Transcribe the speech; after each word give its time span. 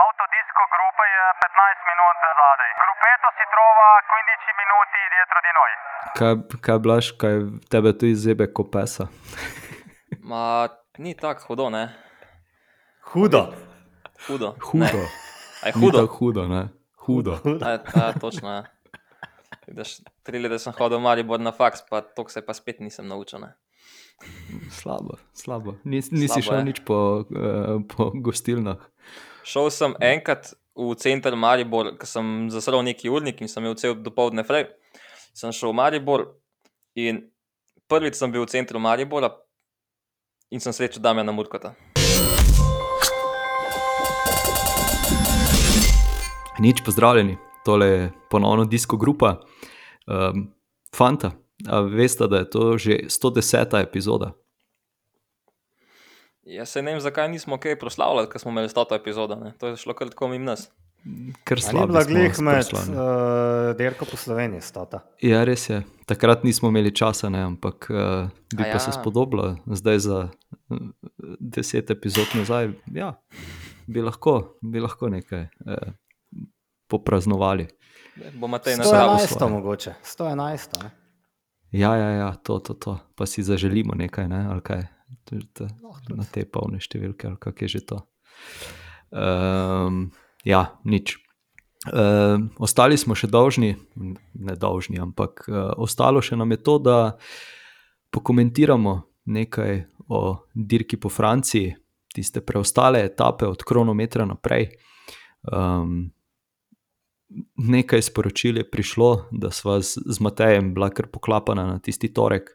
Autodisco 0.00 0.62
gruppa 0.72 1.04
je 1.06 1.22
15 1.40 1.88
minut 1.88 2.16
zadaj. 2.38 2.70
Grupeto 2.82 3.28
si 3.36 3.44
trova 3.46 3.88
15 4.10 4.60
minuti 4.60 4.98
dietro 5.12 5.38
di 5.40 5.52
noi. 5.54 5.72
Kaj, 6.18 6.32
kaj 6.60 6.78
blaš, 6.78 7.04
kaj 7.12 7.34
tebe 7.68 7.90
tu 7.92 8.04
izjebe 8.06 8.44
kot 8.48 8.68
pesa? 8.70 9.06
Ma, 10.28 10.68
ni 10.98 11.14
tako 11.14 11.40
hudo, 11.46 11.70
ne? 11.70 11.84
Hudo. 13.04 13.42
Hudo. 14.26 14.54
Hudo. 14.62 14.84
Ne. 14.98 15.08
A 15.62 15.66
je 15.66 15.72
Ni 15.74 15.80
hudo? 15.80 15.98
tako 15.98 16.14
hudo, 16.16 16.42
ne? 16.46 16.62
Hudo. 16.98 17.32
A, 17.60 17.70
je- 17.70 17.82
a, 17.96 18.12
točno 18.14 18.48
je. 18.50 18.62
Vidiš, 19.66 19.90
tri 20.22 20.38
leta 20.38 20.58
sem 20.58 20.72
hodil 20.72 20.98
v 20.98 21.02
Maribor 21.02 21.40
na 21.40 21.52
faks, 21.52 21.84
pa 21.88 22.00
to 22.02 22.28
se 22.28 22.40
pa 22.40 22.52
spet 22.52 22.80
nisem 22.80 23.08
naučil. 23.08 23.40
Ne? 23.40 23.54
Slabo, 24.70 25.16
slabo. 25.32 25.76
Nis, 25.84 26.10
nisi 26.10 26.28
Slabo 26.34 26.42
šel 26.42 26.58
je. 26.58 26.64
nič 26.64 26.78
po, 26.80 26.98
uh, 27.22 27.80
po 27.86 28.10
gostilnah. 28.14 28.76
Šel 29.44 29.68
sem 29.68 29.92
enkrat 30.00 30.54
v 30.72 30.94
center 30.96 31.34
Maribor, 31.36 31.90
ker 32.00 32.08
sem 32.08 32.48
zasral 32.48 32.80
neki 32.86 33.10
urnik 33.12 33.42
in 33.44 33.50
sem 33.50 33.60
imel 33.60 33.76
cel 33.76 33.92
dopoledne 33.92 34.40
fraj. 34.48 34.70
Sem 35.36 35.52
šel 35.52 35.74
v 35.74 35.76
Maribor 35.76 36.24
in 36.96 37.26
prvič 37.90 38.16
sem 38.16 38.32
bil 38.32 38.46
v 38.46 38.48
centru 38.48 38.80
Maribora 38.80 39.28
in 40.48 40.64
sem 40.64 40.72
srečal 40.72 41.04
Damjana 41.04 41.34
Murkota. 41.36 41.74
Nič, 46.64 46.80
pozdravljeni, 46.86 47.36
tole 47.66 47.86
je 47.86 48.02
ponovno 48.30 48.64
disko 48.64 48.96
grupa. 48.96 49.42
Um, 50.08 50.54
fanta, 50.94 51.34
veste, 51.92 52.30
da 52.32 52.46
je 52.46 52.48
to 52.48 52.78
že 52.78 52.98
110. 53.12 53.76
epizoda? 53.82 54.32
Jaz 56.46 56.68
se 56.68 56.82
ne 56.82 56.92
vem, 56.92 57.00
zakaj 57.00 57.28
nismo 57.28 57.58
kaj 57.58 57.78
proslavljali, 57.78 58.28
ker 58.32 58.40
smo 58.40 58.50
imeli 58.50 58.68
100 58.68 58.96
epizodo. 58.96 59.36
Ne? 59.36 59.52
To 59.58 59.72
je 59.72 59.76
šlo 59.76 59.94
kar 59.94 60.08
tako 60.12 60.28
mimo 60.28 60.44
nas. 60.44 60.70
Ker 61.44 61.58
A 61.58 61.60
Ni 61.60 61.62
slabo. 61.62 61.86
bila 61.86 62.04
glih 62.04 62.40
med 62.40 62.66
uh, 62.72 63.76
Derko 63.76 64.04
po 64.08 64.16
Sloveniji 64.16 64.60
stota. 64.60 65.02
Ja, 65.20 65.44
res 65.44 65.68
je. 65.70 65.82
Takrat 66.08 66.44
nismo 66.44 66.68
imeli 66.68 66.94
časa, 66.96 67.28
ne, 67.28 67.42
ampak 67.44 67.88
uh, 67.90 68.28
bi 68.56 68.64
A 68.64 68.72
pa 68.72 68.78
se 68.78 68.88
ja. 68.88 68.96
spodobilo, 68.96 69.56
zdaj 69.66 69.98
za 69.98 70.18
uh, 70.70 70.78
deset 71.40 71.90
epizod 71.90 72.32
nazaj. 72.34 72.72
Ja, 72.94 73.14
bi 73.86 74.00
lahko, 74.00 74.56
bi 74.62 74.80
lahko 74.80 75.08
nekaj 75.12 75.44
uh, 75.44 75.92
popraznovali. 76.88 77.68
Bo 78.40 78.48
Matej 78.48 78.76
nazdravil. 78.76 79.26
111 79.26 79.38
svoje. 79.38 79.52
mogoče. 79.52 79.94
111. 80.04 80.82
Ne? 80.82 80.90
Ja, 81.70 81.96
ja, 81.96 82.10
ja 82.10 82.32
to, 82.34 82.58
to, 82.58 82.74
to. 82.74 82.98
Pa 83.14 83.26
si 83.26 83.42
zaželimo 83.42 83.94
nekaj, 83.94 84.28
ne? 84.28 84.46
ali 84.50 84.60
kaj. 84.60 84.93
To, 85.24 85.36
tudi. 85.36 86.16
na 86.16 86.24
te 86.32 86.44
polne 86.44 86.80
številke, 86.80 87.28
ali 87.28 87.40
kako 87.40 87.64
je 87.64 87.68
že 87.76 87.80
to. 87.88 88.00
Um, 89.14 90.10
ja, 90.44 90.74
nič. 90.84 91.16
Um, 91.92 92.48
ostali 92.64 92.96
smo 92.96 93.16
še 93.16 93.28
dolžni, 93.28 93.74
ne 94.34 94.56
dolžni, 94.56 94.96
ampak 95.00 95.44
uh, 95.48 95.76
ostalo 95.76 96.24
še 96.24 96.36
nam 96.40 96.56
je 96.56 96.60
to, 96.64 96.78
da 96.80 96.98
pokomentiramo 98.14 98.94
nekaj 99.28 99.84
o 100.08 100.20
dirki 100.54 100.96
po 101.00 101.12
Franciji, 101.12 101.74
tiste 102.14 102.40
preostale 102.46 103.04
etape 103.04 103.46
od 103.48 103.64
kronometra 103.66 104.24
naprej. 104.28 104.70
Um, 105.44 106.14
nekaj 107.56 108.02
sporočil 108.02 108.62
je 108.62 108.70
prišlo, 108.70 109.28
da 109.32 109.50
sva 109.50 109.80
z, 109.82 110.00
z 110.06 110.20
Matejem 110.20 110.74
bila 110.74 110.90
kar 110.94 111.08
poklapana 111.12 111.66
na 111.66 111.78
tisti 111.82 112.12
torek, 112.14 112.54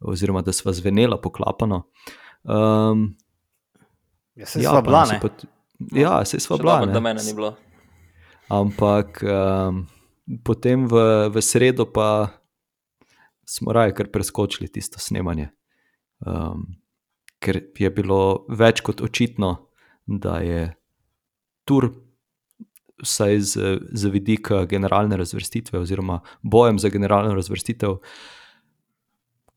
oziroma 0.00 0.42
da 0.42 0.52
sva 0.52 0.72
zvenela 0.72 1.20
poklapano. 1.20 1.84
Um, 2.44 3.16
Ja, 4.38 4.46
se 4.46 4.62
ja, 4.62 4.80
bila, 4.82 5.04
ne? 5.06 5.20
Pa, 5.22 5.28
ja, 5.98 6.24
se 6.24 6.40
sva 6.40 6.56
bila. 6.56 6.72
dobro, 6.72 6.86
ne. 6.86 6.92
da 6.92 7.00
mene 7.00 7.22
ni 7.22 7.34
bilo. 7.34 7.56
Ampak 8.48 9.22
um, 9.22 9.86
potem 10.44 10.86
v, 10.86 11.26
v 11.34 11.42
sredo 11.42 11.88
pa 11.90 12.28
smo 13.42 13.74
raje 13.74 13.96
kar 13.98 14.12
preskočili 14.14 14.70
tisto 14.70 15.02
snemanje. 15.02 15.50
Um, 16.22 16.78
ker 17.42 17.60
je 17.78 17.90
bilo 17.90 18.46
več 18.48 18.80
kot 18.86 19.02
očitno, 19.02 19.50
da 20.06 20.38
je 20.38 20.68
tur, 21.66 21.90
vsaj 23.02 23.40
z, 23.40 23.74
z 23.90 24.10
vidika 24.14 24.64
generalne 24.70 25.18
razvrstitve, 25.18 25.82
oziroma 25.82 26.20
bojem 26.42 26.78
za 26.78 26.90
generalno 26.94 27.34
razvrstitev, 27.34 27.98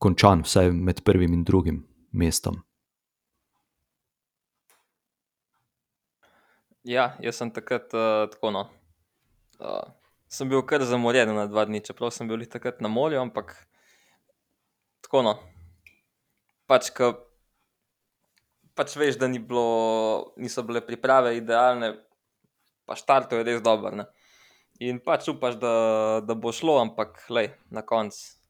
končan, 0.02 0.42
vsaj 0.42 0.72
med 0.74 1.04
prvim 1.06 1.34
in 1.36 1.44
drugim 1.46 1.82
mestom. 2.12 2.58
Ja, 6.82 7.12
jaz 7.22 7.38
sem 7.38 7.52
takrat 7.54 7.92
uh, 7.94 8.26
tako. 8.32 8.50
No, 8.50 8.62
uh, 9.62 9.84
sem 10.26 10.50
bil 10.50 10.64
kar 10.66 10.82
zamorjen 10.82 11.30
na 11.36 11.46
dva 11.46 11.62
dni, 11.68 11.84
čeprav 11.86 12.10
sem 12.10 12.26
bil 12.26 12.42
takrat 12.50 12.82
na 12.82 12.90
morju, 12.90 13.20
ampak 13.22 13.54
tako. 15.06 15.22
No, 15.28 15.36
pač, 16.66 16.90
ka, 16.96 17.12
pač 18.74 18.98
veš, 18.98 19.20
da 19.22 19.30
ni 19.30 19.38
bilo, 19.38 20.34
niso 20.42 20.66
bile 20.66 20.82
priprave 20.82 21.36
idealne, 21.38 21.94
pa 22.88 22.98
štartov 22.98 23.38
je 23.38 23.46
res 23.52 23.62
dober. 23.62 23.94
Ne? 24.02 24.10
In 24.82 24.98
pač 24.98 25.30
upaš, 25.30 25.60
da, 25.62 25.74
da 26.26 26.34
bo 26.34 26.50
šlo, 26.50 26.80
ampak 26.82 27.22
lej, 27.30 27.52
na 27.70 27.86
koncu 27.86 28.41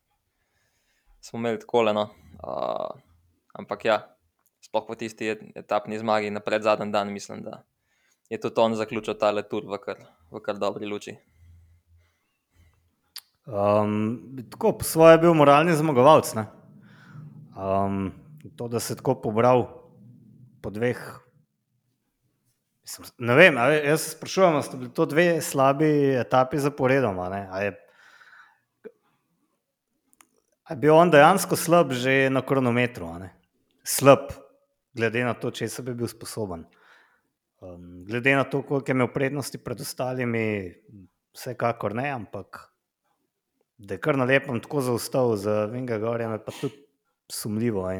smo 1.22 1.38
imeli 1.38 1.60
tako 1.62 1.82
le. 1.86 1.94
No. 1.94 2.08
Uh, 2.42 3.00
ampak 3.54 3.84
ja, 3.84 3.98
sploh 4.60 4.86
po 4.86 4.94
tisti 4.98 5.32
et- 5.34 5.44
etapni 5.54 5.98
zmagi 5.98 6.30
na 6.30 6.40
predzadnji 6.40 6.90
dan, 6.92 7.12
mislim, 7.12 7.42
da 7.42 7.62
je 8.30 8.40
tudi 8.40 8.60
on 8.60 8.74
zaključil 8.74 9.14
ta 9.20 9.30
letur 9.30 9.66
v 9.68 9.78
kar, 9.78 9.98
v 10.30 10.40
kar 10.40 10.58
dobri 10.58 10.88
luči. 10.88 11.16
Um, 13.46 14.46
tako, 14.50 14.72
po 14.78 14.84
svoje 14.84 15.14
je 15.14 15.22
bil 15.26 15.34
moralni 15.34 15.74
zmagovalec. 15.76 16.34
Um, 17.56 18.12
to, 18.56 18.68
da 18.68 18.80
se 18.80 18.92
je 18.92 18.96
tako 19.02 19.18
pobral 19.20 19.66
po 20.62 20.70
dveh. 20.70 20.98
Mislim, 22.82 23.06
ne 23.18 23.34
vem, 23.34 23.58
jaz 23.84 24.00
se 24.00 24.10
sprašujem, 24.16 24.54
ali 24.54 24.62
sta 24.62 24.76
bili 24.76 24.90
to 24.94 25.06
dve 25.06 25.40
slabi 25.40 26.14
etapi 26.18 26.58
zaporedoma. 26.58 27.28
ne? 27.28 27.48
A 27.50 27.60
je, 27.62 27.74
je 30.70 30.76
bil 30.76 30.94
on 30.94 31.10
dejansko 31.10 31.56
slab 31.56 31.92
že 31.92 32.30
na 32.30 32.42
kronometru? 32.42 33.08
Slab, 33.84 34.30
glede 34.94 35.24
na 35.24 35.34
to, 35.34 35.50
če 35.50 35.68
se 35.68 35.82
bi 35.82 35.94
bil 35.94 36.08
sposoben. 36.08 36.66
Um, 37.62 38.04
glede 38.06 38.34
na 38.36 38.44
to, 38.44 38.62
koliko 38.62 38.90
je 38.90 38.94
imel 38.94 39.08
prednosti 39.14 39.58
pred 39.58 39.80
ostalimi, 39.80 40.74
vsekakor 41.34 41.94
ne, 41.94 42.10
ampak 42.10 42.72
da 43.78 43.94
je 43.94 44.00
kar 44.00 44.16
na 44.18 44.24
lepem 44.24 44.60
tako 44.62 44.80
zaostal 44.80 45.36
za 45.36 45.64
Vingagorjem, 45.66 46.32
je 46.32 46.44
pa 46.44 46.52
tudi 46.60 46.78
sumljivo. 47.32 47.90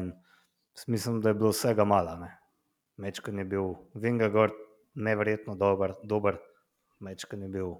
Mislim, 0.87 1.21
da 1.21 1.29
je 1.29 1.33
bilo 1.33 1.51
vsega 1.51 1.83
malo. 1.83 2.27
Mečkan 2.97 3.39
je 3.39 3.45
bil 3.45 3.73
Vingagor 3.93 4.51
neverjetno 4.95 5.55
dober, 5.55 5.93
dober. 6.03 6.37
Mečkan 6.99 7.41
je 7.41 7.49
bil 7.49 7.73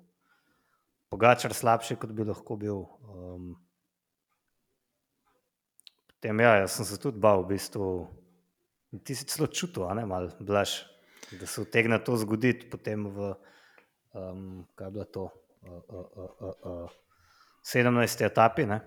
Pogačar 1.09 1.53
slabši, 1.53 1.95
kot 1.95 2.11
bi 2.11 2.25
lahko 2.25 2.55
bil. 2.57 2.83
Um, 3.07 3.55
potem, 6.23 6.39
ja, 6.39 6.56
jaz 6.56 6.78
sem 6.78 6.85
se 6.88 6.95
tudi 7.03 7.19
bal, 7.19 7.44
v 7.44 7.51
bistvu. 7.51 8.07
Ti 9.03 9.16
si 9.16 9.25
celo 9.28 9.50
čutil, 9.51 9.84
ne 9.91 10.06
malo 10.07 10.29
blaž, 10.39 10.85
da 11.35 11.47
se 11.50 11.59
utegne 11.59 11.97
to 12.00 12.16
zgoditi 12.16 12.69
potem 12.69 13.03
v, 13.11 13.34
um, 14.16 14.63
kaj 14.78 14.88
je 14.88 14.94
bilo 14.95 15.06
to, 15.11 15.23
uh, 15.67 15.81
uh, 15.84 16.06
uh, 16.16 16.31
uh, 16.39 16.85
uh, 16.88 16.94
17. 17.67 18.23
etapi. 18.23 18.67
Ne? 18.69 18.79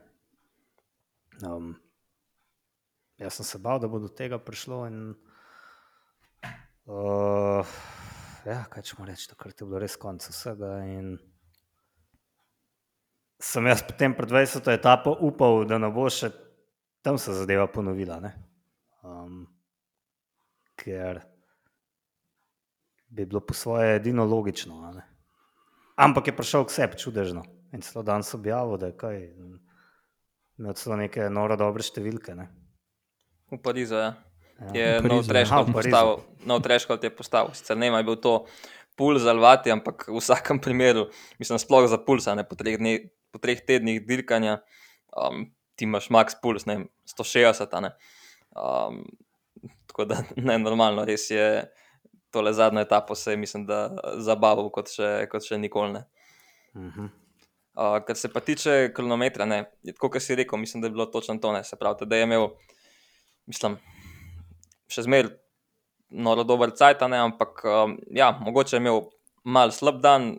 Um, 1.44 1.74
jaz 3.20 3.36
sem 3.36 3.44
se 3.44 3.60
bal, 3.60 3.82
da 3.82 3.90
bo 3.90 4.00
do 4.00 4.08
tega 4.08 4.38
prišlo. 4.40 4.86
In, 4.88 5.12
uh, 6.88 7.76
ja, 8.48 8.62
kaj 8.72 8.80
če 8.80 8.96
mu 8.96 9.10
reči, 9.10 9.28
takrat 9.28 9.60
je 9.60 9.68
bilo 9.68 9.82
res 9.82 9.98
konec 10.00 10.24
vsega. 10.24 10.72
In 10.88 11.18
sem 13.36 13.68
jaz 13.68 13.84
potem 13.84 14.16
pred 14.16 14.32
20. 14.32 14.72
etapo 14.72 15.18
upal, 15.20 15.66
da 15.68 15.76
ne 15.82 15.92
bo 15.92 16.08
še 16.08 16.45
tam 17.06 17.18
se 17.18 17.32
zadeva 17.32 17.66
ponovila. 17.70 18.18
ne. 18.20 18.32
Um, 19.06 19.46
ker 20.74 21.20
bi 23.08 23.24
bilo 23.24 23.40
po 23.40 23.54
svoje 23.54 23.96
edino 23.96 24.24
logično. 24.24 24.90
ne. 24.90 25.06
Ampak 25.96 26.26
je 26.26 26.36
prišel 26.36 26.66
k 26.66 26.70
sebi 26.70 26.98
čudežno 26.98 27.44
in 27.72 27.80
celo 27.80 28.02
danes 28.02 28.34
objavil, 28.34 28.76
da 28.76 28.90
je 28.90 28.96
kaj. 28.98 29.22
Imel 30.58 30.74
celo 30.74 30.96
neke 30.96 31.30
noro 31.30 31.56
dobre 31.56 31.86
številke. 31.86 32.34
Ne. 32.34 32.48
V 33.54 33.62
Parizu 33.62 33.94
ja. 33.94 34.10
Ja. 34.58 34.72
je 34.74 34.88
nov 34.98 35.22
Parizu, 35.22 35.30
treškal 35.30 35.70
postavil. 35.70 36.16
Nov 36.42 36.62
treškal 36.66 36.98
je 37.02 37.14
postavil. 37.14 37.54
Sicer 37.54 37.78
ne 37.78 37.86
je 37.86 38.02
bil 38.02 38.18
to 38.18 38.34
pul 38.98 39.14
za 39.20 39.30
Alvati, 39.30 39.70
ampak 39.70 40.08
v 40.08 40.18
vsakem 40.18 40.58
primeru, 40.58 41.06
mislim, 41.38 41.60
sploh 41.60 41.86
za 41.86 42.02
pulsa, 42.02 42.34
ne 42.34 42.42
po 42.42 42.58
treh, 42.58 42.80
dne, 42.80 43.12
po 43.30 43.38
treh 43.38 43.60
tednih 43.60 44.00
dirkanja, 44.02 44.62
um, 45.12 45.52
ti 45.76 45.84
imaš 45.84 46.08
max 46.10 46.38
puls, 46.42 46.66
ne 46.66 46.76
vem, 46.76 46.86
160. 47.12 47.74
a 47.76 47.80
Ne? 47.84 47.92
Um, 48.56 49.02
tako 49.86 50.04
da 50.04 50.22
ne 50.48 50.58
normalno, 50.58 51.04
res 51.04 51.30
je. 51.30 51.66
tole 52.30 52.52
zadnjo 52.52 52.82
etapo 52.82 53.14
se 53.14 53.36
mislim, 53.36 53.62
da 53.66 53.96
zabaval 54.20 54.66
kot 54.70 54.90
še, 54.92 55.26
kot 55.30 55.46
še 55.46 55.56
nikoli 55.58 55.92
ne. 55.94 56.02
Mhm. 56.76 57.06
Uh, 57.76 57.98
kar 58.04 58.16
se 58.16 58.28
pa 58.32 58.40
tiče 58.40 58.90
kronometra, 58.96 59.44
ne, 59.44 59.58
tako, 59.84 60.08
kot 60.14 60.24
si 60.24 60.34
rekel, 60.36 60.58
mislim, 60.58 60.80
da 60.80 60.88
je 60.88 60.94
bilo 60.94 61.06
točno 61.12 61.36
to, 61.40 61.52
ne, 61.52 61.60
se 61.64 61.76
pravi, 61.76 62.08
da 62.08 62.16
je 62.16 62.24
imel, 62.24 62.46
mislim, 63.46 63.76
še 64.88 65.04
zmeraj 65.04 65.34
noro 66.08 66.44
dober 66.48 66.72
cajt, 66.76 67.04
ne, 67.12 67.18
ampak 67.20 67.60
um, 67.68 67.98
ja, 68.16 68.30
mogoče 68.40 68.76
je 68.76 68.80
imel 68.80 69.02
mal 69.44 69.72
slab 69.76 70.00
dan, 70.00 70.38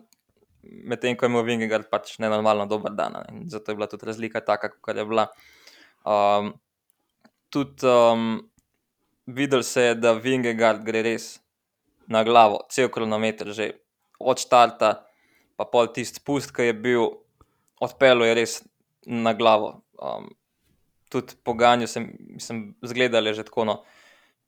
medtem 0.68 1.16
ko 1.16 1.26
je 1.26 1.32
imel 1.32 1.46
Vingegard 1.46 1.88
pač 1.90 2.16
nenormalno 2.22 2.66
dober 2.68 2.94
dan, 2.96 3.18
ne, 3.18 3.44
zato 3.50 3.72
je 3.72 3.78
bila 3.78 3.88
tudi 3.90 4.06
razlika 4.06 4.40
taka, 4.44 4.72
kakor 4.74 4.96
je 4.96 5.04
bila. 5.04 5.26
Um, 6.04 6.52
tudi 7.50 7.86
um, 7.86 8.40
videl 9.26 9.62
se 9.62 9.82
je, 9.82 9.94
da 9.94 10.12
Vingegard 10.12 10.84
gre 10.84 11.02
res 11.02 11.38
na 12.08 12.24
glavo, 12.24 12.64
cel 12.72 12.88
kronometer 12.88 13.52
že 13.52 13.72
od 14.18 14.40
štarta, 14.40 15.04
pa 15.56 15.64
pol 15.68 15.90
tisti 15.92 16.20
spust, 16.20 16.52
ki 16.54 16.70
je 16.70 16.74
bil, 16.74 17.06
odpeljal 17.80 18.26
je 18.26 18.34
res 18.34 18.52
na 19.06 19.34
glavo. 19.34 19.80
Um, 19.98 20.30
tudi 21.10 21.36
po 21.44 21.54
ganju 21.54 21.88
sem, 21.88 22.10
sem 22.38 22.74
zgledal 22.84 23.32
že 23.32 23.46
tako, 23.48 23.64
no, 23.64 23.76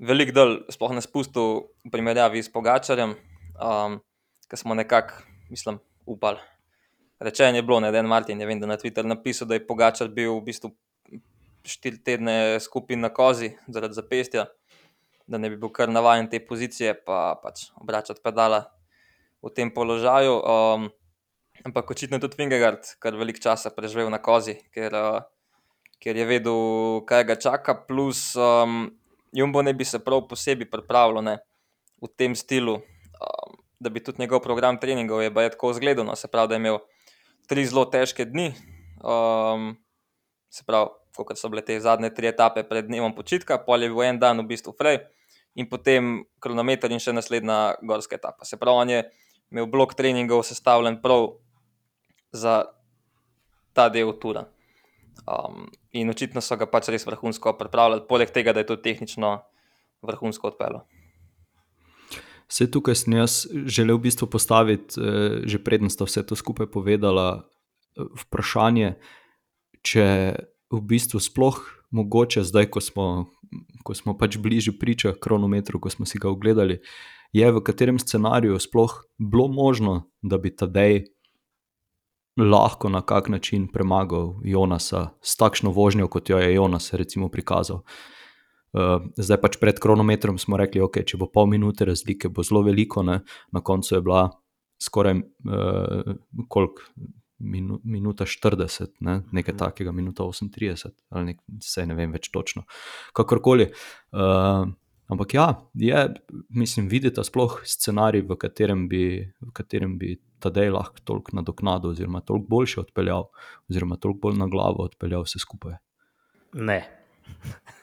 veliko 0.00 0.32
dol, 0.32 0.52
sploh 0.72 0.96
na 0.96 1.04
spustu, 1.04 1.72
v 1.84 1.92
primerjavi 1.92 2.40
s 2.40 2.52
Pogačarjem, 2.52 3.16
um, 3.60 4.00
ki 4.48 4.56
smo 4.56 4.74
nekako, 4.74 5.24
mislim, 5.52 5.80
upali. 6.06 6.38
Rečeno 7.20 7.56
je 7.56 7.62
bilo, 7.62 7.80
ne, 7.80 7.90
da 7.92 7.98
je 7.98 8.02
Martin, 8.02 8.38
ne 8.38 8.46
vem, 8.46 8.60
da 8.60 8.66
na 8.66 8.76
Twitter 8.76 9.04
napisal, 9.04 9.48
da 9.48 9.54
je 9.54 9.66
Pogačar 9.66 10.08
bil 10.08 10.38
v 10.38 10.44
bistvu 10.46 10.70
štiri 11.68 12.00
tedne 12.00 12.60
skupaj 12.60 12.96
na 12.96 13.10
kozi 13.12 13.52
zaradi 13.68 13.94
zapestja, 13.94 14.46
da 15.26 15.38
ne 15.38 15.50
bi 15.50 15.58
bil 15.60 15.68
kar 15.68 15.92
navaden 15.92 16.30
te 16.30 16.40
pozicije, 16.40 16.94
pa 17.04 17.36
pač 17.42 17.68
obračati 17.76 18.24
pedala 18.24 18.64
v 19.42 19.52
tem 19.54 19.70
položaju. 19.74 20.40
Um, 20.40 20.88
ampak 21.64 21.90
očitno 21.92 22.16
je 22.16 22.24
tudi 22.24 22.40
Vingegard 22.40 22.96
kar 22.98 23.16
velik 23.16 23.40
časa 23.40 23.70
preživel 23.70 24.10
na 24.10 24.18
kozi, 24.22 24.56
ker, 24.72 24.96
uh, 24.96 25.20
ker 26.00 26.16
je 26.16 26.26
vedel, 26.26 27.04
kaj 27.08 27.24
ga 27.28 27.36
čaka. 27.36 27.76
Plus, 27.86 28.32
um, 28.36 28.88
Jumbo 29.32 29.62
ne 29.62 29.76
bi 29.76 29.84
se 29.84 30.00
prav 30.02 30.24
posebej 30.28 30.70
pripravljal 30.70 31.22
ne, 31.24 31.36
v 32.00 32.08
tem 32.16 32.34
stilu, 32.34 32.80
um, 32.80 33.60
da 33.80 33.90
bi 33.90 34.02
tudi 34.04 34.20
njegov 34.20 34.40
program 34.40 34.78
treningov 34.80 35.22
je 35.22 35.50
tako 35.50 35.72
zgledal. 35.72 36.04
No, 36.04 36.16
se 36.16 36.28
pravi, 36.28 36.48
da 36.48 36.54
je 36.54 36.60
imel 36.60 36.78
tri 37.48 37.64
zelo 37.66 37.84
težke 37.84 38.24
dni. 38.24 38.52
Um, 39.00 39.76
se 40.50 40.64
pravi, 40.66 40.90
kot 41.16 41.38
so 41.38 41.48
bile 41.48 41.64
te 41.64 41.80
zadnje 41.80 42.12
tri 42.14 42.28
etape 42.28 42.62
pred 42.68 42.86
dnevom 42.86 43.14
počitka, 43.16 43.58
pol 43.64 43.82
je 43.82 43.88
bil 43.88 44.02
en 44.04 44.20
dan 44.20 44.38
v 44.44 44.46
bistvu 44.52 44.76
frej. 44.76 45.00
In 45.56 45.66
potem 45.68 46.20
kronometer, 46.40 46.92
in 46.92 47.00
še 47.00 47.16
naslednja 47.16 47.80
gorska 47.82 48.20
etapa. 48.20 48.44
Se 48.44 48.60
pravi, 48.60 48.84
on 48.84 48.92
je 48.92 49.00
imel 49.50 49.66
blok 49.66 49.96
treningov 49.96 50.44
sestavljen 50.46 51.00
prav 51.02 51.40
za 52.32 52.62
ta 53.72 53.88
del 53.88 54.12
tura. 54.20 54.44
Um, 55.26 55.66
in 55.92 56.10
očitno 56.10 56.40
so 56.44 56.56
ga 56.56 56.68
pač 56.70 56.92
res 56.92 57.06
vrhunsko 57.08 57.56
pripravljali, 57.58 58.06
poleg 58.08 58.30
tega, 58.30 58.52
da 58.52 58.62
je 58.62 58.70
to 58.70 58.76
tehnično 58.76 59.38
vrhunsko 60.06 60.52
odpeljal. 60.52 60.84
Vse 62.50 62.66
tukaj 62.70 62.98
sem 62.98 63.14
jaz 63.14 63.46
želel 63.66 63.96
v 63.96 64.08
bistvu 64.08 64.26
postaviti, 64.26 65.00
eh, 65.00 65.40
že 65.46 65.62
prednost, 65.62 65.98
da 65.98 66.04
vse 66.04 66.26
to 66.26 66.36
skupaj 66.36 66.66
povedala, 66.66 67.46
eh, 67.96 68.02
vprašanje, 68.26 68.94
če 69.82 70.34
v 70.70 70.80
bistvu 70.80 71.20
sploh 71.20 71.60
mogoče 71.90 72.42
zdaj, 72.42 72.70
ko 72.70 72.80
smo, 72.80 73.06
ko 73.82 73.94
smo 73.94 74.18
pač 74.18 74.38
bližje 74.38 74.78
priča 74.78 75.14
kronometru, 75.14 75.80
ko 75.80 75.90
smo 75.90 76.06
si 76.06 76.18
ga 76.18 76.28
ogledali, 76.28 76.80
je 77.32 77.52
v 77.52 77.62
katerem 77.62 77.98
scenariju 77.98 78.58
sploh 78.58 79.04
bilo 79.18 79.48
možno, 79.48 80.10
da 80.22 80.38
bi 80.38 80.50
Tadej 80.50 81.06
lahko 82.36 82.88
na 82.88 83.02
kak 83.02 83.28
način 83.28 83.68
premagal 83.68 84.34
Jonasa 84.44 85.10
s 85.22 85.36
takšno 85.36 85.70
vožnjo, 85.70 86.08
kot 86.08 86.30
jo 86.30 86.38
je 86.38 86.54
Jonas 86.54 86.92
recimo 86.92 87.28
prikazal. 87.28 87.82
Zdaj 89.16 89.40
pač 89.42 89.56
pred 89.60 89.80
kronometrom 89.82 90.38
smo 90.38 90.58
rekli, 90.60 90.82
da 90.82 90.86
okay, 90.86 91.06
če 91.06 91.18
bo 91.20 91.26
pol 91.32 91.48
minute 91.50 91.86
razlike, 91.88 92.30
bo 92.30 92.44
zelo 92.46 92.62
veliko, 92.66 93.02
ne? 93.06 93.20
na 93.52 93.62
koncu 93.64 93.96
je 93.96 94.02
bila 94.04 94.28
skoraj 94.80 95.16
uh, 95.18 96.12
koliko, 96.48 96.86
minu, 97.40 97.80
minuta 97.84 98.24
40, 98.24 99.00
ne? 99.00 99.20
nekaj 99.32 99.56
takega, 99.56 99.92
minuta 99.92 100.24
38, 100.24 100.94
ali 101.10 101.32
nek, 101.32 101.40
vse 101.60 101.86
ne 101.88 101.96
vem 101.98 102.12
več 102.14 102.30
točno. 102.32 102.66
Kakorkoli. 103.16 103.70
Uh, 104.14 104.70
ampak 105.10 105.34
ja, 105.34 105.48
je, 105.74 106.06
mislim, 106.54 106.88
videti 106.92 107.24
sploh 107.26 107.58
scenarij, 107.66 108.22
v 108.28 108.38
katerem 108.38 108.86
bi, 108.88 109.04
v 109.40 109.54
katerem 109.56 109.98
bi 109.98 110.18
Tadej 110.40 110.70
lahko 110.72 111.02
toliko 111.04 111.34
nadoknadil, 111.36 111.90
oziroma 111.92 112.22
toliko 112.24 112.46
boljše 112.48 112.78
odpeljal, 112.80 113.26
oziroma 113.68 113.98
toliko 114.00 114.22
bolj 114.22 114.38
na 114.40 114.46
glavo 114.48 114.86
odpeljal 114.88 115.26
vse 115.26 115.42
skupaj. 115.42 115.74
Ne. 116.56 116.80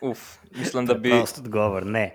Uf, 0.02 0.38
mislim, 0.52 0.86
da 0.86 0.94
bi. 0.94 1.10
Prost 1.10 1.40
odgovor, 1.40 1.86
ne. 1.86 2.12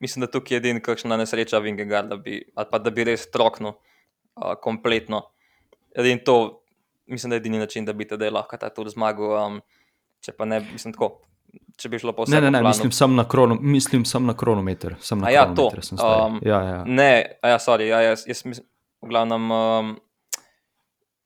Mislim, 0.00 0.20
da 0.20 0.30
tukaj 0.30 0.56
je 0.56 0.60
edina 0.62 0.80
kakšna 0.80 1.16
nesreča 1.16 1.58
Vingegaard, 1.58 2.08
da 2.08 2.16
bi, 2.16 2.42
ali 2.54 2.66
pa 2.70 2.78
da 2.78 2.90
bi 2.90 3.04
res 3.04 3.28
troknil 3.30 3.72
uh, 3.72 4.54
kompletno. 4.62 5.22
Edin 5.96 6.20
to, 6.24 6.62
mislim, 7.06 7.30
da 7.30 7.36
je 7.36 7.44
edini 7.44 7.58
način, 7.58 7.84
da 7.84 7.92
bi 7.92 8.08
te 8.08 8.30
lahko 8.30 8.56
ta 8.56 8.70
tur 8.74 8.88
zmagal. 8.88 9.36
Um, 9.46 9.60
če 10.20 10.32
pa 10.32 10.48
ne, 10.48 10.60
mislim 10.72 10.94
tako. 10.96 11.20
Če 11.78 11.88
bi 11.90 11.98
šlo 11.98 12.14
po 12.14 12.24
vsem. 12.24 12.38
Ne, 12.38 12.50
ne, 12.50 12.58
ne 12.58 12.62
mislim 12.66 12.92
sam 12.92 13.14
na, 13.14 13.26
krono, 13.28 13.56
mislim 13.60 14.04
sam 14.04 14.26
na 14.26 14.34
kronometer. 14.36 14.96
Sam 15.00 15.22
na 15.22 15.28
A 15.28 15.34
ja, 15.34 15.44
to. 15.46 15.54
kronometer 15.54 15.84
sem 15.86 15.98
zdaj. 15.98 16.22
Um, 16.26 16.40
ja, 16.42 16.62
ja. 16.62 16.80
Ne, 16.86 17.10
a 17.42 17.54
ja, 17.54 17.60
sorry, 17.62 17.90
ja, 17.90 18.00
jaz, 18.02 18.24
jaz 18.26 18.42
mislim, 18.46 18.66
v 19.02 19.12
glavnem. 19.12 19.50
Um, 19.50 19.92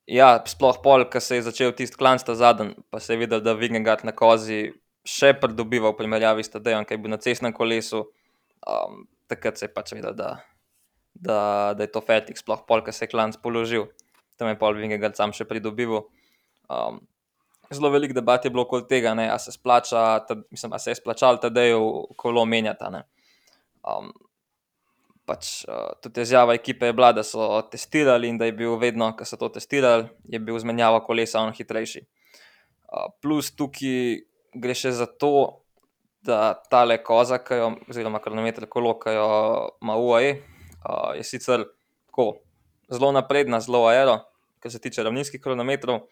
ja, 0.09 0.35
sploh 0.49 0.81
pol, 0.85 1.05
ko 1.12 1.21
se 1.21 1.38
je 1.38 1.47
začel 1.49 1.73
tisti 1.76 1.97
klan 2.00 2.21
sta 2.21 2.37
zadnji, 2.37 2.76
pa 2.91 3.00
se 3.00 3.14
je 3.14 3.23
videl, 3.25 3.43
da 3.44 3.56
Vingegaard 3.56 4.06
na 4.09 4.12
kozi 4.17 4.69
še 5.09 5.33
pridobiva 5.41 5.93
v 5.93 5.99
primerjavi 5.99 6.45
s 6.45 6.53
Tadejem, 6.53 6.85
ki 6.85 6.97
je 6.97 7.01
bil 7.01 7.13
na 7.13 7.21
cestnem 7.23 7.55
kolesu. 7.57 8.05
Um, 8.69 9.07
takrat 9.31 9.61
se 9.61 9.69
je 9.69 9.73
pač 9.73 9.95
videl, 9.97 10.13
da, 10.17 10.39
da, 11.15 11.39
da 11.77 11.87
je 11.87 11.93
to 11.93 12.03
fetik, 12.05 12.41
sploh 12.41 12.65
pol, 12.69 12.85
ko 12.85 12.93
se 12.93 13.07
je 13.07 13.13
klan 13.13 13.33
položil. 13.43 13.89
Tam 14.39 14.51
je 14.51 14.59
pol 14.61 14.77
Vingegaard 14.77 15.17
sam 15.19 15.33
še 15.35 15.49
pridobival. 15.49 16.05
Um, 16.69 17.01
zelo 17.73 17.91
veliko 17.93 18.17
debat 18.17 18.45
je 18.45 18.53
bilo 18.53 18.67
okoli 18.67 18.87
tega, 18.91 19.15
ne, 19.17 19.29
a 19.33 19.39
se 19.41 19.55
splača, 19.55 20.05
ta, 20.29 20.37
mislim, 20.53 20.77
a 20.77 20.81
se 20.83 20.93
je 20.93 21.01
splačal 21.01 21.41
Tadeju 21.41 22.15
kolo 22.21 22.45
menjata. 22.49 22.93
Um, 23.83 24.13
pač, 25.29 25.65
uh, 25.69 25.97
tudi 26.05 26.25
izjava 26.25 26.57
ekipe 26.57 26.89
je 26.89 26.97
bila, 26.97 27.13
da 27.17 27.25
so 27.25 27.49
testirali 27.73 28.29
in 28.29 28.41
da 28.41 28.49
je 28.49 28.57
bil 28.57 28.77
vedno, 28.81 29.11
ko 29.17 29.25
so 29.29 29.41
to 29.41 29.50
testirali, 29.57 30.09
je 30.29 30.41
bil 30.41 30.61
zmenjava 30.61 31.00
kolesa 31.05 31.41
on 31.45 31.57
hitrejši. 31.57 32.05
Uh, 32.88 33.11
plus 33.21 33.53
tukaj 33.53 34.27
gre 34.55 34.75
še 34.75 34.93
za 34.97 35.07
to, 35.07 35.64
da 36.25 36.55
tale 36.71 36.99
koza, 37.05 37.38
ki 37.43 37.61
jo, 37.61 37.69
oziroma 37.90 38.21
kronometer 38.23 38.67
kolo, 38.71 38.97
ki 39.00 39.14
jo 39.14 39.28
ima 39.83 39.97
UAE, 39.97 40.33
uh, 40.83 41.14
je 41.17 41.25
sicer 41.25 41.64
tako 42.09 42.31
zelo 42.93 43.12
napredna, 43.14 43.61
zelo 43.64 43.85
aero, 43.90 44.19
kar 44.62 44.73
se 44.73 44.81
tiče 44.83 45.05
ravninskih 45.07 45.40
kronometrov, 45.40 46.07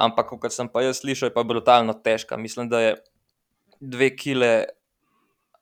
ampak 0.00 0.32
kot 0.40 0.54
sem 0.54 0.70
pa 0.72 0.84
jaz 0.86 1.02
slišal, 1.02 1.28
je 1.28 1.36
pa 1.36 1.44
brutalno 1.44 1.94
težka. 1.94 2.38
Mislim, 2.40 2.70
da 2.72 2.80
je 2.80 2.92
dve 3.80 4.12
kile 4.16 4.52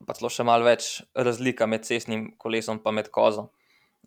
pa 0.07 0.15
celo 0.15 0.31
še 0.31 0.47
malo 0.47 0.67
več 0.67 1.01
razlika 1.17 1.67
med 1.67 1.87
cestnim 1.87 2.29
kolesom 2.39 2.79
in 2.79 2.95
med 2.95 3.11
kozo. 3.11 3.49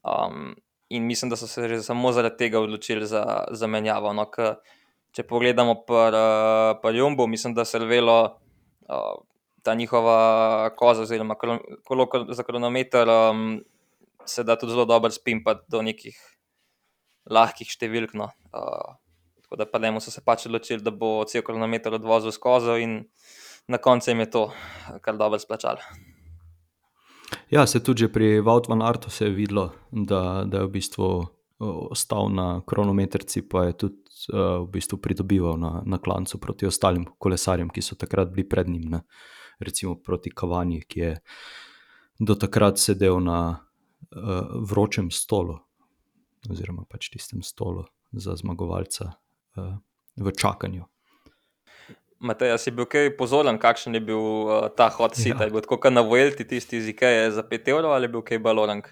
Um, 0.04 0.56
in 0.90 1.08
mislim, 1.08 1.30
da 1.30 1.36
so 1.36 1.48
se 1.48 1.68
že 1.68 1.82
samo 1.84 2.12
zaradi 2.12 2.38
tega 2.38 2.60
odločili 2.60 3.06
za 3.06 3.46
zamenjavo. 3.52 4.14
No, 4.14 4.26
k, 4.32 4.56
če 5.16 5.26
pogledamo 5.28 5.82
pri 5.88 6.16
pr 6.82 6.96
Jumbu, 6.96 7.28
mislim, 7.28 7.54
da 7.54 7.66
se 7.66 7.80
je 7.80 7.88
velo 7.88 8.18
uh, 8.88 9.20
ta 9.64 9.76
njihova 9.76 10.70
koza, 10.76 11.02
oziroma 11.02 11.36
kolo 11.36 12.08
za 12.30 12.44
kronometer, 12.44 13.10
um, 13.10 13.60
se 14.26 14.44
da 14.44 14.56
tudi 14.56 14.72
zelo 14.72 14.86
dobro 14.86 15.12
spimpati 15.12 15.66
do 15.68 15.82
nekih 15.82 16.18
lahkih 17.30 17.70
številk. 17.70 18.16
No. 18.18 18.32
Uh, 18.54 18.96
tako 19.44 19.60
da 19.60 19.68
pa 19.68 19.82
ne, 19.84 19.92
so 20.00 20.14
se 20.14 20.24
pač 20.26 20.48
odločili, 20.48 20.82
da 20.84 20.94
bo 20.96 21.20
cel 21.28 21.44
kronometer 21.44 21.94
odvozil 22.00 22.32
skozi 22.32 22.80
in 22.86 23.02
na 23.68 23.78
koncu 23.78 24.12
jim 24.12 24.24
je 24.24 24.32
to 24.32 24.46
kar 25.04 25.20
dobro 25.20 25.40
splačalo. 25.40 25.84
Ja, 27.52 27.66
se 27.68 27.84
tudi 27.84 28.08
pri 28.12 28.40
se 29.12 29.26
je 29.26 29.32
videlo, 29.32 29.72
da, 29.92 30.44
da 30.48 30.64
je 30.64 30.68
v 30.68 30.72
bistvu 30.72 31.08
ostal 31.92 32.32
na 32.32 32.62
kronometrci, 32.66 33.44
pa 33.48 33.68
je 33.68 33.78
tudi 33.78 34.00
uh, 34.00 34.11
v 34.30 34.68
bistvu 34.72 35.00
pridobival 35.02 35.58
na, 35.58 35.72
na 35.86 35.98
klancu 35.98 36.40
proti 36.40 36.68
ostalim 36.70 37.08
kolesarjem, 37.18 37.70
ki 37.70 37.82
so 37.82 37.96
takrat 37.96 38.30
bili 38.34 38.48
pred 38.48 38.70
njim, 38.70 38.90
ne? 38.92 39.02
recimo 39.62 39.96
proti 39.96 40.32
Kavanji, 40.34 40.82
ki 40.88 41.00
je 41.00 41.12
do 42.20 42.36
takrat 42.36 42.80
sedel 42.80 43.20
na 43.20 43.40
uh, 43.58 44.46
vročem 44.70 45.12
stolu, 45.12 45.60
oziroma 46.50 46.86
pač 46.90 47.10
tistem 47.14 47.42
stolu 47.46 47.86
za 48.12 48.36
zmagovalca 48.36 49.12
uh, 49.12 49.78
v 50.18 50.34
čakanju. 50.38 50.86
Matej, 52.22 52.54
si 52.62 52.70
bil 52.70 52.86
kaj 52.86 53.16
pozoren, 53.18 53.58
kakšen 53.58 53.98
je 53.98 54.02
bil 54.06 54.22
uh, 54.22 54.70
ta 54.78 54.92
hot 54.94 55.18
seat? 55.18 55.40
Ja. 55.40 55.50
Je 55.50 55.54
bil 55.54 55.66
tako, 55.66 55.80
kot 55.82 55.94
na 55.94 56.06
Vuelti, 56.06 56.46
tisti 56.46 56.78
iz 56.78 56.90
Ikeje 56.94 57.32
za 57.34 57.42
5 57.42 57.72
evrov 57.74 57.94
ali 57.98 58.06
je 58.06 58.14
bil 58.14 58.26
kaj 58.26 58.42
balorang? 58.42 58.86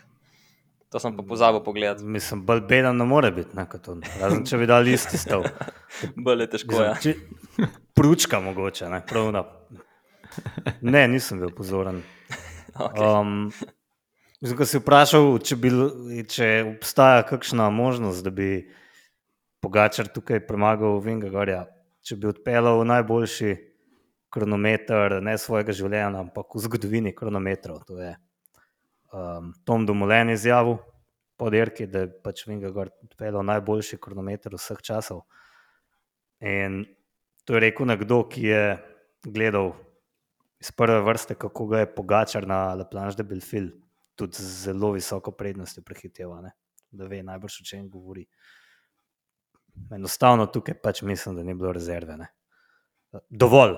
To 0.89 0.97
sem 0.99 1.13
pa 1.17 1.21
pozabil 1.23 1.61
pogledati. 1.61 2.03
Mislim, 2.03 2.41
bolj 2.45 2.63
beden 2.69 2.97
ne 2.97 3.05
more 3.05 3.29
biti, 3.31 3.53
ne, 3.57 3.67
kot 3.69 3.87
on. 3.91 3.99
Razen 4.21 4.41
če 4.49 4.57
bi 4.57 4.65
dal 4.69 4.87
isti 4.89 5.19
stav. 5.21 5.43
Bolje 6.25 6.47
je 6.47 6.51
težko. 6.55 6.79
Ja. 6.81 6.95
Če- 6.97 7.67
Pručka 7.93 8.39
mogoče, 8.41 8.87
ne, 8.89 9.03
prav 9.05 9.29
na. 9.35 9.43
Ne, 10.81 11.03
nisem 11.07 11.39
bil 11.43 11.53
pozoren. 11.55 12.01
Okay. 12.79 13.01
Um, 13.03 13.49
mislim, 14.39 14.55
ko 14.55 14.65
si 14.69 14.79
vprašal, 14.79 15.25
če, 15.43 15.55
bi, 15.59 15.69
če 16.31 16.45
obstaja 16.77 17.25
kakšna 17.27 17.65
možnost, 17.75 18.23
da 18.23 18.31
bi 18.31 18.69
Pogačar 19.59 20.07
tukaj 20.07 20.39
premagal 20.47 21.01
Vingagorja, 21.03 21.65
če 22.07 22.15
bi 22.15 22.29
odpeljal 22.29 22.85
najboljši 22.87 23.51
kronometer 24.31 25.17
ne 25.25 25.33
svojega 25.41 25.75
življenja, 25.75 26.21
ampak 26.21 26.55
v 26.55 26.61
zgodovini 26.63 27.11
kronometrov. 27.17 27.81
To 27.89 27.99
je 27.99 28.13
um, 29.13 29.53
Tom 29.65 29.85
Domolen 29.85 30.29
izjavil 30.29 30.77
po 31.37 31.49
dirki, 31.49 31.87
da 31.87 32.03
je 32.03 32.11
pač 32.23 32.43
Vingagor 32.47 32.91
odpeljal 33.03 33.45
najboljši 33.47 33.99
kronometer 34.01 34.55
vseh 34.55 34.81
časov. 34.83 35.23
In 36.43 36.83
to 37.45 37.55
je 37.55 37.63
rekel 37.63 37.87
nekdo, 37.87 38.23
ki 38.29 38.43
je 38.47 38.63
gledal 39.23 39.73
iz 40.59 40.71
prve 40.71 40.99
vrste, 41.01 41.35
kako 41.39 41.67
ga 41.71 41.83
je 41.83 41.93
Pogačar 41.95 42.47
na 42.47 42.73
La 42.75 42.85
Planche 42.85 43.17
de 43.17 43.23
Belfil, 43.23 43.69
tudi 44.19 44.35
z 44.35 44.65
zelo 44.65 44.91
visoko 44.91 45.31
prednostjo 45.31 45.83
prehiteval, 45.83 46.49
da 46.91 47.07
ve 47.07 47.21
najbrž 47.23 47.61
o 47.61 47.67
čem 47.69 47.87
govori. 47.89 48.25
Enostavno 49.95 50.49
tukaj 50.51 50.75
pač 50.83 51.01
mislim, 51.07 51.39
da 51.39 51.43
ni 51.43 51.55
bilo 51.55 51.71
rezerve. 51.71 52.17
Ne? 52.19 52.27
Dovolj. 53.29 53.77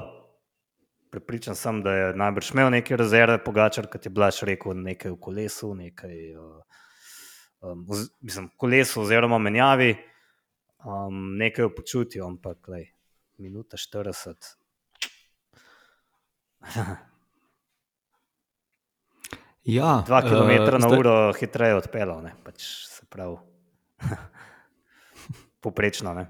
Pripričan 1.12 1.56
sem, 1.60 1.82
da 1.84 1.91
je 1.94 2.06
najbrž 2.15 2.53
imel 2.53 2.70
neke 2.72 2.96
rezerve, 2.96 3.36
Pogačar, 3.44 3.89
kot 3.91 4.06
je 4.08 4.12
Blaž 4.15 4.44
rekel, 4.48 4.72
nekaj 4.80 5.12
v 5.12 5.20
kolesu, 5.20 5.74
nekaj 5.75 6.15
uh, 6.39 6.62
um, 7.68 7.84
oz, 7.91 8.08
mislim, 8.24 8.48
v 8.48 8.58
kolesu 8.58 9.01
oziroma 9.03 9.38
menjavi, 9.44 9.91
um, 10.86 11.36
nekaj 11.38 11.68
v 11.68 11.75
počutju, 11.75 12.24
ampak 12.25 12.72
lej, 12.72 12.88
minuta 13.44 13.77
40. 13.77 14.56
Ja, 19.62 20.01
Dva 20.08 20.22
km 20.25 20.50
eh, 20.50 20.72
na 20.74 20.89
zdaj- 20.89 21.00
uro 21.00 21.34
hitreje 21.38 21.75
odpeljal, 21.77 22.24
ne, 22.25 22.34
pač 22.44 22.65
se 22.89 23.06
pravi. 23.06 23.38
Poprečno, 25.62 26.13
ne. 26.18 26.25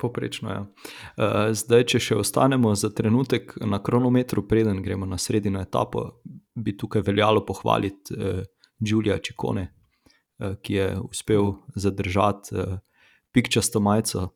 Poprečno, 0.00 0.50
ja. 0.50 0.60
Uh, 0.64 1.50
zdaj, 1.56 1.84
če 1.92 2.00
še 2.00 2.16
ostanemo 2.22 2.72
za 2.78 2.88
trenutek 2.96 3.52
na 3.68 3.82
kronometru, 3.84 4.46
preden 4.48 4.80
gremo 4.82 5.06
na 5.06 5.18
sredino 5.20 5.60
etapo, 5.60 6.06
bi 6.54 6.76
tukaj 6.76 7.04
veljalo 7.06 7.44
pohvaliti 7.46 8.16
uh, 8.16 8.40
Giulia 8.80 9.18
Čikone, 9.20 9.66
uh, 9.68 10.56
ki 10.62 10.78
je 10.78 10.88
uspel 11.10 11.52
zadržati 11.76 12.68
pikčasto 13.30 13.78
majico, 13.80 14.28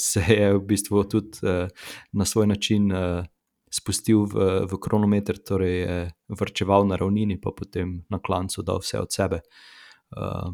se 0.00 0.22
je 0.24 0.54
v 0.54 0.60
bistvu 0.64 1.02
tudi 1.04 1.44
na 2.16 2.24
svoj 2.24 2.46
način 2.46 2.88
spustil 3.72 4.24
v, 4.28 4.64
v 4.68 4.78
kronometer, 4.80 5.36
torej 5.36 5.76
je 5.76 5.98
vrčeval 6.28 6.86
na 6.88 6.96
ravnini, 6.96 7.36
pa 7.40 7.52
potem 7.56 8.02
na 8.08 8.20
klancu 8.20 8.64
dal 8.64 8.80
vse 8.80 9.00
od 9.00 9.12
sebe. 9.12 9.40
Uh, 10.16 10.52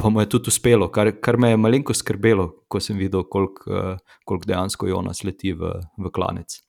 pa 0.00 0.08
mu 0.08 0.20
je 0.20 0.28
tudi 0.28 0.48
uspelo, 0.48 0.88
kar, 0.92 1.12
kar 1.20 1.36
me 1.36 1.50
je 1.52 1.60
malenko 1.60 1.94
skrbelo, 1.94 2.48
ko 2.68 2.80
sem 2.80 2.98
videl, 2.98 3.24
koliko 3.28 3.68
uh, 3.68 4.16
kolik 4.24 4.46
dejansko 4.48 4.88
Jonas 4.88 5.24
leti 5.24 5.52
v, 5.52 5.76
v 5.98 6.12
klanec. 6.14 6.60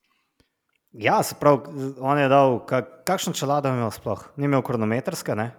Ja, 0.91 1.21
se 1.23 1.37
pravi, 1.39 1.95
on 2.03 2.19
je 2.19 2.27
dal, 2.27 2.57
kak, 2.67 2.89
kakšno 3.07 3.31
čelado 3.37 3.71
je 3.71 3.79
imel 3.79 3.91
sploh? 3.95 4.25
Ni 4.35 4.49
imel 4.49 4.63
kronometrske, 4.65 5.35
ne? 5.39 5.51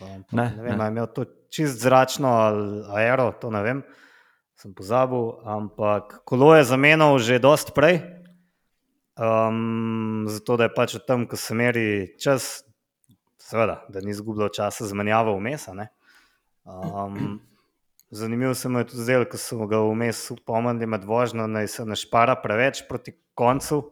Ne, 0.00 0.16
ne 0.32 0.48
vem, 0.58 0.78
ne. 0.78 0.88
je 0.88 0.94
imel 0.96 1.06
to 1.14 1.26
čist 1.52 1.78
zračno 1.84 2.32
ali 2.32 2.82
aero, 2.96 3.28
to 3.38 3.52
ne 3.54 3.62
vem, 3.62 3.84
sem 4.58 4.74
pozabil, 4.74 5.36
ampak 5.46 6.18
kolo 6.26 6.50
je 6.56 6.66
zamenjal 6.66 7.18
že 7.22 7.38
dost 7.42 7.70
prej, 7.76 8.00
um, 9.20 10.24
zato 10.26 10.56
da 10.58 10.66
je 10.66 10.74
pač 10.74 10.96
od 10.98 11.06
tam, 11.06 11.28
ko 11.30 11.38
se 11.38 11.54
meri 11.54 11.86
čas, 12.18 12.64
seveda, 13.38 13.82
da 13.92 14.02
ni 14.02 14.10
izgubljal 14.10 14.50
časa 14.50 14.88
zamenjavo 14.88 15.36
vmes. 15.38 15.68
a 15.68 15.76
ne. 15.78 15.92
Um, 16.64 17.40
zanimivo 18.10 18.54
se 18.54 18.68
mu 18.68 18.78
je 18.78 18.86
tudi 18.86 19.02
zdelo, 19.02 19.26
ko 19.30 19.38
so 19.38 19.66
ga 19.66 19.80
vmes 19.82 20.30
upomnili 20.30 20.86
med 20.86 21.04
vožnjo, 21.04 21.46
naj 21.46 21.68
se 21.68 21.84
ne 21.84 21.96
špara 21.96 22.36
preveč 22.42 22.84
proti 22.88 23.14
koncu, 23.34 23.82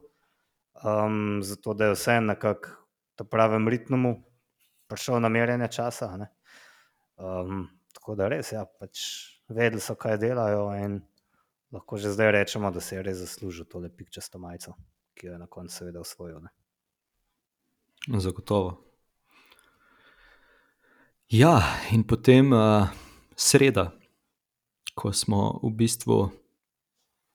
um, 0.84 1.40
zato 1.42 1.74
da 1.74 1.90
je 1.90 1.96
vse 1.96 2.20
nekako 2.20 2.76
v 3.20 3.26
pravem 3.28 3.68
ritmu 3.68 4.14
prišel 4.88 5.20
na 5.20 5.28
merjenje 5.28 5.68
časa. 5.68 6.16
ne. 6.16 6.30
Um, 7.16 7.68
tako 7.92 8.14
da 8.16 8.28
res, 8.28 8.52
ja, 8.52 8.64
pač 8.64 9.02
vedeli 9.48 9.80
so, 9.80 9.94
kaj 9.94 10.16
delajo 10.18 10.70
in 10.78 11.00
lahko 11.72 11.98
že 11.98 12.14
zdaj 12.14 12.32
rečemo, 12.32 12.70
da 12.70 12.80
se 12.80 12.96
je 12.96 13.02
res 13.02 13.18
zaslužil 13.20 13.64
tole 13.64 13.90
pikčasto 13.92 14.38
majico, 14.38 14.74
ki 15.14 15.26
jo 15.26 15.32
je 15.32 15.38
na 15.38 15.46
koncu 15.46 15.74
seveda 15.74 16.00
osvojil. 16.00 16.40
Ne. 16.40 16.50
Zagotovo. 18.18 18.89
Ja, 21.30 21.62
in 21.94 22.02
potem 22.02 22.50
uh, 22.50 22.88
sreda, 23.38 23.92
ko 24.98 25.12
smo 25.14 25.60
v 25.62 25.68
bistvu 25.78 26.16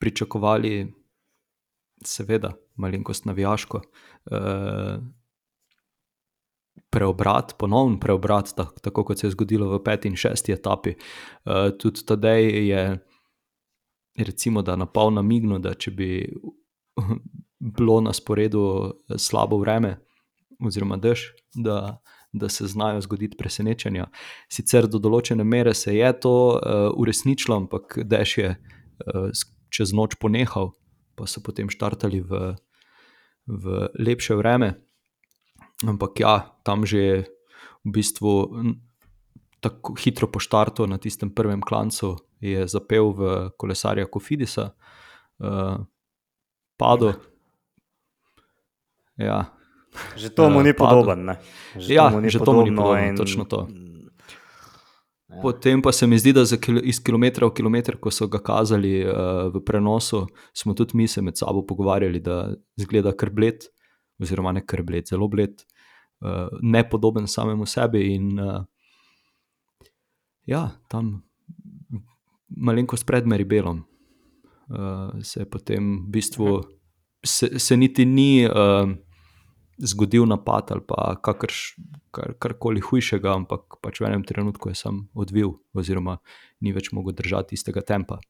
pričakovali, 0.03 0.81
seveda, 2.03 2.51
malenkost 2.75 3.23
navijaško, 3.25 3.79
uh, 3.79 4.97
preobrat, 6.91 7.55
ponovno 7.57 7.95
preobrat, 7.99 8.51
tak, 8.57 8.81
tako 8.83 9.05
kot 9.07 9.23
se 9.23 9.29
je 9.29 9.31
zgodilo 9.31 9.69
v 9.71 9.79
peti 9.83 10.11
in 10.11 10.19
šesti 10.19 10.51
etapi. 10.51 10.97
Uh, 11.45 11.71
tudi 11.79 12.03
tedaj 12.03 12.43
je, 12.43 12.83
recimo, 14.27 14.61
da 14.61 14.75
na 14.75 14.89
pol 14.91 15.15
namignil, 15.15 15.63
da 15.63 15.71
če 15.71 15.95
bi 15.95 16.09
bilo 17.79 18.01
na 18.03 18.11
sporedu 18.11 18.91
slabo 19.15 19.63
vreme, 19.63 19.95
oziroma 20.59 20.99
dež, 20.99 21.29
da, 21.55 22.01
da 22.35 22.49
se 22.49 22.67
znajo 22.67 23.01
zgoditi 23.01 23.37
presenečenja. 23.37 24.09
Sicer 24.51 24.89
do 24.91 24.99
določene 24.99 25.43
mere 25.47 25.73
se 25.73 25.95
je 25.95 26.11
to 26.19 26.35
uh, 26.55 26.87
uresničilo, 26.99 27.55
ampak 27.63 27.99
dež 28.03 28.37
je 28.37 28.49
uh, 28.55 29.45
čez 29.71 29.93
noč 29.95 30.17
ponehal, 30.19 30.73
pa 31.15 31.27
so 31.27 31.43
potem 31.43 31.71
štartali 31.71 32.19
v, 32.19 32.55
v 33.47 33.87
lepše 33.95 34.35
vreme. 34.35 34.75
Ampak 35.87 36.19
ja, 36.19 36.35
tam 36.67 36.83
že 36.87 37.27
v 37.85 37.89
bistvu 37.95 38.31
tako 39.63 39.95
hitro 39.97 40.27
po 40.27 40.39
štartu 40.43 40.85
na 40.87 40.99
tistem 41.01 41.31
prvem 41.31 41.63
klancu 41.63 42.15
je 42.43 42.67
zapel 42.67 43.15
v 43.15 43.49
kolesarja 43.57 44.05
Kofidisa, 44.11 44.75
uh, 45.39 45.79
padel. 46.75 47.15
Ja, 49.15 49.55
Že 50.15 50.29
to 50.29 50.49
mu 50.49 50.61
ni 50.61 50.73
podoben. 50.73 51.25
Ne. 51.25 51.35
Že 51.75 51.93
Ja, 51.93 52.11
že 52.29 52.39
to 52.39 52.53
mu 52.53 52.63
ni 52.63 52.75
podobno, 52.75 52.99
in- 52.99 53.17
točno 53.17 53.45
to. 53.45 53.67
Ja. 55.29 55.41
Potem 55.41 55.81
pa 55.81 55.91
se 55.91 56.07
mi 56.07 56.17
zdi, 56.17 56.31
da 56.33 56.45
za 56.45 56.57
kil 56.57 56.79
iz 56.83 57.03
kilometra 57.03 57.47
v 57.47 57.51
kilometr, 57.51 57.97
ko 57.99 58.11
so 58.11 58.27
ga 58.27 58.39
kazali 58.39 59.03
uh, 59.03 59.51
v 59.51 59.59
prenosu, 59.65 60.27
smo 60.53 60.73
tudi 60.73 60.95
mi 60.95 61.07
se 61.07 61.21
med 61.21 61.35
sabo 61.37 61.65
pogovarjali, 61.65 62.19
da 62.23 62.55
zgleda 62.79 63.11
kar 63.11 63.29
bled, 63.35 63.67
oziroma 64.21 64.53
ne 64.55 64.63
kar 64.63 64.83
bled, 64.83 65.09
zelo 65.11 65.27
bled, 65.27 65.59
uh, 66.23 66.47
nepodoben 66.61 67.27
samemu 67.27 67.65
sebi. 67.65 68.15
In 68.15 68.39
uh, 68.39 68.63
ja, 70.45 70.79
tam 70.87 71.25
malenkost 72.47 73.03
pred 73.05 73.27
Meribelom 73.27 73.83
uh, 74.69 75.19
se 75.19 75.41
je 75.41 75.49
potem 75.49 76.05
v 76.05 76.11
bistvu, 76.15 76.61
se, 77.25 77.59
se 77.59 77.77
niti 77.77 78.05
ni. 78.05 78.45
Uh, 78.47 78.95
Zgodil 79.77 80.23
napad 80.23 80.71
ali 80.71 80.81
pa 80.87 81.17
kakrš, 81.19 81.75
kar, 82.15 82.33
karkoli 82.39 82.79
hujšega, 82.79 83.33
ampak 83.35 83.79
pač 83.83 83.99
v 83.99 84.07
enem 84.07 84.23
trenutku 84.23 84.71
je 84.71 84.77
sam 84.79 85.09
odvil, 85.11 85.57
oziroma 85.75 86.21
ni 86.63 86.71
več 86.71 86.93
mogel 86.95 87.15
držati 87.17 87.59
istega 87.59 87.83
tempa. 87.83 88.21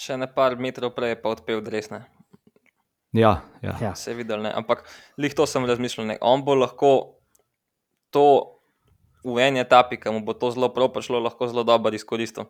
Še 0.00 0.16
ne 0.16 0.28
par 0.28 0.56
metrov 0.60 0.94
prej 0.96 1.14
je 1.14 1.20
pa 1.20 1.32
odpel 1.36 1.60
desne. 1.64 2.06
Ja, 3.16 3.44
ja. 3.62 3.76
Ja. 3.80 3.94
Se 3.94 4.10
je 4.12 4.16
videl, 4.16 4.42
ne? 4.44 4.52
ampak 4.52 4.84
lih 5.16 5.32
to 5.36 5.46
sem 5.48 5.64
razmišljal. 5.64 6.06
Ne? 6.06 6.16
On 6.20 6.44
bo 6.44 6.56
lahko 6.56 7.20
to 8.12 8.56
v 9.24 9.40
eni 9.42 9.60
etapi, 9.60 9.96
ki 10.00 10.12
mu 10.12 10.20
bo 10.24 10.36
to 10.36 10.52
zelo 10.52 10.68
prav 10.72 10.92
prišlo, 10.92 11.20
lahko 11.24 11.48
zelo 11.48 11.64
dobro 11.64 11.94
izkoristil. 11.96 12.48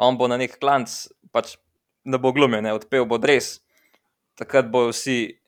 On 0.00 0.16
bo 0.16 0.28
na 0.28 0.40
nek 0.40 0.56
klanc, 0.60 0.88
pač 1.32 1.56
ne 2.04 2.18
bo 2.18 2.32
glumil, 2.32 2.64
ne 2.64 2.72
odpel 2.72 3.04
bo 3.08 3.20
res. 3.20 3.60
Takrat 4.40 4.72
bojo 4.72 4.90
vsi 4.94 5.41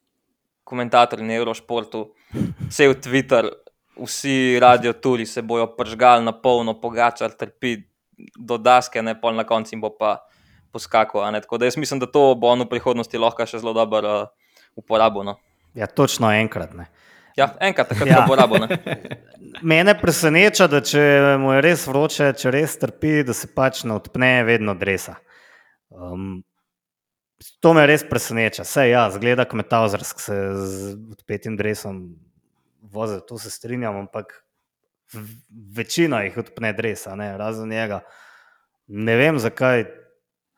komentatorji 0.64 1.26
na 1.26 1.34
Eurošportu, 1.34 2.06
cel 2.70 2.94
Twitter, 2.94 3.48
vsi 3.96 4.58
radioturi 4.60 5.26
se 5.26 5.42
bojo 5.42 5.66
pržgali 5.76 6.24
na 6.24 6.32
polno, 6.32 6.74
pogačar 6.80 7.30
trpi 7.30 7.76
do 8.38 8.58
daske, 8.58 9.02
ne 9.02 9.14
pol 9.20 9.34
na 9.34 9.44
koncu 9.44 9.74
jim 9.74 9.80
bo 9.80 9.90
pa 9.98 10.18
poskakal. 10.72 11.32
ne. 11.32 11.40
Tako 11.40 11.58
da 11.58 11.66
jaz 11.66 11.76
mislim, 11.76 12.00
da 12.00 12.06
to 12.06 12.34
bo 12.34 12.48
on 12.48 12.62
v 12.62 12.68
prihodnosti 12.68 13.18
lahko 13.18 13.46
še 13.46 13.58
zelo 13.62 13.72
dobro 13.72 14.22
uh, 14.22 14.28
uporabil. 14.76 15.22
No. 15.22 15.36
Ja, 15.74 15.86
točno 15.86 16.32
enkrat. 16.32 16.74
Ne. 16.74 16.88
Ja, 17.36 17.50
enkrat 17.60 17.88
takrat 17.88 18.08
Ja. 18.08 18.18
ja. 18.18 18.26
bo 18.28 18.36
rabo. 18.38 18.58
Ne. 18.58 18.78
Mene 19.62 19.94
preseneča, 19.98 20.66
da 20.70 20.80
če 20.82 21.02
mu 21.38 21.54
je 21.54 21.62
res 21.62 21.86
vroče, 21.86 22.32
če 22.38 22.50
res 22.54 22.78
trpi, 22.78 23.22
da 23.26 23.34
se 23.34 23.50
pač 23.54 23.84
ne 23.84 23.94
odpne 23.98 24.42
vedno 24.46 24.74
dresa. 24.78 25.16
Um, 25.90 26.42
to 27.60 27.74
me 27.74 27.86
res 27.86 28.04
preseneča. 28.08 28.64
Vse 28.66 28.88
ja, 28.88 29.08
zgleda 29.14 29.46
kmetavzarsk 29.48 30.20
se 30.20 30.38
z 30.54 30.94
odpetim 31.16 31.56
dresom 31.56 32.04
vozi, 32.80 33.20
to 33.28 33.38
se 33.38 33.50
strinjam, 33.50 33.96
ampak 34.04 34.44
večina 35.76 36.22
jih 36.24 36.38
odpne 36.44 36.72
dresa, 36.72 37.14
ne, 37.16 37.36
razen 37.38 37.68
njega. 37.68 38.00
Ne 38.86 39.16
vem, 39.16 39.38
zakaj 39.38 39.86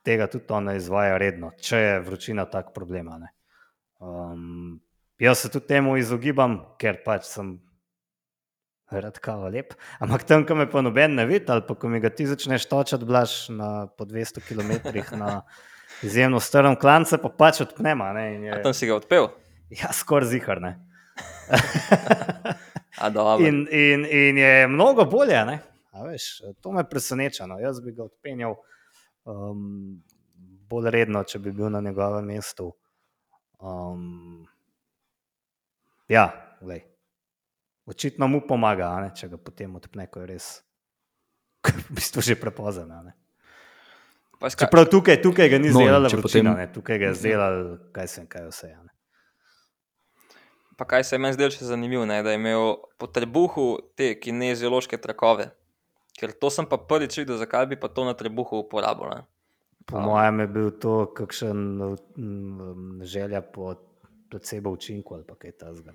tega 0.07 0.27
tudi 0.31 0.47
on 0.55 0.71
ne 0.71 0.77
izvaja 0.79 1.19
redno, 1.19 1.53
če 1.63 1.79
je 1.83 2.01
vročina 2.07 2.47
tak 2.51 2.73
problem. 2.75 3.11
Um, 3.99 4.81
jaz 5.19 5.45
se 5.45 5.51
tudi 5.51 5.67
temu 5.71 5.97
izogibam, 5.99 6.61
ker 6.79 7.01
pač 7.05 7.27
sem 7.31 7.57
rad 8.91 9.19
kava 9.23 9.51
lep. 9.51 9.75
Ampak 10.03 10.27
tam, 10.29 10.45
ko 10.47 10.55
me 10.59 10.69
pa 10.71 10.83
noben 10.85 11.17
ne 11.19 11.27
vidi, 11.27 11.47
ali 11.51 11.65
pa 11.67 11.75
ko 11.75 11.91
mi 11.91 12.01
ga 12.03 12.11
ti 12.15 12.27
začneš 12.27 12.69
točati, 12.71 13.09
blaž 13.09 13.49
na 13.51 13.71
po 13.99 14.07
200 14.07 14.45
km 14.47 14.73
na 15.19 15.41
izjemno 16.03 16.41
strm 16.41 16.75
klance, 16.81 17.19
pa 17.23 17.29
pač 17.29 17.61
odpnema. 17.65 18.13
Ne, 18.13 18.35
in 18.35 18.45
A 18.51 18.57
je, 18.57 18.63
tam 18.63 18.75
si 18.75 18.87
ga 18.87 18.97
odpel. 18.97 19.29
ja, 19.71 19.93
skoraj 19.93 20.29
zihar. 20.29 20.61
In, 23.45 23.67
in, 23.71 24.07
in 24.09 24.39
je 24.39 24.69
mnogo 24.69 25.05
bolje. 25.05 25.45
Ne? 25.45 25.59
A 25.93 26.03
Veš, 26.09 26.41
to 26.61 26.73
me 26.73 26.85
preseneča. 26.89 27.47
No. 27.47 27.59
Jaz 27.61 27.81
bi 27.85 27.93
ga 27.93 28.07
odpenjal 28.09 28.57
um, 29.25 30.03
bolj 30.69 30.91
redno, 30.91 31.23
če 31.25 31.39
bi 31.39 31.53
bil 31.53 31.69
na 31.71 31.81
njegovem 31.81 32.25
mestu. 32.25 32.71
Um, 33.61 34.47
ja, 36.09 36.57
glej. 36.61 36.85
očitno 37.87 38.29
mu 38.29 38.41
pomaga, 38.49 38.91
ne, 39.01 39.13
če 39.15 39.29
ga 39.29 39.39
potem 39.39 39.77
odpne, 39.77 40.09
ko 40.11 40.21
je 40.25 40.27
res 40.27 40.49
v 41.67 41.95
bistvu 41.99 42.23
že 42.23 42.37
prepozno. 42.39 43.03
Ne. 44.39 44.47
Ska- 44.47 44.65
Čeprav 44.65 44.85
tukaj, 44.87 45.17
tukaj 45.19 45.49
ga 45.49 45.59
ni 45.59 45.69
No, 45.69 45.69
in 45.71 45.75
zdelala 45.81 46.07
vročina, 46.07 46.23
potem- 46.23 46.47
potem... 46.47 46.73
tukaj 46.73 46.99
ga 46.99 47.05
je 47.05 47.15
zdelal, 47.15 47.55
kaj 47.93 48.07
se 48.09 48.27
kaj 48.27 48.47
vse. 48.47 48.69
a 48.71 48.81
Ne. 48.81 48.91
Pa 50.77 50.85
kaj 50.87 51.05
se 51.05 51.15
je 51.15 51.19
meni 51.19 51.33
zdelo 51.33 51.51
še 51.51 51.65
zanimivo, 51.65 52.05
ne, 52.05 52.23
da 52.23 52.31
je 52.31 52.37
imel 52.37 52.65
po 52.95 53.07
trebuhu 53.09 53.65
te 53.95 54.15
kineziološke 54.15 54.99
trakove. 54.99 55.49
Ker 56.13 56.33
to 56.33 56.51
sem 56.51 56.65
pa 56.65 56.77
prvič 56.79 57.17
videl, 57.17 57.37
zakaj 57.37 57.67
bi 57.67 57.77
pa 57.77 57.89
to 57.89 58.05
na 58.05 58.13
trebuhu 58.13 58.59
uporabil. 58.59 59.09
Ne. 59.11 59.23
Po 59.87 59.97
A. 59.97 60.01
mojem 60.03 60.41
je 60.41 60.47
bil 60.49 60.71
to 60.73 60.93
kakšen 61.09 61.57
mm, 62.13 63.01
želja 63.05 63.41
po 63.41 63.75
placebo 64.29 64.71
učinku 64.71 65.15
ali 65.15 65.25
pa 65.25 65.35
kaj 65.35 65.53
tasga. 65.55 65.93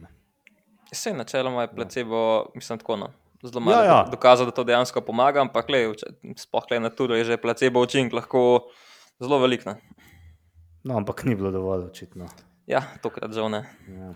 Vse 0.89 1.13
načeloma 1.13 1.62
je 1.62 1.69
placebo, 1.69 2.19
mislim, 2.55 2.79
tako 2.79 2.95
no. 2.98 3.10
Zelo 3.43 3.60
malo 3.60 3.81
ja. 3.81 3.86
ja, 3.86 4.00
dokazal, 4.12 4.45
da 4.45 4.53
to 4.53 4.63
dejansko 4.63 5.01
pomaga, 5.01 5.41
ampak 5.41 5.69
le, 5.69 5.79
sploh 6.38 6.65
le 6.71 6.79
na 6.79 6.89
turu 6.93 7.17
je 7.17 7.25
že 7.33 7.41
placebo 7.41 7.81
učink 7.81 8.13
lahko 8.13 8.69
zelo 9.17 9.39
velik. 9.41 9.65
Ne. 9.65 9.81
No, 10.83 10.98
ampak 10.98 11.25
ni 11.25 11.36
bilo 11.36 11.51
dovolj 11.51 11.89
očitno. 11.89 12.29
Ja, 12.69 12.83
tokrat 13.01 13.33
žal 13.33 13.50
ne. 13.50 13.65
Ja. 13.89 14.13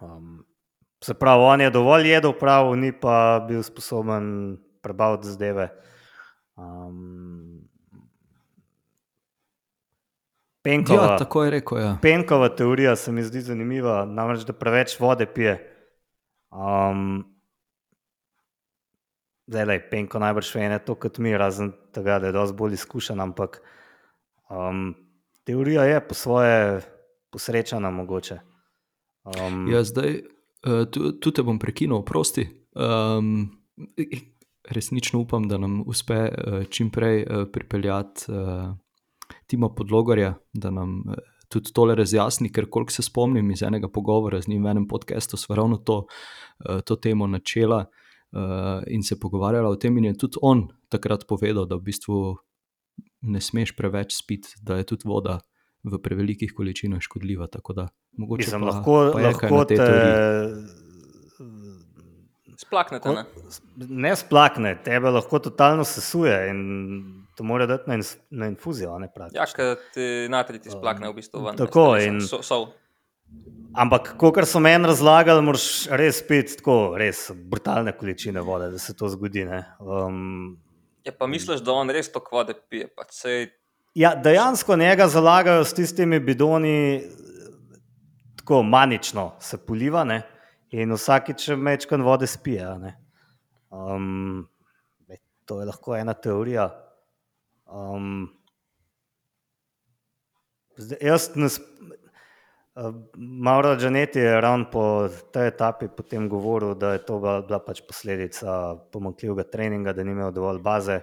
Um, 0.00 0.44
se 1.04 1.14
pravi, 1.14 1.42
on 1.42 1.60
je 1.60 1.70
dovolj 1.70 2.08
jedel, 2.08 2.32
prav, 2.36 2.74
ni 2.76 2.92
pa 2.92 3.40
bil 3.48 3.62
sposoben 3.62 4.58
prebaviti 4.82 5.32
zdeve. 5.32 5.68
Um, 6.56 7.68
Penkova, 10.62 11.02
Ja, 11.02 11.18
tako 11.18 11.44
je 11.44 11.50
rekel. 11.50 11.78
Ja. 11.78 11.98
Penkova 12.02 12.48
teorija 12.48 12.96
se 12.96 13.12
mi 13.12 13.22
zdi 13.22 13.40
zanimiva, 13.40 14.04
namreč 14.04 14.44
da 14.46 14.52
preveč 14.52 14.94
vode 15.00 15.26
pije. 15.26 15.56
Um, 16.50 17.31
zdaj, 19.46 19.66
lej, 19.66 19.80
Penko 19.90 20.18
najbrž 20.22 20.54
ve 20.54 20.68
ne 20.68 20.78
to 20.78 20.94
kot 20.94 21.18
mi, 21.18 21.34
razen 21.38 21.72
tega, 21.94 22.18
da 22.18 22.30
je 22.30 22.36
dosti 22.36 22.56
bolj 22.56 22.78
izkušen, 22.78 23.20
ampak 23.20 23.60
um, 24.50 24.94
teorija 25.44 25.84
je 25.84 26.00
po 26.08 26.14
svoje 26.14 26.80
posrečena 27.30 27.90
mogoče. 27.90 28.38
Um, 29.24 29.66
Ja, 29.70 29.82
zdaj, 29.84 30.22
uh, 30.66 30.84
tu, 30.90 31.12
tu 31.18 31.30
te 31.30 31.42
bom 31.42 31.58
prekinil, 31.58 32.04
prosti. 32.04 32.48
Um, 32.74 33.50
resnično 34.68 35.20
upam, 35.20 35.48
da 35.48 35.58
nam 35.58 35.82
uspe 35.86 36.28
uh, 36.28 36.62
čim 36.70 36.90
prej 36.90 37.22
uh, 37.22 37.46
pripeljati 37.52 38.32
uh, 38.32 38.72
Tima 39.46 39.68
Podlogarja, 39.68 40.34
da 40.52 40.70
nam 40.70 41.02
tudi 41.48 41.72
tole 41.72 41.94
razjasni, 41.94 42.48
ker 42.52 42.66
koliko 42.70 42.92
se 42.92 43.02
spomnim 43.02 43.50
iz 43.50 43.62
enega 43.62 43.88
pogovora 43.88 44.40
z 44.40 44.48
njim 44.48 44.64
v 44.64 44.70
enem 44.70 44.86
podkastu, 44.88 45.36
sva 45.36 45.56
ravno 45.56 45.76
to, 45.76 46.06
uh, 46.68 46.80
to 46.80 46.96
temo 46.96 47.26
načela 47.26 47.84
in 48.86 49.02
se 49.02 49.18
pogovarjala 49.20 49.68
o 49.68 49.76
tem, 49.76 49.98
in 49.98 50.04
je 50.10 50.18
tudi 50.24 50.40
on 50.42 50.68
takrat 50.88 51.26
povedal, 51.28 51.66
da 51.68 51.76
v 51.76 51.88
bistvu 51.90 52.36
ne 53.22 53.40
smeš 53.40 53.74
preveč 53.76 54.16
spiti, 54.16 54.54
da 54.62 54.76
je 54.80 54.84
tudi 54.92 55.08
voda 55.08 55.40
v 55.84 55.98
prevelikih 56.02 56.52
količinah 56.56 57.00
škodljiva. 57.02 57.46
Tako 57.52 57.72
da 57.72 57.88
mogoče 58.18 58.46
Mislim, 58.46 58.60
pa, 58.60 58.66
lahko, 58.66 58.96
pa 59.12 59.20
lahko 59.20 59.64
te 59.64 59.76
teoriji. 59.76 60.80
Splaknete, 62.62 63.10
ne? 63.10 63.24
ne 63.88 64.12
splakne, 64.16 64.76
tebe 64.84 65.10
lahko 65.10 65.40
totalno 65.42 65.84
sesuje 65.84 66.36
in 66.50 66.60
to 67.36 67.44
mora 67.44 67.66
dati 67.66 67.90
na, 67.90 67.96
ins, 67.98 68.16
na 68.30 68.46
infuzijo. 68.46 68.94
a 68.94 68.98
Ne. 68.98 69.08
Ja, 69.34 69.46
ker 69.56 69.76
ti 69.94 70.28
natrij 70.30 70.60
ti 70.62 70.70
splakne 70.70 71.10
v 71.10 71.16
bistvu 71.16 71.42
ven. 71.42 71.56
Tako, 71.56 71.94
ne, 71.96 72.04
in- 72.06 72.20
so, 72.20 72.42
sol. 72.42 72.68
Ampak, 73.72 74.16
kot 74.20 74.36
so 74.44 74.60
meni 74.60 74.84
razlagali, 74.84 75.40
moraš 75.44 75.86
res 75.96 76.18
piti 76.28 76.58
tako, 76.58 76.94
res 77.00 77.30
brutalne 77.32 77.94
količine 77.96 78.42
vode, 78.44 78.68
da 78.74 78.78
se 78.78 78.92
to 78.96 79.08
zgodi. 79.08 79.46
ne. 79.48 79.64
Um, 79.80 80.58
Ja, 81.04 81.12
pa 81.18 81.26
misliš, 81.26 81.64
da 81.66 81.72
on 81.72 81.90
res 81.90 82.12
to 82.12 82.20
vode 82.30 82.54
pije? 82.70 82.86
Sej, 83.10 83.48
ja, 83.94 84.14
dejansko 84.14 84.76
njega 84.76 85.08
zalagajo 85.08 85.64
s 85.64 85.74
tistimi 85.74 86.20
bidoni, 86.20 87.02
tako 88.36 88.62
manično 88.62 89.32
se 89.40 89.58
poliva 89.66 90.04
ne, 90.04 90.22
in 90.70 90.92
vsakič 90.92 91.48
mečkan 91.56 92.02
vode 92.02 92.26
spije. 92.26 92.68
Um, 93.70 94.46
ej, 95.08 95.18
to 95.44 95.60
je 95.60 95.66
lahko 95.66 95.96
ena 95.96 96.14
teorija. 96.14 96.68
Um, 97.66 98.28
zdaj, 100.76 100.98
jaz 101.02 101.30
ne. 101.34 101.50
Mauro 103.14 103.76
Džaneti 103.76 104.18
je 104.18 104.40
ravno 104.40 104.70
po 104.70 105.08
tej 105.32 105.48
etapi 105.48 105.88
potem 105.96 106.28
govoril, 106.28 106.74
da 106.74 106.92
je 106.92 107.04
to 107.04 107.18
bila, 107.20 107.58
pač 107.60 107.82
posledica 107.84 108.76
pomankljivega 108.92 109.44
treninga, 109.44 109.92
da 109.92 110.04
ni 110.04 110.14
imel 110.16 110.32
dovolj 110.32 110.62
baze. 110.64 111.00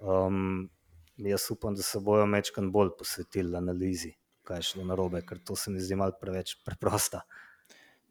Um, 0.00 0.70
jaz 1.16 1.50
upam, 1.50 1.74
da 1.74 1.82
se 1.82 2.00
bojo 2.00 2.26
mečkan 2.26 2.70
bolj 2.72 2.94
posvetili 2.98 3.56
analizi, 3.56 4.14
kaj 4.48 4.58
je 4.58 4.68
šlo 4.70 4.84
na 4.88 4.96
robe, 4.96 5.20
ker 5.28 5.42
to 5.44 5.56
se 5.56 5.70
mi 5.70 5.80
zdi 5.80 5.96
malo 5.96 6.16
preveč 6.20 6.54
preprosta 6.64 7.20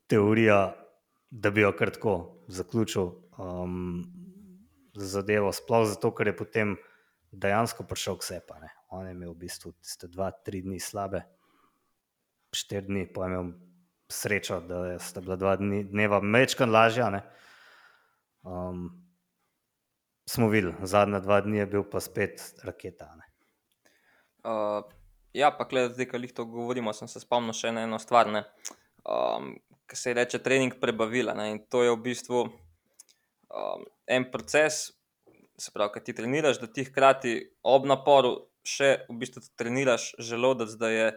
teorija, 0.08 0.76
da 1.32 1.50
bi 1.52 1.62
jo 1.62 1.72
kar 1.76 1.90
tako 1.92 2.14
zaključil 2.48 3.10
um, 3.42 4.04
zadevo. 4.94 5.50
Sploh 5.52 5.88
zato, 5.90 6.14
ker 6.14 6.30
je 6.30 6.36
potem 6.38 6.76
dejansko 7.32 7.84
prišel 7.90 8.22
k 8.22 8.38
ne. 8.62 8.70
On 8.90 9.06
je 9.06 9.12
imel 9.12 9.34
v 9.34 9.48
bistvu 9.48 9.74
tiste 9.82 10.08
dva, 10.08 10.30
tri 10.32 10.62
dni 10.62 10.80
slabe 10.80 11.26
štiri 12.56 12.88
dni, 12.88 13.08
pa 13.14 13.28
imel 13.28 13.52
srečo, 14.12 14.60
da 14.64 15.00
sta 15.00 15.22
bila 15.22 15.36
dva 15.36 15.56
dni, 15.60 15.84
dneva 15.84 16.22
mečkan 16.22 16.72
lažja. 16.72 17.10
ne. 17.10 17.22
Um, 18.48 19.08
smo 20.30 20.50
videli, 20.50 20.76
zadnja 20.82 21.20
dva 21.20 21.42
dni 21.42 21.58
je 21.58 21.66
bil 21.66 21.84
pa 21.84 22.00
spet 22.04 22.44
raketa. 22.64 23.10
Ne. 23.16 23.26
Uh, 24.48 24.84
ja, 25.34 25.52
pa 25.52 25.68
glede, 25.70 25.94
zdaj, 25.96 26.10
ko 26.12 26.20
jih 26.22 26.34
to 26.36 26.46
govorimo, 26.46 26.94
sem 26.94 27.08
se 27.12 27.24
spomnil 27.24 27.56
še 27.56 27.72
na 27.76 27.84
eno 27.88 28.00
stvar, 28.00 28.30
ne, 28.32 28.44
um, 29.04 29.56
ki 29.88 30.00
se 30.00 30.12
ji 30.12 30.20
reče 30.20 30.44
trening 30.44 30.80
prebavila. 30.82 31.36
Ne, 31.38 31.52
in 31.56 31.64
to 31.72 31.84
je 31.84 31.92
v 31.96 32.02
bistvu 32.04 32.44
um, 32.48 33.88
en 34.08 34.28
proces, 34.32 34.86
se 35.58 35.74
pravi, 35.74 35.96
ki 35.96 36.06
ti 36.06 36.18
treniraš, 36.20 36.62
da 36.62 36.72
ti 36.72 36.86
hkrati 36.88 37.40
ob 37.64 37.88
naporu 37.90 38.36
še 38.68 39.08
v 39.08 39.16
bistvu 39.22 39.44
treniraš 39.60 40.12
želodec, 40.20 40.76
da 40.80 40.92
je 40.92 41.08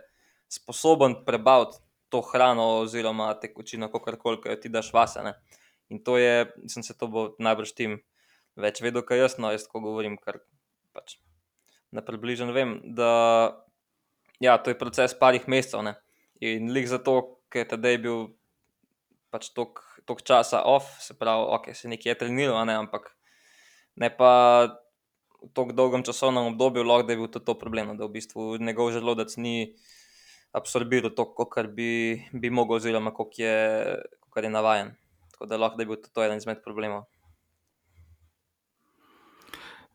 sposoben 0.50 1.20
prebaviti 1.26 1.78
to 2.10 2.20
hrano 2.26 2.66
oziroma 2.82 3.32
tekočino, 3.38 3.88
kako 3.92 4.16
koli, 4.18 4.40
ki 4.42 4.50
jo 4.50 4.60
ti 4.60 4.68
daš 4.68 4.92
vase. 4.92 5.22
Ne. 5.22 5.34
In 5.90 6.02
to 6.04 6.18
je, 6.18 6.50
mislim, 6.62 6.82
se 6.82 6.98
to 6.98 7.06
bo 7.06 7.30
najbrž 7.38 7.74
tim 7.78 8.00
več 8.58 8.82
vedel, 8.82 9.04
kaj 9.06 9.24
jaz, 9.24 9.38
no 9.38 9.50
jaz 9.54 9.66
tako 9.66 9.84
govorim, 9.86 10.18
ker 10.18 10.40
pač 10.94 11.18
na 11.94 12.02
približen 12.02 12.50
vem, 12.54 12.78
da 12.84 13.10
ja, 14.42 14.58
to 14.58 14.70
je 14.70 14.78
proces 14.78 15.14
parih 15.18 15.46
mesecev. 15.50 15.82
Ne? 15.86 15.94
In 16.42 16.70
lik 16.74 16.90
zato, 16.90 17.40
ker 17.50 17.64
je 17.64 17.70
tedaj 17.74 17.98
bil 18.02 18.28
pač 19.30 19.50
toliko 19.54 20.22
časa 20.26 20.64
off, 20.66 20.98
se 21.02 21.14
pravi, 21.14 21.46
ok, 21.56 21.70
se 21.74 21.90
nekje 21.90 22.10
je 22.10 22.20
treniral, 22.24 22.58
ne, 22.66 22.74
ampak 22.82 23.12
ne 24.00 24.10
pa 24.10 24.32
v 25.40 25.50
tako 25.54 25.76
dolgem 25.76 26.02
časovnem 26.04 26.50
obdobju, 26.52 26.84
lahko 26.84 27.06
da 27.06 27.14
je 27.14 27.20
bil 27.22 27.30
tudi 27.30 27.46
to 27.46 27.54
problem, 27.58 27.92
no, 27.92 27.94
da 27.96 28.08
v 28.08 28.18
bistvu 28.18 28.58
njegov 28.60 28.90
želodec 28.92 29.36
ni 29.38 29.72
absorbiral 30.52 31.14
to, 31.14 31.26
kar 31.50 31.66
bi, 31.66 32.20
bi 32.32 32.50
mogel, 32.50 32.76
oziroma 32.76 33.14
koliko 33.14 33.42
je, 33.42 33.54
koliko 34.20 34.46
je 34.46 34.50
navaden. 34.50 34.92
Tako 35.32 35.46
da 35.46 35.56
lahko 35.56 35.76
da 35.76 35.82
je 35.82 35.86
bil 35.86 35.96
to 36.12 36.24
eden 36.24 36.38
izmed 36.38 36.62
problemov. 36.64 37.04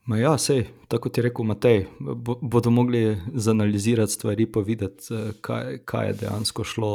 Ma 0.06 0.18
ja, 0.18 0.38
sej, 0.38 0.68
tako 0.88 1.08
kot 1.08 1.18
je 1.18 1.24
rekel 1.26 1.46
Matej, 1.50 1.80
bo, 2.00 2.36
bodo 2.42 2.70
mogli 2.70 3.18
zanalizirati 3.34 4.12
stvari, 4.12 4.46
pa 4.52 4.60
videti, 4.60 5.08
eh, 5.14 5.32
kaj, 5.42 5.80
kaj 5.86 6.08
je 6.08 6.14
dejansko 6.14 6.64
šlo 6.64 6.92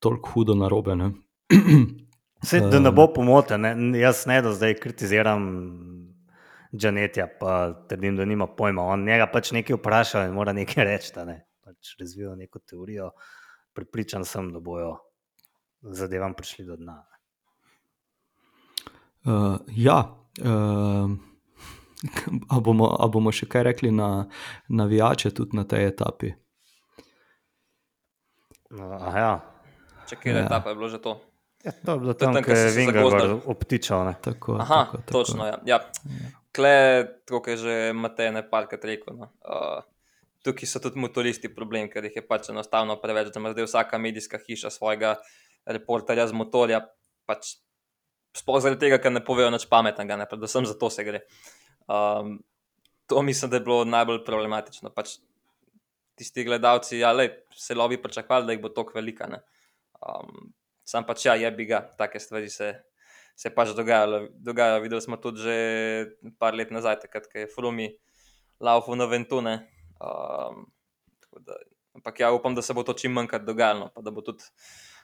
tako 0.00 0.30
hudo 0.32 0.54
narobe. 0.54 0.96
ne. 0.96 1.10
Vse, 2.44 2.60
da 2.60 2.78
ne 2.80 2.90
bo 2.92 3.06
pomote, 3.12 3.58
ne? 3.58 3.98
jaz 3.98 4.26
ne 4.26 4.42
da 4.42 4.52
zdaj 4.52 4.74
kritiziram 4.80 5.44
Janetja, 6.72 7.26
pa 7.40 7.72
trdim, 7.88 8.16
da 8.16 8.24
nima 8.24 8.46
pojma. 8.46 8.82
On 8.82 9.04
njega 9.04 9.26
pač 9.32 9.52
nekaj 9.52 9.76
vpraša 9.76 10.26
in 10.28 10.34
mora 10.36 10.52
nekaj 10.52 10.84
reči. 10.84 11.12
Ne? 11.26 11.38
Pač 11.84 11.98
razvijajo 12.00 12.36
neko 12.36 12.58
teorijo, 12.58 13.10
pripričan 13.76 14.24
sem, 14.24 14.46
da 14.52 14.60
bojo 14.60 14.94
zadevam 15.82 16.32
prišli 16.34 16.64
do 16.64 16.76
dna. 16.80 16.94
Uh, 19.24 19.58
ja, 19.68 19.98
uh, 20.40 21.10
a, 22.48 22.60
bomo, 22.60 22.88
a 22.96 23.08
bomo 23.12 23.32
še 23.32 23.50
kaj 23.52 23.66
rekli 23.68 23.92
na 23.92 24.08
navijače 24.68 25.34
tudi 25.36 25.60
na 25.60 25.66
tej 25.68 25.90
etapi? 25.92 26.32
No, 28.72 28.88
aha, 28.96 29.18
ja. 29.18 29.34
Če 30.08 30.16
kje 30.16 30.32
je 30.32 30.38
Ja. 30.40 30.46
etapa, 30.46 30.72
je 30.72 30.80
bilo 30.80 30.88
že 30.88 31.04
to. 31.04 31.18
Ja, 31.64 31.72
to 31.84 31.92
je 31.92 31.98
bilo 32.00 32.12
To 32.16 32.24
tam, 32.24 32.34
tam, 32.40 32.44
so 32.44 32.56
je 32.64 32.76
Vingegaard 32.80 33.44
obtičal. 33.44 34.06
Ne? 34.08 34.16
Tako, 34.24 34.56
Aha, 34.56 34.84
tako, 34.86 34.96
tako. 35.04 35.12
točno. 35.12 35.52
Ja. 35.52 35.60
Ja. 35.68 35.78
Kle, 36.48 36.76
tako 37.28 37.44
je 37.50 37.56
že 37.56 37.76
Matej 37.92 38.32
neparkrat 38.32 38.84
rekel. 38.84 39.20
No. 39.20 39.28
Uh, 39.44 39.84
tukaj 40.44 40.68
so 40.68 40.80
tudi 40.84 41.00
motoristi 41.00 41.50
problem, 41.52 41.88
ker 41.92 42.04
jih 42.04 42.20
je 42.20 42.24
pač 42.26 42.50
enostavno 42.52 42.96
preveč, 43.00 43.32
da 43.32 43.40
ima 43.40 43.52
zdaj 43.54 43.68
vsaka 43.68 43.98
medijska 43.98 44.40
hiša 44.42 44.70
svojega 44.70 45.16
reporterja 45.64 46.28
z 46.28 46.36
motorja. 46.36 46.82
Pač, 47.28 47.56
sploh 48.36 48.60
zaradi 48.60 48.86
tega, 48.86 49.00
ker 49.00 49.14
ne 49.14 49.22
povejo 49.24 49.52
nič 49.54 49.64
pametnega, 49.70 50.18
ne? 50.20 50.28
predvsem 50.28 50.68
zato 50.68 50.90
se 50.92 51.04
gre. 51.06 51.22
Um, 51.88 52.36
to 53.08 53.22
mislim, 53.22 53.50
da 53.50 53.60
je 53.60 53.64
bilo 53.64 53.84
najbolj 53.88 54.24
problematično. 54.26 54.92
Pač, 54.92 55.18
tisti 56.18 56.44
gledalci, 56.44 56.98
ja, 57.00 57.12
lej, 57.16 57.32
se 57.56 57.74
lobi 57.74 57.98
pričakovali, 58.02 58.46
da 58.46 58.56
jih 58.56 58.62
bo 58.62 58.72
tako 58.74 58.98
velika. 59.00 59.26
ne. 59.30 59.40
Um, 60.04 60.52
sam 60.84 61.06
pač 61.08 61.24
ja, 61.26 61.34
je 61.40 61.50
bi 61.56 61.66
ga, 61.68 61.80
take 61.98 62.20
stvari 62.20 62.50
se, 62.52 62.74
se 63.36 63.50
pač 63.50 63.72
dogajalo. 63.76 64.28
dogajajo. 64.36 64.82
Videli 64.84 65.00
smo 65.00 65.16
tudi 65.16 65.40
že 65.40 65.56
par 66.38 66.54
let 66.54 66.70
nazaj, 66.70 67.00
takrat, 67.06 67.30
ko 67.32 67.38
je 67.38 67.48
Frumi 67.48 67.88
laufal 68.60 69.00
na 69.00 69.08
Ventune. 69.08 69.73
Um, 70.00 70.66
tako 71.20 71.40
da, 71.40 71.56
ampak 71.94 72.20
ja, 72.20 72.32
upam, 72.32 72.54
da 72.54 72.62
se 72.62 72.74
bo 72.74 72.82
to 72.82 72.92
čim 72.92 73.12
manjkrat 73.12 73.42
dogajalo, 73.42 73.90
pa 73.94 74.02
da 74.02 74.10
bo 74.10 74.20
tudi 74.20 74.44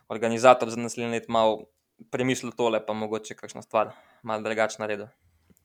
organizator 0.08 0.70
za 0.70 0.76
naslednji 0.76 1.12
let 1.12 1.28
malo 1.28 1.64
premislil 2.10 2.52
tole, 2.56 2.80
pa 2.86 2.92
mogoče 2.92 3.34
kakšna 3.34 3.62
stvar 3.62 3.92
malo 4.22 4.42
drugače 4.42 4.82
naredil. 4.82 5.06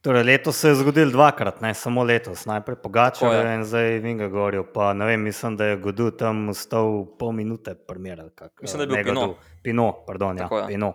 Torej, 0.06 0.22
letos 0.22 0.56
se 0.60 0.68
je 0.68 0.74
zgodil 0.74 1.10
dvakrat, 1.10 1.60
ne 1.60 1.74
samo 1.74 2.04
letos. 2.04 2.44
Najprej 2.46 2.76
Pogačar 2.82 3.46
in 3.46 3.64
zdaj 3.64 3.98
Vingegaard. 3.98 4.68
Pa 4.74 4.92
ne 4.92 5.06
vem, 5.06 5.22
mislim, 5.22 5.56
da 5.56 5.64
je 5.64 5.76
Godu 5.82 6.10
tam 6.10 6.54
stal 6.54 7.06
pol 7.18 7.32
minute, 7.32 7.74
primer. 7.74 8.22
Kak, 8.34 8.62
Mislim, 8.62 8.78
da 8.78 8.84
je 8.84 8.86
bil 8.86 8.96
ne 8.96 9.04
Pinot. 9.04 9.26
Godot, 9.26 9.36
Pinot, 9.62 9.94
pardon, 10.06 10.38
ja, 10.38 10.44
Tako 10.44 10.58
je. 10.58 10.66
Pinot. 10.66 10.94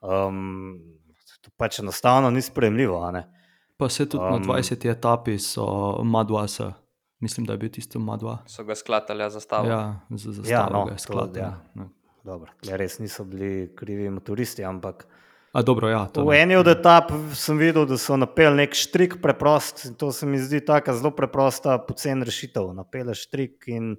Um, 0.00 0.78
to 1.42 1.50
pač 1.56 1.78
enostavno 1.78 2.30
ni 2.30 2.42
sprejemljivo. 2.42 3.02
a 3.02 3.10
ne. 3.10 3.24
Pa 3.76 3.88
se 3.88 4.08
tudi 4.08 4.24
um, 4.24 4.30
na 4.30 4.36
Um, 4.36 4.44
20. 4.44 4.90
etapi 4.90 5.38
so 5.38 5.98
Madvasa, 6.04 6.72
mislim, 7.20 7.46
da 7.46 7.52
je 7.52 7.58
bil 7.58 7.70
tisto 7.70 7.98
Madva. 7.98 8.38
So 8.46 8.64
ga 8.64 8.74
sklatali 8.74 9.22
ja, 9.22 9.30
zastavo. 9.30 9.68
Ja, 9.68 10.00
za 10.10 10.32
za 10.32 10.42
Ja, 10.52 10.68
no, 10.72 10.84
ga 10.84 10.92
je 10.92 10.96
to, 10.96 11.02
skladno. 11.02 11.38
ja. 11.38 11.60
Dobro, 12.24 12.52
tle 12.60 12.76
res 12.76 12.98
niso 12.98 13.24
bili 13.24 13.70
krivi 13.76 14.10
motoristi, 14.10 14.64
ampak 14.64 15.06
A 15.52 15.62
dobro, 15.62 15.88
ja. 15.88 16.06
to 16.06 16.22
v 16.22 16.30
ne. 16.30 16.42
eni 16.42 16.56
od 16.56 16.68
etap 16.68 17.10
sem 17.34 17.58
videl, 17.58 17.86
da 17.86 17.96
so 17.98 18.14
napeli 18.16 18.56
nek 18.56 18.74
štrik 18.74 19.16
preprost. 19.22 19.84
in 19.84 19.94
To 19.94 20.12
se 20.12 20.26
mi 20.26 20.38
zdi 20.38 20.60
tako 20.60 20.92
zelo 20.92 21.10
preprosta, 21.10 21.78
pocen 21.78 22.22
rešitev. 22.22 22.70
Napeleš 22.74 23.24
štrik 23.26 23.64
in 23.66 23.96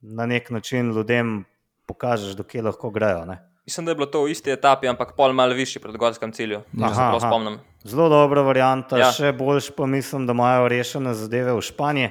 na 0.00 0.26
nek 0.26 0.50
način 0.50 0.92
ljudem 0.94 1.44
pokažeš, 1.86 2.36
do 2.38 2.44
kje 2.44 2.62
lahko 2.62 2.90
grejo. 2.90 3.24
Ne? 3.24 3.40
Mislim, 3.66 3.86
da 3.86 3.90
je 3.90 3.94
bilo 3.98 4.06
to 4.06 4.22
v 4.22 4.30
isti 4.30 4.50
etapi, 4.50 4.88
ampak 4.88 5.16
pol 5.16 5.32
malo 5.32 5.54
višji 5.54 5.82
pred 5.82 5.96
gorskim 5.96 6.32
se 6.32 6.44
Aha, 6.54 6.94
prav 6.94 7.16
aha. 7.16 7.28
spomnim. 7.28 7.58
Zelo 7.84 8.08
dobra 8.08 8.42
varianta. 8.42 8.98
Ja. 8.98 9.10
še 9.12 9.32
boljš 9.32 9.70
pa 9.76 9.86
mislim, 9.86 10.26
da 10.26 10.32
imajo 10.32 10.68
rešene 10.68 11.14
zadeve 11.14 11.52
v 11.52 11.60
Španiji. 11.60 12.10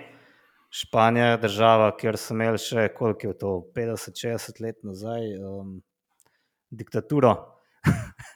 Španija 0.69 1.32
je 1.32 1.38
država, 1.45 1.89
kjer 1.97 2.17
so 2.21 2.36
imeli 2.36 2.60
še 2.62 2.88
koliko 2.93 3.32
je 3.32 3.38
to, 3.41 3.53
50-60 3.75 4.62
let 4.62 4.84
nazaj, 4.86 5.32
um, 5.41 5.79
diktaturo. 6.69 7.34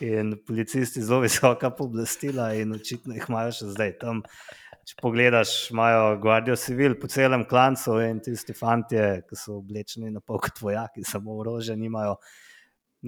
in 0.00 0.36
policisti 0.46 1.02
zelo 1.02 1.20
visoka 1.24 1.70
pooblastila, 1.74 2.52
in 2.54 2.74
očitno 2.76 3.16
jih 3.16 3.26
imajo 3.28 3.54
še 3.58 3.72
zdaj 3.74 3.92
tam. 4.02 4.22
Če 4.86 4.94
pogledaš, 5.00 5.54
imajo 5.74 6.02
Guardio 6.22 6.54
Civil 6.60 6.94
po 7.00 7.10
celem 7.10 7.42
klancu 7.50 7.96
in 8.04 8.20
tisti 8.22 8.54
fanti, 8.54 9.00
ki 9.26 9.38
so 9.38 9.58
oblečeni 9.58 10.12
na 10.14 10.22
pol 10.22 10.38
kot 10.44 10.60
vojaki, 10.62 11.02
samo 11.02 11.34
orožje 11.42 11.74
nimajo. 11.78 12.20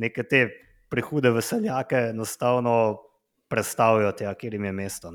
Neke 0.03 0.25
te 0.27 0.49
prehude 0.91 1.31
veseljake 1.31 2.09
enostavno 2.11 2.75
predstavijo 3.49 4.11
tja, 4.19 4.35
kjer 4.35 4.59
jim 4.59 4.67
je 4.67 4.73
mesto. 4.75 5.13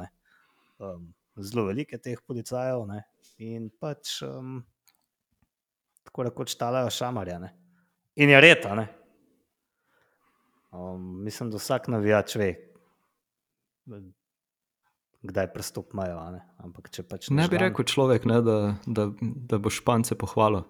Um, 0.79 1.10
zelo 1.36 1.67
velike 1.67 1.99
teh 1.99 2.21
policajev 2.23 2.86
ne, 2.88 3.03
in 3.43 3.69
pač 3.79 4.21
um, 4.23 4.62
tako 6.08 6.23
rekoč 6.23 6.56
talajo 6.56 6.91
šamarja. 6.91 7.39
Ne. 7.39 7.49
In 8.15 8.29
je 8.29 8.41
reta. 8.41 8.75
Ne. 8.75 8.88
Um, 10.71 11.23
mislim, 11.23 11.51
da 11.51 11.58
vsak 11.58 11.88
navijač 11.88 12.36
ve, 12.36 12.47
kdaj 15.23 15.51
prestop 15.53 15.93
imajo. 15.93 16.17
a 16.17 16.32
Ne. 16.32 16.41
Ampak 16.60 16.89
če 16.89 17.03
pač 17.03 17.29
Ne 17.29 17.47
bi 17.47 17.56
žgan- 17.56 17.67
rekel 17.67 17.86
človek, 17.86 18.25
ne, 18.25 18.41
da, 18.41 18.58
da, 18.88 19.08
da 19.21 19.58
bo 19.58 19.69
špance 19.69 20.15
pohvalil. 20.15 20.63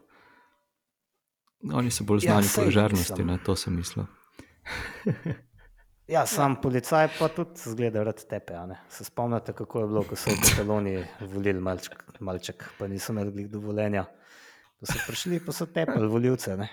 Oni 1.72 1.92
so 1.92 2.04
bolj 2.04 2.26
Ja, 2.26 2.34
znani 2.34 2.48
sej, 2.48 2.56
po 2.58 2.68
ležernosti, 2.68 3.24
ne, 3.24 3.38
to 3.40 3.56
sem 3.56 3.76
mislil. 3.76 4.04
Ja, 6.14 6.26
sam 6.30 6.56
policaj 6.62 7.08
pa 7.20 7.28
tudi 7.28 7.58
zgleda 7.58 8.04
rad 8.04 8.20
tepe. 8.30 8.54
ne. 8.54 8.76
Se 8.90 9.04
spomnite, 9.04 9.54
kako 9.54 9.80
je 9.80 9.88
bilo, 9.88 10.04
ko 10.04 10.16
so 10.16 10.30
v 10.30 10.42
Kataloniji 10.44 11.06
volili 11.34 11.60
malček, 11.60 12.04
malček 12.20 12.64
pa 12.78 12.88
niso 12.88 13.14
imeli 13.14 13.48
dovoljenja. 13.50 14.06
Pa 14.80 14.86
so 14.92 15.00
prišli, 15.08 15.40
pa 15.46 15.52
so 15.52 15.66
tepali 15.66 16.08
voljivce. 16.08 16.58
Ne. 16.58 16.68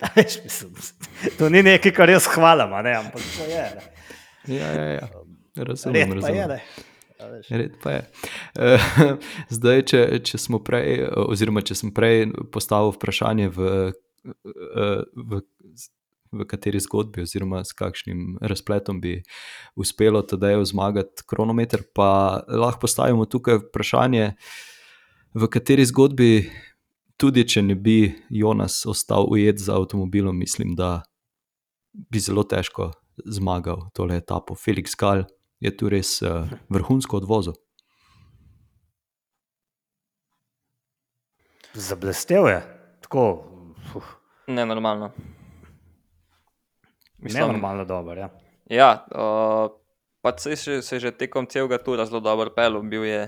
Veš, 0.16 0.38
mislim, 0.44 0.74
to 1.38 1.48
ni 1.48 1.62
nekaj, 1.62 1.92
kar 1.92 2.10
jaz 2.10 2.28
hvalim, 2.30 2.70
ne, 2.84 2.94
ampak 2.96 3.20
to 3.36 3.48
je. 3.50 3.66
Ne. 3.74 4.56
Ja, 4.56 4.70
ja, 4.72 4.86
ja. 4.92 5.08
Razumem, 5.56 6.12
Red 6.12 6.22
pa 6.22 6.28
je, 6.28 6.46
razumem. 6.46 6.48
ne. 6.48 6.60
A 7.20 7.26
veš. 7.26 7.48
Red 7.50 7.72
pa 7.82 7.90
je. 7.90 8.02
Eh, 8.58 8.78
Zdaj, 9.58 9.82
če, 9.82 10.00
če 10.24 10.38
smo 10.38 10.62
prej, 10.64 11.02
oziroma 11.26 11.60
če 11.66 11.74
sem 11.76 11.90
prej 11.92 12.30
postavil 12.54 12.94
vprašanje, 12.94 13.50
v, 13.58 13.68
eh, 14.24 15.02
v, 15.16 15.42
v 16.32 16.46
kateri 16.46 16.80
zgodbi, 16.80 17.24
oziroma 17.26 17.64
s 17.64 17.74
kakšnim 17.74 18.38
razpletom 18.40 19.00
bi 19.00 19.20
uspelo 19.76 20.22
tedaj 20.22 20.64
zmagati 20.70 21.26
kronometer, 21.26 21.82
pa 21.94 22.42
lahko 22.48 22.86
postavimo 22.86 23.26
tukaj 23.26 23.58
vprašanje, 23.64 24.34
v 25.34 25.48
kateri 25.50 25.86
zgodbi, 25.86 26.30
tudi 27.20 27.44
če 27.46 27.62
ne 27.62 27.74
bi 27.74 28.12
Jonas 28.30 28.84
ostal 28.86 29.26
ujet 29.30 29.58
za 29.58 29.76
avtomobilom, 29.78 30.38
mislim, 30.38 30.74
da 30.78 31.02
bi 31.92 32.22
zelo 32.22 32.46
težko 32.46 32.92
zmagal 33.26 33.90
tole 33.94 34.16
etapo. 34.16 34.54
Felix 34.54 34.94
Gal 34.98 35.26
je 35.60 35.74
tu 35.76 35.90
res 35.92 36.20
uh, 36.22 36.48
vrhunsko 36.70 37.20
odvozil. 37.20 37.58
Zablestev 41.74 42.48
je, 42.50 42.62
tako, 43.02 43.26
uf, 43.94 44.16
Nenormalno. 44.50 45.12
Nenormalno 47.22 47.84
dober. 47.84 48.18
Ja. 48.18 48.28
Ja, 48.66 48.90
uh, 49.08 49.68
pa 50.20 50.32
se, 50.34 50.50
je- 50.50 50.82
se 50.82 50.94
je 50.94 51.00
že 51.00 51.10
tekom 51.12 51.46
celega 51.46 51.78
tura 51.78 52.04
zelo 52.04 52.20
dobro 52.20 52.50
pelil. 52.50 52.82
Bil 52.82 53.04
je, 53.04 53.22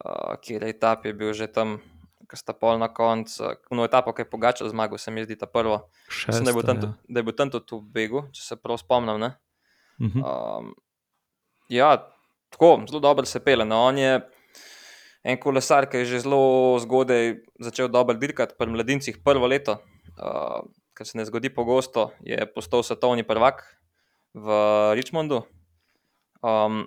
uh, 0.00 0.36
kjer 0.36 0.62
je 0.62 0.68
etap 0.70 1.04
je 1.04 1.12
bil 1.12 1.32
že 1.32 1.46
tam, 1.46 1.78
ko 2.22 2.36
sta 2.36 2.52
pol 2.52 2.76
na 2.76 2.88
koncu. 2.88 3.42
No, 3.70 3.84
etapo, 3.84 4.12
ki 4.12 4.22
je 4.22 4.26
pogačal 4.26 4.66
zmagal, 4.66 4.96
se 4.96 5.10
mi 5.10 5.22
zdi 5.22 5.34
ta 5.34 5.46
prvo. 5.46 5.88
Mislim, 6.26 6.44
da 6.44 6.50
je 6.50 6.54
bil 6.54 6.62
tam, 6.64 6.76
ja. 6.76 6.82
tudi- 6.82 6.98
da 7.04 7.16
je 7.16 7.24
bil 7.24 7.34
tam 7.34 7.48
tudi 7.50 7.66
v 7.72 7.82
begu, 7.82 8.20
če 8.30 8.42
se 8.44 8.56
prav 8.56 8.76
spomnim. 8.76 9.18
Ne? 9.18 9.30
Mhm. 9.98 10.18
Um, 10.18 10.74
ja, 11.68 11.96
tako, 12.50 12.82
zelo 12.86 13.00
dobro 13.00 13.24
se 13.24 13.40
pele. 13.40 13.64
No, 13.64 13.84
on 13.84 13.98
je 13.98 14.20
en 15.22 15.36
kolesar, 15.36 15.86
ki 15.86 15.96
je 15.98 16.04
že 16.06 16.20
zelo 16.20 16.40
zgodaj 16.78 17.34
začel 17.60 17.88
dobro 17.88 18.14
dirkati, 18.14 18.54
pri 18.54 18.66
mladincih 18.68 19.18
prvo 19.18 19.46
leto, 19.46 19.76
uh, 20.16 20.64
kar 21.00 21.06
se 21.08 21.16
ne 21.16 21.24
zgodi 21.24 21.48
pogosto, 21.48 22.10
je 22.20 22.36
postal 22.52 22.82
svetovni 22.84 23.24
prvak 23.24 23.62
v 24.36 24.46
Richmondu. 24.92 25.46
Um, 26.44 26.82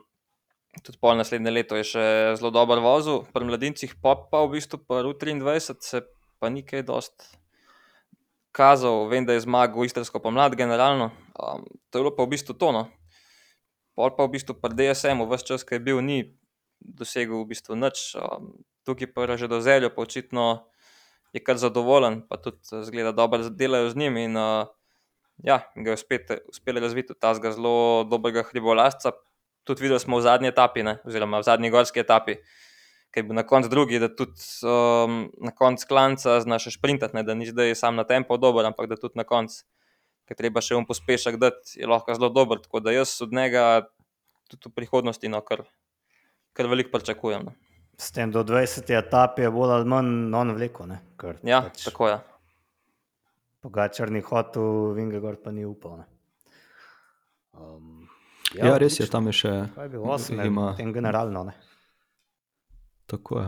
tudi 0.86 1.00
pol 1.02 1.18
naslednje 1.18 1.50
leto 1.50 1.80
je 1.80 1.88
še 1.96 2.04
zelo 2.38 2.52
dober 2.54 2.78
vozil, 2.78 3.24
pri 3.34 3.48
mladincih 3.50 3.96
pop 3.98 4.28
pa 4.30 4.44
v 4.46 4.52
bistvu 4.54 4.84
pa 4.86 5.02
v 5.02 5.16
23 5.18 5.82
se 5.82 6.04
pa 6.38 6.54
ni 6.54 6.62
kaj 6.62 6.86
dost 6.86 7.26
kazal, 8.54 9.10
vem, 9.10 9.26
da 9.26 9.34
je 9.34 9.48
zmagal 9.48 9.82
istrsko 9.82 10.22
pomlad 10.22 10.54
generalno, 10.54 11.10
um, 11.34 11.66
to 11.90 11.98
je 11.98 12.06
bilo 12.06 12.14
pa 12.14 12.22
v 12.22 12.38
bistvu 12.38 12.54
tono. 12.54 12.86
Pol 13.98 14.14
pa 14.14 14.30
v 14.30 14.38
bistvu 14.38 14.54
pri 14.62 14.78
DSM-u, 14.78 15.26
vse 15.26 15.50
čas, 15.50 15.66
ki 15.66 15.82
je 15.82 15.86
bil, 15.90 16.06
ni 16.06 16.38
dosegel 16.78 17.42
v 17.42 17.50
bistvu 17.50 17.82
nič, 17.82 18.14
um, 18.14 18.62
tukaj 18.86 19.10
pa 19.10 19.26
že 19.42 19.50
do 19.50 19.58
zeljo, 19.58 19.90
pa 19.90 20.06
očitno 20.06 20.70
je 21.34 21.42
kar 21.44 21.58
zadovoljen, 21.58 22.22
pa 22.30 22.38
tudi 22.38 22.84
zgleda 22.86 23.12
dobro 23.12 23.50
delajo 23.50 23.90
z 23.90 23.98
njim 23.98 24.18
in 24.18 24.38
uh, 24.38 24.68
ja, 25.38 25.60
ga 25.76 25.92
je 25.92 25.98
spet 25.98 26.32
uspel 26.50 26.78
razviti 26.82 27.14
ta 27.20 27.34
zelo 27.34 28.04
dobrega 28.04 28.44
hribolasca. 28.44 29.12
Tudi 29.64 29.86
videli 29.86 30.00
smo 30.00 30.20
v 30.20 30.22
zadnji 30.22 30.52
etapi, 30.52 30.84
ne, 30.84 30.98
oziroma 31.08 31.40
v 31.40 31.48
zadnji 31.48 31.72
gorski 31.72 32.04
etapi, 32.04 32.36
ki 33.14 33.22
je 33.22 33.24
bil 33.24 33.38
na 33.38 33.46
koncu 33.48 33.70
drugi, 33.72 34.00
da 34.00 34.10
tudi 34.12 34.44
um, 34.68 35.32
na 35.42 35.54
koncu 35.56 35.88
klanca 35.88 36.40
znaš 36.44 36.68
šprintati, 36.76 37.16
ne, 37.16 37.24
da 37.24 37.34
ni 37.34 37.48
zdaj 37.48 37.76
sam 37.80 37.96
na 37.96 38.04
tempo 38.04 38.38
dober, 38.38 38.68
ampak 38.68 38.92
da 38.92 39.00
tudi 39.00 39.18
na 39.18 39.24
koncu, 39.24 39.64
ki 40.28 40.36
treba 40.36 40.62
še 40.62 40.76
um 40.76 40.86
pospešek 40.88 41.40
dati, 41.40 41.80
je 41.80 41.88
lahko 41.88 42.14
zelo 42.16 42.30
dober. 42.30 42.60
Tako 42.64 42.84
da 42.84 42.92
jaz 42.92 43.16
od 43.24 43.34
njega 43.34 43.88
tudi 44.52 44.70
v 44.70 44.76
prihodnosti 44.76 45.32
no, 45.32 45.42
kar, 45.42 45.64
kar 46.54 46.68
veliko 46.68 46.92
pričakujem. 46.92 47.48
No. 47.48 47.73
S 47.96 48.12
tem 48.12 48.32
do 48.32 48.44
20. 48.44 48.90
etape 48.90 49.42
je 49.42 49.52
bolj 49.52 49.72
ali 49.72 49.86
manj 49.86 50.08
non 50.30 50.52
vleko. 50.52 50.86
Ne? 50.86 51.02
Ker 51.16 51.38
Ja, 51.44 51.62
pač 51.62 51.84
tako 51.86 52.08
je. 52.08 52.20
Pogačar 53.62 54.12
ni 54.12 54.22
hotel, 54.22 54.64
Vingegor 54.94 55.36
pa 55.38 55.52
ni 55.52 55.66
upal. 55.66 55.98
ne. 55.98 56.06
Um, 57.54 58.00
Ja, 58.54 58.66
ja, 58.68 58.78
res 58.78 59.00
je, 59.00 59.08
tam 59.08 59.26
je 59.26 59.34
še. 59.34 59.52
Kaj 59.74 59.86
je 59.86 59.90
bil 59.90 60.02
osem, 60.06 60.40
ima- 60.42 60.76
tem 60.78 60.92
generalno. 60.94 61.44
Ne? 61.44 61.54
Tako 63.08 63.40
je. 63.40 63.48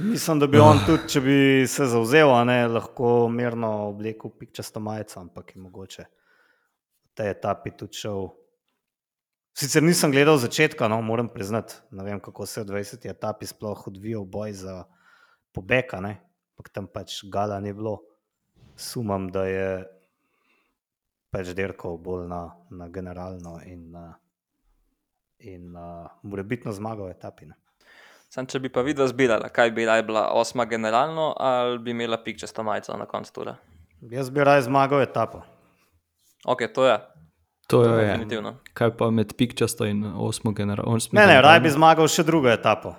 Mislim, 0.00 0.38
da 0.38 0.46
bi 0.46 0.58
on 0.58 0.78
tudi, 0.78 1.08
če 1.08 1.20
bi 1.20 1.36
se 1.66 1.86
zauzel, 1.86 2.30
a 2.30 2.44
ne, 2.44 2.68
lahko 2.68 3.28
mirno 3.28 3.88
oblekel 3.88 4.30
pikčasto 4.32 4.80
majico, 4.80 5.20
ampak 5.20 5.54
je 5.54 5.60
mogoče 5.60 6.04
v 6.04 7.14
tej 7.14 7.30
etapi 7.30 7.70
tudi 7.72 7.94
šel. 7.96 8.28
Sicer 9.54 9.82
nisem 9.86 10.10
gledal 10.10 10.34
začetka, 10.42 10.88
no, 10.90 10.98
moram 11.02 11.28
priznati, 11.30 11.76
ne 11.94 12.04
vem, 12.04 12.20
kako 12.20 12.46
se 12.46 12.64
v 12.64 12.72
20. 12.74 13.06
etapi 13.10 13.46
sploh 13.46 13.86
odvijal 13.86 14.24
boj 14.26 14.52
za 14.52 14.84
pobeg, 15.54 15.94
a 15.94 16.00
ne, 16.02 16.14
ampak 16.58 16.72
tam 16.74 16.88
pač 16.90 17.20
gala 17.30 17.60
ni 17.62 17.70
bilo. 17.72 18.00
Sumam, 18.74 19.28
da 19.30 19.46
je 19.46 19.68
pač 21.30 21.54
dirkal 21.54 21.94
bolj 22.02 22.26
na, 22.26 22.40
na 22.70 22.88
generalno 22.90 23.60
in, 23.62 23.92
na, 23.94 24.18
in 25.38 25.70
na 25.70 26.10
morebitno 26.26 26.74
zmago 26.74 27.06
v 27.06 27.14
etapi. 27.14 27.46
Ne. 27.50 27.54
Sam, 28.26 28.50
če 28.50 28.58
bi 28.58 28.72
pa 28.74 28.82
videla 28.82 29.06
zbirala, 29.06 29.46
kaj 29.54 29.70
bi 29.70 29.86
raje 29.86 30.02
bila 30.02 30.32
osma 30.34 30.66
generalno 30.66 31.30
ali 31.38 31.78
bi 31.78 31.94
imela 31.94 32.18
pikčasto 32.18 32.66
majico 32.66 32.98
na 32.98 33.06
koncu 33.06 33.30
ture. 33.30 33.54
Jaz 34.10 34.34
bi 34.34 34.42
raje 34.42 34.66
zmagal 34.66 35.06
etapo. 35.06 35.46
Ok, 36.42 36.66
to 36.74 36.90
je. 36.90 36.98
To 37.66 37.82
je 37.82 38.06
definitivno. 38.06 38.56
Kaj 38.72 38.96
pa 38.96 39.10
med 39.10 39.32
pikčasto 39.34 39.84
in 39.84 40.04
osmo 40.06 40.52
generacijo? 40.52 40.98
Ne, 41.12 41.26
ne, 41.26 41.40
raje 41.40 41.60
bi 41.60 41.70
zmagal 41.70 42.08
še 42.08 42.22
drugo 42.22 42.48
etapo. 42.48 42.94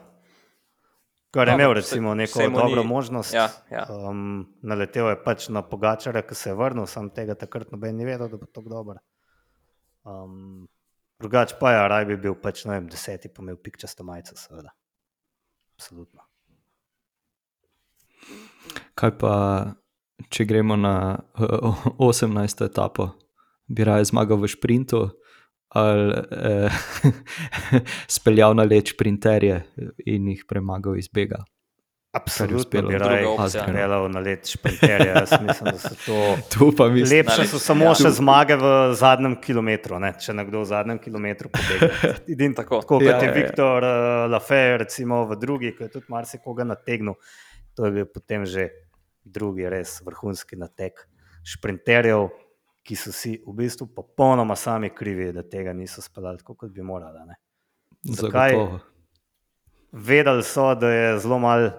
Kar 1.32 1.48
je 1.48 1.52
No, 1.52 1.60
imel, 1.60 1.74
recimo, 1.74 2.14
neko 2.16 2.40
saj 2.40 2.48
mu 2.50 2.58
dobro 2.58 2.82
ni- 2.82 2.88
možnost. 2.88 3.34
Ja, 3.34 3.50
ja. 3.70 3.84
Um, 3.90 4.22
naletel 4.62 5.10
je 5.10 5.18
pač 5.20 5.50
na 5.50 5.62
Pogačara, 5.62 6.22
ki 6.22 6.36
se 6.36 6.50
je 6.50 6.56
vrnil, 6.56 6.86
sam 6.86 7.10
tega 7.10 7.36
takrat 7.36 7.72
noben 7.72 7.98
ni 7.98 8.06
vedel, 8.06 8.30
da 8.30 8.38
bo 8.38 8.46
tako 8.48 8.70
dober. 8.70 9.02
Um, 10.04 10.68
drugač 11.20 11.54
pa 11.60 11.72
je, 11.72 11.88
raje 11.88 12.06
bi 12.06 12.18
bil 12.18 12.36
pač, 12.36 12.64
ne 12.66 12.72
vem, 12.74 12.88
deseti, 12.88 13.28
pa 13.28 13.44
imel 13.44 13.58
pikčasto 13.58 14.04
majico, 14.04 14.36
seveda. 14.36 14.72
Absolutno. 15.76 16.24
Kaj 18.96 19.12
pa, 19.20 19.34
če 20.30 20.46
gremo 20.46 20.76
na 20.76 20.94
uh, 21.36 21.84
18. 22.00 22.66
etapo, 22.66 23.10
bi 23.68 23.84
raje 23.84 24.06
zmagal 24.12 24.38
v 24.42 24.48
šprintu 24.48 25.10
ali 25.76 26.14
eh, 26.32 26.70
speljal 28.18 28.56
na 28.56 28.64
leč 28.64 28.94
sprinterje 28.94 29.64
in 30.06 30.28
jih 30.32 30.46
premagal 30.48 30.98
iz 30.98 31.10
bega. 31.12 31.44
Absolutno 32.16 32.82
bi 32.82 32.98
raje 32.98 33.28
opcija. 33.28 33.64
speljal 33.64 34.12
na 34.12 34.20
let 34.20 34.48
šprinterja. 34.48 35.16
Jaz 35.20 35.32
mislim, 35.42 35.72
da 35.72 35.78
so 35.78 35.96
to. 36.06 36.72
Pa 36.78 36.88
mislim, 36.88 37.18
Lepše 37.18 37.48
so 37.48 37.60
samo 37.60 37.86
ja. 37.86 37.96
še 37.96 38.12
zmage 38.16 38.56
v 38.56 38.70
zadnjem 38.96 39.36
kilometru, 39.44 40.00
ne? 40.00 40.14
če 40.20 40.34
nekdo 40.34 40.62
v 40.64 40.70
zadnjem 40.70 41.02
kilometru 41.04 41.52
pobegne. 41.52 42.14
Edin, 42.32 42.56
Tako. 42.56 42.80
tako 42.86 43.02
kot 43.02 43.04
Ja, 43.04 43.18
je 43.20 43.28
ja, 43.28 43.34
ja. 43.34 43.36
Viktor 43.36 43.84
uh, 43.84 44.32
Lafay, 44.32 44.78
recimo 44.80 45.26
v 45.28 45.36
drugi, 45.42 45.74
ki 45.76 45.90
je 45.90 45.92
tudi 45.98 46.08
marsikoga 46.10 46.64
nategnil. 46.64 47.20
To 47.76 47.90
je 47.90 47.92
bil 47.92 48.08
potem 48.08 48.48
že 48.48 48.70
drugi 49.26 49.68
res 49.68 50.00
vrhunski 50.06 50.56
natek 50.56 51.04
šprinterjev, 51.44 52.30
ki 52.86 52.96
so 52.96 53.12
si 53.12 53.40
v 53.42 53.54
bistvu 53.58 53.88
popolnoma 53.96 54.56
sami 54.56 54.92
krivi, 54.94 55.32
da 55.34 55.42
tega 55.42 55.74
niso 55.74 56.04
speljali 56.06 56.38
tako, 56.44 56.54
kot 56.62 56.72
bi 56.72 56.86
morali. 56.86 57.26
ne. 57.26 57.36
zakaj? 58.04 58.58
Vedeli 59.92 60.44
so, 60.44 60.76
da 60.76 60.92
je 60.92 61.20
zelo 61.24 61.40
malo 61.40 61.72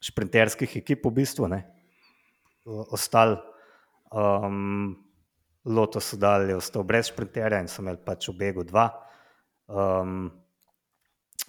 šprinterskih 0.00 0.76
ekip 0.76 1.06
v 1.06 1.14
bistvu, 1.20 1.48
ne? 1.48 1.62
O- 2.64 2.86
ostal. 2.96 3.38
Um, 4.10 4.98
Loto 5.64 6.00
so 6.00 6.16
dali, 6.16 6.54
ostal 6.56 6.86
brez 6.88 7.10
šprinterja 7.12 7.58
in 7.60 7.68
so 7.68 7.82
imeli 7.82 8.00
pač 8.00 8.30
v 8.30 8.36
begu 8.38 8.64
dva. 8.64 8.86
Um, 9.68 10.30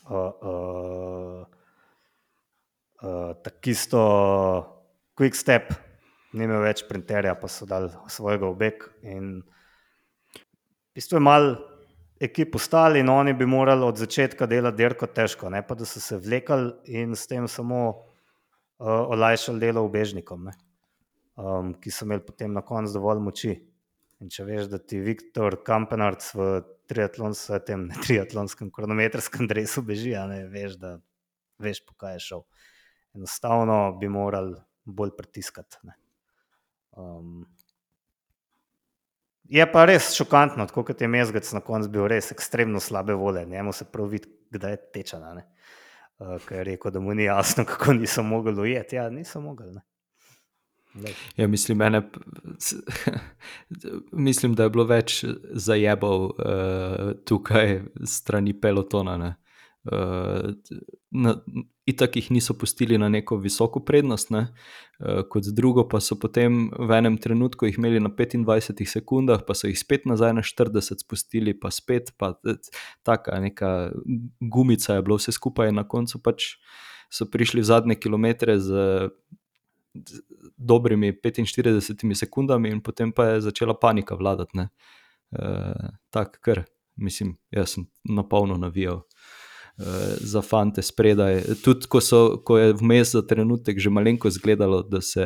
uh, 0.09 0.33
uh, 0.43 1.45
uh, 3.01 3.31
Tako 3.39 3.71
isto, 3.71 4.01
quick 5.15 5.35
step, 5.39 5.71
ni 6.33 6.47
imel 6.47 6.63
več 6.63 6.85
šprinterja, 6.85 7.35
pa 7.39 7.49
so 7.51 7.67
dali 7.69 7.91
svojega 8.11 8.49
v 8.51 8.57
beg. 8.59 8.85
In 9.03 9.33
v 9.41 10.99
bistvu 10.99 11.19
je 11.19 11.23
malo 11.23 11.55
ekip 12.21 12.55
ostali 12.55 13.01
in 13.01 13.09
oni 13.09 13.33
bi 13.33 13.45
morali 13.49 13.83
od 13.83 13.97
začetka 13.97 14.45
delati 14.45 14.77
dirko 14.77 15.09
težko, 15.09 15.49
ne 15.49 15.63
pa 15.65 15.75
da 15.75 15.87
so 15.89 15.99
se 15.99 16.19
vlekali 16.21 16.73
in 17.01 17.15
s 17.17 17.27
tem 17.27 17.47
samo 17.49 17.81
uh, 17.89 19.13
olajšali 19.15 19.59
delo 19.59 19.83
ubežnikom, 19.87 20.45
ne, 20.49 20.53
um, 21.35 21.73
ki 21.73 21.91
so 21.91 22.05
imeli 22.05 22.21
potem 22.27 22.53
na 22.53 22.61
koncu 22.61 22.93
dovolj 22.93 23.23
moči. 23.25 23.55
In 24.21 24.29
če 24.29 24.45
veš, 24.45 24.67
da 24.69 24.77
ti 24.77 24.99
Viktor 25.01 25.57
Kampenarc 25.65 26.27
v 26.37 26.49
triatlonskem, 26.91 27.87
ne 27.89 28.01
triatlonskem, 28.05 28.69
kronometrskem 28.69 29.49
drevesu 29.49 29.81
beži, 29.87 30.13
ne 30.29 30.43
veš, 30.51 30.77
da 30.77 30.99
veš, 31.61 31.81
po 31.87 31.97
kaj 31.97 32.19
je 32.19 32.25
šel. 32.27 32.45
Enostavno 33.17 33.79
bi 33.97 34.11
morali 34.13 34.53
bolj 34.85 35.15
pritiskati. 35.17 35.81
Ne. 35.89 35.97
Um, 36.97 37.45
Je 39.51 39.65
pa 39.67 39.81
res 39.83 40.13
šokantno, 40.15 40.63
tako 40.69 40.85
kot 40.87 41.01
je 41.03 41.07
Mezgec 41.11 41.49
na 41.51 41.59
koncu 41.59 41.89
bil 41.91 42.05
res 42.07 42.31
ekstremno 42.31 42.79
slabe 42.79 43.13
volje. 43.19 43.43
Njemu 43.45 43.73
se 43.75 43.85
prav 43.91 44.07
vidi, 44.07 44.29
kdaj 44.51 44.71
je 44.71 44.77
tečena. 44.95 45.33
Ne? 45.35 45.43
Uh, 46.19 46.37
ker 46.47 46.61
je 46.61 46.63
rekel, 46.69 46.91
da 46.95 47.01
mu 47.03 47.13
ni 47.13 47.25
jasno, 47.27 47.65
kako 47.71 47.93
niso 47.99 48.23
mogli 48.23 48.55
ujeti. 48.61 48.95
Ja, 48.95 49.09
niso 49.09 49.41
mogli. 49.41 49.73
Ne? 49.75 49.81
Ja, 51.35 51.47
mislim, 51.47 51.77
mene, 51.77 52.01
mislim, 54.27 54.55
da 54.55 54.63
je 54.63 54.69
bilo 54.69 54.87
več 54.87 55.19
zajebov 55.51 56.25
uh, 56.29 57.11
tukaj 57.27 57.81
strani 58.07 58.55
pelotona. 58.61 59.17
Ne. 59.17 59.35
Uh, 59.83 60.53
na, 61.11 61.35
itak 61.91 62.15
jih 62.17 62.31
niso 62.31 62.55
pustili 62.57 62.97
na 62.97 63.09
neko 63.11 63.37
visoko 63.41 63.81
prednost, 63.85 64.31
ne. 64.33 64.47
uh, 64.99 65.21
kot 65.29 65.49
drugo, 65.55 65.85
pa 65.89 65.99
so 66.01 66.17
potem 66.19 66.69
v 66.71 66.97
enem 66.97 67.17
trenutku 67.21 67.67
jih 67.67 67.77
imeli 67.79 67.99
na 67.99 68.09
25 68.09 68.85
sekundah, 68.87 69.45
pa 69.47 69.55
so 69.57 69.69
jih 69.69 69.79
spet 69.79 70.07
nazaj 70.09 70.33
na 70.37 70.45
40 70.45 71.03
spustili, 71.03 71.53
pa 71.53 71.71
spet, 71.71 72.13
pa 72.17 72.33
eh, 72.47 72.57
taka 73.03 73.39
neka 73.39 73.91
gumica 74.39 74.97
je 74.97 75.05
bilo 75.05 75.19
vse 75.19 75.35
skupaj, 75.35 75.71
na 75.75 75.83
koncu 75.83 76.21
pač 76.23 76.55
so 77.11 77.27
prišli 77.27 77.61
v 77.61 77.67
zadnje 77.67 77.99
kilometre 77.99 78.59
z 78.59 79.11
z 79.91 80.21
dobrimi 80.57 81.13
45 81.13 82.15
sekundami, 82.15 82.69
in 82.71 82.81
potem 82.81 83.11
pa 83.11 83.25
je 83.25 83.41
začela 83.41 83.73
panika 83.73 84.15
vladati. 84.15 84.57
ne. 84.57 84.69
Eh, 85.31 85.89
Tako, 86.09 86.39
ker 86.43 86.63
mislim, 86.95 87.37
jaz 87.51 87.75
sem 87.75 87.87
na 88.03 88.23
polno 88.23 88.57
navijal. 88.57 89.01
Eh, 89.81 89.85
Za 90.21 90.41
fante 90.41 90.81
spredaj. 90.81 91.41
Tudi 91.59 91.87
ko, 91.87 91.99
so, 91.99 92.19
ko 92.39 92.57
je 92.57 92.73
vmes 92.73 93.11
za 93.11 93.21
trenutek 93.21 93.77
že 93.77 93.89
malenkost 93.89 94.37
zgledalo, 94.37 94.83
da, 94.83 95.01
se, 95.01 95.25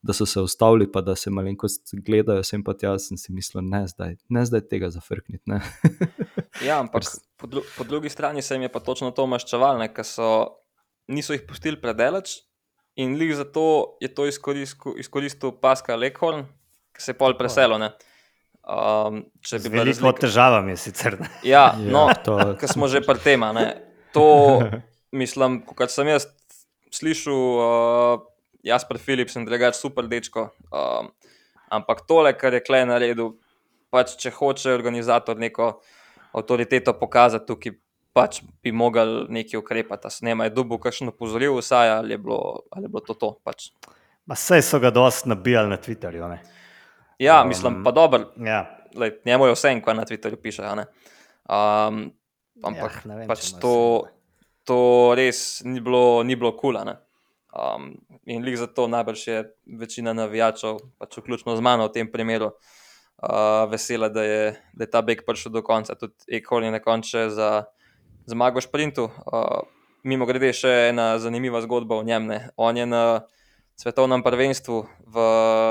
da 0.00 0.12
so 0.12 0.24
se 0.24 0.40
ustavili, 0.40 0.86
pa 0.86 1.00
da 1.00 1.14
se 1.14 1.30
malenkost 1.30 1.82
gledajo, 1.96 2.42
sem 2.42 2.62
pa 2.62 2.72
tja, 2.72 2.94
sem 2.98 3.16
si 3.16 3.32
mislil, 3.32 3.62
ne 3.62 3.82
zdaj, 3.86 4.16
ne 4.28 4.44
zdaj 4.44 4.60
tega 4.62 4.90
zafrkniti. 4.90 5.42
ne. 5.46 5.60
Ja, 6.58 6.78
ampak 6.80 7.04
po, 7.36 7.44
dru 7.46 7.60
po 7.70 7.84
drugi 7.84 8.08
strani 8.08 8.40
se 8.40 8.54
jim 8.54 8.62
je 8.62 8.68
pa 8.70 8.80
točno 8.80 9.10
to 9.10 9.26
maščevalne, 9.26 9.90
ker 9.90 10.04
so 10.04 10.28
niso 11.06 11.32
jih 11.32 11.42
pustili 11.42 11.76
predaleč 11.76 12.38
in 12.96 13.12
lih 13.14 13.34
zato 13.36 13.64
je 14.00 14.08
to 14.08 14.24
izkoristil, 14.24 14.96
izkoristil 14.96 15.52
Pascal 15.52 16.00
Leghorn, 16.00 16.46
ki 16.90 17.02
se 17.02 17.10
je 17.10 17.18
pol 17.18 17.36
preselil. 17.36 17.76
ne. 17.78 17.90
Um, 18.64 19.20
če 19.40 19.58
Z 19.58 19.62
bi 19.62 19.76
veliko 19.76 20.00
razlika- 20.08 20.20
težavami 20.22 20.70
je 20.70 20.76
sicer. 20.78 21.20
ne. 21.20 21.28
Ja, 21.44 21.76
Ja, 21.76 21.92
no, 21.92 22.08
to- 22.24 22.56
ker 22.56 22.66
smo 22.66 22.88
že 22.88 22.98
pri 23.00 23.18
tem. 23.20 23.44
To, 24.16 24.26
mislim, 25.22 25.60
kot 25.68 25.92
sem 25.92 26.08
jaz 26.10 26.26
slišal, 26.94 27.36
uh, 27.60 28.26
Jasper 28.66 28.98
Philips 28.98 29.36
in 29.38 29.44
drugač 29.46 29.78
super 29.78 30.08
dečko. 30.10 30.48
Um, 30.72 31.12
ampak 31.70 32.02
tole, 32.08 32.32
kar 32.38 32.54
je 32.56 32.62
Klej 32.64 32.86
naredil, 32.88 33.34
pač 33.94 34.16
če 34.18 34.32
hoče 34.34 34.72
organizator 34.74 35.38
neko 35.38 35.76
avtoriteto 36.36 36.96
pokazati 36.98 37.46
tukaj, 37.48 37.76
pač 38.16 38.40
bi 38.64 38.72
mogel 38.72 39.26
nekaj 39.32 39.60
ukrepati. 39.60 40.10
Snema 40.10 40.48
je 40.48 40.54
dubu, 40.56 40.80
kakšno 40.82 41.12
opozoril 41.14 41.58
vsaj, 41.60 41.92
ali 42.00 42.16
je 42.16 42.18
bilo, 42.18 42.64
ali 42.72 42.88
je 42.88 42.92
bilo 42.92 43.04
to 43.06 43.14
to. 43.14 43.30
Pač. 43.44 43.70
Ma 44.26 44.34
saj 44.34 44.64
so 44.66 44.80
ga 44.82 44.90
dosti 44.90 45.30
nabijali 45.30 45.70
na 45.70 45.78
Twitterju. 45.78 46.28
Ne? 46.32 46.40
Ja, 47.22 47.42
Um, 47.42 47.48
mislim, 47.48 47.84
pa 47.84 47.92
dobro, 47.92 48.32
Ja. 48.36 48.64
lej, 48.94 49.20
njemu 49.24 49.46
je 49.46 49.52
vse 49.54 49.80
kaj 49.84 49.94
na 49.94 50.04
Twitterju 50.04 50.36
piše. 50.42 50.62
Um, 50.64 52.10
ampak 52.62 53.02
Ja, 53.04 53.16
vem, 53.16 53.26
pač 53.28 53.52
to, 53.60 54.06
to 54.64 54.78
res 55.18 55.62
ni 55.64 55.80
bilo, 55.80 56.22
ni 56.22 56.36
bilo 56.38 56.54
kul. 56.56 56.78
Cool, 56.78 56.96
um, 57.56 57.92
in 58.26 58.44
lik 58.44 58.56
zato 58.56 58.88
najbrž 58.88 59.26
je 59.28 59.44
večina 59.78 60.12
navijačev, 60.12 60.80
pač 60.98 61.18
vključno 61.18 61.56
z 61.56 61.64
mano 61.64 61.88
v 61.88 61.92
tem 61.92 62.10
primeru, 62.12 62.52
uh, 62.52 63.64
vesela, 63.70 64.08
da 64.08 64.24
je, 64.24 64.42
da 64.72 64.84
je 64.84 64.90
ta 64.90 65.02
beg 65.02 65.24
prišel 65.26 65.52
do 65.52 65.62
konca. 65.62 65.94
Tudi 65.94 66.14
Ekol 66.40 66.64
je 66.64 66.70
na 66.70 66.80
koncu 66.80 67.30
za 67.30 67.64
zmago 68.26 68.60
v 68.60 68.66
šprintu. 68.66 69.08
Uh, 69.24 69.64
mimo 70.06 70.26
grede 70.26 70.52
še 70.54 70.92
ena 70.92 71.16
zanimiva 71.18 71.62
zgodba 71.64 71.98
o 71.98 72.06
njem. 72.06 72.26
Ne. 72.26 72.40
On 72.56 72.76
je 72.76 72.86
na 72.86 73.26
svetovnem 73.76 74.22
prvenstvu 74.22 74.82
v, 75.06 75.16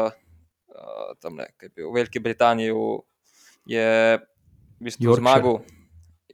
uh, 0.06 1.12
tamle, 1.21 1.50
bil, 1.74 1.89
v 1.89 1.93
Veliki 1.93 2.19
Britaniji 2.19 2.74
v, 2.74 3.02
je 3.65 3.89
v 4.19 4.82
bistvu 4.84 5.12
Yorkshire. 5.12 5.24
zmagal. 5.24 5.56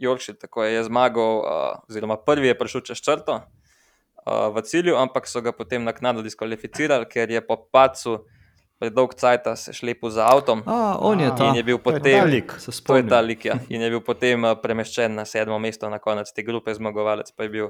Yorkshire, 0.02 0.38
tako 0.40 0.64
je, 0.64 0.74
je 0.74 0.84
zmagal, 0.90 1.38
uh, 1.40 1.80
oziroma 1.90 2.18
prvi 2.18 2.48
je 2.52 2.58
prišel 2.58 2.82
čez 2.82 3.02
črto 3.02 3.40
uh, 3.40 4.50
v 4.56 4.62
cilju, 4.66 4.98
ampak 4.98 5.28
so 5.28 5.42
ga 5.42 5.54
potem 5.54 5.84
naknadno 5.84 6.22
diskvalificirali, 6.26 7.06
ker 7.06 7.30
je 7.32 7.42
po 7.46 7.58
pacu 7.72 8.24
predolg 8.82 9.14
cajt 9.14 9.46
se 9.62 9.74
šlepil 9.78 10.10
za 10.10 10.26
avtom. 10.26 10.64
A, 10.66 10.98
on 11.00 11.20
je 11.22 11.28
A, 11.30 11.36
ta. 11.38 11.50
In 11.54 11.56
je 11.56 11.64
bil 11.64 11.78
potem, 11.78 12.26
lik. 12.26 12.54
To 12.88 12.98
je 12.98 13.06
ta 13.06 13.20
lik, 13.22 13.46
ja. 13.46 13.60
In 13.70 13.82
je 13.82 13.90
bil 13.94 14.02
potem 14.02 14.42
uh, 14.44 14.56
premeščen 14.58 15.14
na 15.16 15.26
sedmo 15.26 15.60
mesto, 15.62 15.90
na 15.90 16.00
konec 16.02 16.32
te 16.34 16.42
grupe, 16.42 16.74
zmagovalec 16.74 17.30
pa 17.38 17.46
je 17.46 17.50
bil 17.50 17.68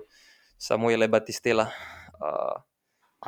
Samuel 0.56 1.04
Batistela. 1.12 1.68
Uh, 2.22 2.56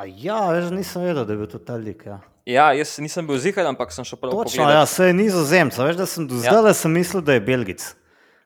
A 0.00 0.08
ja, 0.08 0.48
veš, 0.50 0.72
nisem 0.74 1.04
vedel, 1.04 1.26
da 1.28 1.36
je 1.36 1.38
bil 1.38 1.50
to 1.52 1.58
ta 1.60 1.76
lik. 1.76 2.06
Ja. 2.08 2.16
ja, 2.48 2.64
jaz 2.74 2.96
nisem 3.04 3.26
bil 3.28 3.36
zihar, 3.38 3.68
ampak 3.68 3.92
sem 3.92 4.02
šel 4.02 4.18
prav 4.18 4.32
Točno, 4.32 4.64
pogledat. 4.64 4.80
ja, 4.80 4.86
se 4.86 5.06
je 5.06 5.14
nizozemca. 5.14 5.84
Veš, 5.84 5.96
da 6.00 6.06
sem 6.06 6.26
do 6.26 6.40
Ja. 6.40 6.56
zdaj 6.64 6.74
sem 6.74 6.90
mislil, 6.92 7.22
da 7.22 7.36
je 7.36 7.40
belgic. 7.44 7.84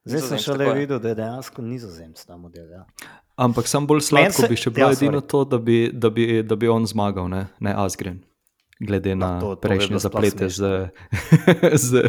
Zdaj 0.09 0.21
sem 0.23 0.38
šele 0.40 0.73
videl, 0.75 0.99
da 0.99 1.09
je 1.09 1.14
dejansko 1.14 1.62
nizozemc 1.62 2.25
ta 2.25 2.37
model. 2.37 2.71
Ja. 2.71 2.85
Ampak 3.37 3.66
sam 3.66 3.87
bolj 3.87 4.01
Meni 4.01 4.03
sladko 4.05 4.42
se- 4.42 4.49
bi 4.49 4.57
še 4.57 4.71
bilo 4.71 4.87
ja, 4.87 4.90
ja, 4.90 4.97
edino 4.97 5.21
sorry. 5.21 5.29
to, 5.29 5.44
da 5.47 5.59
bi, 5.59 5.90
da, 5.94 6.11
bi, 6.11 6.42
da 6.42 6.57
bi 6.57 6.68
on 6.68 6.87
zmagal, 6.87 7.29
ne, 7.29 7.47
ne 7.61 7.75
Asgren. 7.77 8.25
Glede 8.81 9.14
na 9.14 9.40
to- 9.40 9.47
to 9.49 9.55
bi 9.57 9.68
prejšnje 9.68 9.99
zaplete 9.99 10.49
z. 10.49 10.88
z 11.81 12.03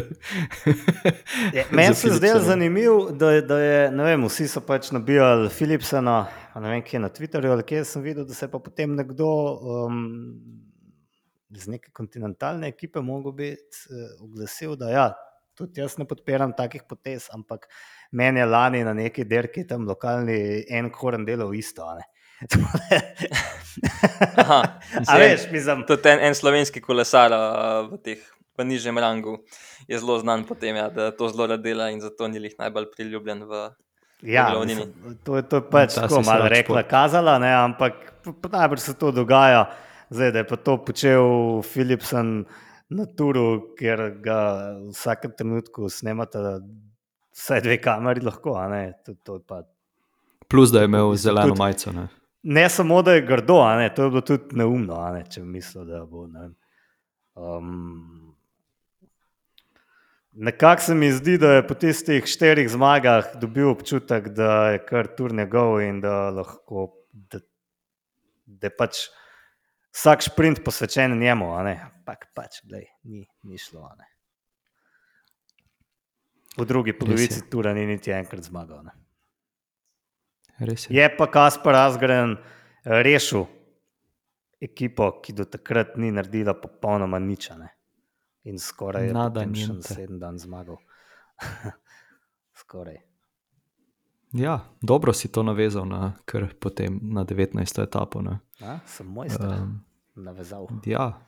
Je, 1.52 1.64
meni 1.70 1.94
z 1.94 1.96
se 1.96 2.08
je 2.08 2.14
zdelo 2.14 2.40
zanimivo, 2.40 3.10
da, 3.10 3.30
je- 3.32 3.42
da 3.42 3.58
je, 3.58 3.90
ne 3.90 4.04
vem, 4.04 4.24
vsi 4.24 4.48
so 4.48 4.60
pač 4.60 4.90
nabijali 4.90 5.48
Philipsena, 5.48 6.18
a 6.54 6.60
ne 6.60 6.70
vem, 6.70 6.82
kje 6.82 6.98
na 6.98 7.08
Twitterju 7.08 7.50
ali 7.50 7.62
kje 7.62 7.84
sem 7.84 8.02
videl, 8.02 8.24
da 8.24 8.34
se 8.34 8.44
je 8.44 8.50
pa 8.50 8.58
potem 8.58 8.94
nekdo 8.94 9.26
um, 9.26 9.98
iz 11.50 11.66
neke 11.66 11.90
kontinentalne 11.92 12.68
ekipe 12.68 13.00
mogel 13.00 13.32
biti 13.32 13.58
uh, 13.90 14.24
oglasil, 14.24 14.76
da 14.76 14.90
ja, 14.90 15.08
tudi 15.54 15.80
jaz 15.80 15.98
ne 15.98 16.04
podpiram 16.08 16.52
takih 16.56 16.82
potez, 16.88 17.28
ampak 17.34 17.66
meni 18.12 18.40
je 18.40 18.46
lani 18.46 18.84
na 18.84 18.92
neki 18.94 19.24
derki 19.24 19.66
tam 19.66 19.86
lokalni 19.88 20.64
en 20.68 20.90
koren 20.90 21.24
delal 21.24 21.54
isto. 21.54 21.84
a 21.84 21.94
ne. 21.98 22.04
Aha, 24.40 24.60
A 25.10 25.18
veš, 25.18 25.48
mislim, 25.52 25.84
Tudi 25.86 26.08
en, 26.08 26.18
en 26.30 26.34
slovenski 26.34 26.80
kolesar 26.80 27.32
uh, 27.32 27.90
v, 27.92 27.98
teh, 28.04 28.22
v 28.58 28.64
nižjem 28.64 28.98
rangu 28.98 29.38
je 29.88 29.98
zelo 29.98 30.18
znan 30.20 30.44
po 30.48 30.54
tem, 30.54 30.76
ja, 30.76 30.88
da 30.92 31.10
to 31.16 31.28
zelo 31.28 31.46
rad 31.46 31.62
dela 31.64 31.90
in 31.92 32.00
zato 32.00 32.28
ni 32.28 32.40
lih 32.40 32.56
najbolj 32.58 32.90
priljubljen. 32.96 33.44
V... 33.44 33.68
Ja, 34.22 34.50
mislim, 34.64 34.92
to, 35.24 35.36
je- 35.36 35.46
to 35.48 35.60
je 35.60 35.66
pač 35.70 35.94
Ta 35.96 36.04
tako 36.08 36.20
malo 36.26 36.48
rekla, 36.48 36.82
kazala, 36.84 37.38
ne, 37.40 37.52
ampak 37.56 38.12
najbrž 38.52 38.80
se 38.80 38.94
to 38.94 39.12
dogaja. 39.12 39.70
Zdaj, 40.10 40.32
da 40.34 40.38
je 40.42 40.46
pa 40.48 40.56
to 40.56 40.74
počel 40.84 41.24
Philipsen 41.62 42.44
na 42.90 43.06
turu, 43.06 43.74
ker 43.78 44.10
ga 44.22 44.38
v 44.78 44.90
vsakem 44.90 45.32
trenutku 45.38 45.88
snemata 45.88 46.58
vsaj 47.34 47.62
dve 47.62 47.76
kameri, 47.82 48.20
lahko. 48.26 48.56
to, 49.04 49.14
to 49.24 49.38
pa, 49.46 49.62
Plus, 50.48 50.72
da 50.72 50.80
je 50.80 50.90
imel 50.90 51.14
zeleno 51.14 51.54
tudi- 51.54 51.58
majico. 51.58 51.92
Ne. 51.92 52.08
ne 52.42 52.68
samo, 52.68 53.02
da 53.02 53.12
je 53.12 53.26
grdo, 53.26 53.62
ne, 53.78 53.94
to 53.94 54.04
je 54.04 54.10
bilo 54.10 54.20
tudi 54.20 54.56
neumno, 54.56 54.98
ne, 55.14 55.24
če 55.30 55.40
bi 55.40 55.46
mislil, 55.46 55.84
da 55.84 56.04
bo. 56.04 56.26
Ne, 56.26 56.50
um, 57.34 58.26
Nekako 60.32 60.82
se 60.82 60.94
mi 60.94 61.12
zdi, 61.12 61.38
da 61.38 61.52
je 61.52 61.66
po 61.66 61.74
tistih 61.74 62.24
štirih 62.26 62.68
zmagah 62.70 63.32
dobil 63.40 63.68
občutek, 63.68 64.28
da 64.28 64.70
je 64.70 64.78
kar 64.86 65.08
tur 65.16 65.34
njegov 65.34 65.80
in 65.82 65.98
da 66.00 66.30
lahko, 66.30 66.92
da, 67.12 67.40
da 68.46 68.70
je 68.70 68.76
pač 68.76 69.00
vsak 69.90 70.22
sprint 70.22 70.62
posvečen 70.64 71.18
njemu. 71.18 71.50
Ampak 72.10 72.34
pač, 72.34 72.58
glej, 72.66 72.90
ni, 73.04 73.22
ni 73.42 73.54
šlo. 73.54 73.86
ne. 73.94 74.02
V 76.58 76.66
drugi 76.66 76.90
polovici 76.92 77.46
tura 77.46 77.70
ni 77.70 77.86
niti 77.86 78.10
enkrat 78.10 78.42
zmagal. 78.42 78.82
Ne. 78.82 78.90
Res 80.58 80.90
je. 80.90 80.96
Je 80.96 81.06
pa 81.06 81.26
Kaspar 81.26 81.74
Asgren 81.76 82.34
rešil 82.82 83.46
ekipo, 84.58 85.22
ki 85.22 85.32
do 85.32 85.46
takrat 85.46 85.94
ni 85.96 86.10
naredila 86.10 86.50
popolnoma 86.54 87.18
nič. 87.18 87.50
a 87.50 87.56
ne. 87.56 87.70
In 88.44 88.58
skoraj 88.58 89.06
je 89.06 89.12
Nada 89.14 89.40
še 89.40 89.46
niente. 89.46 89.78
naslednji 89.78 90.18
dan 90.18 90.34
zmagal. 90.34 90.82
skoraj. 92.56 92.98
Ja, 94.32 94.66
dobro 94.82 95.12
si 95.12 95.30
to 95.30 95.42
navezal 95.42 95.86
na, 95.86 96.18
potem 96.58 96.98
na 97.04 97.22
19. 97.22 97.62
etapo. 97.78 98.18
Ne. 98.18 98.42
A, 98.58 98.82
sem 98.82 99.06
mojster 99.06 99.46
Um, 99.46 99.84
navezal. 100.18 100.66
ja, 100.84 101.22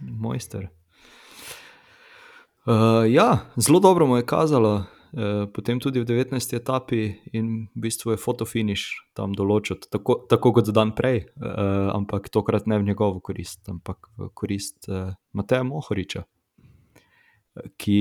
mojster. 0.00 0.68
Uh, 2.64 3.04
ja, 3.12 3.38
zelo 3.56 3.80
dobro 3.80 4.06
mu 4.06 4.16
je 4.16 4.26
kazalo, 4.26 4.74
uh, 4.74 4.84
potem 5.52 5.80
tudi 5.80 6.00
v 6.00 6.04
19. 6.04 6.56
etapi 6.56 7.14
in 7.32 7.68
v 7.74 7.80
bistvu 7.80 8.14
je 8.14 8.22
fotofiniš 8.22 9.12
tam 9.12 9.36
določil, 9.36 9.76
tako, 9.92 10.24
tako 10.30 10.54
kot 10.56 10.72
dan 10.72 10.94
prej, 10.96 11.26
uh, 11.36 11.92
ampak 11.92 12.32
tokrat 12.32 12.64
ne 12.64 12.80
v 12.80 12.88
njegovo 12.88 13.20
korist, 13.20 13.60
ampak 13.68 14.08
v 14.16 14.30
korist 14.32 14.88
uh, 14.88 15.12
Mateja 15.36 15.60
Mohoriča, 15.60 16.24
ki 17.76 18.00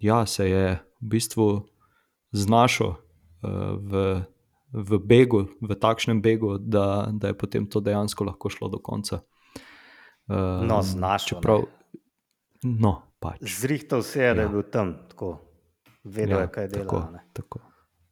ja, 0.00 0.24
se 0.26 0.48
je 0.48 0.64
v 0.80 1.12
bistvu 1.12 1.68
znašel 2.32 2.96
uh, 2.96 3.76
v, 3.76 4.24
v 4.72 4.98
begu, 5.04 5.44
v 5.60 5.76
takšnem 5.76 6.24
begu, 6.24 6.56
da, 6.56 7.12
da 7.12 7.36
je 7.36 7.36
potem 7.36 7.68
to 7.68 7.84
dejansko 7.84 8.24
lahko 8.24 8.48
šlo 8.48 8.72
do 8.72 8.80
konca. 8.80 9.20
Um, 10.28 10.66
No, 10.66 10.82
znašel, 10.82 11.36
ne. 11.36 11.40
Čeprav, 11.40 11.60
no, 12.62 13.02
pač. 13.18 13.42
Zrihtal 13.42 14.02
se 14.02 14.22
je, 14.22 14.34
da 14.34 14.40
je 14.40 14.46
Ja. 14.46 14.48
bil 14.48 14.62
tam, 14.62 14.94
tako. 15.08 15.38
vedel 16.04 16.40
je, 16.40 16.48
kaj 16.48 16.68
tako, 16.68 16.96
dela. 16.96 17.08
a 17.08 17.10
ne. 17.12 17.22
tako. 17.32 17.58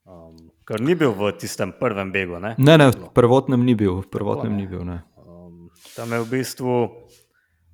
Um, 0.05 0.35
ker 0.65 0.81
ni 0.81 0.95
bil 0.95 1.11
v 1.11 1.31
tistem 1.33 1.73
prvem 1.79 2.11
begu. 2.11 2.39
Ne? 2.39 2.55
Ne, 2.57 2.77
ne, 2.77 2.91
v 2.91 3.09
prvotnem 3.13 3.65
ni 3.65 3.75
bil, 3.75 4.01
v 4.01 4.07
prvotnem 4.07 4.51
ne. 4.51 4.57
ni 4.57 4.67
bil. 4.67 4.83
Ne. 4.83 5.03
Um, 5.17 5.69
tam 5.95 6.11
je 6.11 6.19
v 6.19 6.27
bistvu 6.29 6.73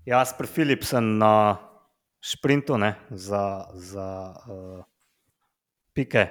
Jasper 0.06 0.48
Philipsen 0.48 1.18
na 1.18 1.58
sprintu 2.22 2.78
ne, 2.78 2.96
za, 3.10 3.66
za 3.74 4.34
uh, 4.48 4.82
pike. 5.94 6.30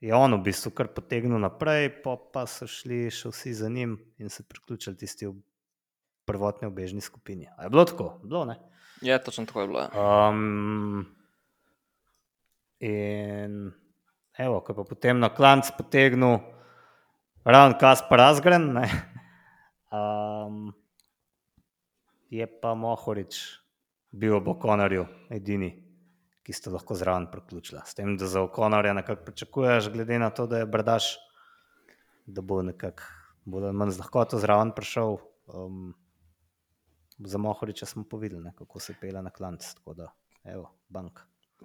Je 0.00 0.14
on 0.14 0.34
v 0.34 0.42
bistvu 0.42 0.70
kar 0.70 0.88
potegnil 0.88 1.38
naprej, 1.38 2.02
pa, 2.02 2.16
pa 2.16 2.46
so 2.46 2.66
šli 2.66 3.10
še 3.10 3.30
vsi 3.30 3.54
za 3.54 3.68
njim 3.68 3.96
in 4.18 4.28
se 4.30 4.42
priključili 4.42 4.96
tisti 4.96 5.26
v 5.26 5.34
prvotni 6.26 6.66
obežni 6.68 7.00
skupini. 7.00 7.48
A 7.56 7.64
je 7.64 7.70
bilo 7.70 7.84
tako? 7.84 8.18
Bilo, 8.24 8.44
ne? 8.44 8.58
Je 9.00 9.24
točno 9.24 9.46
tako 9.46 9.60
je 9.60 9.68
bilo. 9.68 9.80
ja. 9.80 10.28
Um, 10.28 11.06
in 12.80 13.72
evo, 14.38 14.60
ko 14.60 14.72
je 14.72 14.84
potem 14.84 15.20
na 15.20 15.28
klanc 15.34 15.70
potegnil 15.78 16.38
ravno 17.44 17.78
Kaspar 17.80 18.18
Razgren, 18.18 18.72
ne, 18.72 18.90
um, 19.92 20.72
je 22.30 22.46
pa 22.60 22.74
Mohorič 22.74 23.38
bil 24.10 24.36
ob 24.36 24.48
Okonarju 24.48 25.06
edini, 25.30 25.70
ki 26.42 26.54
sta 26.54 26.70
lahko 26.70 26.94
zraven 26.94 27.28
priključila. 27.30 27.84
S 27.86 27.94
tem, 27.94 28.16
da 28.18 28.26
za 28.26 28.42
Okonarja 28.42 28.94
nekako 28.94 29.24
pričakuješ, 29.24 29.90
glede 29.92 30.18
na 30.18 30.30
to, 30.30 30.46
da 30.46 30.58
je 30.58 30.66
brdaš, 30.66 31.16
da 32.26 32.42
bo 32.42 32.62
nekako 32.62 33.02
bolj 33.44 33.68
ali 33.70 33.78
manj 33.78 33.94
z 33.94 34.02
lahkoto 34.02 34.38
zraven 34.42 34.72
prišel. 34.74 35.16
Um, 35.46 35.94
za 37.18 37.38
Mohoriča 37.38 37.86
smo 37.86 38.04
povedali, 38.04 38.42
ne, 38.44 38.52
kako 38.58 38.80
se 38.80 38.94
pela 39.00 39.22
na 39.22 39.30
klanc. 39.30 39.74
Tako 39.74 39.94
da, 39.94 40.12
evo, 40.44 40.70
bank. 40.88 41.20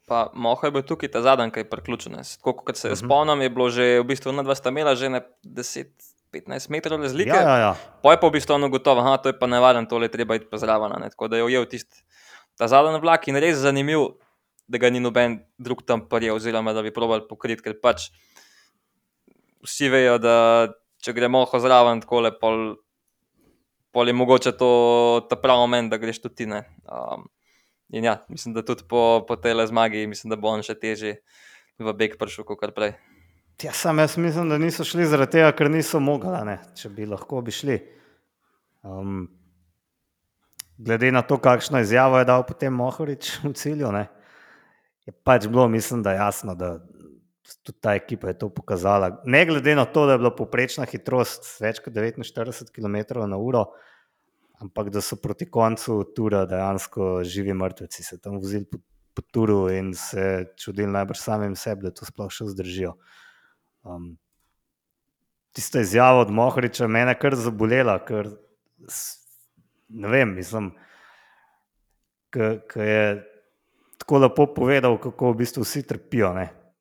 Pa 0.08 0.32
Moho 0.34 0.68
je 0.68 0.72
bil 0.72 0.82
tukaj 0.88 1.12
ta 1.12 1.22
zadnji, 1.22 1.52
ki 1.52 1.60
je 1.60 1.70
priključen. 1.70 2.16
Tako 2.38 2.54
kot 2.54 2.78
se 2.78 2.88
Mhm. 2.88 2.94
uh 2.94 2.98
-huh. 3.00 3.06
spomnim, 3.06 3.42
je 3.42 3.50
bilo 3.50 3.70
že 3.70 4.00
v 4.00 4.04
bistvu 4.04 4.32
na 4.32 4.44
dva 4.44 4.56
sta 4.56 4.70
imela 4.70 4.96
že 4.96 5.10
ne 5.10 5.22
10-15 5.44 6.70
metrov 6.70 7.02
razlike. 7.02 7.30
Ja, 7.30 7.42
ja, 7.42 7.58
ja. 7.58 7.76
Poj 8.04 8.20
pa 8.22 8.28
v 8.28 8.32
bistvu 8.32 8.54
ono 8.54 8.70
gotovo, 8.70 9.02
da 9.02 9.30
je 9.30 9.40
pa 9.40 9.48
nevaren, 9.48 9.86
tole 9.86 10.08
treba 10.08 10.36
iti 10.36 10.46
ne. 11.00 11.10
Tako 11.10 11.28
da 11.28 11.38
je 11.38 11.44
ujel 11.44 11.66
tisti 11.66 12.04
ta 12.58 12.68
zadnji 12.68 13.00
vlak 13.00 13.28
in 13.28 13.36
res 13.36 13.58
zanimiv, 13.58 14.00
da 14.68 14.78
ga 14.78 14.90
ni 14.90 15.00
noben 15.00 15.40
drug 15.58 15.84
tam 15.86 16.08
prijel, 16.10 16.36
oziroma 16.36 16.74
da 16.74 16.82
bi 16.82 16.94
probal 16.94 17.28
pokriti, 17.28 17.64
ker 17.64 17.80
pač 17.82 18.12
vsi 19.66 19.90
vejo, 19.90 20.18
da 20.22 20.36
če 21.02 21.14
gremo 21.14 21.46
zraven, 21.60 22.02
tako 22.02 22.22
le 22.22 22.32
pol, 23.92 24.10
je 24.10 24.16
mogoče 24.16 24.52
to 24.58 24.72
ta 25.30 25.38
pravi 25.40 25.64
moment, 25.66 25.92
da 25.92 26.00
greš 26.02 26.22
tudi 26.22 26.36
ti. 26.36 26.46
ne. 26.46 26.64
Um, 26.88 27.28
in 27.90 28.08
ja, 28.08 28.18
mislim, 28.30 28.54
da 28.56 28.66
tudi 28.66 28.84
po, 28.90 29.26
po 29.28 29.36
tej 29.36 29.68
zmagi, 29.68 30.08
mislim, 30.08 30.32
da 30.32 30.40
bo 30.40 30.48
on 30.52 30.64
še 30.64 30.76
težje 30.80 31.20
v 31.80 31.94
beg 31.94 32.16
prišel, 32.20 32.46
kot 32.48 32.76
prej. 32.76 32.96
Ja, 33.62 33.74
sam 33.74 34.00
jaz 34.00 34.18
mislim, 34.18 34.50
da 34.50 34.58
niso 34.58 34.84
šli 34.88 35.06
zaradi 35.06 35.38
tega, 35.38 35.52
ker 35.54 35.70
niso 35.70 36.00
mogli. 36.00 36.32
ne. 36.46 36.58
Če 36.76 36.90
bi 36.90 37.06
lahko 37.06 37.42
bi 37.46 37.54
šli. 37.54 37.78
Um, 38.82 39.28
glede 40.78 41.12
na 41.12 41.22
to, 41.22 41.38
kakšno 41.38 41.80
izjavo 41.80 42.20
je 42.20 42.26
dal 42.26 42.44
potem 42.48 42.74
Mohorič 42.74 43.44
v 43.44 43.54
cilju, 43.54 43.92
ne, 43.92 44.08
je 45.06 45.14
pač 45.24 45.48
bilo, 45.48 45.68
mislim, 45.70 46.04
da 46.04 46.14
jasno, 46.18 46.56
da 46.56 46.80
tudi 47.64 47.80
ta 47.82 47.96
ekipa 47.96 48.32
je 48.32 48.38
to 48.44 48.50
pokazala. 48.50 49.22
Ne 49.26 49.46
glede 49.46 49.76
na 49.76 49.86
to, 49.86 50.06
da 50.06 50.16
je 50.16 50.22
bila 50.22 50.32
poprečna 50.36 50.86
hitrost 50.90 51.48
več 51.62 51.82
kot 51.84 51.94
49 51.94 52.72
km/h, 52.76 53.66
ampak 54.62 54.90
da 54.94 55.02
so 55.02 55.18
proti 55.18 55.50
koncu 55.50 56.04
tura 56.16 56.46
dejansko 56.46 57.24
živi 57.24 57.54
mrtveci 57.54 58.04
se 58.04 58.20
tam 58.22 58.38
vozili 58.38 58.66
po, 58.66 58.80
po 59.14 59.24
turu 59.32 59.70
in 59.74 59.94
se 59.98 60.54
čudili 60.58 60.92
najbrž 60.92 61.20
samim 61.20 61.56
sebi, 61.56 61.88
da 61.88 61.96
to 61.96 62.06
sploh 62.06 62.32
še 62.32 62.52
zdržijo. 62.54 62.94
Um, 63.84 64.14
tista 65.52 65.82
izjava 65.82 66.22
od 66.22 66.32
Mohoriča 66.32 66.88
me 66.88 67.02
je 67.02 67.18
kar 67.20 67.36
zabolela, 67.36 67.98
ker 68.06 68.30
ne 69.90 70.08
vem, 70.08 70.36
mislim, 70.38 70.72
ki 72.32 72.86
je 72.88 73.04
tako 74.02 74.18
lepo 74.24 74.48
povedal, 74.56 74.98
kako 75.02 75.34
v 75.34 75.42
bistvu 75.44 75.66
vsi 75.66 75.84
trpijo. 75.88 76.32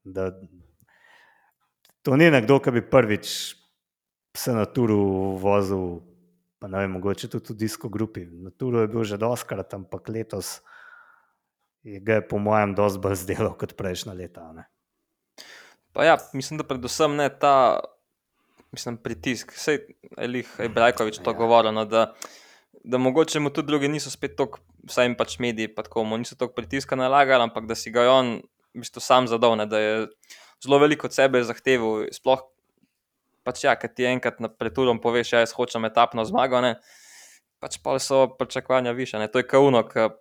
Da, 0.05 0.31
to 2.03 2.17
ni 2.17 2.31
nekdo, 2.31 2.61
ki 2.61 2.71
bi 2.71 2.83
prvič 2.83 3.57
se 4.37 4.53
na 4.55 4.65
turu 4.65 5.37
vozil, 5.43 6.01
pa 6.63 6.69
ne 6.71 6.85
vem, 6.85 6.97
mogoče 6.97 7.29
tudi 7.29 7.55
v 7.55 7.61
disko 7.65 7.89
grupi. 7.89 8.27
Na 8.27 8.51
turu 8.51 8.85
je 8.85 8.91
bil 8.91 9.05
že 9.05 9.19
doskrat, 9.21 9.75
ampak 9.75 10.09
letos 10.09 10.61
je 11.83 12.01
ga 12.01 12.21
po 12.21 12.39
mojem 12.39 12.75
dosti 12.77 13.01
bolj 13.01 13.17
zdelo 13.25 13.55
kot 13.57 13.75
prejšnja 13.77 14.13
leta. 14.13 14.53
Ne? 14.53 14.69
Pa 15.93 16.05
ja, 16.05 16.19
mislim, 16.37 16.61
da 16.61 16.69
predvsem 16.69 17.17
ne 17.17 17.29
ta 17.33 17.81
mislim, 18.73 18.97
pritisk. 18.97 19.53
Sej 19.57 19.79
Elih 20.17 20.49
Brajkovič 20.75 21.19
to 21.19 21.31
Ja. 21.31 21.37
govoril, 21.37 21.73
no, 21.73 21.85
da, 21.85 22.15
da 22.85 22.99
mogoče 22.99 23.41
mu 23.41 23.51
tudi 23.51 23.67
drugi 23.67 23.89
niso 23.89 24.11
spet 24.11 24.37
tako, 24.37 24.59
vsaj 24.89 25.05
jim 25.05 25.17
pač 25.17 25.39
mediji, 25.39 25.75
pa 25.75 25.83
tako 25.83 26.05
mu 26.05 26.19
niso 26.19 26.37
toliko 26.37 26.55
pritiska 26.55 26.97
nalagali, 26.97 27.43
ampak 27.43 27.67
da 27.67 27.75
si 27.75 27.91
ga 27.91 28.03
je 28.03 28.09
on 28.09 28.27
v 28.75 28.81
bistvu 28.81 29.01
sam 29.01 29.27
zadal, 29.27 29.57
ne, 29.57 29.67
da 29.67 29.79
je 29.79 30.07
zelo 30.65 30.79
veliko 30.79 31.07
od 31.09 31.15
sebe 31.17 31.43
zahteval. 31.45 32.07
Sploh 32.13 32.43
pač 33.45 33.65
ja, 33.65 33.75
ker 33.77 33.89
ti 33.93 34.05
enkrat 34.05 34.41
na 34.41 34.51
preturom 34.53 35.01
poveš, 35.01 35.33
ja, 35.33 35.41
jaz 35.41 35.53
hočem 35.57 35.85
etapno 35.89 36.25
zmago, 36.29 36.61
ne, 36.61 36.75
pač 37.61 37.79
pa 37.83 37.97
so 37.99 38.27
pričakovanja 38.39 38.93
više. 38.93 39.19
Ne. 39.19 39.29
To 39.33 39.41
je 39.41 39.47
kauno, 39.49 39.81
ker 39.89 40.13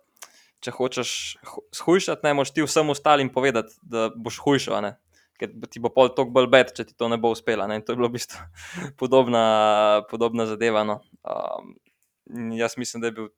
če 0.60 0.72
hočeš 0.76 1.10
hu- 1.44 1.64
shujšati, 1.72 2.24
ne 2.26 2.34
moš 2.36 2.50
ti 2.52 2.64
vsem 2.64 2.88
ostalim 2.92 3.28
povedati, 3.32 3.76
da 3.82 4.08
boš 4.16 4.40
hujšal. 4.44 4.90
Ker 5.40 5.52
ti 5.72 5.80
bo 5.80 5.88
pol 5.88 6.10
toliko 6.12 6.34
bolj 6.36 6.48
bed, 6.52 6.72
če 6.76 6.84
ti 6.84 6.92
to 6.96 7.08
ne 7.08 7.16
bo 7.16 7.30
uspelo. 7.32 7.64
ne. 7.68 7.78
In 7.80 7.84
to 7.84 7.92
je 7.92 7.96
bilo 7.96 8.08
v 8.10 8.16
bistvu 8.18 8.40
podobna, 9.00 10.02
podobna 10.10 10.44
zadeva. 10.46 10.84
No. 10.84 10.98
Um, 11.24 11.76
jaz 12.56 12.76
mislim, 12.76 13.00
da 13.00 13.08
je 13.08 13.12
bil, 13.16 13.28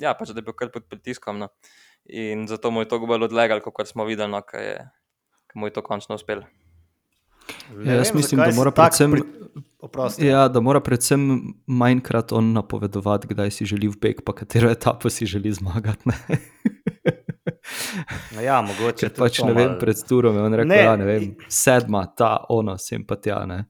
ja, 0.00 0.12
pač, 0.12 0.32
da 0.32 0.40
je 0.40 0.48
bil 0.48 0.52
kar 0.56 0.68
pod 0.72 0.84
pritiskom. 0.88 1.38
No. 1.40 1.48
In 2.04 2.44
zato 2.48 2.68
mu 2.70 2.84
je 2.84 2.88
to 2.90 2.98
bolj 3.00 3.28
odlegal, 3.30 3.60
kot 3.64 3.88
smo 3.88 4.04
videli, 4.04 4.28
no, 4.32 4.42
ker 4.44 4.60
je- 4.60 4.84
ker 5.52 5.56
mu 5.56 5.66
je 5.66 5.72
to 5.72 5.82
končno 5.82 6.14
uspelo. 6.14 6.42
Ja, 7.76 7.94
jaz 7.94 8.08
vem, 8.08 8.16
mislim, 8.16 8.40
da 8.40 8.52
mora 8.52 8.70
predvsem- 8.72 9.12
pri- 9.12 9.28
Oprosti. 9.80 10.24
Ja, 10.24 10.48
da 10.48 10.60
mora 10.60 10.80
predvsem 10.80 11.24
manjkrat 11.66 12.32
on 12.32 12.52
napovedovati, 12.52 13.26
kdaj 13.28 13.50
si 13.50 13.66
želi 13.66 13.88
v 13.88 13.98
beg, 13.98 14.22
pa 14.22 14.32
katero 14.32 14.70
etapo 14.70 15.10
si 15.10 15.26
želi 15.26 15.52
zmagati. 15.52 16.06
Ne? 16.06 16.14
No 18.32 18.40
Ja, 18.40 18.60
mogoče 18.60 19.08
Ker 19.08 19.12
pač 19.12 19.40
ne 19.40 19.52
vem, 19.52 19.74
pred 19.78 19.96
turom 19.98 20.34
je 20.34 20.42
on 20.42 20.54
rekel, 20.54 20.68
Ne, 20.68 20.76
da 20.76 20.82
ja, 20.82 20.96
ne 20.96 21.04
vem, 21.04 21.36
sedma, 21.48 22.06
ta, 22.08 22.44
ono, 22.48 22.78
sem 22.78 23.04
pa 23.04 23.16
tja. 23.16 23.42
Ne? 23.44 23.64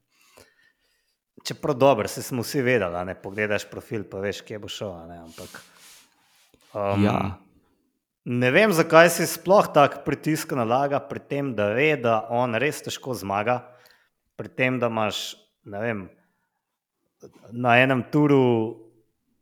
Čeprav 1.43 1.75
dobro, 1.75 2.07
se 2.07 2.21
smo 2.21 2.41
vsi 2.41 2.61
vedeli, 2.61 2.95
a 2.95 3.03
ne 3.03 3.15
pogledaš 3.15 3.65
profil, 3.65 4.03
pa 4.03 4.19
veš, 4.19 4.41
kje 4.41 4.59
bo 4.59 4.67
šel. 4.67 4.93
a 4.93 5.07
Ne, 5.07 5.17
ampak, 5.19 5.49
um, 6.73 7.03
Ja. 7.03 7.17
Ne 8.23 8.51
vem, 8.55 8.71
zakaj 8.71 9.09
si 9.11 9.25
sploh 9.27 9.67
tak 9.75 10.05
pritisk 10.05 10.53
nalaga, 10.55 11.01
pri 11.03 11.19
tem, 11.19 11.51
da 11.55 11.73
ve, 11.75 11.89
da 11.99 12.21
on 12.31 12.55
res 12.55 12.79
težko 12.85 13.11
zmaga, 13.19 13.57
pri 14.39 14.47
tem, 14.47 14.77
da 14.79 14.87
imaš 14.87 15.33
vem, 15.67 16.05
na 17.51 17.75
enem 17.83 18.03
turu 18.11 18.79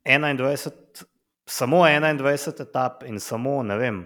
21, 0.06 1.06
samo 1.46 1.84
21 1.86 2.62
etap 2.66 3.04
in 3.06 3.20
samo 3.22 3.62
ne 3.64 3.78
vem. 3.78 4.02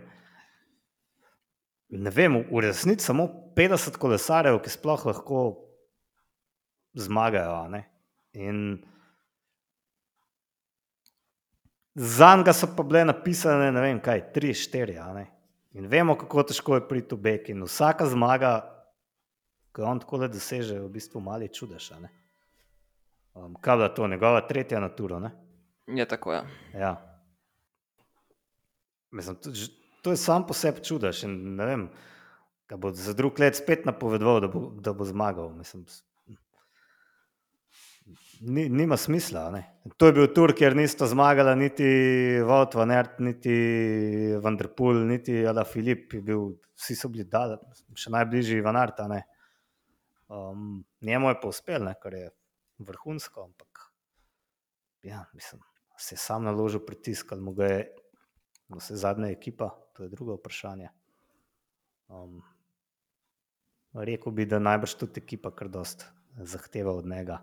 Ne 1.96 2.12
vem, 2.12 2.42
v 2.44 2.64
resnici 2.66 3.08
samo 3.08 3.30
50 3.56 3.96
kolesarjev, 3.96 4.60
ki 4.60 4.76
sploh 4.76 5.06
lahko 5.08 5.46
zmagajo. 7.00 7.70
ne. 7.72 7.86
In 8.34 8.84
za 11.96 12.36
njega 12.36 12.54
so 12.54 12.68
pa 12.78 12.84
bile 12.84 13.06
napisane, 13.06 13.72
ne 13.72 13.82
vem 13.82 14.00
kaj, 14.00 14.32
tri, 14.34 14.54
štiri. 14.54 14.98
In 15.76 15.88
vemo, 15.88 16.16
kako 16.18 16.44
težko 16.44 16.76
je 16.76 16.88
priti 16.88 17.16
v 17.16 17.20
bek. 17.20 17.50
In 17.50 17.64
vsaka 17.64 18.08
zmaga, 18.08 18.54
ki 19.76 19.82
jo 19.82 19.88
on 19.88 20.00
tako 20.00 20.22
le 20.24 20.30
doseže, 20.32 20.76
je 20.76 20.84
v 20.84 20.92
bistvu 20.92 21.22
mali 21.24 21.50
čudež. 21.52 21.92
Um, 23.36 23.56
kaj 23.62 23.84
je 23.84 23.90
to, 23.96 24.08
njegova 24.08 24.42
tretja 24.48 24.80
natura? 24.80 25.20
Ne? 25.20 25.32
Je 25.88 26.06
tako, 26.08 26.34
ja. 26.34 26.44
Ja. 26.74 26.94
Mislim, 29.12 29.36
to, 29.36 29.52
to 30.02 30.12
je 30.12 30.18
sam 30.18 30.48
po 30.48 30.54
sebi 30.54 30.84
čudež. 30.84 31.24
In 31.24 31.56
ne 31.56 31.66
vem, 31.66 31.90
da 32.70 32.78
bo 32.78 32.92
za 32.92 33.14
drug 33.14 33.40
let 33.40 33.56
spet 33.56 33.86
napovedoval, 33.86 34.42
da 34.42 34.48
bo, 34.48 34.70
da 34.80 34.94
bo 34.94 35.06
zmagal. 35.06 35.52
Mislim, 35.56 35.86
ni, 38.42 38.70
nima 38.70 38.98
smisla. 38.98 39.50
Ne? 39.52 39.64
To 39.98 40.10
je 40.10 40.16
bil 40.18 40.28
tur, 40.34 40.54
kjer 40.58 40.76
nista 40.78 41.08
zmagala 41.08 41.56
niti 41.56 41.88
Vod, 42.46 42.76
Van 42.76 42.92
Ert, 42.92 43.20
niti 43.20 43.56
Vanderpool, 44.42 45.04
niti 45.10 45.44
Ala 45.48 45.64
Filip. 45.68 46.14
Bil, 46.26 46.50
vsi 46.76 46.98
so 47.00 47.12
bili 47.14 47.28
dal, 47.30 47.58
še 47.96 48.14
najbližji 48.16 48.64
Van 48.66 48.80
Ert. 48.82 49.00
a 49.00 49.08
ne. 49.12 49.22
Um, 50.28 50.84
njemu 51.06 51.30
je 51.30 51.40
pa 51.42 51.48
uspel, 51.54 51.84
ne, 51.86 51.94
kar 52.02 52.14
je 52.18 52.30
vrhunsko, 52.82 53.44
ampak 53.46 53.86
ja, 55.06 55.26
mislim, 55.34 55.62
se 55.98 56.16
je 56.16 56.20
sam 56.20 56.44
naložil 56.44 56.82
pritisk, 56.86 57.32
ali 57.32 57.42
mu 57.42 57.54
ga 57.54 57.70
je 57.70 57.82
vse 58.74 58.98
zadnja 58.98 59.30
ekipa, 59.30 59.70
to 59.94 60.04
je 60.04 60.10
drugo 60.10 60.40
vprašanje. 60.40 60.90
Um, 62.10 62.42
rekel 63.94 64.34
bi, 64.34 64.46
da 64.50 64.60
najbrž 64.60 64.98
tudi 64.98 65.22
ekipa 65.22 65.54
kar 65.56 65.70
dost 65.70 66.08
zahteva 66.36 66.92
od 66.92 67.06
njega. 67.06 67.40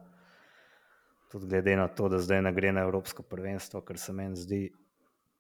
Tudi 1.33 1.47
glede 1.47 1.77
na 1.77 1.89
to, 1.89 2.09
da 2.13 2.19
zdaj 2.21 2.43
ne 2.43 2.53
gre 2.53 2.73
na 2.73 2.83
Evropsko 2.85 3.23
prvenstvo, 3.23 3.81
kar 3.81 3.99
se 3.99 4.13
meni 4.13 4.37
zdi 4.37 4.67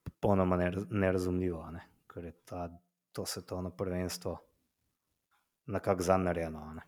popolnoma 0.04 0.56
neraz- 0.56 0.86
nerazumljivo, 0.90 1.70
ne? 1.70 1.82
ker 2.08 2.24
je 2.24 2.32
ta, 2.44 2.68
to 3.12 3.26
svetovno 3.26 3.70
prvenstvo 3.70 4.38
nekako 5.66 6.02
zanarejeno. 6.02 6.58
a 6.58 6.74
ne. 6.74 6.82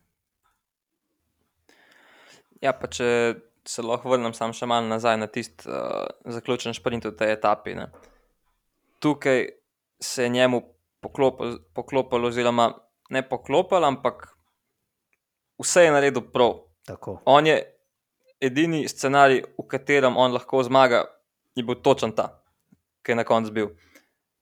Ja, 2.61 2.73
pa 2.73 2.89
če 2.89 3.35
se 3.69 3.83
lahko 3.83 4.09
vrnem 4.09 4.33
sam 4.35 4.53
še 4.53 4.67
malo 4.67 4.89
nazaj 4.89 5.19
na 5.21 5.27
tisti 5.27 5.69
uh, 5.69 6.07
zaključen 6.25 6.75
sprint 6.75 7.05
v 7.05 7.13
tej 7.17 7.33
etapi. 7.33 7.75
Ne. 7.75 7.91
Tukaj 9.05 9.49
se 10.01 10.23
je 10.25 10.29
njemu 10.29 10.63
poklopil, 11.01 11.59
poklopilo, 11.75 12.29
oziroma 12.29 12.71
ne 13.11 13.23
poklopilo, 13.29 13.87
ampak 13.87 14.31
vse 15.61 15.85
je 15.85 15.93
naredil 15.93 16.25
prav. 16.33 16.57
Tako. 16.85 17.21
On 17.25 17.47
je 17.47 17.74
edini 18.41 18.85
scenarij, 18.89 19.43
v 19.59 19.67
katerem 19.69 20.17
on 20.17 20.33
lahko 20.35 20.63
zmaga, 20.63 21.05
je 21.55 21.65
bil 21.65 21.79
točen 21.83 22.13
ta, 22.13 22.31
ki 23.03 23.13
je 23.13 23.19
na 23.19 23.25
koncu 23.25 23.53
bil. 23.53 23.69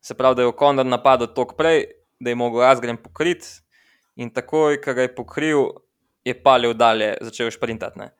Se 0.02 0.14
pravi, 0.18 0.36
da 0.36 0.42
je 0.42 0.50
Okondor 0.50 0.86
napadel 0.86 1.30
tok 1.34 1.56
prej, 1.56 1.86
da 2.20 2.30
je 2.30 2.38
mogel 2.38 2.64
Asgren 2.66 2.98
pokriti, 2.98 3.46
in 4.16 4.30
takoj, 4.30 4.80
ko 4.82 4.94
ga 4.94 5.06
je 5.06 5.14
pokril, 5.14 5.68
je 6.24 6.34
palil 6.42 6.74
dalje, 6.74 7.14
začel 7.20 7.50
šprintati. 7.54 7.98
Ne. 7.98 8.10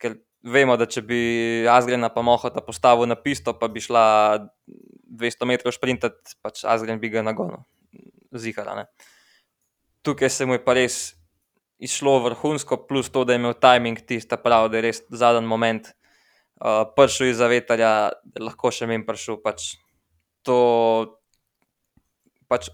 Ker 0.00 0.18
vemo, 0.46 0.76
da 0.76 0.86
če 0.88 1.02
bi 1.06 1.20
Azgrena 1.70 2.10
pa 2.12 2.24
Mohota 2.24 2.62
postavil 2.64 3.08
na 3.08 3.16
pisto, 3.18 3.54
pa 3.58 3.68
bi 3.72 3.82
šla 3.82 4.06
200 5.20 5.48
metrov 5.48 5.74
sprintati, 5.76 6.36
pač 6.42 6.64
Azgren 6.68 7.00
bi 7.02 7.10
ga 7.12 7.24
nagonil, 7.26 7.64
zihara. 8.32 8.76
Ne. 8.80 9.12
Tukaj 10.06 10.30
se 10.30 10.46
mu 10.46 10.56
je 10.56 10.64
pa 10.64 10.76
res 10.76 11.16
izšlo 11.78 12.18
vrhunsko, 12.24 12.78
plus 12.88 13.10
to, 13.12 13.24
da 13.24 13.34
je 13.34 13.42
imel 13.42 13.54
timing 13.60 14.00
tisti 14.06 14.38
pravi, 14.42 14.70
da 14.72 14.78
je 14.78 14.84
res 14.88 15.02
zadnji 15.10 15.48
moment 15.48 15.90
uh, 15.90 16.84
prišel 16.96 17.30
iz 17.30 17.42
veterja, 17.42 17.92
da 18.24 18.44
lahko 18.48 18.72
še 18.72 18.88
mem 18.88 19.04
prišel. 19.06 19.40
Pač 19.44 19.74
to, 20.46 20.58
pač, 22.48 22.70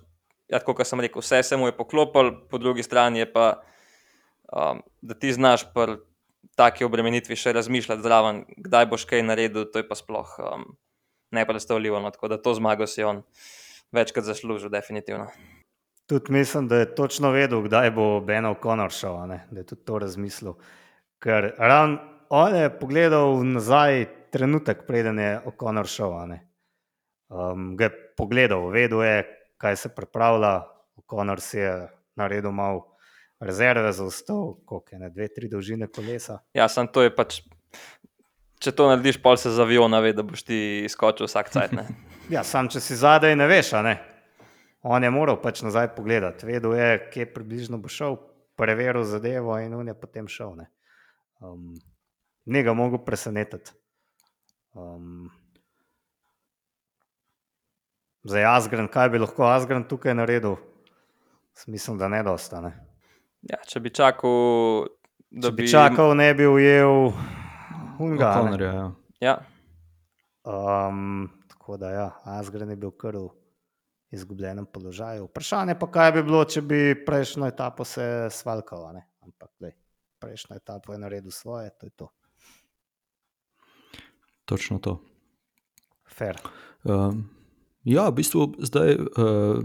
ja, 0.52 0.62
kot 0.62 0.84
sem 0.86 1.02
rekel, 1.02 1.24
vse 1.24 1.42
se 1.46 1.58
mu 1.58 1.70
je 1.70 1.76
poklopil, 1.76 2.34
po 2.50 2.62
drugi 2.62 2.86
strani 2.86 3.24
je 3.24 3.28
pa, 3.32 3.48
um, 4.52 4.84
da 5.02 5.18
ti 5.18 5.34
znaš 5.34 5.66
pri 5.74 5.98
taki 6.58 6.84
obremenitvi 6.84 7.38
še 7.38 7.54
razmišljati 7.56 8.04
zraven, 8.04 8.44
kdaj 8.60 8.86
boš 8.90 9.06
kaj 9.08 9.24
naredil, 9.24 9.66
to 9.72 9.80
je 9.80 9.88
pa 9.88 9.96
sploh 9.98 10.36
um, 10.38 10.68
nepredstavljivo. 11.32 12.02
No, 12.02 12.12
tako 12.14 12.28
da 12.28 12.38
to 12.38 12.54
zmago 12.54 12.86
si 12.86 13.02
on 13.06 13.22
večkrat 13.92 14.28
zaslužil, 14.28 14.70
definitivno. 14.72 15.30
Tudi 16.06 16.32
mislim, 16.32 16.68
da 16.68 16.76
je 16.76 16.94
točno 16.94 17.30
vedel, 17.30 17.62
kdaj 17.62 17.90
bo 17.90 18.20
Ben 18.20 18.44
O'Connor 18.44 18.90
šel, 18.90 19.16
da 19.50 19.60
je 19.60 19.66
tudi 19.66 19.84
to 19.84 19.98
razmislil. 19.98 20.54
Ker 21.22 21.54
ravno 21.58 21.98
on 22.28 22.54
je 22.56 22.78
pogledal 22.78 23.44
nazaj, 23.44 24.06
trenutek, 24.32 24.86
preden 24.86 25.18
je 25.18 25.40
O'Connor 25.46 25.86
šel. 25.86 26.12
Um, 27.28 27.76
ga 27.76 27.84
je 27.84 28.14
pogledal, 28.16 28.68
vedel 28.70 29.02
je, 29.04 29.24
kaj 29.56 29.76
se 29.76 29.94
pripravlja. 29.94 30.62
O'Connor 30.96 31.40
si 31.40 31.58
je 31.58 31.88
naredil 32.16 32.52
malo 32.52 32.96
rezerve 33.40 33.92
za 33.92 34.04
vstop, 34.06 34.64
koliko 34.64 34.94
je 34.94 34.98
ne, 34.98 35.10
dve, 35.10 35.28
tri 35.28 35.48
dolžine 35.48 35.88
kolesa. 35.88 36.38
Ja, 36.54 36.68
sem 36.68 36.88
to 36.88 37.02
je 37.02 37.14
pač. 37.14 37.40
Če 38.62 38.72
to 38.76 38.86
narediš, 38.88 39.18
pol 39.22 39.36
se 39.36 39.50
za 39.50 39.64
avion 39.64 39.90
nave, 39.90 40.12
da 40.14 40.22
boš 40.22 40.44
ti 40.46 40.58
skočil 40.88 41.26
vsak 41.26 41.50
cajt. 41.50 41.72
ja, 42.34 42.44
sam 42.46 42.68
če 42.70 42.80
si 42.80 42.96
zadaj, 42.96 43.34
ne 43.36 43.48
veš, 43.50 43.72
ne. 43.82 43.96
On 44.82 45.04
je 45.04 45.10
moral 45.10 45.38
pač 45.42 45.62
nazaj 45.62 45.92
pogledati, 45.96 46.46
vedel 46.46 46.74
je, 46.74 47.10
kje 47.12 47.28
približno 47.34 47.78
bo 47.78 47.88
šel, 47.88 48.16
preveril 48.58 49.04
zadevo 49.06 49.54
in 49.62 49.74
on 49.74 49.88
je 49.88 49.94
potem 49.94 50.26
šel. 50.28 50.56
Ne, 50.58 50.66
um, 51.40 51.70
ne 52.44 52.62
ga 52.66 52.74
mogo 52.74 52.98
presenetiti. 52.98 53.70
Um, 54.74 55.30
za 58.24 58.42
Azgren, 58.54 58.88
kaj 58.88 59.12
bi 59.14 59.22
lahko 59.22 59.46
Azgren 59.46 59.84
tukaj 59.88 60.14
naredil? 60.14 60.56
Mislim, 61.66 61.98
da 61.98 62.08
ne 62.08 62.22
dosta. 62.22 62.60
Ne. 62.60 62.72
Ja, 63.42 63.58
če 63.68 63.80
bi 63.80 63.90
čakal, 63.90 64.86
da 65.30 65.50
če 65.50 65.54
bi, 65.54 65.62
bi 65.62 65.70
čakal, 65.70 66.14
ne 66.16 66.30
bi 66.34 66.46
ujel 66.46 67.12
Hunga. 67.98 68.32
Ja. 68.58 68.90
Ja. 69.20 69.36
Um, 70.42 71.28
tako 71.48 71.76
da, 71.76 71.90
ja, 71.90 72.08
Asgren 72.24 72.70
je 72.70 72.76
bil 72.76 72.90
kar 72.98 73.18
v 73.18 73.28
izgubljenem 74.12 74.66
položaju. 74.66 75.24
Vprašanje 75.24 75.76
pa, 75.80 75.88
kaj 75.90 76.12
bi 76.12 76.22
bilo, 76.22 76.44
če 76.44 76.62
bi 76.62 76.80
prejšnjo 77.06 77.48
etapo 77.48 77.84
se 77.88 78.28
svalkal. 78.30 78.90
Ampak, 79.24 79.50
lej, 79.64 79.72
prejšnjo 80.20 80.58
etapo 80.60 80.92
je 80.92 80.98
naredil 81.00 81.32
svoje, 81.32 81.70
to 81.80 81.86
je 81.86 81.90
to. 81.96 82.10
Točno 84.44 84.78
to. 84.78 84.98
Fair. 86.12 86.36
Um, 86.84 87.24
ja, 87.84 88.08
v 88.10 88.20
bistvu 88.20 88.52
zdaj. 88.60 89.00
Uh, 89.16 89.64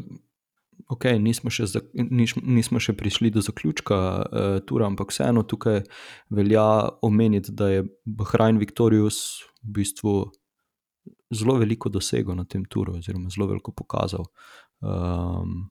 ok, 0.88 1.10
nismo 1.20 1.52
še, 1.52 1.68
za, 1.68 1.82
nismo 1.94 2.80
še 2.80 2.96
prišli 2.96 3.32
do 3.34 3.44
zaključka 3.44 3.98
uh, 4.00 4.60
tura, 4.64 4.88
ampak 4.88 5.12
vseeno 5.12 5.44
tukaj 5.44 5.82
velja 6.32 6.68
omeniti, 7.04 7.52
da 7.52 7.72
je 7.74 7.88
Bahrajn 8.06 8.62
Viktorius 8.62 9.42
v 9.66 9.82
bistvu 9.82 10.14
zelo 11.34 11.58
veliko 11.58 11.90
dosegel 11.90 12.36
na 12.36 12.46
tem 12.46 12.66
turu, 12.66 12.98
oziroma 12.98 13.30
zelo 13.34 13.48
veliko 13.48 13.72
pokazal. 13.72 14.26
Um, 14.82 15.70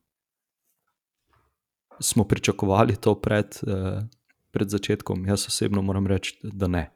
smo 2.00 2.24
pričakovali 2.24 2.96
to 2.96 3.14
pred, 3.20 3.58
uh, 3.66 4.02
pred 4.50 4.68
začetkom? 4.68 5.26
Jaz 5.26 5.46
osebno 5.48 5.82
moram 5.82 6.06
reči, 6.06 6.38
da 6.42 6.66
ne. 6.66 6.90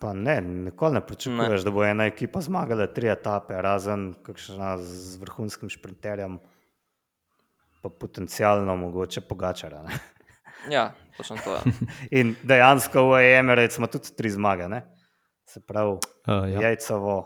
Pa 0.00 0.12
ne, 0.12 0.40
nikoli 0.40 0.94
ne 0.94 1.00
pričakuješ, 1.06 1.64
da 1.64 1.70
bo 1.70 1.84
ena 1.84 2.04
ekipa 2.04 2.40
zmagala 2.40 2.86
tri 2.86 3.08
etape, 3.08 3.56
razen 3.62 4.12
kakšna 4.22 4.76
z 4.78 5.16
vrhunskim 5.20 5.72
šprinterjem, 5.72 6.38
pa 7.80 7.88
potencialno 7.88 8.76
mogoče 8.76 9.20
pogačara. 9.20 9.82
Ne? 9.82 9.98
Ja, 10.68 10.90
točno 11.16 11.36
to. 11.44 11.54
Ja. 11.54 11.62
In 12.20 12.34
dejansko 12.42 13.06
v 13.08 13.22
Emirates 13.38 13.78
ima 13.78 13.86
tudi 13.86 14.12
tri 14.16 14.30
zmage, 14.30 14.68
ne? 14.68 14.82
Se 15.50 15.60
pravi, 15.66 15.98
uh, 15.98 16.46
ja. 16.52 16.62
jajcovo, 16.68 17.16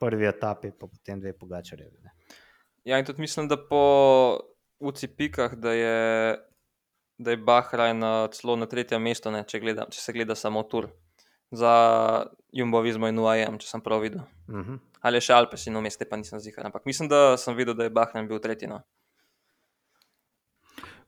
prvi 0.00 0.26
etapi, 0.28 0.72
pa 0.72 0.88
potem 0.88 1.20
dve 1.20 1.34
pogačarje. 1.38 1.90
Ja, 2.84 2.98
in 2.98 3.04
tudi 3.04 3.20
mislim, 3.20 3.48
da 3.48 3.56
po 3.56 3.84
UCP-kah, 4.80 5.54
da 5.54 5.72
je, 5.72 6.36
da 7.18 7.30
je 7.30 7.36
Bahrajn 7.36 8.02
celo 8.32 8.56
na 8.56 8.66
tretjem 8.68 9.02
mestu, 9.02 9.32
ne, 9.32 9.44
če, 9.48 9.60
gleda, 9.60 9.86
če 9.90 10.00
se 10.00 10.12
gleda 10.16 10.36
samo 10.36 10.62
tur 10.68 10.90
za 11.54 11.72
Jumbovizmo 12.52 13.08
in 13.08 13.18
UAM, 13.18 13.58
če 13.60 13.68
sem 13.68 13.84
prav 13.84 14.04
videl. 14.04 14.24
Uh 14.48 14.58
mhm. 14.58 14.72
-huh. 14.72 14.78
Ali 15.04 15.20
še 15.20 15.32
Alpes 15.32 15.66
in 15.66 15.76
umeste, 15.76 16.04
pa 16.08 16.16
nisem 16.16 16.40
zihar. 16.40 16.66
Ampak 16.66 16.86
mislim, 16.86 17.08
da 17.08 17.36
sem 17.36 17.56
videl, 17.56 17.74
da 17.74 17.84
je 17.84 17.90
Bahrain 17.90 18.28
bil 18.28 18.38
tretji. 18.38 18.68
No. 18.68 18.80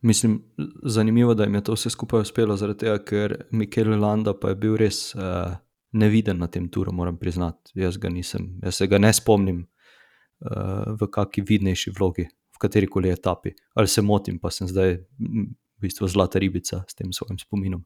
Mislim, 0.02 0.42
zanimivo, 0.84 1.34
da 1.34 1.44
jim 1.44 1.54
je 1.54 1.64
to 1.64 1.72
vse 1.72 1.90
skupaj 1.90 2.20
uspelo, 2.20 2.56
zaradi 2.56 2.78
tega, 2.78 2.98
ker 3.04 3.46
Mikel 3.50 4.00
Landa 4.00 4.34
pa 4.34 4.48
je 4.48 4.54
bil 4.54 4.76
res 4.76 5.14
uh, 5.14 5.56
neviden 5.96 6.38
na 6.38 6.48
tem 6.52 6.68
turu, 6.68 6.92
moram 6.92 7.16
priznati. 7.18 7.72
Jaz, 7.74 7.98
nisem, 8.12 8.58
jaz 8.62 8.78
se 8.78 8.86
ga 8.86 9.00
ne 9.00 9.12
spomnim 9.16 9.64
uh, 9.64 10.94
v 11.00 11.08
kakšni 11.12 11.44
vidnejši 11.48 11.92
vlogi, 11.96 12.26
v 12.28 12.62
kateri 12.62 12.88
koli 12.90 13.10
etapi. 13.10 13.54
Ali 13.74 13.88
se 13.88 14.04
motim, 14.04 14.38
pa 14.42 14.52
sem 14.54 14.68
zdaj 14.68 14.98
v 15.18 15.46
bistvu 15.82 16.08
zlata 16.08 16.40
ribica 16.42 16.84
s 16.88 16.96
tem 16.96 17.12
svojim 17.12 17.40
spominom. 17.40 17.84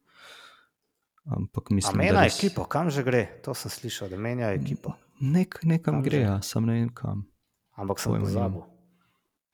Ampak 1.31 1.71
mislim, 1.71 1.99
da. 1.99 2.05
Mena 2.05 2.25
res... 2.25 2.39
ekipo, 2.39 2.65
kam 2.65 2.91
že 2.91 3.05
gre? 3.07 3.27
To 3.45 3.55
sem 3.55 3.71
slišal, 3.71 4.11
da 4.11 4.19
menja 4.19 4.51
ekipo. 4.57 4.95
Nek, 5.21 5.61
nekam 5.69 6.01
kam 6.01 6.05
gre, 6.07 6.23
ja, 6.25 6.39
sem 6.43 6.65
ne 6.65 6.79
vem 6.79 6.89
kam. 6.97 7.27
Ampak 7.77 8.01
sem 8.01 8.17
pozabil. 8.17 8.65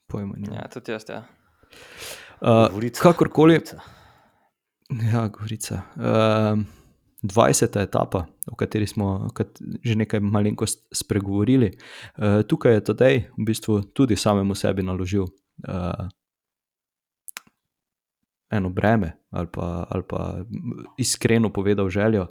Pojma 0.06 0.38
ni. 0.38 0.48
Ja, 0.54 0.68
tudi 0.70 0.94
jaz. 0.94 1.06
Ja. 1.10 1.24
Uh, 2.38 2.70
kakorkoli. 2.94 3.58
Ja, 5.10 5.26
govorica. 5.28 5.82
Uh, 5.98 6.62
20. 7.22 7.80
etapa, 7.80 8.26
o 8.46 8.56
kateri 8.56 8.86
smo 8.86 9.28
že 9.84 9.94
nekaj 9.96 10.20
malenkost 10.20 10.84
spregovorili. 10.92 11.72
Uh, 12.16 12.42
tukaj 12.46 12.74
je 12.74 12.84
Tadej 12.84 13.16
v 13.38 13.44
bistvu 13.44 13.82
tudi 13.92 14.16
samemu 14.16 14.54
sebi 14.54 14.82
naložil 14.82 15.24
uh, 15.24 16.08
eno 18.50 18.70
breme, 18.70 19.16
ali 19.30 19.48
pa, 19.52 19.86
ali 19.90 20.02
pa 20.08 20.44
iskreno 20.98 21.52
povedal 21.52 21.88
željo, 21.88 22.26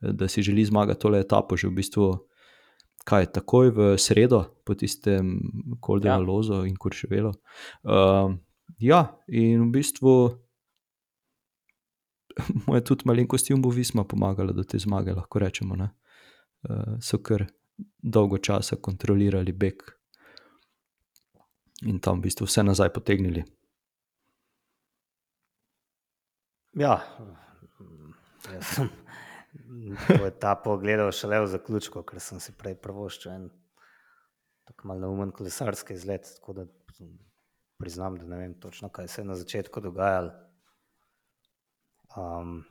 da 0.00 0.28
si 0.28 0.42
želi 0.42 0.64
zmagati 0.64 1.00
tole 1.00 1.20
etapo, 1.20 1.56
že 1.56 1.68
v 1.68 1.72
bistvu, 1.80 2.28
kaj 3.04 3.22
je 3.22 3.32
takoj 3.32 3.70
v 3.70 3.98
sredo, 3.98 4.44
po 4.66 4.74
tistem 4.74 5.40
Koldenu, 5.80 6.22
ja. 6.22 6.26
Lozo 6.26 6.64
in 6.64 6.76
Kurševelo. 6.76 7.32
Uh, 7.82 8.36
ja, 8.78 9.16
in 9.28 9.68
v 9.68 9.70
bistvu. 9.70 10.45
Moje 12.66 12.84
tudi 12.84 13.06
malenkosti 13.08 13.52
Jumbo 13.52 13.70
Visma 13.70 14.04
pomagala 14.04 14.52
do 14.52 14.64
te 14.64 14.78
zmage, 14.78 15.14
lahko 15.16 15.38
rečemo. 15.38 15.76
Uh, 15.76 16.96
so 17.00 17.18
kar 17.18 17.46
dolgo 18.02 18.38
časa 18.38 18.76
kontrolirali 18.76 19.52
beg 19.52 19.82
in 21.84 22.00
tam 22.00 22.20
v 22.20 22.28
bistvu 22.28 22.46
vse 22.48 22.64
nazaj 22.64 22.92
potegnili. 22.92 23.44
Ja, 26.76 27.00
jaz 28.52 28.72
sem 28.76 28.88
to 30.08 30.26
etapo 30.26 30.76
gledal 30.80 31.12
šele 31.12 31.40
v 31.44 31.50
zaključku, 31.52 32.02
ker 32.08 32.20
sem 32.20 32.40
si 32.40 32.52
prej 32.56 32.76
prvoščil 32.84 33.32
en 33.32 33.46
tako 34.68 34.88
malo 34.90 35.06
neumen 35.06 35.32
kolesarski 35.36 35.96
izlet. 35.96 36.28
Tako 36.40 36.52
da 36.58 36.66
priznam, 37.80 38.16
da 38.20 38.26
ne 38.28 38.40
vem 38.40 38.54
točno, 38.60 38.88
kaj 38.88 39.08
se 39.08 39.22
je 39.22 39.28
na 39.28 39.36
začetku 39.36 39.80
dogajalo. 39.80 40.32
Um, 42.14 42.64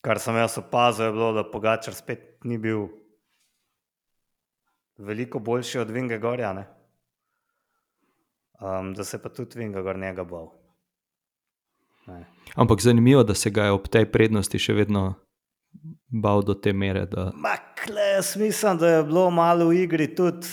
kar 0.00 0.20
sem 0.22 0.36
jaz 0.38 0.58
opazil, 0.58 1.10
je 1.10 1.12
bilo, 1.12 1.32
da 1.32 1.44
Pogačar 1.50 1.94
spet 1.94 2.44
ni 2.44 2.58
bil 2.58 2.86
veliko 4.98 5.38
boljši 5.38 5.78
od 5.78 5.90
Vinga 5.90 6.18
Gorja, 6.18 6.52
um, 8.60 8.94
da 8.94 9.04
se 9.04 9.22
pa 9.22 9.28
tudi 9.28 9.58
Vinga 9.58 9.82
Gor 9.82 9.98
njega 9.98 10.24
bal. 10.24 10.52
Ampak 12.54 12.80
zanimivo 12.80 13.22
da 13.22 13.34
se 13.34 13.50
ga 13.50 13.64
je 13.64 13.70
ob 13.70 13.88
tej 13.88 14.06
prednosti 14.12 14.58
še 14.58 14.72
vedno 14.72 15.14
bal 16.08 16.42
do 16.42 16.54
te 16.54 16.72
mere. 16.72 17.06
Da... 17.06 17.30
Makle, 17.34 18.12
jaz 18.14 18.36
mislim, 18.36 18.78
da 18.78 18.88
je 18.88 19.02
bilo 19.04 19.30
malo 19.30 19.68
v 19.68 19.82
igri 19.82 20.14
tudi 20.14 20.46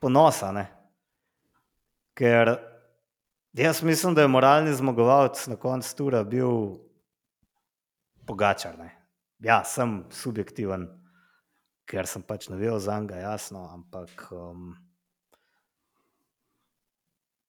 ponosa. 0.00 0.52
Ne? 0.52 0.66
Ker 2.14 2.54
jaz 3.62 3.82
mislim, 3.82 4.14
da 4.14 4.22
je 4.22 4.28
moralni 4.28 4.74
zmagovalec 4.74 5.46
na 5.46 5.56
koncu 5.56 5.96
tura 5.96 6.24
bil 6.24 6.50
Pogačar. 8.26 8.78
Ne. 8.78 8.90
Ja, 9.38 9.64
sem 9.64 10.04
subjektiven, 10.10 10.86
ker 11.84 12.08
sem 12.08 12.22
pač 12.22 12.48
navijal 12.48 12.78
za 12.80 12.98
njega, 13.00 13.16
jasno, 13.16 13.68
ampak. 13.72 14.28
Um, 14.32 14.74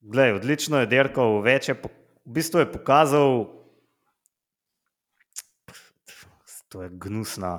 Glej, 0.05 0.35
odlično 0.37 0.83
je 0.83 0.89
dirkal, 0.91 1.39
več 1.41 1.71
je, 1.71 1.73
v 1.73 2.33
bistvu 2.35 2.61
je 2.61 2.67
pokazal, 2.69 3.47
to 6.69 6.83
je 6.83 6.91
gnusna, 7.01 7.53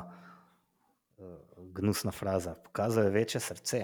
uh, 1.19 1.65
gnusna 1.75 2.15
fraza, 2.15 2.55
pokazal 2.69 3.09
je 3.09 3.17
večje 3.17 3.41
srce. 3.41 3.81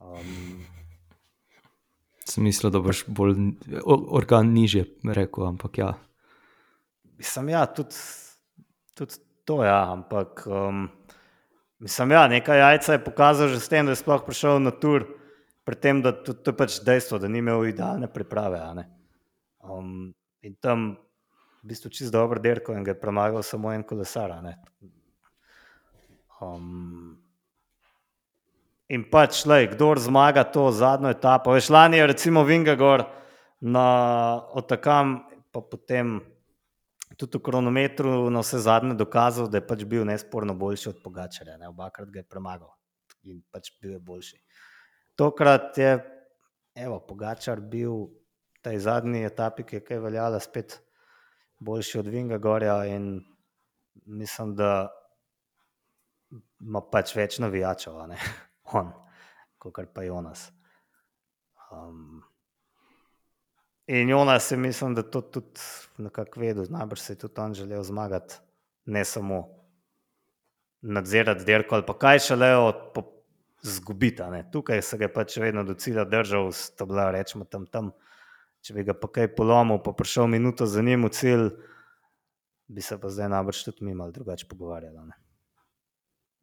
Um, 0.00 0.66
Sem 2.26 2.42
mislil, 2.42 2.72
da 2.74 2.82
boš 2.82 3.04
bolj 3.06 3.36
organ 3.86 4.50
nižje 4.50 4.84
rekel, 5.14 5.46
ampak 5.46 5.78
ja. 5.78 5.92
Mislim, 7.16 7.52
ja, 7.54 7.62
tudi, 7.70 7.94
tudi 8.98 9.20
to 9.46 9.62
je, 9.62 9.68
ja, 9.70 9.92
ampak 9.92 10.42
um, 10.50 10.88
mislim, 11.78 12.10
ja, 12.10 12.26
nekaj 12.28 12.58
jajca 12.58 12.92
je 12.92 13.04
pokazal 13.04 13.48
že 13.48 13.60
s 13.62 13.70
tem, 13.70 13.86
da 13.86 13.94
je 13.94 14.02
sploh 14.02 14.26
prišel 14.26 14.58
na 14.58 14.74
tur, 14.74 15.06
pri 15.66 15.78
tem, 15.78 16.02
da 16.02 16.12
to, 16.12 16.34
to 16.34 16.50
je 16.50 16.58
pač 16.58 16.78
dejstvo, 16.86 17.18
da 17.22 17.30
ni 17.30 17.38
imel 17.42 17.66
idealne 17.66 18.10
priprave. 18.10 18.58
Um, 19.62 20.14
in 20.42 20.54
tam 20.62 20.92
v 21.62 21.70
bistvu 21.70 21.90
čist 21.90 22.14
dobro 22.14 22.42
dirko 22.42 22.74
in 22.74 22.84
ga 22.86 22.94
je 22.94 23.00
premagal 23.00 23.42
samo 23.42 23.72
en 23.74 23.82
kolesar. 23.82 24.34
Um, 26.42 27.16
in 28.88 29.04
pač, 29.10 29.44
lej, 29.46 29.72
kdor 29.74 29.98
zmaga 30.02 30.44
to 30.44 30.68
zadnjo 30.70 31.10
etapo, 31.10 31.54
veš, 31.56 31.70
lani 31.74 31.98
je 31.98 32.06
recimo 32.06 32.44
Vingagor 32.46 33.06
na 33.60 33.86
Otakam, 34.54 35.20
pa 35.52 35.60
potem 35.60 36.20
tudi 37.16 37.38
v 37.38 37.42
kronometru 37.42 38.30
na 38.30 38.42
vse 38.44 38.60
zadnje 38.62 38.94
dokazal, 38.94 39.48
da 39.48 39.58
je 39.58 39.66
pač 39.66 39.84
bil 39.88 40.04
nesporno 40.04 40.54
boljši 40.54 40.88
od 40.92 40.98
Pogačarja. 41.02 41.56
Ne? 41.56 41.70
Obakrat 41.72 42.10
ga 42.12 42.20
je 42.20 42.28
premagal 42.28 42.74
in 43.26 43.40
pač 43.50 43.72
bil 43.80 43.96
je 43.96 44.00
boljši. 44.02 44.36
Tokrat 45.16 45.78
je, 45.78 45.96
evo, 46.76 47.00
Pogačar 47.00 47.60
bil 47.60 48.12
v 48.12 48.60
tej 48.62 48.78
zadnji 48.84 49.24
etapi, 49.24 49.64
ki 49.64 49.80
je 49.80 49.86
kaj 49.86 50.02
veljala, 50.04 50.38
spet 50.42 50.78
boljši 51.58 51.98
od 52.02 52.10
Vinga 52.12 52.38
Gorja 52.38 52.84
in 52.90 53.16
mislim, 54.04 54.54
da 54.54 54.90
ima 56.60 56.82
pač 56.92 57.16
več 57.16 57.40
navijačev, 57.40 57.96
on, 58.74 58.92
kot 59.58 59.92
pa 59.94 60.02
Jonas. 60.02 60.52
Um, 61.70 62.22
In 63.86 64.08
Jonas 64.08 64.50
je, 64.50 64.56
mislim, 64.56 64.94
da 64.94 65.02
to 65.02 65.20
tudi 65.20 65.60
nekako 65.98 66.40
vedel, 66.40 66.66
najbrž 66.70 67.00
se 67.00 67.12
je 67.12 67.18
tudi 67.18 67.40
on 67.40 67.54
želel 67.54 67.82
zmagati, 67.82 68.34
ne 68.84 69.04
samo 69.04 69.48
nadzirati 70.82 71.44
dirko 71.44 71.74
ali 71.74 71.86
pa 71.86 71.98
kaj 71.98 72.18
šele 72.18 72.56
od 72.56 72.74
zgubiti. 73.62 74.22
a 74.22 74.30
ne. 74.30 74.50
Tukaj 74.52 74.82
se 74.82 74.98
ga 74.98 75.04
je 75.04 75.12
pač 75.12 75.36
vedno 75.36 75.64
do 75.64 75.74
cilja 75.74 76.04
držal, 76.04 76.52
sta 76.52 76.84
bila 76.84 77.10
rečemo 77.10 77.44
tam 77.44 77.66
tam. 77.66 77.90
Če 78.60 78.74
bi 78.74 78.82
ga 78.84 78.94
pa 78.94 79.08
kaj 79.08 79.34
polomil, 79.36 79.78
pa 79.78 79.92
prišel 79.92 80.26
minuto 80.26 80.66
za 80.66 80.82
njim 80.82 81.04
v 81.04 81.10
cilj, 81.14 81.50
bi 82.66 82.82
se 82.82 82.98
pa 83.00 83.08
zdaj 83.08 83.28
najbrž 83.28 83.62
tudi 83.64 83.84
mi 83.84 83.94
malo 83.94 84.10
drugače 84.10 84.46
pogovarjali. 84.50 85.25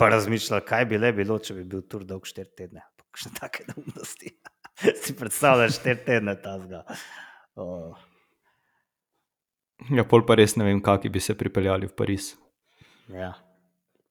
Pa 0.03 0.11
razmišljali, 0.13 0.65
kaj 0.67 0.87
bi 0.91 0.99
le 0.99 1.13
bilo, 1.15 1.39
če 1.39 1.55
bi 1.57 1.67
bil 1.75 1.83
tur 1.89 2.03
dolg 2.07 2.27
štiri 2.29 2.51
tedne. 2.57 2.83
Pa 2.99 3.23
Še 3.23 3.33
take 3.39 3.65
neumnosti. 3.69 4.33
si 5.03 5.15
predstavljaš 5.15 5.79
štiri 5.79 6.03
tedne 6.05 6.35
tazga. 6.41 6.83
Oh. 7.55 7.95
Ja, 9.91 10.05
pol 10.07 10.23
pa 10.27 10.37
res 10.39 10.55
ne 10.59 10.67
vem, 10.67 10.81
kaki 10.83 11.11
bi 11.11 11.21
se 11.23 11.35
pripeljali 11.37 11.89
v 11.89 11.95
Pariz. 11.97 12.33
Ja, 13.11 13.33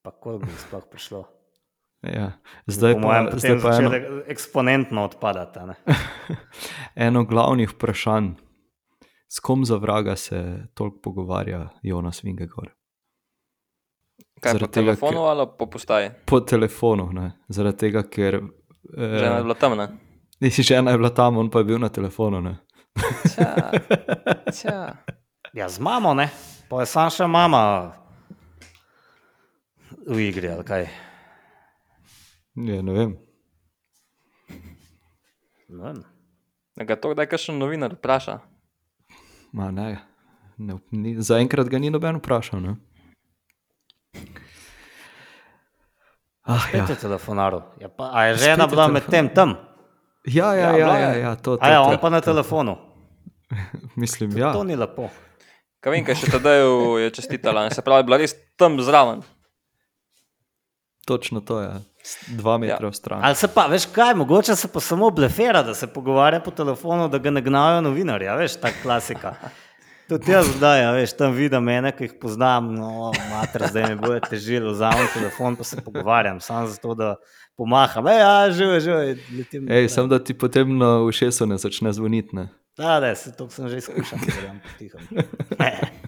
pa 0.04 0.12
koliko 0.12 0.46
bi 0.46 0.58
sploh 0.60 0.84
prišlo? 0.90 1.22
Ja. 2.02 2.32
Zdaj, 2.66 2.96
po 2.98 3.00
pa, 3.00 3.06
mojem, 3.06 3.28
zdaj 3.38 3.58
pa 3.62 3.72
eno, 3.78 4.22
eksponentno 4.26 5.04
odpadati. 5.06 5.60
eno 7.06 7.24
glavnih 7.24 7.70
vprašanj. 7.70 8.34
S 9.32 9.40
kom 9.40 9.64
za 9.64 9.78
vraga 9.80 10.16
se 10.16 10.66
toliko 10.74 11.00
pogovarja 11.02 11.68
Jonas 11.82 12.24
Vingegor? 12.24 12.74
Kaj 14.42 14.58
po 14.58 14.66
tega, 14.66 14.72
telefonu 14.74 15.22
ali 15.30 15.46
po 15.58 15.66
postaji? 15.70 16.10
Po 16.26 16.40
telefonu, 16.40 17.12
ne? 17.14 17.28
zaradi 17.48 17.78
tega, 17.86 18.02
ker. 18.02 18.40
Žena 18.90 19.36
je 19.36 19.38
Eh, 19.38 19.42
bila 19.42 19.54
temna. 19.54 19.88
nisi 20.42 20.62
žena 20.66 20.90
je 20.90 20.98
bila 20.98 21.10
tam, 21.14 21.38
on 21.38 21.50
pa 21.50 21.62
je 21.62 21.64
bil 21.64 21.78
na 21.78 21.88
telefonu. 21.88 22.40
Ne? 22.42 22.56
Tja, 23.30 23.70
tja. 24.56 24.80
Ja, 25.54 25.68
z 25.68 25.78
mamo, 25.78 26.14
ne, 26.14 26.26
pa 26.68 26.80
je 26.82 26.88
sam 26.90 27.10
še 27.12 27.26
mama 27.30 27.92
v 30.08 30.18
igri 30.28 30.48
ali 30.50 30.64
kaj. 30.66 30.86
Ja, 32.56 32.82
ne 32.82 32.92
vem. 32.92 33.12
Ne 35.68 35.82
vem. 35.86 36.00
Da 36.76 36.84
ga 36.88 36.96
to 36.96 37.12
kdaj 37.12 37.28
kakšen 37.30 37.60
novinar 37.60 37.94
vpraša. 37.94 38.40
Ma, 39.52 39.70
ne, 39.70 40.00
ne, 40.56 40.78
ni, 40.90 41.14
zaenkrat 41.20 41.68
ga 41.68 41.78
ni 41.78 41.92
noben 41.92 42.18
vprašal. 42.18 42.60
Ne? 42.64 42.74
Ah, 46.42 46.58
ja. 46.74 46.82
Spet 46.84 46.88
je 46.88 46.96
telefonaril. 46.96 47.62
Ja, 47.80 47.88
pa, 47.88 48.10
a 48.12 48.24
je 48.26 48.36
Spet 48.36 48.44
žena 48.44 48.64
je 48.64 48.68
bila 48.68 48.88
med 48.88 49.06
tem 49.06 49.28
tam? 49.28 49.56
Ja, 50.26 50.54
ja, 50.54 50.70
Ja, 50.70 50.76
ja, 50.78 50.98
ja, 50.98 51.12
ja, 51.14 51.34
to, 51.36 51.56
to, 51.56 51.64
A 51.64 51.68
ja, 51.68 51.82
to, 51.84 51.90
on 51.90 51.98
pa 51.98 52.10
na 52.10 52.20
telefonu. 52.20 52.76
Mislim, 53.96 54.36
ja. 54.38 54.52
To 54.52 54.64
ni 54.64 54.76
lepo. 54.76 55.10
Kaj 55.82 56.14
še 56.14 56.30
tedaj 56.30 56.62
je 57.02 57.10
čestitala. 57.10 57.66
Se 57.70 57.82
pravi, 57.82 58.06
bila 58.06 58.18
res 58.22 58.34
tam 58.56 58.78
zraven. 58.78 59.22
Točno 61.06 61.40
to 61.42 61.58
je. 61.60 61.70
S- 62.02 62.30
Dva 62.38 62.58
metra 62.58 62.86
ja. 62.86 62.92
stran. 62.92 63.18
Ali 63.22 63.34
se 63.34 63.48
pa, 63.50 63.66
veš 63.66 63.86
kaj, 63.90 64.14
mogoče 64.14 64.54
se 64.56 64.68
pa 64.70 64.80
samo 64.80 65.10
blefera, 65.10 65.62
da 65.62 65.74
se 65.74 65.86
pogovarja 65.86 66.40
po 66.40 66.50
telefonu, 66.50 67.08
da 67.08 67.18
ga 67.18 67.30
ne 67.30 67.42
gnajo 67.42 67.80
novinarji, 67.80 68.28
a 68.30 68.34
veš, 68.38 68.56
ta 68.62 68.70
klasika. 68.82 69.34
Tudi 70.12 70.32
jaz 70.32 70.46
zdaj, 70.56 70.82
a 70.84 70.90
veš, 70.92 71.14
tam 71.16 71.32
vidim 71.32 71.64
mene, 71.64 71.88
ki 71.96 72.04
jih 72.04 72.16
poznam, 72.20 72.66
no, 72.76 73.12
mater, 73.30 73.62
zdaj 73.70 73.86
mi 73.88 73.94
bojo 74.02 74.18
težili, 74.26 74.66
vzamem 74.68 75.06
telefon, 75.14 75.56
pa 75.56 75.64
se 75.64 75.78
pogovarjam, 75.80 76.40
samo 76.44 76.66
zato, 76.68 76.92
da 76.94 77.14
pomaham. 77.56 78.10
Ej, 78.12 78.20
ja, 78.20 78.34
živo, 78.52 78.80
živo, 78.84 78.98
letim. 79.38 79.70
Ej, 79.72 79.88
sem 79.88 80.10
da 80.12 80.18
ti 80.20 80.36
potem 80.36 80.76
na 80.76 80.98
ušesu 81.06 81.48
ne 81.48 81.56
začne 81.56 81.94
zvoniti. 81.96 82.36
Ne? 82.36 82.50
Da, 82.76 82.98
da, 83.00 83.14
se 83.16 83.32
to 83.36 83.48
sem 83.48 83.68
že 83.72 83.80
izkušal, 83.80 84.20
da 84.20 84.52
potiho. 84.68 85.00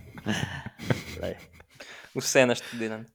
Lej. 1.22 1.40
Vse 2.14 2.44
naštudiran. 2.46 3.07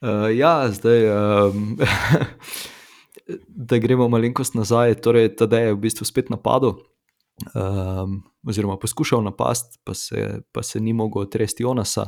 Uh, 0.00 0.32
ja, 0.32 0.68
zdaj, 0.72 1.10
um, 1.12 1.76
da 3.68 3.78
gremo 3.84 4.08
malenkost 4.08 4.56
nazaj. 4.56 4.96
Torej, 5.04 5.34
Tadej 5.36 5.68
je 5.68 5.76
v 5.76 5.82
bistvu 5.84 6.08
spet 6.08 6.32
napadel, 6.32 6.80
um, 7.52 8.22
oziroma 8.46 8.78
poskušal 8.78 9.22
napasti, 9.24 9.78
pa 9.84 9.94
se, 9.94 10.40
pa 10.52 10.62
se 10.62 10.80
ni 10.80 10.92
mogel 10.92 11.22
otresti 11.22 11.62
Jonasa. 11.62 12.06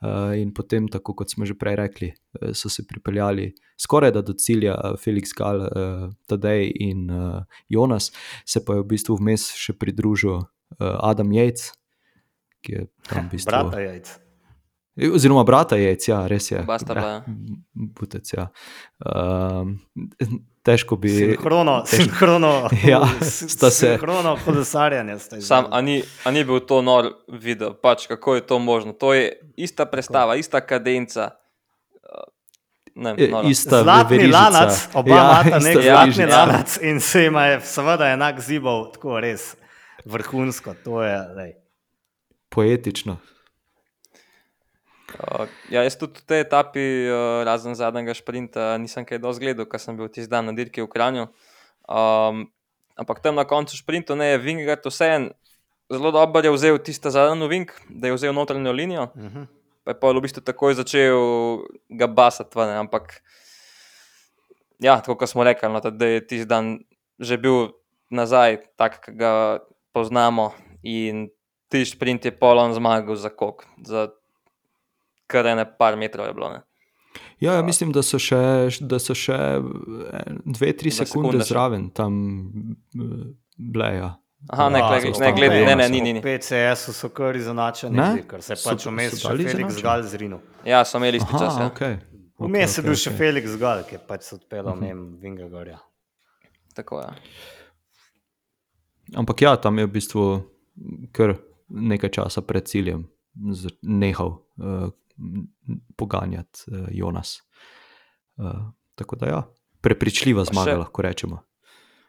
Uh, 0.00 0.36
in 0.40 0.52
potem, 0.54 0.88
tako 0.88 1.14
kot 1.14 1.32
smo 1.32 1.46
že 1.46 1.56
prej 1.58 1.76
rekli, 1.76 2.12
eh, 2.12 2.54
so 2.54 2.68
se 2.68 2.86
pripeljali 2.86 3.54
skoraj 3.80 4.12
da 4.12 4.22
do 4.22 4.32
cilja 4.32 4.74
eh, 4.74 4.96
Felix 5.04 5.32
Gal, 5.36 5.68
Tadej 6.26 6.72
in 6.80 7.08
Jonas, 7.68 8.12
se 8.44 8.64
pa 8.64 8.74
je 8.74 8.84
v 8.84 8.88
bistvu 8.94 9.16
vmes 9.16 9.48
še 9.56 9.72
pridružil 9.72 10.40
Adam 10.78 11.32
Jejc. 11.32 11.70
Ki 12.60 12.72
je 12.72 12.86
tam 13.08 13.28
v 13.28 13.30
bistvu. 13.36 13.50
Brata 13.50 13.80
jajc. 13.80 14.27
Oziroma, 15.06 15.44
brata 15.44 15.76
je, 15.76 15.96
ja, 16.02 16.26
res 16.26 16.50
je. 16.50 16.58
Oba 16.58 16.78
sta 16.78 16.94
bila, 16.94 17.08
ja. 17.08 17.22
Butec, 17.74 18.32
ja. 18.32 18.48
Um, 18.98 19.78
težko 20.62 20.96
bi. 20.96 21.08
Sinhrono, 21.08 21.82
težko- 21.82 22.02
sinhrono, 22.02 22.52
Ja, 22.84 23.00
sta 23.48 23.70
se- 23.70 23.86
sinhrono 23.88 24.36
kolesarjanje. 24.38 25.18
sta 25.18 25.40
Sam, 25.40 25.64
a 25.68 25.80
ni, 25.80 25.98
a 26.24 26.30
ni 26.30 26.44
bil 26.44 26.60
to 26.60 26.82
nor 26.82 27.08
video, 27.30 27.74
pač 27.74 28.06
kako 28.06 28.34
je 28.34 28.42
to 28.42 28.58
možno. 28.58 28.92
To 28.92 29.14
je 29.14 29.28
ista 29.56 29.86
predstava, 29.86 30.36
ista 30.36 30.60
kadenca. 30.60 31.30
Uh, 31.94 32.26
Ne, 32.96 33.14
E, 33.16 33.28
noro. 33.28 33.46
Ista 33.46 33.82
Zlatni 33.82 34.16
verižica. 34.16 34.38
lanac, 34.40 34.88
oba 34.94 35.10
Ja, 35.10 35.16
imata 35.16 35.58
nek 35.64 35.74
zlatni 35.76 35.86
verižica. 36.10 36.26
lanac 36.36 36.78
in 36.82 37.00
se 37.00 37.22
jima 37.22 37.44
je 37.44 37.60
seveda 37.60 38.08
enak 38.08 38.40
zibal, 38.40 38.90
tako 38.90 39.20
res 39.20 39.54
vrhunsko. 40.04 40.74
To 40.82 41.02
je, 41.02 41.14
lej. 41.30 41.52
Poetično. 42.48 43.16
Uh, 45.08 45.48
ja, 45.72 45.82
jaz 45.86 45.96
tudi 45.96 46.20
v 46.20 46.26
tej 46.28 46.40
etapi, 46.44 46.82
uh, 47.08 47.40
razen 47.48 47.72
zadnjega 47.72 48.12
sprinta, 48.14 48.76
nisem 48.76 49.08
kaj 49.08 49.22
dosti 49.24 49.46
gledal, 49.46 49.64
ker 49.64 49.80
sem 49.80 49.96
bil 49.96 50.10
tisti 50.12 50.28
dan 50.28 50.50
na 50.50 50.52
dirki 50.52 50.84
v 50.84 50.90
Kranju. 50.92 51.28
Um, 51.88 52.44
ampak 52.98 53.24
tam 53.24 53.40
na 53.40 53.48
koncu 53.48 53.72
sprinta 53.72 54.12
ne 54.18 54.34
je 54.34 54.42
Vingard 54.44 54.84
vseeno 54.84 55.32
zelo 55.90 56.10
dobro 56.10 56.40
je 56.44 56.52
vzel 56.52 56.78
tisto 56.78 57.10
zadnjo 57.10 57.46
vink, 57.46 57.72
da 57.88 58.06
je 58.06 58.14
vzel 58.14 58.32
notranjo 58.32 58.72
linijo. 58.72 59.02
Uh 59.02 59.22
-huh. 59.22 59.46
pa 59.84 59.90
je 59.90 60.00
pa 60.00 60.12
v 60.12 60.20
bistvu 60.20 60.40
takoj 60.40 60.74
začel 60.74 61.16
ga 61.88 62.06
basati. 62.06 62.58
ven, 62.58 62.68
Ampak, 62.68 63.22
ja, 64.78 65.00
tako 65.00 65.16
kot 65.16 65.28
smo 65.28 65.44
rekli, 65.44 65.68
no, 65.68 65.80
da 65.80 66.06
je 66.06 66.26
tisti 66.26 66.46
dan 66.46 66.78
že 67.18 67.36
bil 67.36 67.68
nazaj, 68.10 68.56
tak, 68.76 69.04
ki 69.04 69.12
ga 69.12 69.58
poznamo. 69.92 70.52
In 70.82 71.28
ti 71.68 71.84
sprint 71.84 72.24
je 72.24 72.38
polon 72.38 72.74
zmagal 72.74 73.16
za 73.16 73.28
kok, 73.28 73.64
za 73.82 74.08
kar 75.28 75.46
ene 75.46 75.64
par 75.74 75.96
metrov 75.96 76.26
je 76.26 76.34
bilo. 76.34 76.48
Ne. 76.50 76.62
Ja, 77.38 77.52
ja, 77.52 77.62
mislim, 77.62 77.92
da 77.92 78.02
so 78.02 78.18
še, 78.18 78.38
da 78.82 78.98
so 78.98 79.14
še 79.14 79.34
eh, 79.34 79.60
dve, 80.46 80.72
tri 80.74 80.90
sekunde 80.90 81.08
sekunde 81.30 81.40
še. 81.40 81.48
zraven 81.48 81.90
tam 81.90 82.16
eh, 82.94 83.28
bleja. 83.56 84.16
Aha, 84.48 84.68
ne, 84.68 84.78
Ja, 84.78 84.88
glej, 84.88 85.00
za 85.00 85.06
ne, 85.06 85.10
ostalo 85.10 85.34
gled, 85.34 85.50
ne, 85.50 85.74
ne, 85.74 85.86
ni, 85.88 86.00
ni, 86.00 86.12
ni. 86.12 86.20
PCS-u 86.22 86.92
so 86.94 87.08
kar 87.10 87.34
izenačeni, 87.34 87.90
Ne? 87.92 88.22
ker 88.24 88.38
se 88.40 88.52
je 88.52 88.60
pač 88.60 88.84
vmes 88.86 89.16
še 89.16 89.32
Felix? 89.34 89.80
Gal 89.82 90.04
zrinil. 90.04 90.38
Ja, 90.64 90.84
so 90.84 90.98
imeli 90.98 91.18
isti 91.18 91.32
čas. 91.32 91.56
Ja. 91.56 91.66
okay. 91.66 91.96
Vmes 92.38 92.70
je 92.70 92.76
okej, 92.76 92.86
bil 92.86 92.94
še 92.96 93.10
okej. 93.10 93.18
Felix 93.18 93.56
Gal, 93.58 93.82
ki 93.82 93.96
je 93.96 94.02
pač 94.04 94.22
se 94.22 94.36
odpeljal 94.36 94.76
mimo 94.76 95.08
Vingagorja. 95.18 95.80
Tako 96.72 97.00
je. 97.00 97.08
Ampak 99.14 99.40
ja, 99.40 99.56
tam 99.56 99.74
je 99.74 99.86
v 99.86 99.90
bistvu 99.90 100.24
kar 101.10 101.34
nekaj 101.68 102.10
časa 102.12 102.40
pred 102.40 102.62
ciljem 102.64 103.08
z- 103.50 103.74
nehal 103.82 104.38
uh, 104.54 104.92
poganjati 105.96 106.64
uh, 106.70 106.88
Jonas. 106.90 107.38
Uh, 108.36 108.70
tako 108.94 109.16
da 109.16 109.26
ja, 109.26 109.42
prepričljiva 109.80 110.44
Pa 110.44 110.52
zmaga, 110.52 110.70
še- 110.70 110.82
lahko 110.82 111.02
rečemo. 111.02 111.40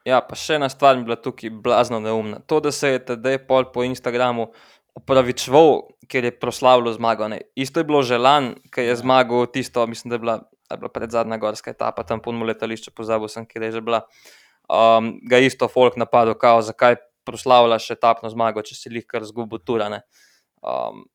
Ja, 0.08 0.22
pa 0.26 0.38
še 0.40 0.58
ena 0.58 0.70
stvar 0.72 0.96
mi 0.96 1.04
je 1.04 1.10
bila 1.12 1.20
tukaj 1.20 1.52
blazno 1.64 2.00
neumna. 2.00 2.40
To, 2.48 2.60
da 2.64 2.72
se 2.72 2.96
je 2.96 3.06
tedaj 3.12 3.42
pol 3.48 3.68
po 3.74 3.84
Instagramu 3.84 4.50
opravičeval, 4.98 5.84
ker 6.10 6.26
je 6.26 6.34
proslavljal 6.40 6.96
zmago. 6.96 7.28
Ne. 7.32 7.42
Isto 7.56 7.80
je 7.80 7.88
bilo 7.88 8.02
že 8.04 8.18
lani, 8.18 8.56
ker 8.74 8.88
je 8.88 8.96
zmagal 9.00 9.46
tisto, 9.54 9.86
mislim, 9.88 10.10
da 10.10 10.16
je 10.18 10.24
bila, 10.24 10.36
a 10.70 10.76
je 10.76 10.82
bila 10.82 10.92
predzadnja 10.94 11.38
gorska 11.38 11.72
etapa, 11.72 12.04
tam 12.04 12.24
po 12.24 12.32
letališču, 12.32 12.92
pozabil 12.96 13.30
sem, 13.32 13.46
kje 13.46 13.70
je 13.70 13.72
že 13.78 13.82
bila. 13.86 14.04
Um, 14.70 15.18
ga 15.26 15.38
je 15.38 15.50
isto 15.50 15.68
folk 15.68 15.98
napadel, 15.98 16.38
kao, 16.38 16.62
zakaj 16.62 17.00
proslavljaš 17.26 17.92
etapno 17.92 18.30
zmago, 18.30 18.62
če 18.62 18.76
si 18.76 18.90
jih 18.94 19.06
kar 19.06 19.26
zgubil 19.26 19.62
turane. 19.62 20.02
Um, 20.62 21.06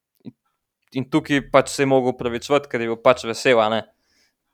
in- 0.95 1.11
tukaj 1.11 1.51
pač 1.51 1.75
se 1.75 1.83
je 1.83 1.87
mogel 1.91 2.15
upravičevati, 2.15 2.69
ker 2.71 2.81
je 2.81 2.89
bil 2.93 3.01
pač 3.01 3.25
vesel. 3.25 3.61
a 3.61 3.69
ne. 3.69 3.83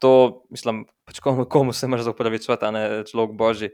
To, 0.00 0.44
mislim, 0.50 0.86
pač 1.04 1.20
komu, 1.20 1.44
komu 1.44 1.72
se 1.72 1.86
moraš 1.86 2.06
upravičevati, 2.14 2.64
a 2.64 2.70
ne 2.70 2.84
človek 3.04 3.36
božji. 3.36 3.70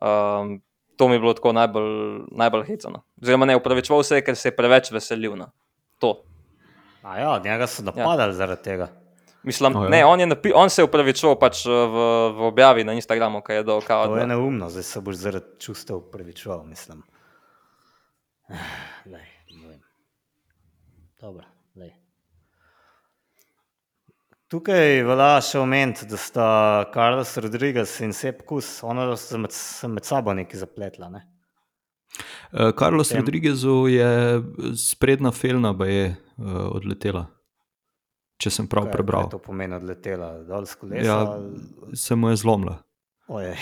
Um, 0.00 0.62
to 0.96 1.08
mi 1.08 1.14
je 1.14 1.20
bilo 1.20 1.34
tako 1.34 1.52
najbolj, 1.52 2.26
najbolj 2.32 2.64
hecano. 2.66 3.02
Oziroma, 3.22 3.46
ne 3.46 3.56
upravičeval 3.56 4.02
se 4.02 4.20
je, 4.20 4.24
ker 4.24 4.36
se 4.36 4.48
je 4.48 4.56
preveč 4.56 4.90
veselil. 4.92 5.36
No. 5.36 5.50
To. 5.98 6.22
A 7.02 7.18
ja, 7.18 7.40
njega 7.44 7.66
so 7.66 7.82
napadali 7.82 8.32
ja. 8.32 8.38
zaradi 8.40 8.62
tega. 8.62 8.88
Mislim, 9.46 9.76
oh, 9.76 9.88
ne, 9.88 10.04
on, 10.04 10.20
je 10.20 10.26
napi, 10.26 10.50
on 10.54 10.70
se 10.70 10.82
je 10.82 10.86
upravičeval 10.88 11.36
pač 11.38 11.66
eh, 11.66 11.70
v, 11.70 12.06
v 12.34 12.48
objavi 12.50 12.84
na 12.84 12.96
Instagramu, 12.98 13.44
kaj 13.46 13.62
je 13.62 13.62
dol. 13.62 13.82
Kao, 13.86 14.08
To 14.10 14.18
je 14.18 14.26
neumno, 14.26 14.70
zdaj 14.70 14.82
se 14.82 15.00
boš 15.00 15.20
zaradi 15.22 15.46
čustev 15.62 15.96
upravičeval, 16.02 16.64
mislim. 16.66 17.02
Vem. 19.12 19.22
Dobro. 21.20 21.55
Tukaj 24.46 25.00
velja 25.02 25.40
še 25.42 25.58
omeniti, 25.58 26.06
da 26.06 26.18
sta 26.20 26.44
Carlos 26.94 27.32
Rodriguez 27.42 27.96
in 28.06 28.12
Sep 28.14 28.44
Kus, 28.46 28.68
ona 28.86 29.08
sta 29.18 29.40
med, 29.42 29.50
se 29.52 29.88
med 29.90 30.06
sabo 30.06 30.34
nekaj 30.38 30.60
zapletla. 30.60 31.08
Ne? 31.10 31.24
Uh, 32.52 32.70
Carlos 32.78 33.10
Tem- 33.10 33.18
Rodriguezu 33.20 33.88
je 33.90 34.06
sprednja 34.78 35.32
felna 35.34 35.72
baje 35.74 36.12
uh, 36.38 36.70
odletela, 36.78 37.24
če 38.38 38.52
sem 38.54 38.68
prav 38.70 38.86
Kaj- 38.86 38.94
prebral. 38.94 39.26
Kaj 39.26 39.34
to 39.34 39.42
pomeni 39.42 39.74
odletela 39.74 40.30
dol 40.46 40.64
z 40.64 40.78
kolesa? 40.78 41.02
Ja, 41.04 41.18
ali- 41.26 41.96
se 41.98 42.14
mu 42.14 42.30
je 42.30 42.38
zlomila. 42.38 42.78
Ojej. 43.26 43.58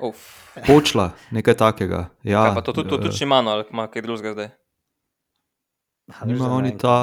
uf, 0.00 0.24
Počla, 0.64 1.10
nekaj 1.36 1.54
takega. 1.60 2.06
Ja, 2.24 2.46
kaj 2.48 2.54
pa 2.56 2.62
to 2.64 2.72
tudi, 2.72 2.88
to, 2.88 2.96
eh, 2.96 3.04
tudi 3.04 3.16
Šimano 3.20 3.52
ali 3.52 3.68
ima 3.70 3.84
kaj 3.92 4.02
drugega 4.02 4.32
zdaj. 4.32 4.50
Nima 6.24 6.48
oni 6.48 6.72
ta, 6.78 6.96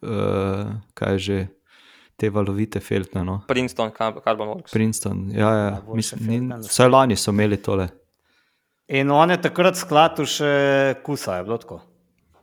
uh, 0.00 0.72
kaj 0.96 1.12
je 1.12 1.18
že, 1.18 1.38
te 2.16 2.30
valovite 2.30 2.80
feltne. 2.80 3.24
No? 3.24 3.40
Princeton, 3.48 3.90
Car- 3.96 4.20
Carbon 4.24 4.48
Works. 4.48 4.72
Princeton, 4.72 5.26
ja, 5.32 5.50
ja. 5.50 5.66
Ja, 5.68 5.82
Mislim, 5.94 6.26
ni, 6.28 6.54
vsaj 6.68 6.88
lani 6.88 7.16
so 7.16 7.34
imeli 7.34 7.58
tole. 7.62 7.88
In 8.88 9.10
on 9.10 9.30
je 9.30 9.40
takrat 9.40 9.78
skladu 9.80 10.26
še 10.28 10.50
kusa, 11.04 11.38
je 11.40 11.44
bilo 11.46 11.58
tako. 11.58 11.80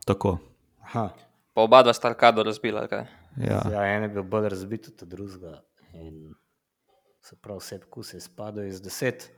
Tako. 0.05 0.37
Aha. 0.89 1.09
Pa 1.53 1.61
oba 1.67 1.83
dva 1.83 1.93
sta 1.93 2.09
arkado 2.09 2.43
razbila. 2.43 2.79
ali 2.79 2.89
kaj. 2.89 3.05
Ja. 3.37 3.61
Ja, 3.71 3.83
en 3.95 4.03
je 4.03 4.09
bil 4.09 4.23
bolj 4.23 4.49
razbit 4.49 4.87
od 4.89 5.07
drugega. 5.07 5.61
In 5.93 6.33
se 7.21 7.35
pravi, 7.35 7.59
vse 7.59 7.79
kuse 7.89 8.17
je 8.17 8.21
spadal 8.21 8.65
iz 8.65 8.81
deset. 8.81 9.29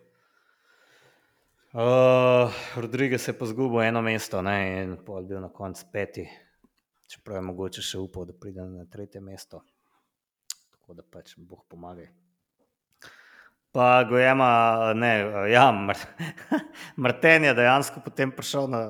Uh, 1.74 2.54
Rodriguez 2.76 3.28
je 3.28 3.34
pa 3.34 3.46
zgubil 3.46 3.82
eno 3.82 4.02
mesto 4.02 4.42
ne, 4.46 4.84
in 4.84 4.98
pol 5.06 5.24
je 5.24 5.28
bil 5.28 5.42
na 5.42 5.50
koncu 5.50 5.86
peti. 5.92 6.28
Čeprav 7.10 7.38
je 7.38 7.42
mogoče 7.50 7.82
še 7.82 7.98
upal, 7.98 8.26
da 8.30 8.34
pride 8.34 8.62
na 8.62 8.86
tretje 8.86 9.22
mesto. 9.22 9.64
Tako 10.94 11.02
da 11.02 11.10
pač 11.10 11.34
Bog 11.38 11.66
pomagaj. 11.70 12.06
Pa 13.72 14.04
Gojema, 14.10 14.94
ne, 14.94 15.10
ja, 15.50 15.72
Mar 15.72 15.98
Marten 17.02 17.48
je 17.48 17.54
dejansko 17.58 18.04
potem 18.06 18.30
prišel 18.32 18.68
na 18.70 18.82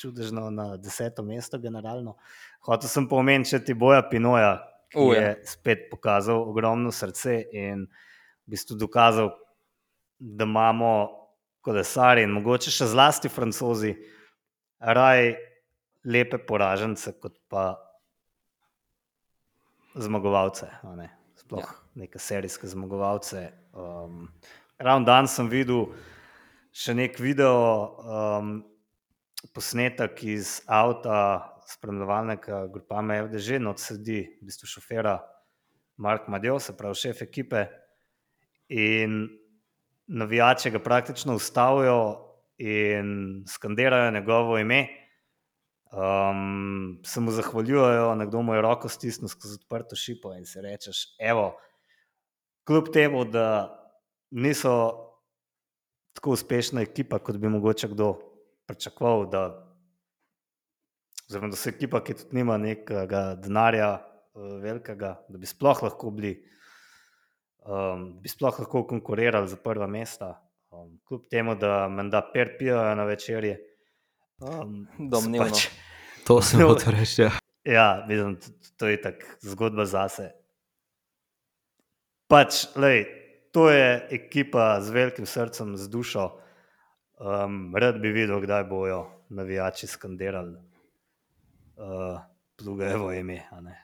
čudežno 0.00 0.46
na 0.50 0.78
deseto 0.80 1.20
mesto, 1.22 1.60
generalno. 1.60 2.16
Hotel 2.64 2.88
sem 2.88 3.08
pa 3.10 3.20
omeniti 3.20 3.52
še 3.52 3.60
ti 3.60 3.76
boja 3.76 4.00
Pinoja, 4.08 4.54
ki 4.88 5.02
U, 5.02 5.10
uh, 5.10 5.12
ja. 5.18 5.20
je 5.20 5.52
spet 5.52 5.84
pokazal 5.92 6.40
ogromno 6.48 6.88
srce 6.88 7.36
in 7.52 7.84
v 7.84 8.56
bistvu 8.56 8.80
dokazal, 8.80 9.34
da 10.16 10.48
imamo 10.48 10.96
kolesarje 11.60 12.24
in 12.24 12.32
mogoče 12.40 12.72
še 12.72 12.88
zlasti 12.88 13.28
francozi 13.28 13.92
raj 14.80 15.34
lepe 16.08 16.40
poražence, 16.40 17.18
kot 17.20 17.36
pa 17.52 17.74
zmagovalce. 19.92 20.72
a 20.80 20.96
Ne? 20.96 21.19
Sploh 21.50 21.66
ja. 21.66 21.72
neke 21.94 22.18
serijske 22.22 22.68
zmagovalce. 22.70 23.48
Um, 23.74 24.28
ravno 24.78 25.06
danes 25.06 25.34
sem 25.34 25.48
videl 25.50 25.88
še 26.70 26.94
nek 26.94 27.18
video, 27.18 27.56
um, 28.06 28.52
posnetek 29.56 30.22
iz 30.30 30.60
avta, 30.70 31.50
spremljevalnega 31.66 32.68
grupama 32.70 33.18
FDŽ, 33.24 33.58
no 33.66 33.74
sedi 33.74 34.20
v 34.38 34.46
bistvu 34.46 34.70
šofera 34.70 35.16
Mark 35.98 36.30
Madjo, 36.30 36.60
se 36.62 36.76
pravi 36.78 37.02
šef 37.02 37.24
ekipe. 37.26 37.66
In 38.70 39.24
navijači 40.06 40.70
ga 40.70 40.78
praktično 40.78 41.34
ustavijo 41.34 41.98
in 42.62 43.42
skandirajo 43.50 44.14
njegovo 44.14 44.58
ime. 44.58 44.84
Um, 45.90 47.00
se 47.04 47.20
mu 47.20 47.30
zahvaljujejo, 47.30 48.14
nekdo 48.14 48.42
mu 48.42 48.54
je 48.54 48.62
roko 48.62 48.88
stisnil 48.88 49.28
skozi 49.28 49.56
odprto 49.58 49.96
šipo 49.96 50.30
in 50.38 50.44
si 50.46 50.60
rečeš, 50.62 51.16
evo, 51.18 51.56
kljub 52.66 52.92
temu, 52.94 53.24
da 53.24 53.46
niso 54.30 54.74
tako 56.14 56.30
uspešna 56.30 56.84
ekipa, 56.86 57.18
kot 57.18 57.36
bi 57.36 57.48
mogoče 57.48 57.88
kdo 57.88 58.12
pričakoval, 58.66 59.26
da, 59.30 59.42
oziroma, 61.28 61.50
da 61.50 61.58
so 61.58 61.72
ekipa, 61.72 62.04
ki 62.04 62.14
tudi 62.20 62.38
nima 62.38 62.58
nekega 62.58 63.24
denarja 63.42 63.90
uh, 63.96 64.60
velikega, 64.62 65.16
da 65.28 65.38
bi 65.42 65.50
sploh 65.50 65.82
lahko 65.82 66.12
bili, 66.14 66.36
um, 67.66 68.12
bi 68.22 68.30
sploh 68.30 68.62
lahko 68.62 68.84
konkurirali 68.86 69.50
za 69.50 69.58
prva 69.58 69.90
mesta, 69.90 70.36
um, 70.70 71.00
kljub 71.02 71.26
temu, 71.30 71.58
da 71.58 71.88
menda 71.88 72.22
per 72.30 72.54
pijajo 72.58 72.94
na 72.94 73.10
večerje. 73.10 73.58
Um, 74.40 74.88
Domnevno. 74.98 75.52
To 76.26 76.40
sem 76.42 76.60
No. 76.64 76.68
hotel 76.72 76.92
reči. 76.96 77.22
Ja. 77.22 77.30
Ja, 77.64 78.06
t- 78.40 78.52
to 78.76 78.88
je 78.88 78.96
tako 79.00 79.26
zgodba 79.40 79.84
zase. 79.84 80.32
Pač, 82.24 82.70
lej, 82.76 83.04
to 83.52 83.68
je 83.70 84.06
ekipa 84.10 84.80
z 84.80 84.88
velikim 84.90 85.26
srcem, 85.26 85.76
z 85.76 85.88
dušo. 85.90 86.40
Um, 87.20 87.74
rad 87.76 88.00
bi 88.00 88.08
videl, 88.14 88.40
kdaj 88.40 88.64
bojo 88.64 89.26
navijači 89.28 89.86
skandirali 89.86 90.56
uh, 91.76 92.16
Plugevo 92.56 93.12
ime, 93.12 93.44
a 93.50 93.60
ne. 93.60 93.76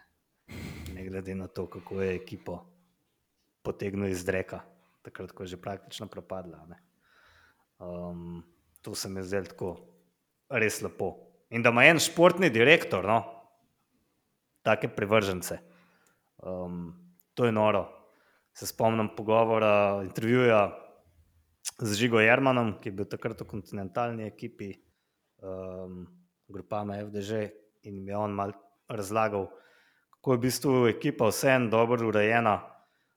ne 0.94 1.04
glede 1.04 1.34
na 1.34 1.48
to, 1.48 1.66
kako 1.68 2.00
je 2.02 2.14
ekipo 2.16 2.64
potegnil 3.62 4.08
iz 4.08 4.24
reka, 4.28 4.60
takrat, 5.02 5.32
ko 5.32 5.42
je 5.42 5.52
že 5.52 5.60
praktično 5.60 6.06
propadla. 6.06 6.58
a 6.62 6.66
ne. 6.66 6.78
Um, 7.78 8.40
to 8.82 8.94
se 8.94 9.08
mi 9.08 9.22
zdelo 9.22 9.44
tako 9.44 9.76
res 10.50 10.80
lepo. 10.82 11.14
In 11.50 11.62
da 11.62 11.70
ima 11.70 11.84
en 11.86 12.00
športni 12.02 12.50
direktor, 12.50 13.06
no, 13.06 13.20
take 14.66 14.88
privržence. 14.88 15.58
Um, 16.42 16.90
to 17.34 17.46
je 17.46 17.52
noro. 17.52 17.86
Se 18.56 18.66
spomnim 18.66 19.08
pogovora, 19.16 20.02
intervjuja 20.02 20.70
z 21.78 21.94
Žigo 21.94 22.20
Jermanom, 22.20 22.76
ki 22.80 22.88
je 22.88 22.96
bil 22.98 23.08
takrat 23.10 23.40
v 23.42 23.48
kontinentalni 23.50 24.26
ekipi, 24.26 24.72
um, 25.44 26.06
grupama 26.48 26.98
FDŽ, 27.04 27.46
in 27.86 28.02
mi 28.04 28.10
je 28.10 28.16
on 28.16 28.34
mal 28.34 28.54
razlagal, 28.88 29.48
kako 30.16 30.32
je 30.32 30.38
v 30.38 30.44
bistvu 30.46 30.74
ekipa 30.90 31.28
vseeno 31.30 31.70
dobro 31.70 32.08
urejena. 32.08 32.58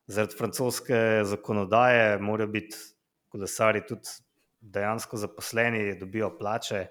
Zaradi 0.09 0.37
francoske 0.37 1.21
zakonodaje 1.29 2.17
morajo 2.17 2.49
biti 2.49 2.77
kolesari 3.29 3.83
tudi 3.85 4.09
dejansko 4.59 5.17
zaposleni, 5.17 5.99
dobijo 5.99 6.31
plače, 6.37 6.87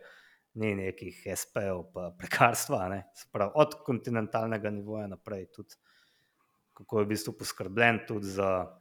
ni 0.59 0.75
nekih 0.75 1.21
SP-ov, 1.35 1.85
pa 1.95 2.11
prekarstva. 2.19 2.89
Ne? 2.93 3.03
Pravi, 3.33 3.55
od 3.63 3.79
kontinentalnega 3.87 4.73
nivoja 4.75 5.07
naprej 5.11 5.47
tudi 5.55 5.79
kako 6.79 6.99
je 6.99 7.05
v 7.05 7.09
bistvu 7.09 7.33
poskrbljen 7.39 7.99
tudi 8.07 8.27
za 8.27 8.79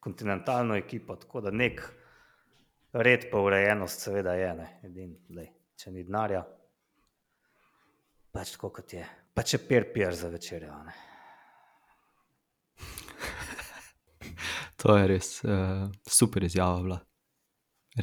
kontinentalno 0.00 0.74
ekipo. 0.76 1.16
Tako 1.16 1.40
da 1.40 1.50
nek 1.50 1.82
red, 2.92 3.28
pa 3.30 3.40
urejenost, 3.40 4.00
seveda 4.00 4.32
je, 4.32 4.54
ne. 4.54 4.68
Edin, 4.82 5.12
lej, 5.36 5.50
če 5.76 5.92
ni 5.92 6.04
denarja, 6.08 6.40
pač 8.32 8.54
tako 8.56 8.72
kot 8.80 8.96
je. 8.96 9.04
Pa 9.34 9.44
če 9.44 9.60
per 9.68 9.90
pijer 9.92 10.16
za 10.16 10.32
večerjo. 10.32 10.78
Ne. 10.88 10.94
To 14.84 14.96
je 14.98 15.06
res 15.08 15.28
uh, 15.44 15.88
super 16.08 16.44
izjava. 16.44 16.80
Bila. 16.84 16.98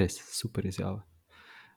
Res 0.02 0.16
super 0.34 0.66
izjava. 0.66 1.11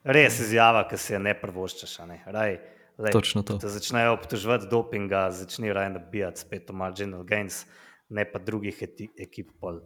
Res 0.05 0.38
izjava, 0.40 0.84
ki 0.88 0.98
se 1.00 1.14
je 1.14 1.18
ne 1.18 1.32
prvoščaš. 1.40 1.98
a 2.00 2.07
Ne. 2.07 2.20
Raj, 2.26 2.59
lej, 2.98 3.12
Točno 3.12 3.42
to. 3.42 3.57
Te 3.59 3.68
začnejo 3.72 4.12
obtoževati 4.18 4.68
dopinga, 4.70 5.30
začni 5.30 5.72
raje 5.72 5.94
nabijati 5.96 6.40
spet 6.40 6.70
v 6.70 6.76
marginal 6.76 7.24
gains, 7.24 7.64
ne 8.09 8.24
pa 8.24 8.38
drugih 8.38 8.82
eti, 8.82 9.09
ekip 9.18 9.55
pol 9.61 9.80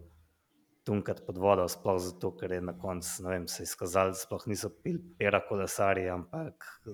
tunkati 0.83 1.23
pod 1.25 1.37
vodo, 1.37 1.67
sploh 1.69 1.99
zato, 2.01 2.33
ker 2.35 2.51
je 2.51 2.61
na 2.65 2.73
koncu, 2.73 3.23
ne 3.23 3.29
vem, 3.29 3.47
se 3.47 3.63
izkazali, 3.63 4.11
da 4.11 4.19
sploh 4.19 4.45
niso 4.49 4.69
pili 4.83 4.99
pera 5.19 5.39
kolesari, 5.47 6.07
ampak 6.09 6.67
eh, 6.87 6.93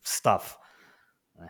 stav. 0.00 0.46
Ja, 1.40 1.48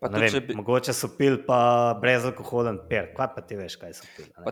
vem, 0.00 0.26
če 0.30 0.40
bi, 0.48 0.56
mogoče 0.58 0.94
so 0.96 1.12
pili 1.18 1.38
pa 1.46 1.58
brezalkoholen 2.02 2.80
per, 2.90 3.12
kaj 3.14 3.30
pa 3.34 3.44
ti 3.46 3.58
veš, 3.58 3.76
kaj 3.78 3.94
so 4.00 4.06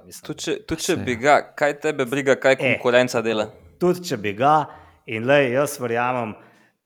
mislim. 0.04 0.22
tudi, 0.26 0.38
če, 0.44 0.56
tudi 0.68 0.86
če 0.86 0.96
bi 1.02 1.16
ga, 1.18 1.40
kaj 1.58 1.78
tebe 1.82 2.06
briga, 2.06 2.36
kaj 2.38 2.58
E. 2.58 2.62
konkurenca 2.62 3.22
dela. 3.24 3.48
Tudi 3.82 4.04
če 4.10 4.20
bi 4.22 4.34
ga, 4.38 4.54
in 5.06 5.26
le 5.28 5.38
jaz 5.52 5.78
verjamem, 5.80 6.34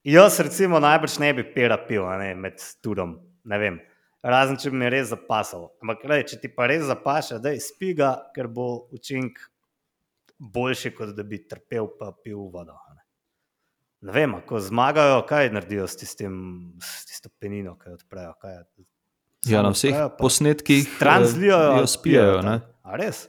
jaz 0.06 0.40
recimo 0.40 0.80
najbrž 0.82 1.18
ne 1.22 1.32
bi 1.36 1.44
pera 1.54 1.78
pil 1.86 2.06
a 2.08 2.16
ne, 2.20 2.32
med 2.34 2.58
turom, 2.82 3.18
ne 3.44 3.58
vem. 3.58 3.78
Razen 4.24 4.58
če 4.58 4.72
bi 4.72 4.80
mi 4.80 4.90
res 4.90 5.12
zapasal. 5.12 5.68
Ampak 5.82 6.02
lej, 6.10 6.24
če 6.32 6.40
ti 6.42 6.50
pa 6.50 6.66
res 6.66 6.88
zapaša, 6.88 7.38
da 7.42 7.52
je 7.54 7.62
spiga, 7.62 8.16
ker 8.34 8.48
bo 8.50 8.88
učink 8.94 9.38
boljši, 10.38 10.92
kot 10.96 11.14
da 11.14 11.24
bi 11.26 11.38
trpel 11.46 11.86
pa 11.98 12.10
pil 12.12 12.48
vodo. 12.50 12.74
Ne, 12.94 13.04
ne 14.08 14.16
vem, 14.16 14.34
ko 14.46 14.60
zmagajo, 14.62 15.22
kaj 15.28 15.52
naredijo 15.54 15.86
s, 15.86 16.00
tistim, 16.02 16.34
s 16.82 17.06
tisto 17.06 17.30
penino, 17.38 17.76
ki 17.78 17.92
jo 17.92 18.00
odprejo. 18.00 18.34
Kaj? 18.42 18.58
Ja, 19.46 19.62
na 19.62 19.70
vseh 19.70 19.94
odprejo 19.94 20.10
posnetkih 20.18 20.82
Stran 20.96 21.26
eh, 21.30 21.48
jo 21.78 21.86
spijajo. 21.86 22.42
res? 22.98 23.28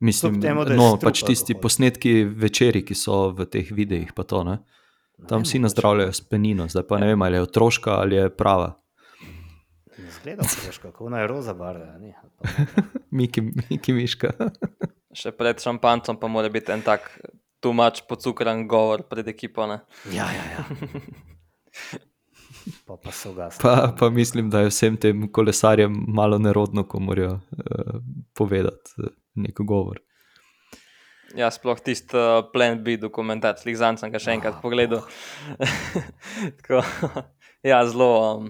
Mislim, 0.00 0.40
temu, 0.40 0.64
da 0.64 0.72
je 0.72 0.78
no, 0.78 0.96
strup 0.96 1.02
pač 1.02 1.22
tisti 1.22 1.52
alkohol. 1.52 1.62
posnetki 1.62 2.12
večeri, 2.24 2.80
ki 2.82 2.94
so 2.94 3.30
v 3.30 3.44
teh 3.46 3.68
videih, 3.70 4.12
pa 4.16 4.22
to, 4.22 4.44
ne. 4.44 4.58
Tam 5.28 5.42
vsi 5.42 5.58
mogoče- 5.58 5.62
nazdravljajo 5.62 6.12
s 6.12 6.20
penino, 6.20 6.64
zdaj 6.68 6.86
pa 6.88 6.98
ne 6.98 7.06
vem, 7.06 7.22
ali 7.22 7.36
je 7.36 7.42
otroška 7.42 7.90
ali 8.00 8.16
je 8.16 8.30
prava. 8.30 8.76
Ne 9.98 10.10
zgleda 10.10 10.42
otroško, 10.42 10.88
kako 10.90 11.10
naj 11.10 11.26
roza 11.26 11.54
barve. 11.54 11.84
a 11.84 11.98
ni, 11.98 12.14
ali 12.22 12.30
pa 12.32 12.48
ne. 12.48 12.66
Miki, 13.10 13.42
Miki 13.70 13.92
Miška. 13.92 14.32
Še 15.20 15.32
pred 15.32 15.60
šampancem 15.60 16.16
pa 16.16 16.28
mora 16.28 16.48
biti 16.48 16.72
en 16.72 16.80
tak 16.82 17.10
tumač 17.60 18.00
pocukran 18.08 18.64
govor 18.68 19.02
pred 19.02 19.28
ekipo. 19.28 19.66
Ne? 19.66 19.80
Ja, 20.08 20.30
ja, 20.32 20.44
ja. 20.56 20.64
Pa, 22.86 22.96
pa. 22.96 23.10
Pa, 23.62 23.74
pa 23.98 24.10
mislim, 24.10 24.50
da 24.50 24.60
je 24.60 24.70
vsem 24.70 24.96
tem 25.00 25.26
kolesarjem 25.32 25.94
malo 26.08 26.38
nerodno, 26.38 26.84
ko 26.88 27.00
morajo 27.00 27.32
uh, 27.32 28.00
povedati 28.34 28.90
uh, 28.98 29.10
neko 29.34 29.64
govor. 29.64 30.00
Ja, 31.36 31.50
sploh 31.54 31.78
tisti 31.78 32.16
uh, 32.18 32.44
Plan 32.52 32.80
B 32.84 32.96
dokumentarc, 32.98 33.62
slih 33.62 33.78
zanj 33.78 34.00
sem 34.00 34.10
ga 34.10 34.18
še 34.18 34.34
enkrat 34.34 34.58
Ah, 34.58 34.62
pogledal. 34.62 35.04
Tako, 36.58 36.82
ja, 37.62 37.82
zelo 37.86 38.10
um, 38.18 38.48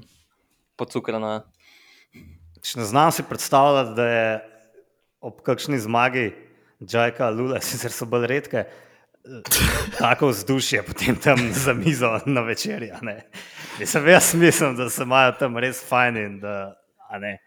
pocukrana. 0.80 1.42
Ne 2.76 2.84
znam 2.84 3.12
si 3.12 3.24
predstavljati, 3.28 3.96
da 3.96 4.06
je 4.08 4.30
ob 5.20 5.42
kakšni 5.44 5.78
zmagi 5.78 6.30
Džajka, 6.80 7.30
Lula, 7.36 7.60
sicer 7.68 7.92
so 7.92 8.08
bolj 8.08 8.26
redke, 8.30 8.64
eh, 8.64 8.89
tako 9.98 10.26
vzdušje 10.28 10.82
potem 10.82 11.16
tam 11.16 11.52
za 11.52 11.72
mizo 11.72 12.20
na 12.26 12.40
večerji. 12.40 12.90
Mislim, 13.78 14.08
jaz 14.08 14.34
mislim, 14.34 14.76
da 14.76 14.90
se 14.90 15.02
imajo 15.02 15.32
tam 15.32 15.58
res 15.58 15.84
fajn 15.88 16.16
in 16.16 16.40
da. 16.40 16.74
a 17.10 17.18
ne. 17.18 17.38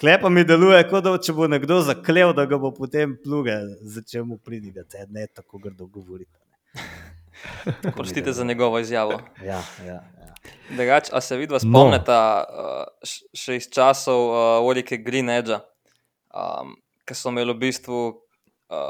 Klepa 0.00 0.28
mi 0.28 0.44
deluje, 0.44 0.88
kot 0.88 1.04
da 1.04 1.18
če 1.18 1.32
bo 1.32 1.46
nekdo 1.46 1.80
zaklev, 1.82 2.32
da 2.32 2.46
ga 2.46 2.58
bo 2.58 2.70
potem 2.72 3.18
pluge 3.24 3.52
začel 3.82 4.24
mu 4.24 4.38
pridigati, 4.38 4.96
ne 5.08 5.26
tako 5.26 5.58
grdo 5.58 5.86
ne. 5.86 6.38
Prostite 7.92 8.32
za 8.32 8.44
njegovo 8.44 8.78
izjavo. 8.78 9.20
Ja, 9.44 9.62
ja, 9.86 10.00
ja. 10.16 10.34
Drugač, 10.70 11.08
a 11.12 11.20
se 11.20 11.36
vidva 11.36 11.58
No. 11.62 11.70
spomnita 11.70 12.44
uh, 12.44 12.84
š- 13.02 13.24
še 13.34 13.56
iz 13.56 13.68
časov 13.68 14.20
uh, 14.20 14.36
Orike 14.62 14.96
Green 14.96 15.28
Edge, 15.30 15.52
um, 16.30 16.74
ki 17.04 17.14
so 17.14 17.28
imeli 17.28 17.52
v 17.52 17.58
bistvu 17.58 17.98
uh, 18.08 18.14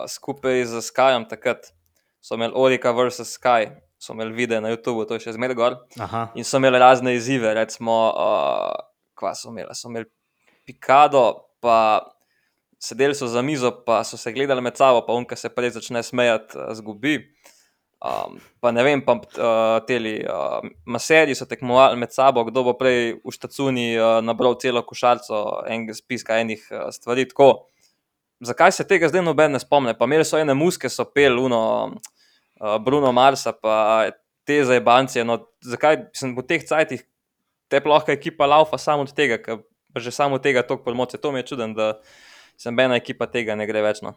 skupaj 0.06 0.64
z 0.64 0.82
Skyjem 0.82 1.26
takrat, 1.28 1.72
so 2.20 2.36
imeli 2.36 2.52
Orika 2.54 2.92
vs. 2.92 3.24
Sky, 3.36 3.70
so 3.98 4.12
imeli 4.12 4.32
video 4.32 4.60
na 4.60 4.72
YouTubu, 4.72 5.06
to 5.08 5.18
je 5.18 5.26
še 5.26 5.36
zmeraj 5.36 5.58
gor. 5.58 5.76
Aha, 6.00 6.28
In 6.34 6.46
so 6.46 6.60
imeli 6.60 6.80
razne 6.80 7.14
izzive, 7.16 7.52
recimo, 7.56 7.96
uh, 8.12 8.72
kva 9.18 9.34
so 9.36 9.52
imeli, 9.52 9.76
so 9.76 9.90
imeli 9.92 10.08
Pikado, 10.68 11.24
pa 11.60 12.00
sedeli 12.80 13.16
so 13.16 13.26
za 13.28 13.42
mizo, 13.42 13.72
pa 13.84 14.02
so 14.04 14.16
se 14.20 14.32
gledali 14.32 14.62
med 14.62 14.76
sabo, 14.76 15.02
pa 15.06 15.16
unka 15.16 15.36
se 15.36 15.50
prej 15.52 15.74
začne 15.76 16.02
smejati, 16.06 16.58
uh, 16.58 16.74
zgubi. 16.78 17.18
Um, 18.00 18.38
pa 18.64 18.70
ne 18.72 18.80
vem, 18.80 19.02
pa 19.04 19.18
uh, 19.20 19.74
teli 19.84 20.14
uh, 20.24 20.64
maserji 20.88 21.34
so 21.36 21.44
tekmovali 21.44 21.98
med 22.00 22.14
sabo, 22.14 22.46
kdo 22.48 22.62
bo 22.70 22.72
prej 22.80 23.18
v 23.20 23.34
štacuni 23.34 23.90
uh, 23.98 24.22
nabral 24.24 24.56
celo 24.56 24.80
košarico 24.88 25.66
enega 25.68 25.92
spiska 25.98 26.38
enih 26.40 26.62
uh, 26.72 26.86
stvari. 26.96 27.26
Tako, 27.28 27.50
zakaj 28.40 28.72
se 28.72 28.86
tega 28.88 29.08
zdaj 29.08 29.22
noben 29.24 29.52
ne 29.52 29.60
spomne? 29.60 29.94
Pa 29.98 30.08
imeli 30.08 30.24
so 30.24 30.38
ene 30.40 30.54
muske, 30.54 30.88
so 30.88 31.04
pel, 31.04 31.38
uno, 31.38 31.60
uh, 32.60 32.76
Bruno 32.84 33.12
Marsa, 33.12 33.52
pa 33.52 34.10
te 34.44 34.64
zajbancije. 34.64 35.24
No, 35.24 35.38
zakaj 35.64 36.06
sem 36.16 36.34
v 36.36 36.46
teh 36.48 36.64
cajtih 36.66 37.04
te 37.70 37.80
plohka 37.80 38.12
ekipa 38.12 38.46
laufa 38.50 38.78
samo 38.78 39.06
od 39.06 39.14
tega, 39.14 39.38
ker 39.38 39.62
že 39.96 40.10
samo 40.14 40.38
od 40.38 40.42
tega 40.42 40.62
toliko 40.62 40.84
promocije. 40.84 41.20
To 41.20 41.32
mi 41.32 41.38
je 41.38 41.46
čuden, 41.52 41.74
da 41.74 41.92
sem 42.58 42.78
ena 42.78 42.96
ekipa 42.98 43.26
tega 43.26 43.54
ne 43.54 43.66
gre 43.66 43.82
več. 43.82 44.02
No. 44.02 44.14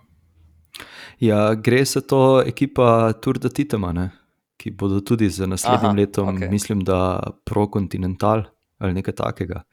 Ja, 1.21 1.53
gre 1.53 1.86
se 1.86 2.01
to 2.01 2.41
ekipa 2.45 3.13
Tour 3.21 3.39
de 3.39 3.49
Titema, 3.49 3.93
ne? 3.93 4.09
ki 4.57 4.71
bodo 4.80 5.01
tudi 5.03 5.28
z 5.30 5.47
naslednjim 5.49 5.89
Aha, 5.91 5.97
letom, 5.97 6.30
okej. 6.38 6.47
mislim, 6.49 6.84
da 6.88 7.19
Pro 7.43 7.65
Continental 7.74 8.45
ali 8.80 8.93
nekaj 8.95 9.15
takega. 9.15 9.63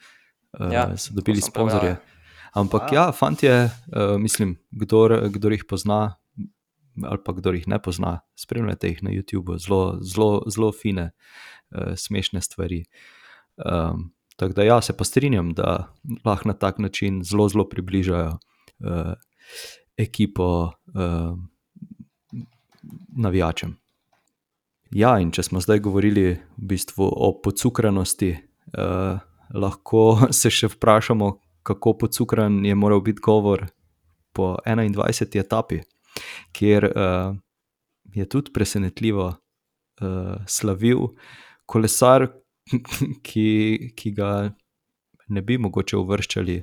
Uh, 0.58 0.72
Ja, 0.72 0.88
so 0.98 1.14
dobili 1.14 1.38
prebral, 1.38 1.68
sponzorje. 1.68 1.90
ja. 1.90 2.19
Ampak 2.52 2.90
Wow. 2.90 2.94
ja, 2.94 3.12
fantje, 3.12 3.52
uh, 3.64 4.18
mislim, 4.18 4.56
kdor, 4.70 5.30
kdor 5.30 5.52
jih 5.52 5.64
pozna, 5.68 6.16
ali 7.04 7.18
pa 7.24 7.32
kdor 7.32 7.54
jih 7.54 7.68
ne 7.68 7.78
pozna, 7.82 8.20
spremljate 8.36 8.88
jih 8.88 9.02
na 9.02 9.10
YouTubu, 9.10 9.58
zelo, 9.58 9.98
zelo, 10.02 10.42
zelo 10.50 10.72
fine, 10.72 11.10
uh, 11.70 11.94
smešne 11.96 12.40
stvari. 12.40 12.84
Um, 13.56 14.10
tako 14.36 14.52
da 14.52 14.64
ja, 14.64 14.80
se 14.82 14.96
pa 14.96 15.04
strinjam, 15.04 15.54
da 15.54 15.92
lahko 16.24 16.48
na 16.48 16.54
tak 16.54 16.78
način 16.78 17.22
zelo, 17.24 17.48
zelo 17.48 17.68
približajo 17.68 18.32
uh, 18.34 19.12
ekipo 19.96 20.72
uh, 20.94 21.38
navijačem. 23.16 23.76
Ja, 24.90 25.14
in 25.22 25.30
če 25.30 25.44
smo 25.46 25.60
zdaj 25.62 25.84
govorili 25.84 26.32
v 26.34 26.68
bistvu 26.72 27.06
o 27.06 27.30
pocukranosti, 27.42 28.30
eh, 28.34 29.18
lahko 29.54 30.02
se 30.40 30.50
še 30.50 30.72
vprašamo, 30.74 31.30
kako 31.62 31.98
pocukran 31.98 32.64
je 32.64 32.74
moral 32.74 33.00
biti 33.00 33.20
govor 33.22 33.66
po 34.32 34.56
21. 34.66 35.40
etapi, 35.40 35.80
kjer 36.52 36.84
eh, 36.84 37.34
je 38.14 38.28
tudi 38.28 38.52
presenetljivo 38.52 39.28
eh, 40.00 40.34
slavil 40.46 40.98
kolesar, 41.66 42.28
ki, 43.26 43.92
ki 43.96 44.10
ga 44.10 44.50
ne 45.28 45.42
bi 45.42 45.58
mogoče 45.58 45.96
uvrščali 45.96 46.60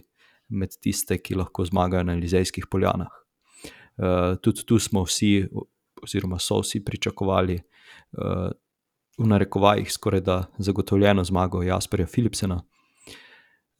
med 0.49 0.75
tiste, 0.81 1.17
ki 1.19 1.35
lahko 1.35 1.65
zmagajo 1.67 2.07
na 2.07 2.15
Elizejskih 2.15 2.67
poljanah. 2.71 3.11
Uh, 3.97 4.37
tudi 4.43 4.61
tu 4.67 4.77
smo 4.79 5.01
vsi, 5.07 5.47
oziroma 6.03 6.37
so 6.39 6.59
vsi 6.61 6.83
pričakovali, 6.85 7.57
uh, 7.57 8.51
v 9.17 9.27
narekovajih, 9.27 9.89
skoraj 9.91 10.21
da 10.21 10.35
zagotovljeno 10.61 11.23
zmago 11.23 11.63
Jasperja 11.65 12.07
Philipsena, 12.07 12.61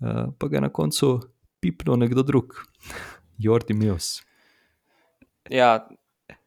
uh, 0.02 0.28
pa 0.38 0.50
ga 0.50 0.58
je 0.58 0.66
na 0.68 0.72
koncu 0.74 1.18
pipnil 1.64 2.00
nekdo 2.00 2.24
drug, 2.24 2.58
Jordi 3.44 3.74
Mills. 3.78 4.22
Ja, 5.50 5.88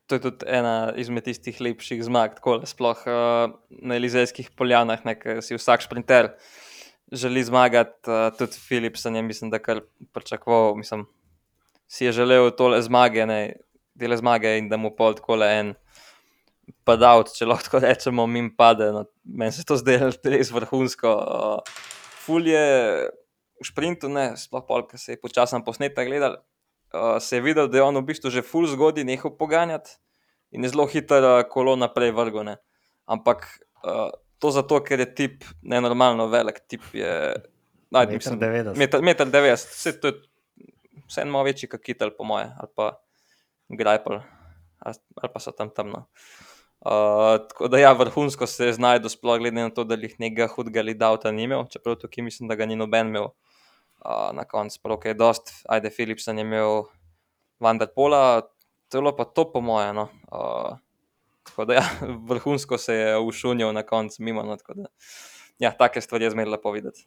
to 0.07 0.19
je 0.19 0.25
tudi 0.27 0.49
ena 0.51 0.93
izmed 0.99 1.25
tistih 1.25 1.61
lepših 1.63 2.03
zmag, 2.05 2.35
tako 2.41 2.59
da 2.63 2.69
sploh 2.69 3.05
uh, 3.07 3.55
na 3.71 3.97
Elizejskih 3.97 4.51
poljanah, 4.59 5.05
ne, 5.07 5.17
si 5.43 5.59
vsak 5.59 5.87
sprinter 5.87 6.35
želi 7.11 7.43
zmagati, 7.45 8.11
uh, 8.11 8.29
tudi 8.39 8.59
Philipsen 8.69 9.17
je, 9.17 9.23
mislim, 9.23 9.51
da 9.51 9.59
kar 9.59 9.81
pričakoval, 10.13 10.75
mislim, 10.79 11.07
si 11.87 12.05
je 12.05 12.13
želel 12.13 12.51
tole 12.51 12.83
zmage, 12.83 13.27
ne, 13.27 13.57
dele 13.95 14.17
zmage 14.17 14.59
in 14.59 14.69
da 14.69 14.77
mu 14.77 14.93
pol 14.97 15.15
tako 15.15 15.37
le 15.37 15.49
en 15.61 15.73
padavc, 16.87 17.33
če 17.35 17.49
lahko 17.51 17.81
rečemo, 17.83 18.27
min 18.31 18.51
pade. 18.57 18.91
No, 18.95 19.05
meni 19.25 19.53
se 19.53 19.65
to 19.67 19.77
zdelo 19.79 20.13
res 20.25 20.53
vrhunsko. 20.55 21.11
Uh, 21.11 21.81
ful 22.25 22.47
je 22.47 23.09
v 23.61 23.67
sprintu, 23.67 24.09
ne, 24.09 24.33
sploh 24.41 24.65
pol, 24.67 24.87
ki 24.89 24.99
se 24.99 25.15
je 25.15 25.21
počasno 25.21 25.61
posnetek 25.65 26.09
gledal, 26.09 26.39
uh, 26.95 27.19
se 27.21 27.37
je 27.39 27.45
videl, 27.45 27.69
da 27.69 27.81
je 27.81 27.85
on 27.85 28.01
v 28.01 28.07
bistvu 28.09 28.33
že 28.33 28.47
full 28.47 28.69
zgodaj 28.71 29.05
nehal 29.05 29.37
poganjati 29.37 29.99
in 30.51 30.65
je 30.65 30.73
zelo 30.73 30.89
hiter 30.89 31.23
uh, 31.23 31.43
kolo 31.49 31.77
naprej 31.77 32.15
vrgone. 32.17 32.57
Ampak 33.11 33.47
uh, 33.85 34.09
to 34.41 34.51
zato, 34.51 34.81
ker 34.81 35.01
je 35.05 35.09
tip 35.15 35.45
nenormalno 35.63 36.31
velik, 36.33 36.65
tip 36.69 36.83
je. 36.97 37.37
Naj, 37.91 38.07
Meter 38.07 38.17
mislim, 38.17 38.41
90. 38.41 38.79
Meter, 38.79 39.03
meter 39.03 39.27
90, 39.27 39.73
vse 39.75 39.93
to 39.99 40.13
je 40.13 40.19
vse 41.11 41.25
malo 41.25 41.45
večji 41.45 41.69
kot 41.69 41.83
kitel, 41.83 42.13
po 42.17 42.25
moje, 42.25 42.47
ali 42.59 42.71
pa 42.75 42.93
grajpel, 43.69 44.21
ali, 44.79 44.95
ali 45.23 45.33
pa 45.33 45.41
so 45.43 45.53
tam 45.53 45.71
temno. 45.75 46.07
Uh, 46.81 47.37
tako 47.49 47.69
da, 47.69 47.79
ja, 47.79 47.93
vrhunsko 47.93 48.47
se 48.47 48.71
je 48.71 48.77
znašel, 48.79 49.11
sploh 49.13 49.39
glede 49.39 49.61
na 49.61 49.71
to, 49.75 49.85
da 49.85 49.99
jih 50.01 50.15
nekega 50.19 50.49
hudega 50.55 50.83
lidavta 50.87 51.33
ni 51.35 51.45
imel, 51.45 51.67
čeprav 51.69 51.99
tukaj 52.01 52.25
mislim, 52.25 52.49
da 52.49 52.57
ga 52.57 52.67
ni 52.67 52.79
noben 52.79 53.11
imel. 53.13 53.29
Uh, 54.01 54.31
na 54.33 54.45
koncu, 54.45 54.81
prav 54.83 54.99
je 55.05 55.15
dost, 55.15 55.51
ajde, 55.69 55.91
Philipsen 55.91 56.39
je 56.39 56.45
imel 56.45 56.85
Vanderpola, 57.61 58.43
celo 58.89 59.13
pa 59.17 59.25
to, 59.25 59.45
po 59.53 59.61
moje. 59.61 59.93
No. 59.93 60.09
Uh, 60.33 60.79
tako 61.43 61.65
da, 61.65 61.75
ja, 61.75 61.85
vrhunsko 62.29 62.79
se 62.79 62.95
je 62.95 63.19
ušunil 63.19 63.73
na 63.73 63.83
koncu, 63.83 64.23
mimo. 64.23 64.43
No, 64.43 64.57
tako 64.57 64.75
da, 64.75 64.89
ja, 65.59 65.73
take 65.77 66.01
stvari 66.01 66.25
je 66.25 66.31
zmeraj 66.31 66.51
lepo 66.51 66.73
videti. 66.73 67.05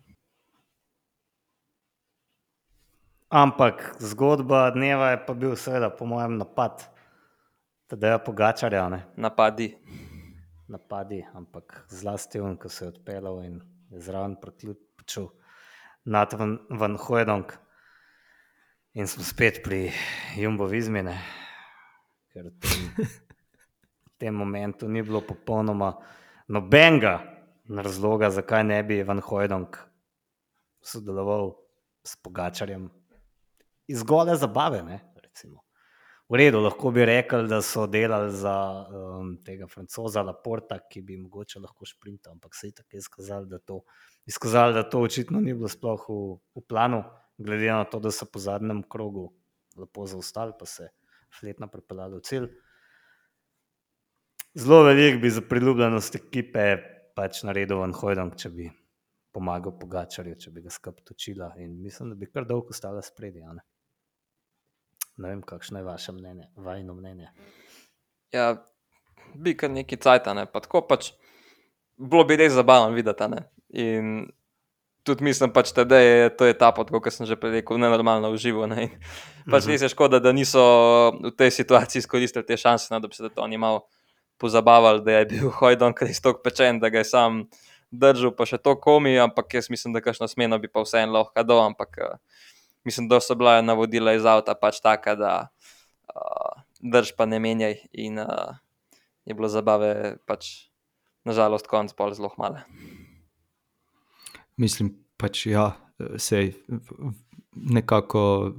Ampak 3.30 3.96
zgodba 4.00 4.70
dneva 4.70 5.10
je 5.10 5.26
pa 5.26 5.34
bil, 5.34 5.56
seveda, 5.58 5.90
po 5.90 6.06
mojem, 6.06 6.38
napad. 6.38 6.86
Tedaj 7.90 8.12
je 8.12 8.20
pogačarja, 8.26 8.90
ne 8.90 9.06
Napadi. 9.18 9.74
napadi, 10.68 11.26
ampak 11.34 11.86
zlasti 11.90 12.40
on, 12.40 12.58
ko 12.58 12.70
se 12.70 12.86
je 12.86 12.90
odpeljal 12.90 13.44
in 13.44 13.62
je 13.90 14.00
zraven 14.00 14.36
priključil 14.42 15.28
nad 16.04 16.34
Van, 16.70 16.96
Hojdong. 16.98 17.52
In 18.94 19.08
smo 19.08 19.24
spet 19.24 19.64
pri 19.64 19.90
Jumbo 20.38 20.68
Vizmine, 20.70 21.18
ker 22.30 22.46
v 22.46 22.54
tem, 22.62 23.08
tem 24.22 24.36
momentu 24.36 24.86
ni 24.86 25.02
bilo 25.02 25.24
popolnoma 25.26 25.96
nobenega 26.46 27.24
razloga, 27.66 28.30
zakaj 28.30 28.64
ne 28.64 28.78
bi 28.86 29.02
Van 29.02 29.18
Hojdong 29.24 29.74
sodeloval 30.84 31.56
s 32.06 32.20
pogačarjem 32.22 32.92
iz 33.88 34.04
gole 34.04 34.36
zabave. 34.38 34.84
Ne, 34.84 35.00
recimo. 35.24 35.64
V 36.30 36.40
redu, 36.40 36.62
lahko 36.64 36.92
bi 36.92 37.06
rekli, 37.06 37.48
da 37.48 37.62
so 37.62 37.86
delali 37.88 38.32
za 38.32 38.56
um, 38.88 39.36
tega 39.46 39.68
francoza 39.68 40.24
Laporta, 40.24 40.80
ki 40.90 41.02
bi 41.02 41.18
mogoče 41.20 41.60
lahko 41.60 41.86
šprintal, 41.86 42.38
ampak 42.38 42.56
se 42.56 42.68
je 42.68 42.78
tako 42.80 42.98
izkazalo, 42.98 43.46
da 43.46 43.60
to, 43.60 43.82
izkazalo, 44.26 44.74
da 44.74 44.84
to 44.90 45.02
očitno 45.04 45.42
ni 45.42 45.54
bilo 45.54 45.70
sploh 45.70 46.06
v, 46.10 46.20
v 46.56 46.66
planu, 46.68 47.04
glede 47.38 47.72
na 47.72 47.84
to, 47.86 48.00
da 48.00 48.12
so 48.12 48.26
po 48.26 48.40
zadnjem 48.40 48.84
krogu 48.90 49.32
lepo 49.78 50.06
zaostali, 50.08 50.56
pa 50.60 50.66
se 50.66 50.90
fletno 51.40 51.68
pripeljali 51.68 52.18
v 52.18 52.24
cilj. 52.24 52.48
Zelo 54.54 54.84
velik 54.84 55.22
bi 55.22 55.30
za 55.34 55.42
priljubljenost 55.50 56.16
ekipe 56.16 56.78
pač 57.18 57.42
naredil 57.44 57.80
Van 57.82 57.94
Hojdong, 57.94 58.36
če 58.38 58.50
bi 58.54 58.68
pomagal 59.34 59.74
Pogačarju, 59.80 60.38
če 60.38 60.52
bi 60.54 60.62
ga 60.62 60.74
skrb 60.74 61.02
točila 61.06 61.52
in 61.58 61.74
mislim, 61.82 62.14
da 62.14 62.16
bi 62.16 62.30
kar 62.30 62.46
dolgo 62.46 62.70
ostala 62.74 63.02
spredi. 63.02 63.42
Ne? 65.18 65.24
ne 65.24 65.30
vem, 65.30 65.42
kakšno 65.42 65.80
je 65.80 65.84
vaše 65.84 66.12
mnenje, 66.12 66.48
vajno 66.56 66.94
mnenje. 66.94 67.30
Ja, 68.34 68.64
bi 69.36 69.58
kar 69.58 69.70
neki 69.70 69.98
cajt, 69.98 70.30
ne 70.36 70.46
pa 70.46 70.60
tako 70.60 70.82
pač. 70.88 71.12
Bilo 71.98 72.24
bi 72.26 72.36
res 72.36 72.54
zabavno 72.54 72.96
videti. 72.96 73.24
a 73.24 73.28
Ne? 73.28 73.44
In 73.74 74.32
tudi 75.04 75.24
mislim, 75.24 75.52
pač, 75.54 75.74
da 75.74 76.00
je 76.00 76.30
to 76.38 76.48
etapa, 76.48 76.86
kot 76.86 77.14
sem 77.14 77.28
že 77.28 77.36
prej 77.36 77.60
rekel, 77.60 77.78
nenormalno 77.78 78.32
uživo. 78.34 78.68
Ne? 78.68 78.84
In 78.84 79.52
Pač 79.52 79.66
Mhm. 79.66 79.72
res 79.72 79.82
je 79.82 79.90
škoda, 79.90 80.20
da 80.20 80.32
niso 80.32 80.64
v 81.22 81.32
tej 81.38 81.52
situaciji 81.52 82.00
izkoristili 82.00 82.46
te 82.46 82.58
šanse, 82.58 82.88
no, 82.92 83.00
da 83.00 83.08
bi 83.08 83.16
se 83.16 83.30
to 83.30 83.42
oni 83.42 83.58
malo 83.58 83.86
pozabavali, 84.40 85.04
da 85.04 85.12
je 85.12 85.26
bil 85.26 85.50
Hojdon 85.50 85.94
res 86.02 86.22
tako 86.22 86.42
pečen, 86.42 86.80
da 86.80 86.90
ga 86.90 86.98
je 86.98 87.06
sam 87.06 87.48
držal, 87.92 88.32
pa 88.34 88.46
še 88.46 88.58
to 88.58 88.74
komi, 88.80 89.20
ampak 89.20 89.54
jaz 89.54 89.70
mislim, 89.70 89.94
da 89.94 90.02
kakšno 90.02 90.28
smeno 90.28 90.58
bi 90.60 90.68
pa 90.68 90.82
vseeno 90.82 91.14
lahko 91.14 91.44
dal, 91.44 91.62
ampak 91.70 91.98
uh, 92.02 92.18
mislim, 92.86 93.08
da 93.08 93.20
so 93.20 93.36
bila 93.36 93.62
navodila 93.62 94.14
iz 94.14 94.26
avta 94.26 94.56
pač 94.56 94.82
taka, 94.84 95.16
da 95.16 95.32
uh, 96.14 96.62
drž 96.80 97.14
pa 97.18 97.26
ne 97.26 97.40
menjaj 97.40 97.80
in 97.94 98.20
uh, 98.20 98.56
je 99.26 99.34
bilo 99.34 99.50
zabave 99.50 100.18
pač 100.28 100.70
nažalost 101.24 101.68
konc 101.72 101.94
pol 101.96 102.14
zelo 102.14 102.34
male. 102.38 102.66
Mislim, 104.60 104.94
pač 105.18 105.46
ja, 105.48 105.72
se 106.18 106.52
nekako 107.54 108.54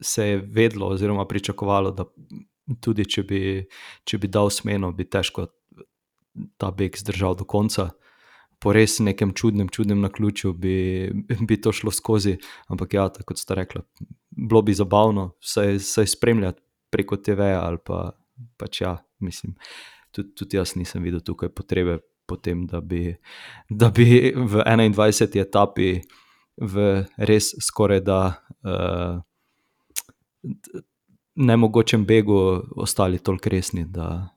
se 0.00 0.28
je 0.28 0.36
vedlo, 0.36 0.88
oziroma 0.88 1.26
pričakovalo, 1.26 1.90
da 1.90 2.04
tudi 2.80 3.04
če 3.04 3.22
bi, 3.22 3.40
če 4.04 4.18
bi 4.18 4.28
dal 4.28 4.50
smeno, 4.50 4.92
bi 4.92 5.04
težko 5.04 5.46
ta 6.56 6.70
beg 6.74 6.96
zdržal 6.98 7.36
do 7.36 7.44
konca. 7.44 7.90
Po 8.64 8.72
res 8.72 8.96
nekem 9.04 9.34
čudnem, 9.36 9.68
čudnem 9.68 10.00
naključju 10.00 10.52
bi, 10.56 10.76
bi 11.48 11.60
to 11.60 11.72
šlo 11.72 11.92
skozi, 11.92 12.38
ampak 12.72 12.96
ja, 12.96 13.08
tako 13.12 13.32
kot 13.32 13.42
ste 13.42 13.58
rekli, 13.60 13.82
bilo 14.30 14.62
bi 14.64 14.74
zabavno 14.74 15.34
vsaj, 15.44 15.76
vsaj 15.82 16.12
spremljati 16.16 16.62
preko 16.90 17.18
TV-ja 17.20 17.60
ali 17.66 17.78
pa 17.84 18.14
pač 18.56 18.80
ja, 18.80 18.96
mislim. 19.20 19.54
Tudi, 20.14 20.34
tudi 20.38 20.56
jaz 20.56 20.76
nisem 20.78 21.02
videl 21.02 21.20
tukaj 21.26 21.50
potrebe 21.50 21.98
potem, 22.26 22.66
da 22.66 22.80
bi, 22.80 23.16
da 23.68 23.90
bi 23.90 24.32
v 24.34 24.62
21. 24.62 25.40
etapi 25.42 25.88
v 26.56 26.84
res 27.18 27.50
skoraj 27.66 28.00
da 28.06 28.20
uh, 28.62 29.18
nemogočem 31.34 32.04
begu 32.06 32.62
ostali 32.76 33.18
toliko 33.18 33.50
resni, 33.50 33.84
da, 33.84 34.33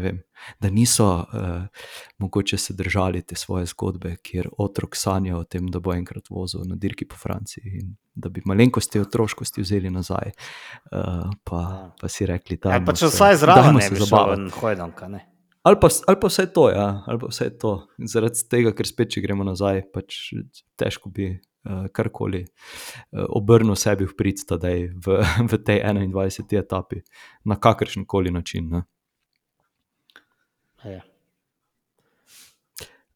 vem, 0.00 0.22
da 0.60 0.70
niso 0.70 1.08
uh, 1.14 1.66
mogoče 2.18 2.58
se 2.58 2.74
držali 2.74 3.22
te 3.22 3.36
svoje 3.36 3.66
zgodbe, 3.66 4.16
kjer 4.22 4.48
otrok 4.58 4.96
sanja 4.96 5.36
o 5.36 5.44
tem, 5.44 5.66
da 5.66 5.80
bo 5.80 5.94
enkrat 5.94 6.30
vozil 6.30 6.64
na 6.68 6.76
dirki 6.76 7.08
po 7.08 7.16
Franciji 7.16 7.78
in 7.82 7.96
da 8.14 8.28
bi 8.28 8.42
malenkosti 8.44 9.00
otroškosti 9.00 9.62
vzeli 9.62 9.90
nazaj, 9.90 10.32
uh, 10.92 11.30
pa, 11.44 11.92
pa 12.00 12.08
si 12.08 12.26
rekli, 12.26 12.56
da 12.62 12.76
Ja, 12.76 12.84
pa 12.84 12.96
če 12.96 13.12
vsaj 13.12 13.36
zraven 13.44 13.78
ne 13.80 13.90
bi. 13.90 14.08
Van 14.10 14.50
Hojdonka, 14.60 15.08
ne. 15.08 15.26
Ali 15.62 15.78
pa, 15.80 15.88
ali 16.06 16.18
pa 16.20 16.26
vse 16.26 16.46
to, 16.52 16.70
ja, 16.70 17.04
ali 17.06 17.18
pa 17.18 17.28
vse 17.30 17.46
to. 17.58 17.76
Zaradi 18.10 18.48
tega, 18.50 18.72
ker 18.74 18.88
spet, 18.88 19.12
če 19.14 19.22
gremo 19.22 19.46
nazaj, 19.46 19.84
pač 19.94 20.18
težko 20.80 21.12
bi 21.14 21.28
uh, 21.30 21.86
karkoli 21.94 22.42
uh, 22.42 23.26
obrnil 23.38 23.78
sebi 23.78 24.08
v 24.08 24.16
prid, 24.18 24.42
da 24.50 24.72
je 24.72 24.88
v, 24.90 25.20
v 25.52 25.60
tej 25.62 25.84
21. 25.86 26.58
etapi, 26.58 27.02
na 27.46 27.56
kakršen 27.62 28.08
koli 28.10 28.34
način. 28.34 28.72
Ne. 28.74 28.82
Ja. 30.84 31.00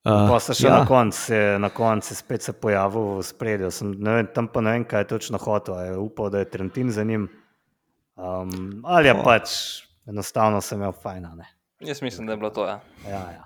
Uh, 0.07 0.29
Pa 0.31 0.39
se 0.39 0.55
še 0.55 0.69
ja. 0.69 0.77
na 0.79 0.87
koncu, 0.87 1.35
na 1.59 1.69
koncu 1.75 2.13
je 2.13 2.17
spet 2.17 2.43
se 2.43 2.53
pojavil 2.55 3.17
v 3.19 3.25
spredju. 3.27 3.71
Sem, 3.75 3.91
ne 3.99 4.21
vem, 4.21 4.29
tam 4.31 4.47
pa 4.49 4.63
ne 4.63 4.77
vem, 4.77 4.85
kaj 4.87 5.03
je 5.03 5.09
točno 5.17 5.39
hotel. 5.43 5.75
a 5.75 5.83
Je 5.89 5.97
upal, 5.99 6.31
da 6.31 6.39
je 6.45 6.51
Trentin 6.51 6.93
za 6.95 7.03
njim. 7.05 7.27
Um, 8.17 8.83
ali 8.87 9.09
je 9.11 9.15
Oh. 9.19 9.25
pač 9.25 9.51
enostavno 10.07 10.61
sem 10.63 10.79
imel 10.79 10.93
fajn. 10.93 11.25
a 11.27 11.35
Ne? 11.35 11.49
Jaz 11.81 12.03
mislim, 12.03 12.27
da 12.27 12.33
je 12.33 12.37
bilo 12.37 12.51
to. 12.51 12.67
Ja. 12.67 12.81
Ja, 13.09 13.25
ja. 13.35 13.43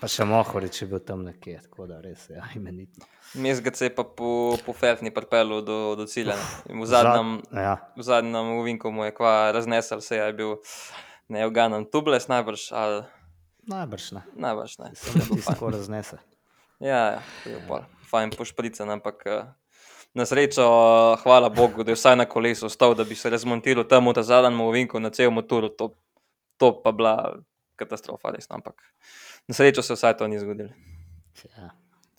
Pa 0.00 0.08
še 0.10 0.24
Mohorič 0.26 0.80
je 0.82 0.88
bil 0.90 0.98
tam 0.98 1.20
nekje, 1.22 1.60
tako 1.62 1.86
da 1.86 2.00
res 2.02 2.24
je 2.30 2.34
ja, 2.34 2.48
imenitno. 2.56 3.06
Mezgec 3.38 3.78
je 3.80 3.92
pa 3.94 4.02
po, 4.02 4.56
po 4.66 4.72
Fertni 4.72 5.12
pripeljal 5.14 5.62
do, 5.62 5.94
do 5.94 6.06
cilja. 6.10 6.34
V 6.66 6.88
zadnjem, 6.90 7.38
Zad, 7.46 7.60
ja, 7.62 7.76
v 7.94 8.02
zadnjem 8.02 8.56
uvinku 8.58 8.90
mu 8.90 9.04
je 9.04 9.14
kva 9.14 9.52
raznesel, 9.54 10.00
se 10.00 10.16
je 10.16 10.32
bil 10.32 10.56
neuganen 11.28 11.86
tubles 11.90 12.28
najbrž, 12.28 12.72
ali 12.72 13.02
najbrž 13.70 14.12
ne. 14.12 14.22
najbrž 14.34 14.78
ne. 14.78 14.92
Bilo 14.92 15.24
ti 15.24 15.42
fajn. 15.42 15.54
tako 15.54 15.70
raznese. 15.70 16.18
Ja, 16.82 17.22
ja, 17.46 17.58
pol 17.68 17.84
fajn 18.12 18.36
pošpricen, 18.36 18.90
ampak 18.92 19.24
eh, 19.26 19.48
na 20.12 20.28
srečo, 20.28 20.64
hvala 21.24 21.48
Bogu, 21.48 21.84
da 21.84 21.94
je 21.94 21.96
vsaj 21.96 22.16
na 22.20 22.28
kolesu 22.28 22.68
ostal, 22.68 22.94
da 22.94 23.04
bi 23.08 23.16
se 23.16 23.32
razmontiral 23.32 23.88
tam 23.88 24.10
v 24.10 24.16
ta 24.18 24.22
zadnjem 24.22 24.60
uvinku 24.60 25.00
na 25.00 25.10
cel 25.10 25.32
motor, 25.32 25.70
to, 25.72 25.94
to 26.60 26.74
pa 26.84 26.92
bila 26.92 27.40
katastrofa, 27.80 28.34
res. 28.36 28.50
no, 28.50 28.60
Ampak 28.60 28.76
na 29.48 29.56
srečo 29.56 29.82
se 29.82 29.96
vsaj 29.96 30.20
to 30.20 30.28
ni 30.28 30.38
zgodilo. 30.38 30.76
Ja. 31.56 31.72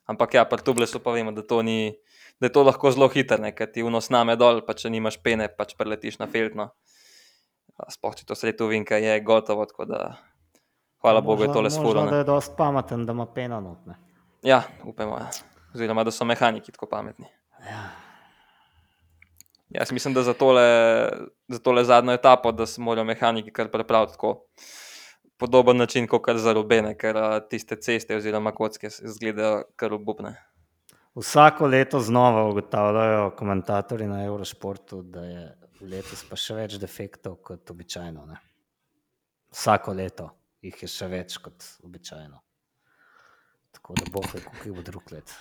Ampak 0.10 0.34
ja, 0.34 0.44
pri 0.44 0.66
Tublesu 0.66 1.00
pa 1.00 1.14
vemo, 1.14 1.32
da, 1.32 1.46
to 1.46 1.62
ni, 1.62 1.94
da 2.42 2.50
je 2.50 2.56
to 2.58 2.66
lahko 2.66 2.92
zelo 2.92 3.08
hitro, 3.08 3.38
ker 3.56 3.70
ti 3.72 3.86
vnos 3.86 4.10
name 4.10 4.36
dol, 4.36 4.66
pa 4.66 4.74
če 4.74 4.90
nimaš 4.90 5.22
pene, 5.24 5.48
pač 5.48 5.78
preletiš 5.78 6.20
na 6.20 6.28
feltno. 6.28 6.74
Sploh 7.90 8.16
če 8.16 8.26
to 8.26 8.36
sredo 8.38 8.68
vinka 8.70 8.98
je 9.02 9.18
gotovo, 9.26 9.66
tako 9.66 9.86
da 9.86 10.16
hvala 11.02 11.22
Bogu 11.22 11.44
je 11.44 11.54
tole 11.54 11.72
sfuro. 11.72 12.06
da 12.06 12.18
je 12.18 12.24
dosti 12.24 12.54
pameten, 12.58 13.06
da 13.06 13.12
ima 13.12 13.26
peno 13.26 13.60
notne. 13.62 13.98
Ja, 14.44 14.62
upamo. 14.86 15.18
Ja. 15.18 15.30
Oziroma, 15.76 16.04
da 16.04 16.12
so 16.12 16.26
mehaniki 16.26 16.72
tako 16.72 16.86
pametni. 16.86 17.26
Ja. 17.70 17.84
Jaz 19.70 19.92
mislim, 19.92 20.14
da 20.14 20.22
za 20.24 20.34
tole, 20.34 21.10
za 21.48 21.60
tole 21.60 21.84
zadnjo 21.84 22.14
etapo, 22.14 22.52
da 22.52 22.66
se 22.66 22.82
morajo 22.82 23.06
mehaniki 23.06 23.52
kar 23.52 23.72
pripraviti 23.72 24.14
tako 24.14 24.46
podoben 25.38 25.78
način, 25.78 26.08
kot 26.08 26.30
za 26.36 26.54
robene, 26.54 26.94
ker 26.98 27.18
tiste 27.50 27.76
ceste 27.76 28.16
oziroma 28.16 28.52
kocke 28.52 28.88
izgledajo 28.88 29.64
kar 29.76 29.94
obupne. 29.94 30.36
Vsako 31.16 31.68
leto 31.68 32.00
znova 32.00 32.46
ugotavljajo 32.50 33.32
komentatorji 33.38 34.08
na 34.08 34.24
Eurošportu, 34.26 35.02
da 35.02 35.26
je 35.26 35.63
letos 35.90 36.24
pa 36.30 36.36
še 36.40 36.56
več 36.58 36.78
defektov 36.82 37.38
kot 37.46 37.70
običajno. 37.74 38.26
Ne? 38.30 38.38
Vsako 39.54 39.94
leto 39.94 40.30
jih 40.64 40.78
je 40.84 40.90
še 40.90 41.08
več 41.12 41.38
kot 41.44 41.66
običajno. 41.84 42.40
Tako 43.74 43.96
da 44.00 44.06
bo, 44.14 44.22
kako 44.22 44.64
jih 44.64 44.74
bo 44.78 44.84
drug 44.86 45.12
let. 45.12 45.34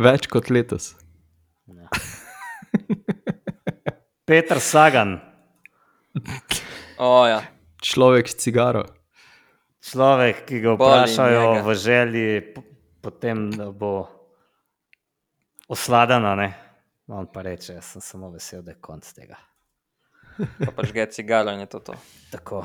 Več 0.00 0.28
kot 0.32 0.50
letos. 0.50 0.94
Ja. 1.66 1.88
Petr 4.26 4.60
Sagan, 4.62 5.18
O, 6.96 7.26
ja. 7.28 7.42
Človek 7.84 8.24
s 8.28 8.38
cigaro. 8.40 8.86
človek, 9.84 10.46
ki 10.48 10.60
ga 10.64 10.72
vprašajo 10.74 11.60
v 11.62 11.74
želji, 11.76 12.28
po- 12.54 12.64
potem 13.04 13.50
bo 13.76 14.08
osladana. 15.68 16.32
Ne? 16.34 16.48
On 17.06 17.26
pa 17.32 17.42
reče, 17.42 17.72
jaz 17.72 17.84
sem 17.84 18.02
samo 18.02 18.30
vesel, 18.30 18.62
da 18.62 18.74
je 18.74 18.80
konc 18.82 19.12
tega. 19.14 19.36
Pa 20.36 20.72
pač 20.76 20.92
ga 20.92 21.04
je 21.04 21.10
cigaro 21.10 21.52
in 21.54 21.62
je 21.62 21.66
to 21.70 21.80
to. 21.80 21.94
Tako. 22.30 22.64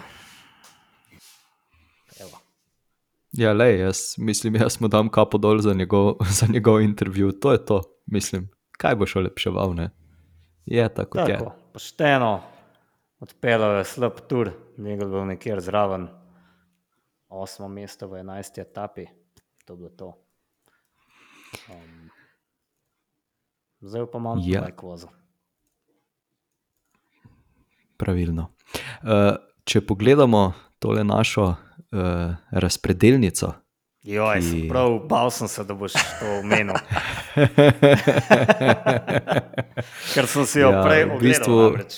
Evo. 2.19 2.41
Ja, 3.31 3.53
le, 3.53 3.69
jaz 3.77 4.15
mislim, 4.17 4.55
jaz 4.55 4.81
mu 4.81 4.89
dam 4.91 5.09
kapo 5.09 5.37
dol 5.37 5.61
za 5.61 5.73
njegov, 5.73 6.15
za 6.39 6.47
njegov 6.49 6.81
intervju. 6.81 7.31
To 7.31 7.51
je 7.51 7.65
to, 7.65 7.81
mislim. 8.05 8.49
Kaj 8.77 8.95
boš 8.95 9.15
olepševal, 9.15 9.75
ne? 9.75 9.89
Je 10.65 10.89
tako, 10.93 11.19
kot 11.19 11.29
je. 11.29 11.37
Tako, 11.37 11.53
pošteno, 11.73 12.41
odpeljal 13.19 13.77
je 13.77 13.85
slab 13.85 14.19
tur, 14.27 14.51
njegov 14.77 15.09
bil 15.09 15.25
nekjer 15.25 15.61
zraven, 15.61 16.07
osmo 17.29 17.67
mesto 17.67 18.07
v 18.07 18.19
enajsti 18.25 18.61
etapi, 18.61 19.05
to 19.65 19.73
je 19.73 19.77
bilo 19.77 19.89
to. 19.89 20.13
Um, 21.69 22.00
zdaj 23.81 24.05
pa 24.07 24.17
imam 24.17 24.39
Ja. 24.39 24.61
ja. 24.61 24.69
vozu. 24.77 25.07
Pravilno. 27.97 28.49
Uh, 28.99 29.35
če 29.63 29.81
pogledamo 29.81 30.51
tole 30.77 31.03
našo 31.03 31.43
uh, 31.45 31.57
razpredelnico, 32.51 33.53
Joj, 34.01 34.41
sem 34.41 34.51
Ki- 34.55 34.67
prav, 34.67 34.95
bal 35.05 35.29
sem 35.29 35.45
se, 35.45 35.61
da 35.61 35.75
boš 35.75 35.93
to 35.93 36.25
omenil. 36.39 36.73
Ker 40.11 40.25
sem 40.25 40.41
si 40.43 40.59
jo 40.59 40.67
Ja, 40.67 40.73
ja, 40.73 40.81
prej 40.81 41.01
v 41.01 41.07
ogledal. 41.07 41.21
bistvu- 41.21 41.65
namreč. 41.67 41.93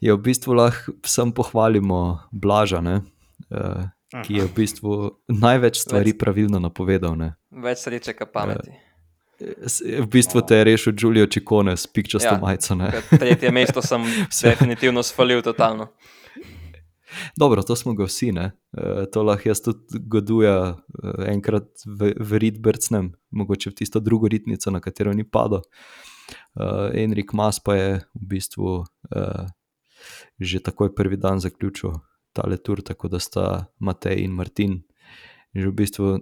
je 0.00 0.10
v 0.12 0.20
bistvu 0.20 0.50
lahko 0.52 0.92
vsem 1.02 1.32
pohvalimo 1.32 1.98
Blaža, 2.30 2.78
ne? 2.80 3.02
Uh, 3.48 3.90
ki 4.22 4.34
je 4.34 4.44
v 4.44 4.52
bistvu 4.52 4.90
največ 5.28 5.80
stvari 5.80 6.14
pravilno 6.14 6.58
napovedal. 6.60 7.14
Ne? 7.14 7.34
Več 7.50 7.78
sreče, 7.80 8.14
kot 8.14 8.30
pameti. 8.30 8.70
S- 8.70 8.89
V 10.00 10.06
bistvu 10.06 10.42
te 10.46 10.54
je 10.60 10.64
rešil 10.64 10.92
Giulio 10.92 11.26
Ciccone 11.26 11.76
s 11.76 11.86
pikčasto 11.86 12.34
Ja. 12.34 12.38
majico. 12.38 12.76
Tretje 13.10 13.50
mesto 13.50 13.82
sem 13.82 14.04
definitivno 14.44 15.02
svalil 15.02 15.42
totalno. 15.42 15.88
Dobro, 17.36 17.62
to 17.62 17.76
smo 17.76 17.94
ga 17.94 18.04
vsi, 18.06 18.32
ne? 18.32 18.52
Eh, 18.78 19.06
to 19.12 19.22
lahko 19.22 19.48
jaz 19.48 19.62
tudi 19.64 19.98
goduja 20.06 20.76
eh, 20.76 21.32
enkrat 21.32 21.66
v, 21.86 22.12
v 22.20 22.38
rit 22.38 22.60
brcnem, 22.62 23.12
mogoče 23.30 23.70
v 23.70 23.74
tisto 23.74 24.00
drugo 24.00 24.28
ritnico, 24.28 24.70
na 24.70 24.80
katero 24.80 25.12
ni 25.12 25.24
padel. 25.24 25.62
Uh, 26.54 26.94
Enrik 26.94 27.32
Mas 27.34 27.58
pa 27.58 27.74
je 27.74 27.88
v 28.14 28.26
bistvu 28.30 28.86
uh, 28.86 29.46
že 30.38 30.62
takoj 30.62 30.94
prvi 30.94 31.16
dan 31.18 31.40
zaključil 31.42 31.90
tale 32.32 32.56
tur, 32.56 32.82
tako 32.82 33.08
da 33.08 33.18
sta 33.18 33.66
Matej 33.78 34.22
in 34.22 34.30
Martin 34.30 34.82
že 35.54 35.66
v 35.66 35.74
bistvu 35.74 36.18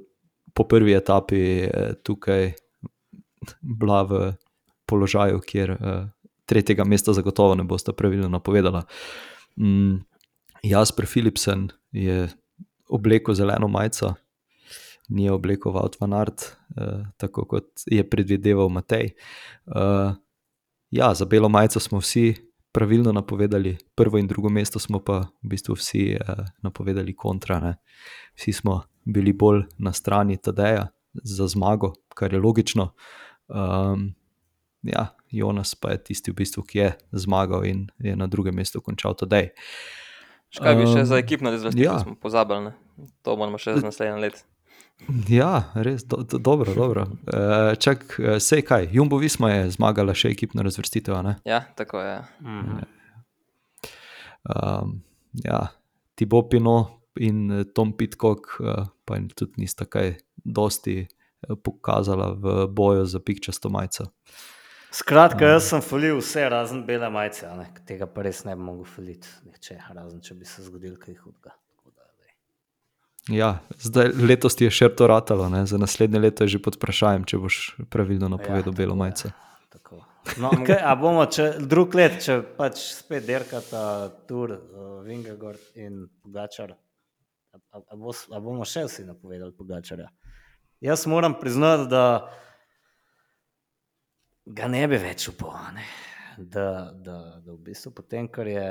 po 0.55 0.65
prvi 0.65 0.97
etapi 0.97 1.41
eh, 1.69 1.93
tukaj 2.03 2.53
bila 3.61 4.03
v 4.03 4.33
položaju, 4.87 5.41
kjer 5.47 5.71
uh, 5.71 6.09
tretjega 6.49 6.85
mesta 6.85 7.13
zagotovo 7.13 7.55
ne 7.55 7.65
bosta 7.65 7.93
pravilno 7.93 8.29
napovedala. 8.29 8.83
Mm, 9.57 10.01
Jasper 10.63 11.07
Philipsen 11.07 11.69
je 11.93 12.29
oblekel 12.89 13.35
zeleno 13.35 13.69
majico, 13.69 14.15
ni 15.09 15.31
oblekel 15.31 15.73
Wout 15.73 16.01
van 16.01 16.13
Aert, 16.13 16.57
uh, 16.77 17.07
tako 17.17 17.45
kot 17.45 17.69
je 17.87 18.11
predvideval 18.11 18.69
Matej. 18.69 19.13
Uh, 19.67 20.17
ja, 20.91 21.15
za 21.15 21.25
belo 21.25 21.49
majico 21.49 21.81
smo 21.81 22.01
vsi 22.01 22.35
pravilno 22.73 23.13
napovedali, 23.13 23.77
prvo 23.95 24.19
in 24.19 24.27
drugo 24.27 24.49
mesto 24.49 24.79
smo 24.79 25.01
pa 25.05 25.19
v 25.43 25.49
bistvu 25.53 25.75
vsi 25.75 26.17
uh, 26.17 26.45
napovedali 26.63 27.17
kontra. 27.17 27.61
Ne. 27.61 27.77
Vsi 28.37 28.53
smo 28.53 28.83
bili 29.05 29.33
bolj 29.33 29.65
na 29.79 29.93
strani 29.93 30.37
Tadeja 30.37 30.87
za 31.13 31.49
zmago, 31.49 31.93
kar 32.15 32.33
je 32.33 32.41
logično. 32.41 32.93
Um, 33.49 34.13
ja, 34.83 35.09
Jonas 35.31 35.75
pa 35.75 35.91
je 35.91 36.03
tisti, 36.11 36.33
v 36.33 36.41
bistvu, 36.43 36.63
ki 36.69 36.79
je 36.79 36.91
zmagal 37.13 37.65
in 37.69 37.87
je 37.99 38.17
na 38.17 38.27
drugem 38.27 38.57
mestu 38.57 38.81
končal 38.81 39.17
Tadej. 39.19 39.51
Škaj 40.55 40.77
bi 40.77 40.87
še 40.89 41.03
Um, 41.05 41.09
za 41.09 41.19
ekipno 41.21 41.53
razvrstitev, 41.53 41.85
ja. 41.85 41.97
ja. 41.99 42.05
smo 42.05 42.15
pozabili. 42.17 42.71
Ne? 42.71 42.73
To 43.23 43.37
moramo 43.37 43.61
še 43.61 43.77
za 43.77 43.85
naslednje 43.85 44.21
leto. 44.23 44.45
Ja, 45.31 45.71
res, 45.79 46.03
do, 46.09 46.25
do, 46.25 46.41
dobro. 46.43 46.73
dobro. 46.75 47.05
Uh, 47.29 47.77
čak, 47.79 48.17
uh, 48.19 48.37
sej 48.43 48.65
kaj, 48.67 48.89
Jumbo 48.93 49.21
Visma 49.21 49.53
je 49.53 49.69
zmagala 49.77 50.17
še 50.17 50.33
ekipno 50.35 50.65
razvrstitev. 50.67 51.15
a 51.15 51.23
ne? 51.23 51.35
Ja, 51.49 51.63
tako 51.77 52.01
je. 52.03 52.17
Mhm. 52.43 52.87
Um, 54.49 55.03
ja, 55.45 55.69
Tibo 56.17 56.43
Pino 56.49 57.05
in 57.21 57.51
eh, 57.53 57.65
Tom 57.75 57.93
Pitcock 57.93 58.61
uh, 58.61 58.89
pa 59.05 59.19
tudi 59.35 59.63
nista 59.63 59.85
kaj 59.85 60.17
dosti 60.45 60.97
eh, 61.03 61.18
pokazala 61.63 62.33
v 62.35 62.67
boju 62.67 63.07
za 63.07 63.21
pikčasto 63.21 63.71
majico. 63.71 64.11
Skratka, 64.91 65.45
jaz 65.45 65.69
sem 65.69 65.83
falil 65.85 66.17
vse 66.19 66.49
razen 66.49 66.83
bele 66.89 67.11
majice, 67.13 67.49
tega 67.87 68.09
pa 68.09 68.25
res 68.25 68.45
ne 68.49 68.57
bi 68.57 68.65
mogel 68.65 68.89
faliti, 68.89 69.29
nihče, 69.45 69.77
razen 69.95 70.23
če 70.25 70.35
bi 70.35 70.49
se 70.49 70.65
zgodil 70.65 70.97
kaj 71.01 71.19
hudega. 71.21 71.55
Ja, 73.29 73.59
zdaj 73.77 74.15
letos 74.17 74.57
je 74.57 74.71
še 74.73 74.89
to 74.97 75.07
ratalo, 75.11 75.51
ne? 75.53 75.67
za 75.69 75.77
naslednje 75.79 76.21
leto 76.23 76.47
je 76.47 76.57
že 76.57 76.63
pod 76.65 76.79
vprašanjem, 76.81 77.27
če 77.29 77.41
boš 77.43 77.57
pravilno 77.93 78.31
napovedal 78.33 78.73
ja, 78.73 78.79
belo 78.79 78.95
tako, 78.95 79.01
majico. 79.03 79.33
Tako. 79.69 80.01
No, 80.41 80.53
okay, 80.57 80.79
a 80.81 80.95
bomo 80.97 81.27
če, 81.29 81.51
drug 81.61 81.93
let, 81.99 82.17
če 82.25 82.39
pač 82.57 82.81
spet 82.97 83.27
derkata 83.29 83.83
tur 84.29 84.55
uh, 84.57 84.87
Vingegord 85.05 85.61
in 85.77 86.07
Pogačar, 86.25 86.73
a, 86.73 87.61
a, 87.61 87.83
a, 87.83 88.01
bo, 88.01 88.17
a 88.17 88.41
bomo 88.41 88.65
še 88.69 88.87
vsi 88.89 89.05
napovedali 89.09 89.53
Pogačarja? 89.57 90.09
Jaz 90.81 91.07
moram 91.07 91.35
priznati, 91.41 91.91
da 91.91 92.33
ga 94.47 94.69
ne 94.69 94.85
bi 94.89 94.99
več 95.03 95.29
upal. 95.29 95.57
Da, 96.39 96.93
da, 96.95 97.17
da 97.43 97.53
v 97.53 97.59
bistvu 97.67 97.91
potem, 97.97 98.29
kar 98.31 98.47
je 98.47 98.67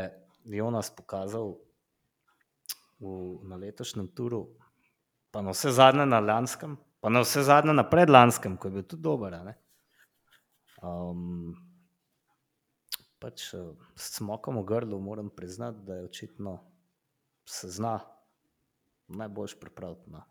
Jonas 0.47 0.89
pokazal 0.95 1.57
v, 2.99 3.11
na 3.49 3.59
letošnjem 3.59 4.07
turu, 4.15 4.45
pa 5.35 5.43
na 5.43 5.51
vse 5.51 5.73
zadnje 5.75 6.05
na 6.07 6.21
lanskem, 6.23 6.77
pa 7.03 7.11
na 7.11 7.25
vse 7.25 7.43
zadnje 7.43 7.75
na 7.75 7.83
predlanskem, 7.83 8.55
ko 8.55 8.71
je 8.71 8.77
bil 8.77 8.87
tudi 8.87 9.03
dober. 9.03 9.35
Um, 10.79 11.51
pač 13.19 13.49
eh, 13.51 13.67
s 13.99 14.15
smokom 14.15 14.61
v 14.61 14.65
grlu 14.71 15.01
moram 15.03 15.27
priznati, 15.27 15.83
da 15.83 15.99
je 15.99 16.07
očitno 16.07 16.55
se 17.47 17.67
zna 17.71 17.99
najboljš 19.07 19.59
pripraviti 19.59 20.11
na 20.11 20.23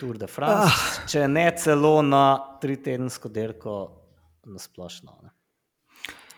Tour 0.00 0.18
de 0.18 0.26
France, 0.26 0.72
ah. 0.72 1.06
če 1.08 1.24
ne 1.28 1.46
celo 1.56 2.02
na 2.04 2.58
tri 2.60 2.76
tedensko 2.76 3.30
dirko 3.32 3.76
na 4.46 4.60
splošno. 4.60 5.14
Ne. 5.22 5.32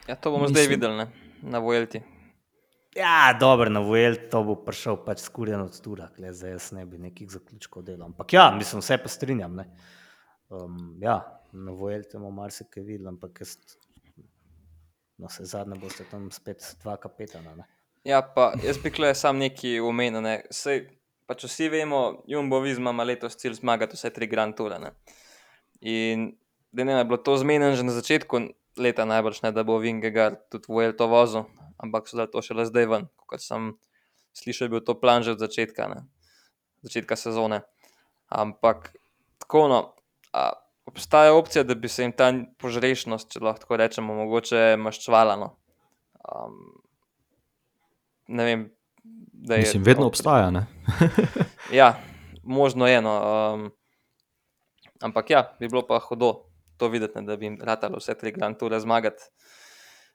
Ja, 0.08 0.14
to 0.14 0.30
bomo 0.30 0.46
Mislim- 0.46 0.54
zdaj 0.54 0.70
videli 0.70 0.96
ne? 0.96 1.08
na 1.42 1.58
Vuelti. 1.58 2.02
Ja, 2.96 3.36
dobro, 3.40 3.70
na 3.70 3.80
Vuel 3.80 4.16
to 4.30 4.42
bo 4.42 4.56
prišel 4.64 4.96
pač 5.04 5.20
skurjen 5.22 5.60
od 5.60 5.74
tura, 5.84 6.08
kle, 6.16 6.32
zdaj 6.34 6.54
jaz 6.56 6.70
ne 6.72 6.86
bi 6.86 6.98
nekih 6.98 7.30
zaključkov 7.30 7.84
delal. 7.86 8.08
Ampak 8.08 8.32
ja, 8.32 8.50
mislim, 8.56 8.80
vse 8.82 8.98
pa 9.02 9.08
strinjam. 9.08 9.54
Ne. 9.60 9.66
Um, 10.48 10.96
ja, 11.02 11.20
na 11.52 11.74
Vuel 11.76 12.02
temo 12.10 12.30
marsikaj 12.34 12.82
videl, 12.82 13.10
ampak 13.12 13.42
jaz, 13.44 13.56
no, 15.18 15.28
vse 15.28 15.44
zadnje 15.44 15.78
boste 15.78 16.06
tam 16.10 16.30
spet 16.34 16.64
dva 16.82 16.96
kapetana. 16.96 17.54
Ne. 17.60 17.68
Ja, 18.08 18.22
pa 18.22 18.52
jaz 18.64 18.80
bi 18.82 18.90
kle 18.90 19.12
sam 19.14 19.38
neki 19.38 19.78
omenil. 19.84 20.22
Ne? 20.24 20.34
Sej, 20.50 20.86
pač 21.28 21.44
vsi 21.44 21.68
vemo, 21.72 22.22
Jumbo 22.26 22.62
Visma 22.64 22.94
ima 22.96 23.04
letos 23.04 23.36
cilj 23.36 23.60
zmagati 23.60 23.98
vse 23.98 24.10
tri 24.16 24.26
Grand 24.26 24.56
Toure. 24.56 24.78
Ne? 24.80 24.94
In 25.80 26.30
da 26.72 26.84
ne 26.84 26.96
je 26.96 27.04
bilo 27.04 27.20
to 27.20 27.36
zmenjeno 27.36 27.76
že 27.76 27.84
na 27.84 27.92
začetku 27.92 28.40
leta, 28.80 29.04
najbrž 29.04 29.42
ne, 29.42 29.52
da 29.52 29.64
bo 29.66 29.78
Vingegaard 29.82 30.48
tudi 30.52 30.70
Vuel 30.72 30.94
to 30.96 31.08
vozil, 31.10 31.48
ampak 31.82 32.08
so 32.08 32.16
dali 32.16 32.30
to 32.32 32.42
šele 32.42 32.64
zdaj 32.68 32.86
ven, 32.86 33.08
kot 33.26 33.42
sem 33.42 33.74
slišal, 34.38 34.70
bil 34.72 34.80
to 34.80 34.94
plan 34.94 35.26
že 35.26 35.34
od 35.36 35.42
začetka, 35.42 35.88
ne? 35.90 36.00
začetka 36.86 37.18
sezone. 37.18 37.64
Ampak 38.30 38.92
tako 39.42 39.66
no, 39.68 39.80
a, 40.32 40.52
obstaja 40.86 41.34
opcija, 41.34 41.64
da 41.64 41.74
bi 41.74 41.88
se 41.88 42.06
jim 42.06 42.12
ta 42.12 42.30
požrešnost, 42.60 43.32
če 43.34 43.42
lahko 43.44 43.76
rečemo, 43.76 44.14
mogoče 44.14 44.76
maščvala. 44.80 45.36
No? 45.40 45.48
Um, 46.24 46.78
ne 48.28 48.44
vem. 48.44 48.64
Da 49.32 49.54
je- 49.54 49.60
Mislim, 49.60 49.82
vedno 49.82 50.06
obstaja. 50.06 50.50
Ne? 50.50 50.66
Ja, 51.72 52.00
možno 52.42 52.86
eno. 52.86 53.12
Um, 53.54 53.70
ampak 55.00 55.30
ja, 55.30 55.56
bi 55.60 55.68
bilo 55.68 55.82
pa 55.82 55.98
hudo 56.00 56.48
to 56.76 56.88
videti, 56.88 57.14
ne, 57.14 57.22
da 57.22 57.36
bi 57.36 57.46
jim 57.46 57.58
ratalo 57.62 57.98
vse 57.98 58.14
tri 58.14 58.32
Grand 58.32 58.56
Toure 58.56 58.80
zmagati. 58.80 59.22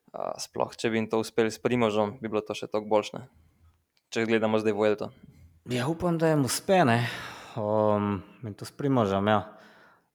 Uh, 0.10 0.34
sploh, 0.38 0.74
če 0.74 0.90
bi 0.90 0.98
jim 0.98 1.08
to 1.08 1.20
uspeli 1.20 1.50
s 1.50 1.58
Primožom, 1.58 2.18
bi 2.22 2.28
bilo 2.28 2.42
to 2.42 2.54
še 2.54 2.68
toliko 2.68 2.90
boljše. 2.90 3.22
Če 4.10 4.26
gledamo 4.26 4.60
zdaj 4.60 4.74
Vuelto. 4.74 5.10
Ja, 5.66 5.88
upam, 5.88 6.18
da 6.18 6.30
jim 6.30 6.44
uspe, 6.44 6.84
ne. 6.86 7.00
Um, 7.56 8.20
in 8.44 8.54
to 8.54 8.66
s 8.66 8.72
Primožem, 8.72 9.28
ja. 9.28 9.40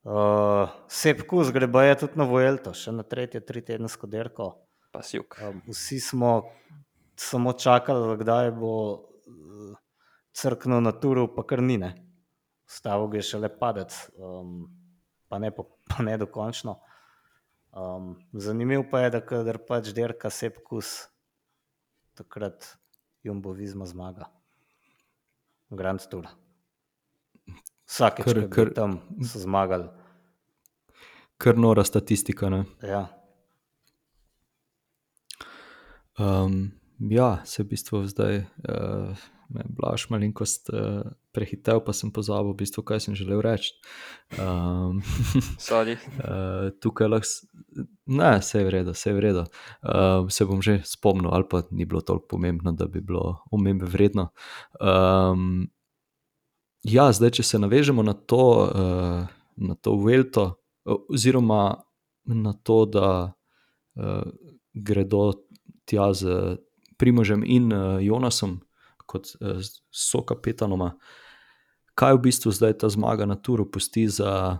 Uh, 0.02 0.70
Sep 0.88 1.22
Kus 1.22 1.50
gre 1.50 1.66
baje 1.66 1.96
tudi 1.98 2.16
na 2.16 2.24
Vuelto, 2.24 2.70
še 2.72 2.92
na 2.92 3.02
tretje, 3.02 3.40
tri 3.40 3.62
tedensko 3.62 4.06
derko. 4.06 4.52
Pa 4.90 5.02
sjuk. 5.02 5.34
Um, 5.40 5.58
vsi 5.66 5.98
smo 6.00 6.36
samo 7.18 7.52
čakali, 7.52 8.16
kdaj 8.18 8.50
bo 8.56 8.72
uh, 8.94 9.76
crknil 10.32 10.80
na 10.80 10.92
turu, 10.92 11.26
pa 11.34 11.44
kar 11.46 11.62
ni, 11.62 11.78
ne. 11.78 11.92
Stavil 12.68 13.14
je 13.18 13.22
šele 13.32 13.48
padec, 13.58 13.94
um, 14.16 14.68
pa, 15.28 15.38
ne, 15.38 15.50
pa, 15.54 15.64
pa 15.90 16.02
ne 16.06 16.16
dokončno. 16.20 16.78
Um, 17.78 18.14
zanimivo 18.32 18.84
pa 18.90 19.04
je, 19.04 19.10
da 19.18 19.20
kadar 19.24 19.58
pač 19.68 19.92
derka 19.94 20.30
Sep 20.30 20.62
Kus, 20.64 21.08
takrat 22.16 22.74
Jumbo 23.22 23.52
Visma 23.52 23.86
zmaga. 23.86 24.30
Grand 25.70 26.00
Tour. 26.10 26.26
Vsakeč, 27.88 28.24
Kar- 28.24 28.40
ko 28.48 28.54
kar- 28.54 28.72
tam 28.74 28.98
so 29.24 29.40
zmagali. 29.40 29.88
Kar 31.38 31.56
nora 31.56 31.84
statistika. 31.84 32.48
Ne? 32.50 32.64
Ja. 32.82 33.06
Um, 36.18 36.72
ja, 36.98 37.42
se 37.44 37.62
v 37.62 37.66
bistvu 37.66 38.06
zdaj 38.06 38.38
uh, 38.38 39.16
me 39.48 39.64
blaš 39.68 40.08
malenkost 40.10 40.70
uh, 40.72 41.02
prehitel, 41.32 41.80
pa 41.80 41.94
sem 41.96 42.10
pozabil, 42.12 42.52
v 42.52 42.58
bistvu, 42.58 42.82
kaj 42.84 43.00
sem 43.06 43.16
želel 43.16 43.40
reči. 43.44 43.72
Um, 44.36 45.00
Sorry. 45.68 45.96
Uh, 46.18 46.68
tukaj 46.82 47.08
lahko, 47.08 47.48
ne, 48.06 48.32
vse 48.42 48.60
je 48.60 48.66
v 48.66 48.74
redu, 48.74 48.92
vse 48.96 49.10
je 49.10 49.16
v 49.16 49.24
redu. 49.24 49.46
Uh, 49.80 50.28
se 50.28 50.44
bom 50.44 50.60
že 50.64 50.80
spomnil, 50.84 51.30
ali 51.32 51.48
pa 51.48 51.62
ni 51.70 51.88
bilo 51.88 52.04
toliko 52.04 52.36
pomembno, 52.36 52.74
da 52.76 52.90
bi 52.90 53.00
bilo 53.00 53.38
omembe 53.50 53.88
vredno. 53.88 54.30
Um, 54.82 55.70
ja, 56.84 57.08
zdaj, 57.12 57.38
če 57.40 57.42
se 57.42 57.62
navežemo 57.62 58.04
na 58.04 58.12
to, 58.14 58.44
uh, 58.68 59.24
na 59.56 59.74
to 59.74 59.96
Velto, 60.02 60.58
oziroma 60.84 61.84
na 62.28 62.52
to, 62.52 62.84
da 62.84 63.08
uh, 63.96 64.28
gredo 64.74 65.32
tja 65.88 66.12
z 66.12 66.58
Primožem 66.98 67.44
in 67.46 67.72
uh, 67.72 67.98
Jonasom 68.02 68.58
kot 69.08 69.30
uh, 69.40 69.60
so 69.90 70.22
kapetanoma. 70.26 70.96
Kaj 71.98 72.18
v 72.18 72.24
bistvu 72.28 72.52
zdaj 72.54 72.78
ta 72.82 72.90
zmaga 72.92 73.26
na 73.26 73.38
turu 73.38 73.66
pusti 73.70 74.06
za 74.08 74.58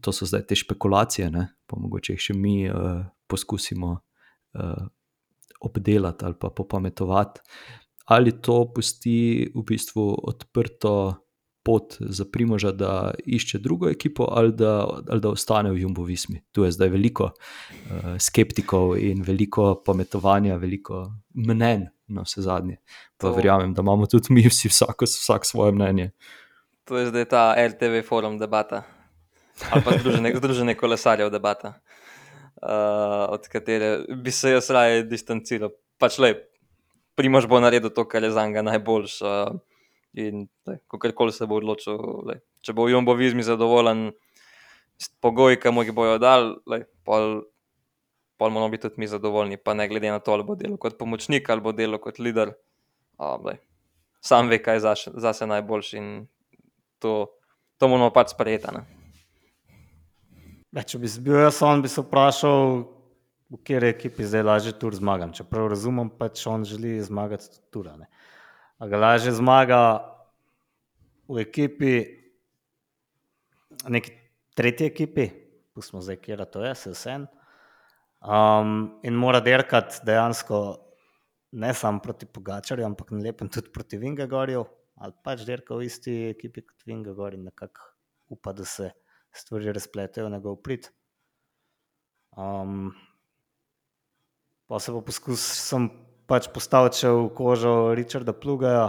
to 0.00 0.12
so 0.12 0.26
zdaj 0.26 0.46
te 0.46 0.56
špekulacije, 0.56 1.30
ne? 1.30 1.48
pa 1.66 1.78
mogoče 1.80 2.12
jih 2.12 2.20
še 2.20 2.34
mi 2.36 2.68
uh, 2.68 3.04
poskusimo 3.30 3.94
uh, 3.96 4.86
obdelati 5.64 6.24
ali 6.24 6.36
pa 6.40 6.50
popametovati. 6.50 7.40
Ali 8.04 8.34
to 8.42 8.72
pusti 8.74 9.48
v 9.54 9.62
bistvu 9.64 10.04
odprto 10.28 11.23
pot 11.64 11.96
za 12.00 12.24
Primoža, 12.32 12.72
da 12.72 13.14
išče 13.26 13.58
drugo 13.58 13.88
ekipo, 13.88 14.26
ali 14.30 14.52
da, 14.52 14.86
ali 15.08 15.20
da 15.20 15.28
ostane 15.32 15.70
v 15.72 15.80
Jumbo 15.80 16.04
Vismi. 16.04 16.42
Tu 16.52 16.64
je 16.64 16.72
zdaj 16.76 16.88
veliko 16.92 17.30
uh, 17.32 18.16
skeptikov 18.20 18.98
in 19.00 19.22
veliko 19.24 19.74
pametovanja, 19.86 20.56
veliko 20.60 21.06
mnen 21.34 21.88
na 22.06 22.22
vse 22.22 22.44
zadnje. 22.44 22.76
Pa 23.16 23.28
To- 23.28 23.34
verjamem, 23.34 23.74
da 23.74 23.80
imamo 23.82 24.06
tudi 24.06 24.34
mi 24.34 24.44
vsi 24.48 24.68
vsak, 24.68 25.02
vsak 25.02 25.46
svoje 25.46 25.72
mnenje. 25.72 26.10
To 26.84 26.98
je 27.00 27.06
zdaj 27.06 27.24
ta 27.24 27.54
RTV 27.56 28.04
forum 28.08 28.38
debata. 28.38 28.82
Ali 29.70 29.82
pa 29.84 29.98
združenje, 29.98 30.34
združenje 30.40 30.74
kolesarjev 30.74 31.30
debata, 31.30 31.80
uh, 32.60 33.32
od 33.32 33.48
katere 33.48 34.04
bi 34.22 34.30
se 34.30 34.50
jaz 34.50 34.70
raje 34.70 35.04
distanciral. 35.08 35.72
Pač 35.98 36.18
le, 36.18 36.34
Primož 37.14 37.46
bo 37.46 37.60
naredil 37.62 37.94
to, 37.94 38.04
kar 38.04 38.24
je 38.26 38.34
za 38.34 38.46
njega 38.46 38.62
najboljš. 38.62 39.22
Uh, 39.22 39.60
in 40.14 40.46
kakorkoli 40.90 41.32
se 41.32 41.46
bo 41.46 41.58
odločil, 41.58 41.98
lej, 42.28 42.40
če 42.64 42.74
bo 42.76 42.86
Jumbo 42.88 43.14
Vizmi 43.18 43.42
zadovoljen 43.46 44.12
s 44.98 45.10
pogoji, 45.22 45.58
ki 45.60 45.72
mu 45.74 45.84
jih 45.84 45.94
bojo 45.94 46.18
dal, 46.22 46.54
lej, 46.70 46.86
pol, 47.06 47.42
pol 48.38 48.54
moramo 48.54 48.70
biti 48.72 48.86
tudi 48.86 49.02
mi 49.02 49.10
zadovoljni, 49.10 49.58
pa 49.58 49.74
ne 49.74 49.88
glede 49.90 50.12
na 50.14 50.22
to, 50.22 50.34
ali 50.36 50.46
bo 50.46 50.56
delal 50.58 50.78
kot 50.78 50.98
pomočnik 50.98 51.50
ali 51.50 51.64
bo 51.64 51.74
delal 51.74 52.00
kot 52.02 52.22
líder. 52.22 52.54
Uh, 53.18 53.38
lej, 53.46 53.60
sam 54.22 54.50
ve, 54.50 54.58
kaj 54.62 54.78
je 54.78 54.84
zase, 54.86 55.14
zase 55.22 55.46
najboljši 55.46 55.98
in 55.98 56.10
to, 56.98 57.14
to 57.78 57.90
moramo 57.90 58.10
pač 58.14 58.34
sprejeti. 58.34 58.74
Ja, 60.74 60.82
če 60.82 60.98
bi 60.98 61.10
bil 61.22 61.38
jaz, 61.44 61.60
on 61.62 61.82
bi 61.84 61.90
se 61.90 62.02
vprašal, 62.02 62.82
v 63.54 63.60
kateri 63.62 63.92
ekipi 63.92 64.26
zdaj 64.26 64.42
lažje 64.42 64.72
tur 64.78 64.94
zmagam. 64.96 65.32
Čeprav 65.36 65.68
razumem, 65.70 66.10
pač 66.10 66.42
on 66.50 66.64
želi 66.66 66.96
zmagati 67.02 67.46
tudi 67.46 67.70
tur. 67.70 67.88
a 67.92 67.96
ne. 67.96 68.08
A 68.84 68.88
ga 68.88 68.98
lažje 69.00 69.32
zmaga 69.32 69.80
v 71.24 71.40
ekipi, 71.40 71.92
neki 73.88 74.12
tretji 74.52 74.90
ekipi, 74.90 75.24
pustimo 75.72 76.02
zdaj, 76.04 76.18
kje 76.20 76.44
to 76.52 76.60
je, 76.60 76.74
se 76.74 76.92
vse. 76.92 77.14
Um, 78.20 79.00
in 79.00 79.16
mora 79.16 79.40
derkati 79.40 80.04
dejansko 80.04 80.60
ne 81.56 81.72
samo 81.74 82.02
proti 82.04 82.28
Pogačarju, 82.28 82.84
ampak 82.84 83.14
na 83.16 83.24
lepem 83.24 83.48
tudi 83.48 83.72
proti 83.72 83.96
Vingagorju, 83.96 84.66
ali 85.00 85.16
pač 85.24 85.48
derka 85.48 85.80
v 85.80 85.88
isti 85.88 86.18
ekipi 86.34 86.66
kot 86.68 86.84
Vingagor 86.84 87.34
in 87.38 87.48
nekako 87.48 87.88
upa, 88.36 88.52
da 88.52 88.68
se 88.68 88.90
stvari 89.32 89.72
razpletejo 89.72 90.28
na 90.28 90.36
njegov 90.36 90.60
prid. 90.60 90.90
Um, 92.36 92.92
pa 94.68 94.76
se 94.76 94.92
bo 94.92 95.00
poskusil 95.00 95.88
pač 96.30 96.48
postaviti 96.52 97.04
še 97.04 97.10
v 97.12 97.26
kožo 97.36 97.94
Richarda 97.96 98.32
Plugaja, 98.32 98.88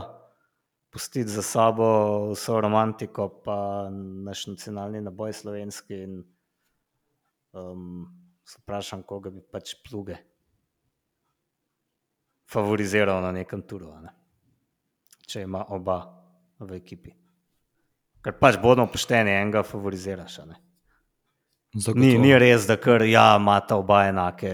pustiti 0.92 1.28
za 1.32 1.44
sabo 1.44 1.88
vso 2.32 2.60
romantiko, 2.64 3.28
pa 3.44 3.90
naš 3.92 4.48
nacionalni 4.48 5.04
naboj 5.04 5.34
slovenski. 5.36 6.04
In, 6.08 6.22
um, 7.52 8.06
se 8.46 8.62
vprašam, 8.62 9.04
koga 9.04 9.32
bi 9.34 9.42
pač 9.42 9.74
pluge 9.82 10.20
favoriziral 12.46 13.22
na 13.22 13.32
nekem 13.34 13.64
turu, 13.66 13.90
ne? 14.02 14.14
če 15.26 15.42
ima 15.48 15.64
oba 15.74 15.98
v 16.62 16.78
ekipi. 16.78 17.16
Ker 18.22 18.38
pač 18.38 18.60
bodo 18.62 18.86
pošteni, 18.90 19.34
enega 19.34 19.64
favoriziraš. 19.66 20.38
ne. 20.46 20.60
Ni, 21.76 21.82
Zagotovo. 21.82 22.22
ni 22.24 22.32
res, 22.40 22.64
da 22.68 22.78
kar 22.80 23.04
ja, 23.04 23.36
imata 23.36 23.76
oba 23.76 24.06
enake, 24.08 24.52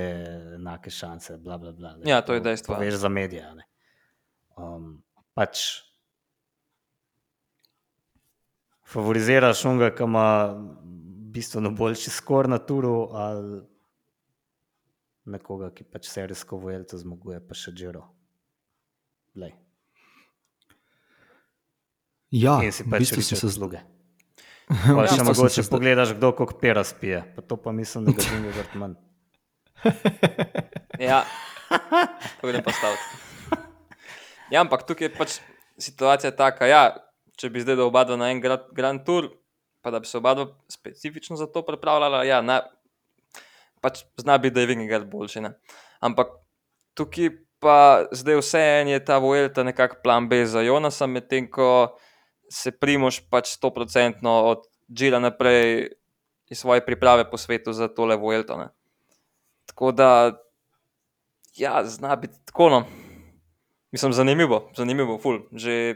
enake 0.56 0.90
šanse. 0.90 1.38
Bla, 1.38 1.58
bla, 1.62 1.72
bla. 1.72 1.94
Ja, 2.06 2.22
to 2.26 2.34
je 2.34 2.42
dejstvo, 2.42 2.74
ja. 2.74 2.80
Veš 2.82 2.98
za 3.04 3.10
medije. 3.10 3.44
a 3.46 3.54
ne. 3.54 3.68
Um, 4.58 5.04
pač 5.38 5.62
favoriziraš 8.90 9.66
unga, 9.70 9.92
ki 9.96 10.04
ima 10.04 10.26
bistveno 11.32 11.72
boljši 11.72 12.10
skor 12.10 12.50
na 12.50 12.58
turu, 12.58 12.96
ali 13.14 13.62
nekoga, 15.26 15.70
ki 15.76 15.84
pač 15.84 16.10
serijsko 16.10 16.58
vojelto 16.58 16.98
zmaguje, 16.98 17.38
pa 17.46 17.56
še 17.56 17.76
žiro. 17.78 18.08
Lej. 19.38 19.54
Ja, 22.32 22.58
In 22.64 22.74
si 22.74 22.84
v 22.84 22.92
pač 22.92 23.06
bistvu 23.06 23.24
sem 23.30 23.38
se 23.38 23.54
sluge. 23.54 23.86
Pa 24.72 25.04
v 25.04 25.08
še 25.12 25.24
mogoče 25.28 25.64
pogledaš, 25.68 26.14
kdo 26.16 26.32
koliko 26.36 26.56
pera 26.62 26.84
spije. 26.88 27.22
Pa 27.36 27.44
to 27.44 27.58
pa 27.60 27.74
mislim, 27.76 28.08
da 28.08 28.16
ga 28.16 28.24
zunaj 28.30 28.54
vrt 28.56 28.76
manj. 28.80 28.96
Ja, 31.02 31.24
to 32.40 32.48
grem 32.48 32.64
pa 32.64 32.72
staviti. 32.76 33.60
Ja, 34.52 34.62
ampak 34.64 34.86
tukaj 34.88 35.10
je 35.10 35.14
pač 35.16 35.38
situacija 35.82 36.32
taka, 36.38 36.68
ja, 36.70 36.82
če 37.40 37.50
bi 37.52 37.64
zdaj 37.64 37.80
oba 37.84 38.04
dva 38.08 38.20
na 38.20 38.30
en 38.32 38.42
grad, 38.44 38.68
Grand 38.76 39.04
Tour, 39.08 39.32
pa 39.82 39.92
da 39.92 40.00
bi 40.00 40.08
se 40.08 40.20
oba 40.20 40.36
dva 40.38 40.48
specifično 40.72 41.40
za 41.40 41.48
to 41.52 41.64
pripravljala, 41.68 42.24
ja, 42.28 42.42
na, 42.46 42.62
pač 43.82 44.06
zna 44.22 44.38
biti, 44.38 44.56
da 44.56 44.64
je 44.64 44.72
Vingegard 44.72 45.10
boljši. 45.10 45.44
Ne? 45.48 45.56
Ampak 46.04 46.36
tukaj 46.96 47.32
pa 47.62 48.06
zdaj 48.12 48.40
vse 48.42 48.62
en 48.82 48.94
je 48.94 49.02
ta 49.06 49.20
Vuelta 49.22 49.64
nekako 49.64 50.02
plan 50.04 50.30
B 50.30 50.46
za 50.46 50.64
Jonasa, 50.66 51.08
medtem 51.08 51.50
ko 51.50 51.98
se 52.52 52.72
Primož 52.72 53.22
pač 53.32 53.56
100% 53.56 54.28
od 54.28 54.68
Džila 54.92 55.20
naprej 55.24 55.96
iz 56.52 56.60
svoje 56.60 56.84
priprave 56.86 57.24
po 57.32 57.40
svetu 57.40 57.72
za 57.74 57.88
tole 57.88 58.18
Vuelto. 58.20 58.58
Ne? 58.60 58.68
Tako 59.66 59.92
da, 59.92 60.36
ja, 61.56 61.86
zna 61.86 62.16
biti 62.16 62.36
tako. 62.46 62.70
No. 62.70 62.84
Mislim, 63.92 64.14
zanimivo, 64.14 64.72
zanimivo, 64.76 65.18
ful. 65.18 65.40
Že, 65.52 65.96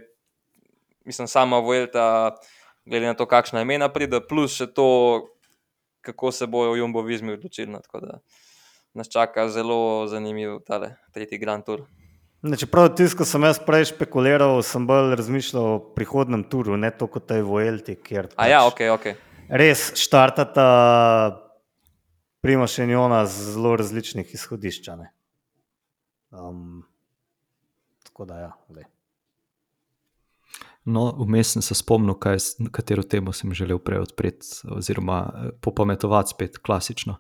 mislim, 1.06 1.28
sama 1.28 1.60
Vuelta, 1.60 2.36
glede 2.86 3.12
na 3.12 3.14
to, 3.14 3.28
kakšna 3.28 3.62
imena 3.62 3.92
pride, 3.92 4.22
plus 4.24 4.56
še 4.56 4.72
to, 4.72 4.88
kako 6.02 6.32
se 6.32 6.48
bojo 6.48 6.76
Jumbo 6.80 7.04
Vizmi 7.04 7.36
odločili. 7.36 7.72
No. 7.72 7.84
Tako 7.84 8.00
da 8.00 8.20
nas 8.96 9.12
čaka 9.12 9.50
zelo 9.52 10.08
zanimiv 10.08 10.62
tale 10.64 10.96
tretji 11.12 11.38
Grand 11.38 11.68
Tour. 11.68 11.84
Ne, 12.46 12.58
čeprav 12.62 12.92
tisto, 12.94 13.18
ko 13.18 13.26
sem 13.26 13.42
jaz 13.48 13.58
prej 13.66 13.88
špekuliral, 13.90 14.60
sem 14.62 14.84
bolj 14.86 15.16
razmišljal 15.18 15.64
o 15.66 15.78
prihodnem 15.98 16.44
turu, 16.46 16.76
ne 16.78 16.92
toliko 16.94 17.18
o 17.18 17.26
tej 17.26 17.42
Vojelti, 17.42 17.96
A 18.38 18.46
ja, 18.48 18.60
pač 18.62 18.74
ok, 18.74 18.82
ok. 18.94 19.06
res 19.50 19.88
štartata 19.98 20.66
Primoš 22.46 22.78
in 22.84 22.92
Jona 22.94 23.24
z 23.26 23.56
zelo 23.56 23.76
različnih 23.82 24.34
izhodišč. 24.38 24.90
a 24.94 24.96
ne. 24.96 25.08
Um, 26.30 26.84
tako 28.04 28.26
da 28.30 28.38
ja, 28.40 28.52
glej. 28.70 28.86
No, 30.86 31.08
vmes 31.18 31.56
sem 31.56 31.64
se 31.66 31.74
spomnil, 31.74 32.14
kaj, 32.22 32.38
katero 32.72 33.02
temo 33.02 33.34
sem 33.34 33.54
želel 33.58 33.80
prej 33.82 34.04
odpreti, 34.04 34.46
oziroma 34.70 35.18
eh, 35.26 35.50
popametovati 35.62 36.30
spet 36.30 36.60
klasično. 36.62 37.18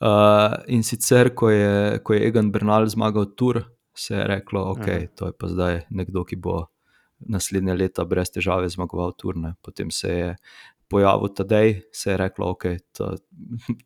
Uh, 0.00 0.60
in 0.68 0.84
sicer, 0.84 1.32
ko 1.34 1.48
je, 1.50 1.98
ko 2.04 2.12
je 2.12 2.28
Egan 2.28 2.52
Bernal 2.52 2.84
zmagal 2.92 3.30
tur, 3.32 3.62
se 3.96 4.14
je 4.14 4.24
reklo, 4.26 4.64
da 4.64 4.70
okay, 4.80 4.98
Mhm. 5.04 5.12
to 5.16 5.26
je 5.26 5.32
pa 5.38 5.48
zdaj 5.48 5.80
nekdo, 5.90 6.24
ki 6.24 6.36
bo 6.36 6.66
naslednje 7.18 7.74
leta 7.74 8.04
brez 8.04 8.30
težave 8.30 8.68
zmagoval 8.68 9.12
turne. 9.16 9.54
Potem 9.62 9.90
se 9.90 10.08
je 10.08 10.36
pojavil 10.88 11.28
Tadej, 11.34 11.82
se 11.92 12.10
je 12.10 12.16
reklo, 12.16 12.46
da 12.46 12.52
okay, 12.52 12.78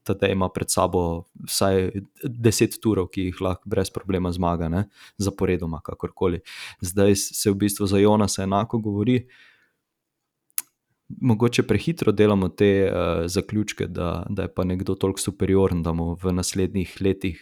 Tadej 0.05 0.33
ima 0.33 0.49
pred 0.49 0.71
sabo 0.71 1.25
vsaj 1.47 1.91
deset 2.25 2.77
turov, 2.83 3.09
ki 3.09 3.31
jih 3.31 3.41
lahko 3.41 3.63
brez 3.71 3.91
problema 3.91 4.33
zmaga, 4.33 4.69
ne? 4.69 4.85
zaporedoma, 5.17 5.81
kakorkoli. 5.81 6.41
Zdaj 6.81 7.17
se 7.17 7.51
v 7.51 7.55
bistvu 7.55 7.87
za 7.87 7.99
Jonasa 7.99 8.43
enako 8.43 8.79
govori. 8.79 9.27
Mogoče 11.21 11.63
prehitro 11.67 12.13
delamo 12.13 12.49
te 12.49 12.87
uh, 12.87 13.27
zaključke, 13.27 13.87
da, 13.87 14.27
da 14.29 14.43
je 14.43 14.55
pa 14.55 14.65
nekdo 14.65 14.95
toliko 14.95 15.21
superioren, 15.21 15.83
da 15.83 15.93
mu 15.93 16.15
v 16.15 16.33
naslednjih 16.33 16.97
letih, 17.01 17.41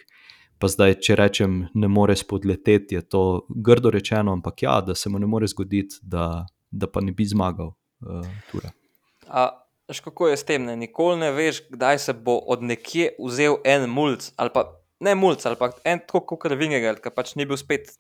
pa 0.59 0.71
zdaj, 0.71 0.99
če 1.05 1.17
rečem, 1.19 1.61
ne 1.75 1.89
more 1.89 2.17
spodleteti, 2.19 2.99
je 2.99 3.03
to 3.03 3.23
grdo 3.49 3.93
rečeno, 3.95 4.35
ampak 4.35 4.63
ja, 4.63 4.81
da 4.81 4.95
se 4.95 5.11
mu 5.11 5.19
ne 5.19 5.27
more 5.27 5.47
zgoditi, 5.47 6.01
da, 6.03 6.47
da 6.71 6.91
pa 6.91 7.01
ne 7.05 7.13
bi 7.13 7.27
zmagal 7.27 7.73
uh. 8.03 8.67
A, 9.29 9.51
veš, 9.89 10.01
kako 10.05 10.29
je 10.29 10.37
s 10.37 10.47
tem? 10.49 10.65
Ne? 10.65 10.77
Nikoli 10.77 11.21
ne 11.21 11.31
veš, 11.33 11.63
kdaj 11.71 11.99
se 11.99 12.13
bo 12.15 12.39
od 12.39 12.63
nekje 12.63 13.13
vzel 13.21 13.59
en 13.65 13.89
mulj, 13.91 14.33
ali 14.37 14.53
pa 14.55 14.67
ne 15.05 15.15
mulj, 15.15 15.43
ali 15.45 15.59
pa 15.61 15.71
en 15.85 16.03
tako 16.07 16.39
kot 16.39 16.55
Vingega, 16.59 16.95
ki 16.99 17.13
pač 17.15 17.35
ni 17.39 17.47
bil 17.49 17.61
spet 17.61 17.93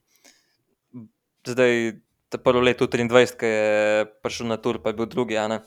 zdaj. 1.46 1.98
Ta 2.28 2.36
prvo 2.36 2.60
leto 2.60 2.84
23, 2.84 3.38
ki 3.40 3.48
je 3.48 4.02
prišel 4.20 4.50
na 4.50 4.58
tur, 4.60 4.76
pa 4.84 4.92
je 4.92 4.98
bil 4.98 5.06
drugi. 5.08 5.38
a 5.40 5.46
ne. 5.48 5.62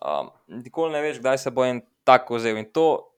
Um, 0.00 0.30
nikoli 0.48 0.94
ne 0.94 1.02
veš, 1.04 1.18
kdaj 1.20 1.38
se 1.38 1.50
bo 1.52 1.64
en 1.64 1.82
tako 2.08 2.38
vzel. 2.38 2.56
In 2.56 2.70
to, 2.72 3.12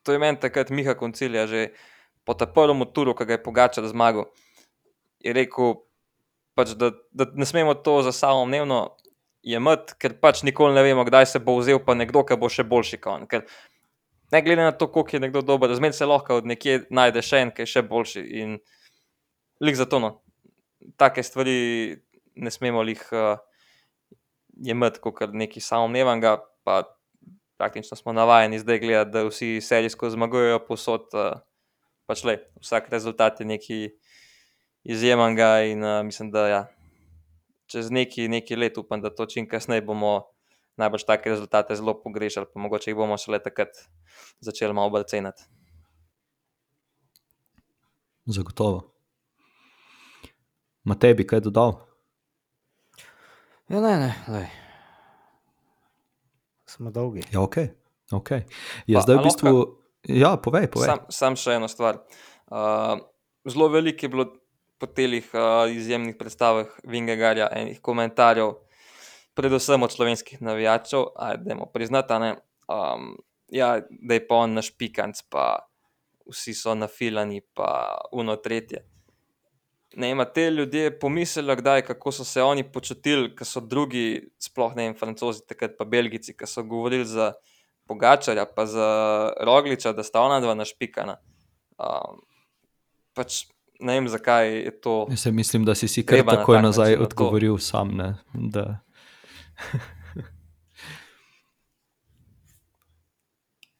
to 0.00 0.16
je 0.16 0.18
meni 0.18 0.40
takrat 0.40 0.70
Miha 0.72 0.94
Koncilija, 0.96 1.44
že 1.46 1.76
po 2.24 2.34
tem 2.34 2.50
prvem 2.54 2.84
turu, 2.94 3.14
ki 3.14 3.26
ga 3.26 3.38
je 3.38 3.42
Pogačar 3.42 3.86
zmagal, 3.90 4.28
je 5.22 5.34
rekel, 5.34 5.74
pač, 6.58 6.74
da, 6.78 6.92
da 7.10 7.26
ne 7.34 7.46
smemo 7.46 7.74
to 7.74 8.00
za 8.06 8.12
samo 8.12 8.44
dnevno 8.46 8.96
jemati, 9.42 9.96
ker 9.98 10.14
pač 10.22 10.42
nikoli 10.46 10.74
ne 10.76 10.84
vemo, 10.86 11.04
kdaj 11.06 11.32
se 11.34 11.42
bo 11.42 11.56
vzel 11.58 11.82
pa 11.82 11.96
nekdo, 11.98 12.22
ki 12.26 12.38
bo 12.38 12.50
še 12.52 12.64
boljši 12.68 13.00
kot 13.02 13.12
on. 13.14 13.26
Ker 13.30 13.46
ne 14.32 14.42
glede 14.42 14.66
na 14.66 14.72
to, 14.72 14.88
koliko 14.92 15.16
je 15.16 15.24
nekdo 15.26 15.42
dober, 15.46 15.74
zmeraj 15.74 15.98
se 15.98 16.08
lahko 16.08 16.40
od 16.40 16.48
nekje 16.48 16.84
najde 16.94 17.24
še 17.26 17.42
en, 17.46 17.52
ki 17.54 17.66
je 17.66 17.72
še 17.74 17.84
boljši. 17.88 18.24
In 18.42 18.58
lik 19.62 19.78
za 19.78 19.86
to, 19.90 19.98
no, 20.02 20.12
take 21.00 21.24
stvari 21.26 21.98
ne 22.34 22.50
smemo 22.54 22.84
jih 22.86 23.02
uh, 23.12 23.42
jemati 24.62 25.02
kot 25.02 25.34
nekaj 25.34 25.64
samoumevnega, 25.64 26.38
pa 26.62 26.84
praktično 27.58 27.98
smo 27.98 28.14
navajeni 28.14 28.62
zdaj 28.62 28.78
gledati, 28.82 29.12
da 29.14 29.26
vsi 29.26 29.56
serijsko 29.62 30.10
zmagujejo 30.14 30.62
posod. 30.68 31.10
Uh, 31.12 31.42
pač 32.12 32.26
le, 32.28 32.36
vsak 32.60 32.92
rezultat 32.92 33.40
je 33.40 33.48
nekaj 33.48 33.86
izjemnega 34.84 35.64
in 35.64 35.80
uh, 35.80 36.02
mislim, 36.04 36.28
da 36.34 36.44
ja, 36.50 36.60
čez 37.72 37.88
neki, 37.88 38.28
neki 38.28 38.58
let 38.58 38.76
upam, 38.76 39.00
da 39.00 39.08
to 39.08 39.24
čim 39.24 39.48
kasneje 39.48 39.80
bomo 39.86 40.28
najbrž 40.76 41.06
take 41.08 41.32
rezultate 41.32 41.76
zelo 41.76 41.96
pogrešali, 41.96 42.50
pa 42.52 42.60
mogoče 42.60 42.92
jih 42.92 43.00
bomo 43.00 43.16
šele 43.16 43.40
takrat 43.40 43.80
začeli 44.44 44.76
malo 44.76 44.92
bolj 44.92 45.08
ceniti. 45.08 45.48
Zagotovo. 48.28 48.84
Matej 50.84 51.16
bi 51.16 51.26
kaj 51.26 51.46
dodal? 51.48 51.78
Ja, 53.72 53.80
ne, 53.80 53.94
ne, 53.96 54.12
lej. 54.28 54.48
Smo 56.68 56.92
dolgi. 56.92 57.24
Ja, 57.32 57.40
ok. 57.40 57.56
okay. 58.12 58.44
Je 58.86 59.00
Pa, 59.00 59.04
zdaj 59.06 59.16
v 59.16 59.24
bistvu. 59.24 59.81
Ja, 60.08 60.36
povej, 60.36 60.66
povej. 60.66 60.90
Sam, 60.90 61.06
sam 61.08 61.38
še 61.38 61.56
eno 61.60 61.68
stvar. 61.70 62.02
Uh, 62.50 62.98
zelo 63.46 63.68
veliko 63.70 64.06
je 64.06 64.10
bilo 64.10 64.26
po 64.82 64.88
teh 64.90 65.28
uh, 65.30 65.70
izjemnih 65.70 66.16
predstavah 66.18 66.72
Vingegarja 66.82 67.46
enih 67.54 67.78
komentarjev, 67.80 68.56
predvsem 69.38 69.82
od 69.82 69.92
slovenskih 69.94 70.42
navijačev, 70.42 71.12
ajdemo 71.16 71.68
priznati, 71.72 72.18
ne, 72.18 72.32
um, 72.66 73.14
ja, 73.54 73.76
da 73.90 74.18
je 74.18 74.26
pa 74.26 74.42
on 74.42 74.58
naš 74.58 74.72
pikanc, 74.74 75.22
pa 75.30 75.68
vsi 76.26 76.54
so 76.54 76.74
nafilani, 76.74 77.40
pa 77.54 78.00
uno 78.12 78.36
tretje. 78.36 78.82
Ne, 79.94 80.10
ima 80.10 80.24
te 80.24 80.50
ljudje 80.50 80.98
pomislili, 80.98 81.56
kdaj, 81.56 81.82
kako 81.86 82.12
so 82.12 82.24
se 82.24 82.42
oni 82.42 82.64
počutili, 82.64 83.30
ko 83.36 83.44
so 83.44 83.60
drugi, 83.60 84.32
sploh 84.40 84.74
ne 84.76 84.88
vem, 84.88 84.98
francozi, 84.98 85.44
takrat 85.46 85.76
pa 85.78 85.84
belgici, 85.84 86.34
ki 86.36 86.48
so 86.48 86.64
govorili 86.64 87.04
za 87.06 87.32
Pogačarja, 87.86 88.46
pa 88.46 88.66
za 88.66 88.88
Rogliča, 89.40 89.92
da 89.92 90.02
sta 90.02 90.20
ona 90.20 90.40
dva 90.40 90.54
našpikana. 90.54 91.16
Um, 91.78 92.20
pač 93.14 93.44
ne 93.80 93.94
vem, 93.98 94.08
zakaj 94.08 94.52
je 94.64 94.80
to. 94.80 95.06
Jaz 95.10 95.26
mislim, 95.26 95.64
da 95.64 95.74
si 95.74 95.88
si 95.88 96.06
kar 96.06 96.18
na 96.24 96.36
takoj 96.36 96.56
tak 96.56 96.62
nazaj 96.62 96.90
na 96.92 96.96
to. 96.96 97.02
odgovoril 97.04 97.58
sam. 97.58 97.96
Ne, 97.96 98.14
da, 98.34 98.78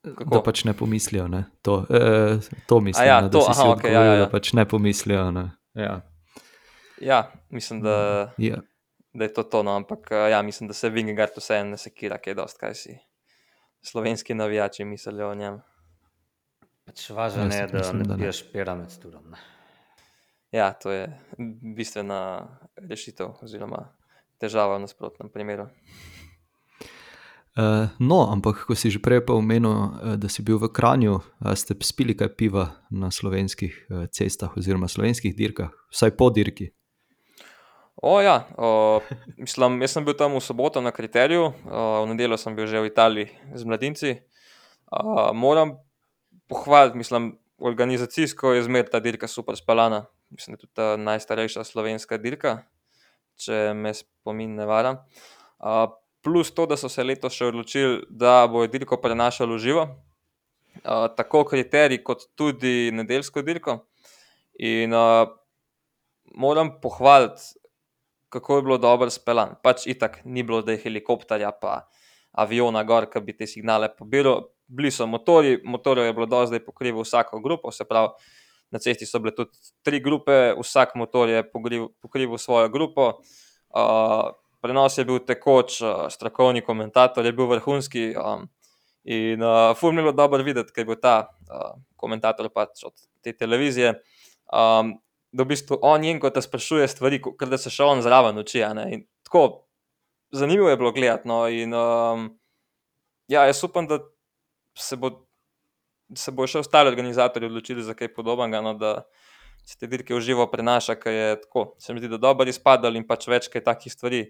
Kako? 0.02 0.34
da 0.34 0.42
pač 0.42 0.64
ne 0.64 0.74
pomislijo. 0.74 1.28
Ne, 1.28 1.44
to, 1.62 1.86
eh, 1.90 2.38
to 2.66 2.80
mislim, 2.80 3.06
ja, 3.06 3.20
ne, 3.20 3.30
to, 3.30 3.38
da 3.38 3.54
si 3.54 3.60
aha, 3.60 3.70
okej, 3.70 3.92
ja, 3.92 4.00
odgovoril, 4.00 4.12
ja, 4.12 4.14
ja. 4.14 4.24
da 4.24 4.30
pač 4.30 4.52
ne 4.52 4.68
pomislijo. 4.68 5.30
Ne. 5.30 5.50
Ja. 5.74 6.00
Ja, 7.00 7.32
mislim, 7.50 7.80
da, 7.82 8.30
Ja. 8.38 8.56
da 9.12 9.24
je 9.24 9.32
to 9.34 9.42
tono, 9.42 9.76
ampak 9.76 10.10
uh, 10.10 10.30
ja, 10.30 10.42
mislim, 10.42 10.68
da 10.68 10.74
se 10.74 10.90
Vingegard 10.90 11.30
vseeno 11.36 11.70
ne 11.70 11.76
sekira, 11.76 12.18
kaj 12.18 12.34
dost, 12.34 12.58
kaj 12.58 12.74
si 12.74 12.98
slovenski 13.82 14.34
navijači 14.34 14.84
mislijo 14.84 15.30
o 15.30 15.34
njem. 15.34 15.60
Pač 16.84 17.10
važno 17.10 17.42
je, 17.42 17.66
da 17.66 17.78
mislim, 17.78 18.02
ne 18.02 18.16
piješ 18.18 18.44
pera 18.52 18.74
med 18.74 18.98
turom. 19.02 19.30
Ne. 19.30 19.38
Ja, 20.52 20.72
to 20.72 20.92
je 20.92 21.06
bistvena 21.76 22.48
rešitev 22.76 23.38
oziroma 23.42 23.86
težava 24.42 24.76
v 24.76 24.84
nasprotnem 24.84 25.30
primeru. 25.32 25.68
Uh, 27.52 27.92
no, 28.00 28.24
ampak 28.32 28.64
ko 28.64 28.72
si 28.72 28.88
že 28.88 28.96
prej 28.96 29.20
pa 29.28 29.36
omenil, 29.36 29.68
uh, 29.68 30.16
da 30.16 30.28
si 30.32 30.40
bil 30.40 30.56
v 30.56 30.72
Kranju, 30.72 31.20
ste 31.52 31.76
spili 31.84 32.16
kaj 32.16 32.32
piva 32.32 32.80
na 32.88 33.12
slovenskih 33.12 33.72
uh, 33.72 34.08
cestah 34.08 34.56
oziroma 34.56 34.88
slovenskih 34.88 35.36
dirkah, 35.36 35.68
vsaj 35.92 36.16
po 36.16 36.32
dirki. 36.32 36.72
O, 38.04 38.20
ja, 38.20 38.48
o, 38.58 39.00
mislim, 39.38 39.76
jaz 39.84 39.92
sem 39.94 40.02
bil 40.02 40.16
tam 40.18 40.32
v 40.34 40.40
soboto 40.42 40.80
na 40.82 40.90
kriteriju, 40.90 41.52
o, 41.70 41.82
v 42.02 42.08
nedeljo 42.10 42.34
sem 42.34 42.56
bil 42.58 42.66
že 42.66 42.82
v 42.82 42.90
Italiji 42.90 43.28
z 43.54 43.62
mladinci. 43.62 44.10
O, 44.90 45.30
moram 45.30 45.76
pohvaliti, 46.50 46.98
mislim, 46.98 47.38
organizacijsko 47.62 48.56
je 48.58 48.66
zmer 48.66 48.90
ta 48.90 48.98
dirka 48.98 49.30
super 49.30 49.54
speljana. 49.54 50.02
Mislim, 50.34 50.56
da 50.56 50.58
je 50.58 50.60
tudi 50.64 50.74
ta 50.74 50.88
najstarejša 50.98 51.62
slovenska 51.62 52.18
dirka, 52.18 52.56
če 53.38 53.70
me 53.70 53.94
spomin 53.94 54.58
ne 54.58 54.66
vara. 54.66 54.96
O, 55.62 55.86
plus 56.26 56.50
to, 56.50 56.66
da 56.66 56.74
so 56.74 56.90
se 56.90 57.06
letos 57.06 57.38
še 57.38 57.52
odločili, 57.54 58.02
da 58.10 58.48
bojo 58.50 58.66
dirko 58.66 58.98
prenašali 58.98 59.54
v 59.54 59.62
živo, 59.62 59.86
o, 60.82 61.06
tako 61.06 61.46
kriterij, 61.54 62.02
kot 62.02 62.32
tudi 62.34 62.90
nedeljsko 62.90 63.46
dirko. 63.46 63.84
In 64.58 64.90
o, 64.90 65.06
moram 66.34 66.80
pohvaliti, 66.82 67.61
kako 68.32 68.56
je 68.56 68.62
bilo 68.62 68.78
dobro 68.78 69.10
speljan. 69.10 69.54
Pač 69.62 69.86
itak 69.86 70.22
ni 70.24 70.42
bilo, 70.42 70.62
da 70.62 70.72
je 70.72 70.80
helikopterja, 70.86 71.50
pa 71.52 71.82
aviona 72.32 72.80
gor, 72.88 73.06
ki 73.12 73.20
bi 73.20 73.36
te 73.36 73.46
signale 73.46 73.90
pobiral. 73.92 74.46
Bili 74.72 74.90
so 74.90 75.06
motori, 75.06 75.58
motorjev 75.64 76.06
je 76.08 76.14
bilo 76.16 76.26
do 76.26 76.40
zdaj 76.48 76.62
pokrival 76.64 77.04
vsako 77.04 77.42
grupo, 77.44 77.72
se 77.72 77.84
pravi, 77.84 78.08
na 78.72 78.80
cesti 78.80 79.06
so 79.06 79.20
bile 79.20 79.34
tudi 79.36 79.52
tri 79.84 80.00
grupe, 80.00 80.54
vsak 80.56 80.94
motor 80.96 81.28
je 81.28 81.42
pokrival, 81.44 81.90
pokrival 82.00 82.40
svojo 82.40 82.72
grupo. 82.72 83.10
Uh, 83.68 84.32
prenos 84.64 84.96
je 84.98 85.04
bil 85.04 85.20
tekoč, 85.28 85.82
uh, 85.82 86.08
strokovni 86.08 86.64
komentator 86.64 87.26
je 87.26 87.32
bil 87.36 87.50
vrhunski. 87.52 88.14
Um, 88.16 88.48
in 89.04 89.44
uh, 89.44 89.76
ful 89.76 89.92
mi 89.92 90.00
je 90.00 90.08
bilo 90.08 90.16
dobro 90.16 90.42
videti, 90.42 90.72
ker 90.72 90.86
je 90.86 90.92
bil 90.94 91.00
ta 91.02 91.16
uh, 91.28 91.76
komentator 92.00 92.48
pač 92.48 92.86
od 92.88 92.96
te 93.20 93.36
televizije. 93.36 93.98
Um, 94.48 94.96
da 95.32 95.44
v 95.44 95.52
bistvu 95.54 95.78
on 95.82 96.04
in 96.04 96.20
ko 96.20 96.30
te 96.30 96.42
sprašuje 96.44 96.88
stvari, 96.88 97.20
ker 97.22 97.48
da 97.48 97.58
se 97.58 97.72
še 97.72 97.84
on 97.88 98.02
zraven 98.04 98.38
uči. 98.38 98.64
Tako 99.24 99.44
zanimivo 100.32 100.68
je 100.68 100.76
bilo 100.76 100.92
gledati. 100.92 101.28
No, 101.28 101.48
in, 101.48 101.74
um, 101.74 102.40
ja, 103.28 103.44
jaz 103.46 103.64
upam, 103.64 103.86
da 103.86 103.98
se 104.78 104.96
bo. 104.96 105.28
Se 106.12 106.28
bo 106.28 106.44
še 106.44 106.60
ostali 106.60 106.90
organizatorji 106.90 107.48
odločili 107.48 107.80
za 107.80 107.94
kaj 107.96 108.10
podobnega, 108.12 108.58
no, 108.60 108.74
da 108.76 109.06
se 109.64 109.78
te 109.80 109.88
dirke 109.88 110.12
v 110.12 110.20
živo 110.20 110.44
prenaša, 110.50 110.98
ker 111.00 111.14
je 111.14 111.38
tako. 111.46 111.62
Se 111.80 111.94
mi 111.94 112.02
zdi, 112.02 112.10
da 112.12 112.18
dobro 112.20 112.44
izpadal 112.52 112.98
in 113.00 113.06
pač 113.08 113.24
več 113.32 113.48
kaj 113.48 113.64
takih 113.64 113.94
stvari. 113.94 114.26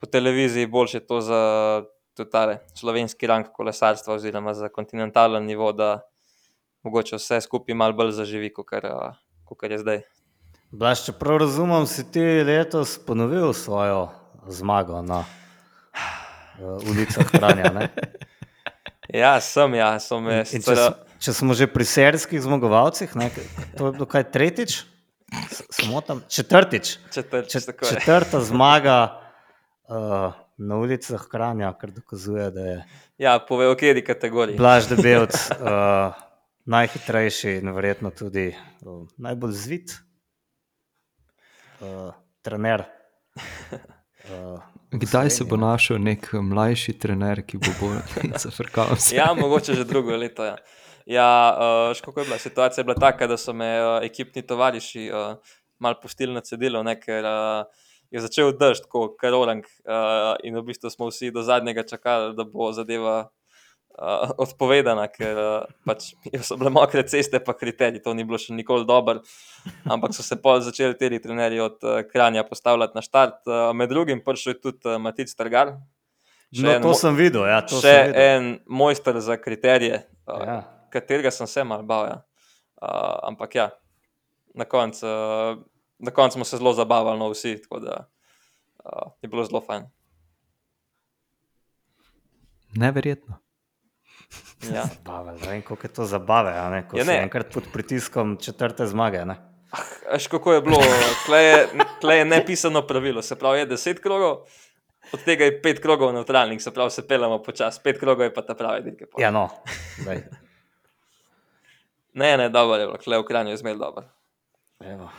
Po 0.00 0.08
televiziji 0.08 0.70
boljše 0.72 1.02
to 1.04 1.20
za 1.20 1.40
tale 2.32 2.58
slovenski 2.76 3.28
rang 3.28 3.52
kolesarstva 3.52 4.16
oziroma 4.16 4.54
za 4.56 4.72
kontinentalen 4.72 5.44
nivo, 5.44 5.72
da 5.76 6.06
mogoče 6.88 7.20
vse 7.20 7.42
skupaj 7.44 7.76
malo 7.76 7.96
bolj 8.00 8.16
zaživi, 8.16 8.52
kot 8.52 8.70
kar, 8.72 8.88
kar 9.60 9.76
je 9.76 9.82
zdaj. 9.84 10.02
Blaž, 10.74 11.04
če 11.06 11.12
prav 11.14 11.38
razumem, 11.44 11.84
si 11.86 12.02
ti 12.10 12.22
letos 12.42 12.96
ponovil 13.06 13.52
svojo 13.54 14.08
zmago 14.50 15.04
na 15.06 15.20
uh, 15.22 16.82
ulicah 16.90 17.30
Kranja. 17.30 17.70
ne? 17.70 17.88
Ja, 19.14 19.36
sem, 19.38 19.74
ja, 19.76 19.92
sem 20.00 20.24
In 20.26 20.62
če, 20.64 20.74
če 21.22 21.32
smo 21.36 21.54
že 21.54 21.68
pri 21.70 21.84
serijskih 21.86 22.40
zmagovalcih, 22.42 23.12
ne, 23.20 23.28
to 23.76 23.90
je 23.90 23.94
bilo 23.94 24.06
kaj 24.10 24.24
tretjič, 24.34 24.78
samo 25.70 26.00
tam 26.02 26.22
četrtič. 26.26 26.96
Četrt, 27.14 27.46
Čet, 27.52 27.68
tako 27.68 27.84
je. 27.84 27.90
četrta 27.92 28.40
zmaga 28.50 28.96
uh, 29.86 30.32
na 30.56 30.80
ulicah 30.80 31.28
Kranja, 31.30 31.70
kar 31.78 31.92
dokazuje, 31.94 32.48
da 32.50 32.66
je 32.66 32.78
Ja, 33.22 33.36
povej, 33.38 33.70
v 33.70 33.78
kateri 33.78 34.02
kategoriji. 34.02 34.58
Blaž 34.58 34.88
Debelc 34.90 35.36
uh, 35.52 36.16
najhitrejši 36.74 37.60
in 37.60 37.70
verjetno 37.76 38.10
tudi 38.10 38.48
uh, 38.82 39.04
najbolj 39.20 39.54
zvit 39.54 39.94
uh, 41.84 42.14
trener. 42.42 42.84
Uh, 44.24 44.60
Kdaj 44.90 45.30
se 45.30 45.44
bo 45.44 45.56
našel 45.56 45.98
nek 46.00 46.30
mlajši 46.32 46.94
trener, 46.98 47.42
ki 47.46 47.58
bo 47.60 47.72
bolj 47.80 48.00
zafrkal? 48.44 48.94
Ja, 49.12 49.32
mogoče 49.36 49.74
že 49.74 49.84
drugo 49.84 50.16
leto. 50.16 50.46
Ja, 50.46 50.56
ja 51.06 51.28
uh, 51.52 51.90
še 51.96 52.04
kako 52.06 52.22
je 52.22 52.28
bila 52.30 52.38
situacija? 52.38 52.82
Je 52.82 52.88
bila 52.88 52.96
taka, 53.00 53.28
da 53.28 53.36
so 53.40 53.52
me 53.52 53.68
uh, 53.82 53.98
ekipni 54.06 54.44
tovariši 54.46 55.10
uh, 55.10 55.56
malo 55.82 56.00
pustili 56.02 56.32
na 56.34 56.40
cedilu, 56.40 56.82
ne, 56.86 56.96
ker 57.00 57.26
uh, 57.26 57.90
je 58.14 58.22
začel 58.22 58.54
dež, 58.56 58.84
tako 58.86 59.10
karolang. 59.20 59.66
Uh, 59.82 60.34
in 60.46 60.56
v 60.56 60.64
bistvu 60.70 60.92
smo 60.92 61.10
vsi 61.10 61.32
do 61.34 61.42
zadnjega 61.42 61.82
čakali, 61.82 62.32
da 62.38 62.46
bo 62.46 62.70
zadeva 62.72 63.28
uh, 63.98 64.30
odpovedana, 64.42 65.06
ker 65.12 65.40
uh, 65.40 65.72
pač 65.86 66.12
so 66.46 66.58
bile 66.60 66.72
mokre 66.74 67.04
ceste, 67.08 67.40
pa 67.44 67.54
kriteriji, 67.56 68.02
to 68.04 68.14
ni 68.14 68.26
bilo 68.26 68.40
še 68.40 68.54
nikoli 68.56 68.86
dobro. 68.88 69.22
Ampak 69.88 70.14
so 70.16 70.24
se 70.26 70.36
pol 70.40 70.60
začeli 70.64 70.96
ti 70.98 71.20
trenerji 71.22 71.60
od 71.64 71.78
uh, 71.82 72.00
Kranja 72.10 72.44
postavljati 72.48 72.98
na 72.98 73.02
štart. 73.04 73.42
Uh, 73.46 73.72
med 73.76 73.92
drugim 73.92 74.22
prišel 74.24 74.54
je 74.56 74.60
tudi 74.60 74.88
uh, 74.88 74.98
Matic 75.02 75.32
Trgar. 75.34 75.76
Še 76.54 76.62
no, 76.62 76.72
en 76.76 76.82
to 76.86 76.94
sem 76.94 77.16
videl. 77.18 77.46
Ja, 77.50 77.60
to 77.66 77.80
še 77.82 77.88
sem 77.88 78.10
videl. 78.12 78.22
en 78.22 78.50
mojster 78.66 79.18
za 79.20 79.38
kriterije, 79.40 80.04
uh, 80.30 80.42
Ja. 80.46 80.58
katerega 80.94 81.32
sem 81.34 81.50
se 81.50 81.64
mal 81.66 81.82
bal. 81.82 82.10
Ja. 82.10 82.18
Uh, 82.78 83.30
ampak 83.30 83.54
ja, 83.56 83.70
na 84.54 84.66
koncu 84.68 85.08
uh, 85.08 85.62
na 85.98 86.10
koncu 86.10 86.34
smo 86.34 86.44
se 86.44 86.56
zelo 86.56 86.72
zabavali, 86.72 87.18
no 87.18 87.30
vsi, 87.32 87.62
tako 87.62 87.80
da 87.80 88.06
uh, 88.84 89.12
je 89.22 89.28
bilo 89.28 89.44
zelo 89.44 89.60
fajn. 89.60 89.86
Neverjetno. 92.74 93.38
Ja. 94.64 94.84
Zabave, 94.94 95.32
ne 95.34 95.46
vem, 95.46 95.62
koliko 95.62 95.84
je 95.84 95.92
to 95.92 96.04
zabave, 96.04 96.52
a 96.52 96.70
ne, 96.70 96.82
ko 96.82 96.96
Ja, 96.96 97.00
ja, 97.00 97.04
si 97.04 97.10
ne. 97.10 97.22
enkrat 97.22 97.52
pod 97.52 97.64
pritiskom 97.72 98.36
četrte 98.36 98.86
zmage. 98.86 99.24
Ne? 99.24 99.36
Veš, 100.06 100.26
kako 100.28 100.52
je 100.52 100.62
bilo, 100.62 100.78
tle 101.26 101.38
je, 101.40 101.68
tle 102.00 102.16
je 102.16 102.24
nepisano 102.26 102.82
pravilo, 102.82 103.22
se 103.22 103.34
pravi, 103.34 103.58
je 103.58 103.66
deset 103.66 103.98
krogov. 103.98 104.46
Od 105.12 105.20
tega 105.20 105.44
je 105.44 105.60
pet 105.60 105.78
krogov 105.78 106.12
neutralnih, 106.12 106.62
se 106.62 106.70
pravi, 106.70 106.90
se 106.90 107.02
pelemo 107.04 107.42
počasi, 107.42 107.80
pet 107.82 107.98
krogov 107.98 108.22
je 108.22 108.34
pa 108.34 108.42
ta 108.42 108.54
pravi 108.54 108.82
dirke. 108.82 109.04
Ja, 109.18 109.30
no. 109.30 109.48
Daj, 110.00 110.22
Ne, 112.14 112.36
ne, 112.36 112.48
dobro 112.48 112.76
je 112.76 112.86
bilo, 112.86 112.96
tle 112.96 113.18
v 113.18 113.24
Kranju 113.24 113.50
je 113.50 113.56
zmel 113.56 113.76
dobro. 113.76 114.04
evo. 114.80 115.10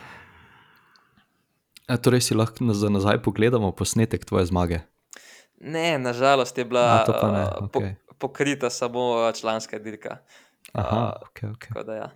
A, 1.86 1.96
torej 1.96 2.20
si 2.20 2.34
lahko 2.34 2.64
na- 2.64 2.74
za 2.74 2.88
nazaj 2.88 3.20
pogledamo 3.20 3.70
posnetek 3.70 4.24
tvoje 4.24 4.46
zmage. 4.46 4.80
Ne, 5.58 5.98
nažalost 5.98 6.58
je 6.58 6.64
bila 6.64 6.80
A, 6.80 7.04
ne, 7.22 7.42
uh, 7.42 7.68
po, 7.68 7.78
okej. 7.78 7.94
Pokrita 8.18 8.70
samo 8.70 9.00
uh, 9.10 9.34
članska 9.34 9.78
dirka. 9.78 10.16
Aha, 10.72 10.96
A, 10.96 11.12
okay, 11.22 11.50
okay. 11.50 11.68
Tako 11.68 11.82
da 11.82 11.94
ja. 11.94 12.10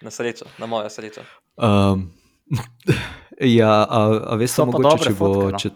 Na 0.00 0.10
srečo, 0.10 0.44
na 0.58 0.66
mojo 0.66 0.90
srečo. 0.90 1.20
Um, 1.56 2.12
ja, 3.40 3.86
a, 3.90 4.20
a 4.26 4.34
veš, 4.36 4.50
samo 4.50 4.72
mogoče, 4.72 5.04
če 5.04 5.10
bo. 5.10 5.34
fotke, 5.34 5.52
no. 5.52 5.58
Če... 5.58 5.70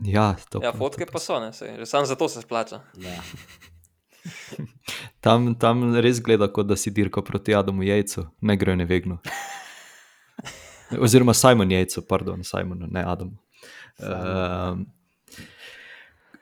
Ja, 0.00 0.34
to 0.50 0.60
Ja, 0.62 0.72
pa- 0.72 0.78
fotke 0.78 1.06
pa 1.06 1.18
so, 1.18 1.40
ne, 1.40 1.52
sej, 1.52 1.76
že 1.78 1.86
sam 1.86 2.06
zato 2.06 2.28
se 2.28 2.42
splača. 2.42 2.80
Ja. 2.96 3.18
Tam, 5.20 5.54
tam 5.58 5.94
res 5.96 6.20
gleda, 6.22 6.46
kot 6.52 6.66
da 6.68 6.76
si 6.76 6.90
dirka 6.94 7.22
proti 7.24 7.54
Adamu 7.54 7.82
Jajcu, 7.82 8.26
ne 8.40 8.56
gre 8.56 8.74
ne 8.76 8.84
vegno. 8.84 9.16
Oziroma 11.04 11.34
Simon 11.34 11.70
Jajcu, 11.72 12.02
pardon, 12.08 12.44
Simonu, 12.44 12.86
ne 12.86 13.02
Adamu. 13.06 13.38
Um, 13.98 14.84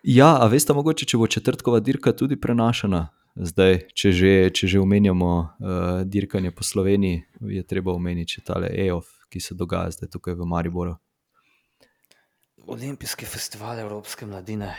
ja, 0.06 0.36
a 0.38 0.46
veste, 0.46 0.74
mogoče, 0.74 1.06
če 1.10 1.18
bo 1.18 1.26
četrtkova 1.26 1.80
dirka 1.82 2.12
tudi 2.14 2.38
prenašana. 2.40 3.08
Zdaj, 3.36 3.90
če 3.92 4.10
že, 4.16 4.32
če 4.54 4.68
že 4.70 4.78
omenjamo 4.80 5.30
uh, 5.36 5.48
dirkanje 6.08 6.54
po 6.56 6.64
Sloveniji, 6.64 7.26
je 7.52 7.62
treba 7.68 7.92
omeniti 7.92 8.38
še 8.38 8.46
tale 8.48 8.70
EOF, 8.86 9.10
ki 9.28 9.42
se 9.44 9.56
dogaja 9.58 9.90
zdaj 9.92 10.08
tukaj 10.14 10.38
v 10.38 10.46
Mariboru. 10.48 10.94
Olimpijski 12.66 13.28
festival 13.28 13.82
Evropske 13.82 14.26
mladine. 14.26 14.70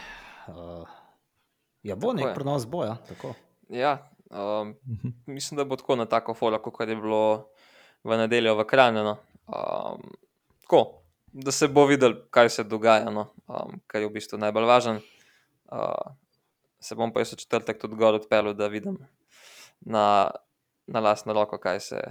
Uh, 0.50 0.88
ja, 1.84 1.94
bo 1.96 2.10
Tako 2.10 2.18
nek 2.18 2.26
je. 2.26 2.34
prenos 2.40 2.66
boja. 2.66 2.96
Tako. 3.08 3.36
Ja, 3.70 4.10
um, 4.32 4.74
mislim, 5.38 5.60
da 5.60 5.68
bo 5.68 5.78
tako 5.78 6.00
na 6.00 6.08
tako 6.10 6.34
fola, 6.34 6.58
kot 6.58 6.82
je 6.88 6.96
bilo 6.96 7.52
v 8.04 8.18
nedeljo 8.18 8.56
v 8.58 8.66
Kranju. 8.66 9.04
No. 9.06 9.18
Um, 9.46 10.08
tako, 10.66 11.04
da 11.30 11.52
se 11.52 11.68
bo 11.68 11.86
videl, 11.86 12.18
kaj 12.34 12.50
se 12.50 12.64
dogaja, 12.64 13.12
no. 13.14 13.30
um, 13.46 13.78
kar 13.88 14.02
je 14.02 14.10
v 14.10 14.18
bistvu 14.18 14.42
najbolj 14.42 14.66
važen. 14.66 15.00
Uh, 15.72 16.16
se 16.80 16.96
bom 16.96 17.14
pa 17.14 17.20
jaz 17.20 17.34
v 17.34 17.42
četrtek 17.44 17.82
tudi 17.82 17.96
gor 17.96 18.16
odpeljal, 18.16 18.54
da 18.54 18.68
vidim 18.68 18.98
na, 19.80 20.32
na 20.88 21.00
lastno 21.00 21.34
roko, 21.34 21.58
kaj 21.60 21.80
se, 21.80 22.02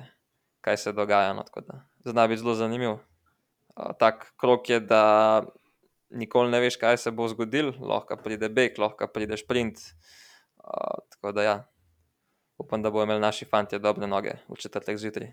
kaj 0.61 0.77
se 0.77 0.93
dogaja. 0.93 1.33
No. 1.35 1.43
Tako 1.43 1.61
da 1.61 1.85
Zna 2.05 2.27
biti 2.27 2.41
zelo 2.41 2.55
zanimiv. 2.55 2.91
Uh, 2.91 3.93
tak 3.99 4.33
krok 4.37 4.69
je, 4.71 4.81
da 4.81 5.43
nikoli 6.11 6.51
ne 6.51 6.61
veš, 6.61 6.77
kaj 6.77 6.97
se 6.97 7.11
bo 7.11 7.29
zgodil, 7.29 7.73
lahko 7.81 8.17
pride 8.17 8.49
beg, 8.49 8.79
lahko 8.79 9.09
pride 9.09 9.37
sprint. 9.37 9.81
Uh, 10.57 11.01
tako 11.11 11.33
da 11.33 11.43
ja, 11.43 11.57
upam, 12.59 12.83
da 12.83 12.91
bodo 12.91 13.05
imeli 13.05 13.21
naši 13.21 13.45
fanti 13.45 13.79
dobre 13.79 14.07
noge 14.07 14.39
v 14.49 14.57
četrtek 14.57 14.99
zjutraj. 14.99 15.33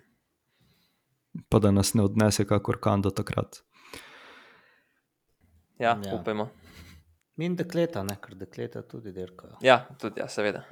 Pa 1.50 1.60
da 1.60 1.72
nas 1.72 1.94
ne 1.94 2.04
odnese 2.04 2.46
kakor 2.48 2.80
kan 2.82 3.02
do 3.02 3.10
takrat. 3.10 3.64
Ja, 5.80 5.90
Ja. 5.90 6.00
ja, 6.06 6.16
upajmo. 6.16 6.50
In 7.42 7.56
dekleta, 7.58 8.04
ne, 8.06 8.18
ker 8.22 8.36
dekleta 8.38 8.84
tudi 8.86 9.12
dirkajo. 9.14 9.58
Ja, 9.66 9.80
tudi 10.00 10.22
ja, 10.22 10.28
seveda. 10.30 10.68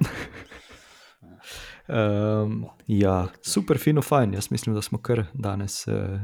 Um, 1.88 2.66
ja, 3.02 3.16
super, 3.42 3.80
fino, 3.82 4.02
fajn. 4.02 4.36
Jaz 4.38 4.50
mislim, 4.50 4.74
da 4.74 4.82
smo 4.82 5.00
kar 5.02 5.24
danes 5.34 5.86
uh, 5.88 6.20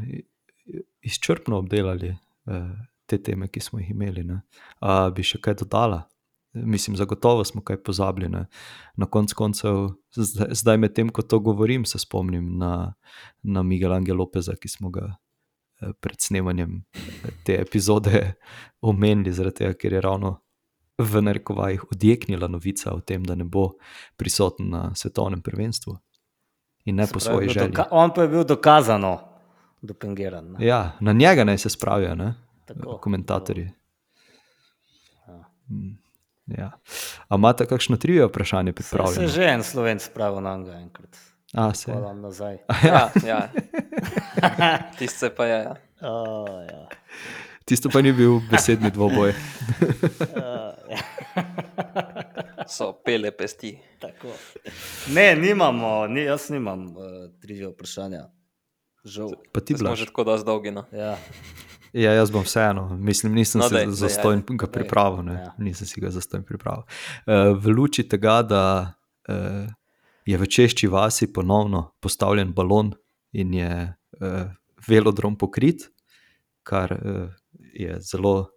izčrpno 1.03 1.59
obdelali 1.59 2.13
uh, 2.47 2.71
te 3.07 3.19
teme, 3.23 3.49
ki 3.49 3.61
smo 3.61 3.81
jih 3.83 3.91
imeli. 3.91 4.23
ne. 4.25 4.41
A 4.81 5.11
bi 5.11 5.27
še 5.27 5.41
kaj 5.43 5.59
dodala? 5.65 6.05
Mislim, 6.55 6.97
zagotovo 6.97 7.45
smo 7.45 7.63
kaj 7.63 7.83
pozabili. 7.83 8.31
Ne? 8.31 8.47
Na 8.97 9.07
koncu 9.07 9.35
koncev, 9.37 9.89
zdaj, 10.15 10.55
zdaj 10.55 10.79
medtem 10.79 11.11
ko 11.11 11.23
to 11.23 11.43
govorim, 11.43 11.85
se 11.85 11.99
spomnim 11.99 12.55
na, 12.59 12.95
na 13.43 13.63
Miguel 13.63 13.93
Angel 13.93 14.17
Lopeza, 14.17 14.55
ki 14.55 14.71
smo 14.71 14.91
ga 14.95 15.17
pred 16.01 16.21
snemanjem 16.21 16.85
eh, 16.95 17.01
te 17.45 17.61
epizode 17.61 18.35
omenili, 18.81 19.33
zaradi 19.33 19.57
tega, 19.57 19.75
ker 19.75 19.93
je 19.93 20.01
ravno 20.01 20.41
v 20.99 21.23
narekovajih 21.23 21.85
odjeknila 21.93 22.49
novica 22.49 22.91
o 22.93 23.01
tem, 23.01 23.25
da 23.25 23.35
ne 23.35 23.45
bo 23.45 23.71
prisoten 24.17 24.69
na 24.69 24.95
svetovnem 24.95 25.43
prvenstvu 25.43 25.97
in 26.85 26.97
ne 26.97 27.07
Se 27.07 27.13
po 27.13 27.21
svoji 27.21 27.47
bil 27.47 27.55
želji. 27.55 27.75
On 27.91 28.15
pa 28.15 28.23
je 28.23 28.29
bil 28.29 28.45
dokazano 28.45 29.19
dopengiran. 29.83 30.53
ne. 30.53 30.67
Ja, 30.67 30.97
na 31.01 31.13
njega 31.13 31.45
naj 31.45 31.59
se 31.59 31.71
spravijo, 31.71 32.15
ne? 32.15 32.35
Tako. 32.67 32.99
komentatorji. 32.99 33.71
Ja. 35.29 35.45
Mm, 35.71 35.99
Ja. 36.49 36.71
A 37.29 37.35
imate 37.37 37.67
kakšno 37.67 37.97
trivijo 37.97 38.27
vprašanje 38.27 38.73
Se, 38.73 38.83
se 38.83 38.89
pripravljeno? 38.91 39.29
že 39.29 39.43
en 39.45 39.63
slovenc 39.63 40.03
spravil 40.03 40.41
na 40.41 40.57
njega 40.57 40.73
enkrat. 40.73 41.17
A, 41.55 41.75
se. 41.75 41.93
Hvala 41.93 42.15
nazaj. 42.15 42.59
Ja, 42.85 43.11
ja. 43.27 43.49
Tiste 44.99 45.31
pa 45.31 45.47
je. 45.47 45.59
Ja. 45.65 45.77
Oh, 46.01 46.63
ja. 46.71 46.89
Tisto 47.65 47.91
pa 47.93 48.01
ni 48.01 48.13
bil 48.13 48.41
besedni 48.51 48.91
dvoboj. 48.91 49.29
Uh, 49.29 50.73
ja. 50.95 51.01
So 52.69 52.93
pele 53.05 53.31
pesti. 53.31 53.79
Tako. 54.01 54.33
Ne, 55.13 55.37
nimamo, 55.37 56.07
ni, 56.07 56.25
jaz 56.25 56.51
nimam 56.51 56.87
uh, 56.97 57.05
trivija 57.41 57.69
vprašanja. 57.69 58.29
Žal. 59.05 59.31
Pa 59.53 59.61
ti 59.61 59.77
blaš. 59.79 59.99
že 59.99 60.07
tako 60.07 60.25
dosti 60.25 60.47
dolgi. 60.47 60.71
No. 60.71 60.85
Ja. 60.93 61.17
Ja, 61.93 62.13
jaz 62.13 62.31
bom 62.31 62.45
vseeno, 62.45 62.89
mislim, 63.01 63.33
nisem 63.35 63.61
No, 63.61 63.69
dej, 63.69 63.87
daj, 63.87 63.95
zastojn 63.97 64.43
ajde. 64.45 64.57
ga 64.61 64.67
pripravil. 64.67 65.23
Ne? 65.25 65.35
Ja. 65.35 65.53
Nisem 65.59 65.89
si 65.89 66.01
ga 66.01 66.11
zastojn 66.13 66.45
pripravil. 66.45 66.85
Uh, 67.25 67.57
v 67.57 67.73
luči 67.73 68.05
tega, 68.09 68.43
da 68.45 68.65
uh, 69.29 69.65
je 70.29 70.37
v 70.37 70.47
Češči 70.47 70.89
vasi 70.93 71.33
ponovno 71.33 71.95
postavljen 72.01 72.53
balon 72.53 72.93
in 73.33 73.55
je 73.55 73.73
uh, 74.21 74.51
velodrom 74.89 75.39
pokrit, 75.39 75.89
kar 76.63 76.93
uh, 76.93 77.31
je 77.73 77.97
zelo 78.01 78.51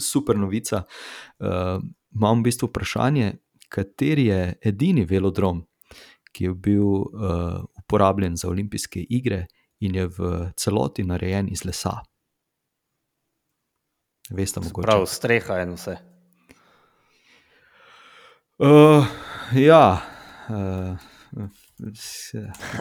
super 0.00 0.38
novica. 0.38 0.84
Uh, 1.38 1.82
imam 2.14 2.40
v 2.40 2.48
bistvu 2.48 2.70
vprašanje, 2.70 3.34
kateri 3.68 4.30
je 4.30 4.54
edini 4.64 5.04
velodrom, 5.04 5.66
ki 6.32 6.44
je 6.44 6.54
bil 6.54 6.86
uh, 6.86 7.60
uporabljen 7.82 8.36
za 8.36 8.48
olimpijske 8.48 9.04
igre 9.08 9.46
in 9.80 9.94
je 9.94 10.06
v 10.06 10.52
celoti 10.56 11.04
narejen 11.04 11.50
iz 11.52 11.64
lesa. 11.64 11.98
Veste, 14.30 14.60
mogoče. 14.60 14.86
Prav, 14.86 15.04
streha 15.06 15.60
in 15.66 15.74
vse. 15.76 15.98
Uh, 18.60 19.04
ja, 19.56 20.00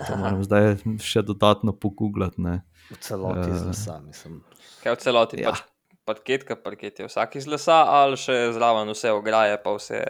to 0.02 0.14
moram 0.16 0.44
zdaj 0.44 0.76
še 1.00 1.22
dodatno 1.22 1.72
pogooglati. 1.74 2.40
ne. 2.40 2.62
V 2.90 2.98
celoti 2.98 3.50
iz 3.50 3.62
Eh. 3.62 3.68
lesa, 3.68 4.00
mislim. 4.02 4.42
Kaj 4.80 4.92
v 4.92 5.00
celoti, 5.00 5.36
Ja. 5.38 5.52
pač 5.52 5.62
parketka, 6.04 6.56
parket 6.56 7.00
je 7.00 7.06
vsak 7.06 7.36
iz 7.36 7.46
lesa, 7.46 7.86
ali 7.86 8.16
še 8.16 8.52
zraven 8.52 8.90
vse 8.90 9.12
ograje, 9.12 9.58
pa 9.58 9.70
vse 9.72 10.02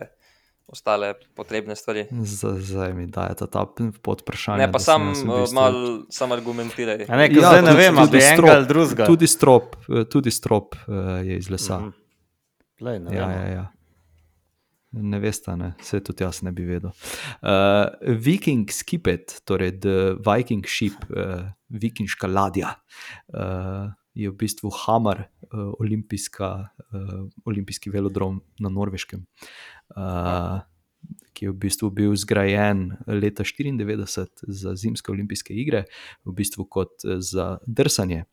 ostale 0.66 1.14
potrebne 1.36 1.76
stvari. 1.76 2.08
Z- 2.14 2.62
Zdaj 2.62 2.94
mi 2.94 3.08
dajete 3.08 3.48
ta 3.48 3.66
pod 4.00 4.22
vprašanje. 4.22 4.58
Ne, 4.60 4.72
pa 4.72 4.80
sam, 4.80 5.12
sem 5.14 5.28
uh, 5.28 5.42
bistvu- 5.42 5.54
mal, 5.54 5.74
sam 6.10 6.32
argumentiraj. 6.32 7.04
A 7.04 7.16
ne, 7.18 7.28
ja, 7.28 7.42
zdaj 7.42 7.62
ne 7.64 7.74
vem, 7.74 7.98
ali 7.98 8.08
enega 8.10 8.34
strop, 8.34 8.50
ali 8.52 8.66
drugega. 8.66 9.06
Tudi 9.06 9.28
strop, 9.28 9.66
eh, 9.90 10.06
tudi 10.06 10.32
strop 10.32 10.76
eh, 10.78 10.92
je 11.26 11.38
iz 11.38 11.50
lesa. 11.50 11.80
Mhm. 11.80 11.92
Lej, 12.80 13.00
ne 13.02 13.12
Ja, 13.12 13.26
vem. 13.26 13.36
ja, 13.36 13.46
ja. 13.52 13.66
Ne 14.92 15.20
veste, 15.22 15.54
ne? 15.54 15.74
vse 15.78 16.00
tudi 16.02 16.26
jaz 16.26 16.42
ne 16.42 16.52
bi 16.56 16.66
vedel. 16.66 16.90
Uh, 17.46 17.92
Viking 18.18 18.72
skipet, 18.74 19.36
torej 19.46 19.76
The 19.84 20.16
Viking 20.26 20.66
ship, 20.66 20.98
uh, 21.14 21.46
vikinška 21.70 22.28
ladja, 22.28 22.74
uh, 23.38 23.92
je 24.18 24.32
v 24.32 24.38
bistvu 24.40 24.72
Hamar, 24.82 25.28
uh, 25.52 25.70
olimpijska, 25.78 26.50
uh, 26.90 27.22
olimpijski 27.46 27.94
velodrom 27.94 28.42
na 28.60 28.74
Norveškem, 28.74 29.28
uh, 29.94 30.58
ki 31.40 31.48
je 31.48 31.54
v 31.54 31.60
bistvu 31.64 31.88
bil 31.96 32.16
zgrajen 32.20 32.98
leta 33.08 33.46
1994 33.48 34.52
za 34.52 34.76
zimske 34.76 35.12
olimpijske 35.14 35.56
igre, 35.56 35.86
v 36.28 36.36
bistvu 36.36 36.68
kot 36.68 37.06
eh, 37.08 37.22
za 37.24 37.58
drsanje. 37.64 38.26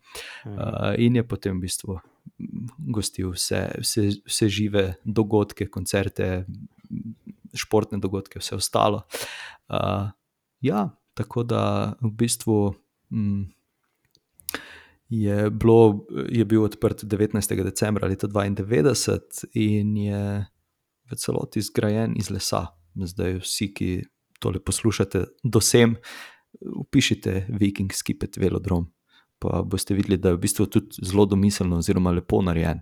Uh, 0.43 0.97
in 0.99 1.17
je 1.17 1.23
potem 1.23 1.59
v 1.59 1.69
bistvu 1.69 2.01
gostil 2.91 3.31
vse, 3.37 3.61
vse, 3.79 4.09
vse 4.27 4.49
žive 4.51 4.85
dogodke, 5.05 5.69
koncerte, 5.71 6.47
športne 7.55 8.01
dogodke, 8.03 8.41
vse 8.43 8.59
ostalo. 8.59 9.05
Uh, 9.71 10.11
ja, 10.65 10.89
tako 11.15 11.47
da 11.47 11.95
v 12.03 12.11
bistvu. 12.11 12.75
Mm, 13.15 13.53
Je, 15.07 15.51
bilo, 15.55 16.03
je 16.35 16.43
bil 16.43 16.65
odprt 16.67 17.05
19. 17.07 17.39
decembra 17.63 18.09
leta 18.11 18.27
1992 18.27 19.47
in 19.55 19.93
je 19.97 20.23
v 21.07 21.15
celoti 21.15 21.63
zgrajen 21.63 22.17
iz 22.19 22.27
lesa. 22.27 22.76
Zdaj, 22.97 23.41
vsi, 23.45 23.71
ki 23.75 23.89
tole 24.41 24.61
poslušate, 24.65 25.25
dosem, 25.45 25.97
upišite 26.61 27.47
Viking 27.49 27.93
Skipet 27.93 28.37
Velodrom, 28.41 28.87
pa 29.39 29.63
boste 29.63 29.95
videli, 29.95 30.17
da 30.17 30.33
je 30.33 30.39
v 30.39 30.43
bistvu 30.47 30.67
tudi 30.67 31.05
zelo 31.05 31.27
domiselno, 31.29 31.81
oziroma 31.83 32.15
lepo 32.17 32.41
narejen. 32.43 32.81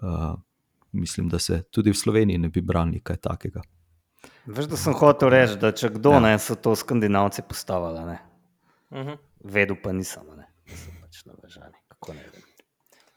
Uh, 0.00 0.32
mislim, 0.92 1.28
da 1.28 1.38
se 1.38 1.62
tudi 1.70 1.92
v 1.92 1.96
Sloveniji 1.96 2.38
ne 2.38 2.48
bi 2.48 2.60
branili 2.60 3.00
kaj 3.04 3.16
takega. 3.16 3.62
Veš, 4.46 4.70
da 4.70 4.78
sem 4.78 4.94
hotel 4.96 5.30
reči, 5.32 5.58
da 5.60 5.72
če 5.72 5.92
kdo 5.98 6.16
Ja. 6.16 6.20
ne, 6.20 6.38
so 6.38 6.54
to 6.54 6.74
skandinavci 6.76 7.42
postavili. 7.48 8.06
Ne? 8.06 8.18
Uh 8.90 8.98
-huh. 8.98 9.18
Vedel 9.44 9.76
pa 9.82 9.92
nisem, 9.92 10.22
ne? 10.36 10.46
da 10.66 10.76
so 10.76 10.90
pač 11.00 11.24
navežani. 11.24 11.76
Kako 11.88 12.14
ne 12.14 12.22
vem. 12.22 12.42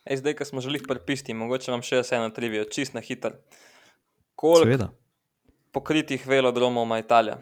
Ej, 0.05 0.17
zdaj, 0.17 0.33
ko 0.33 0.45
smo 0.45 0.61
želeli 0.61 0.83
pripisti, 0.87 1.33
mogoče 1.33 1.71
vam 1.71 1.81
še 1.81 2.01
eno 2.11 2.29
trivijo, 2.29 2.63
čist 2.63 2.93
na 2.93 3.01
hiter. 3.01 3.33
Koliko 4.35 4.63
Seveda. 4.63 4.89
Pokritih 5.75 6.23
velodromov 6.25 6.85
ima 6.85 6.99
Italija? 6.99 7.37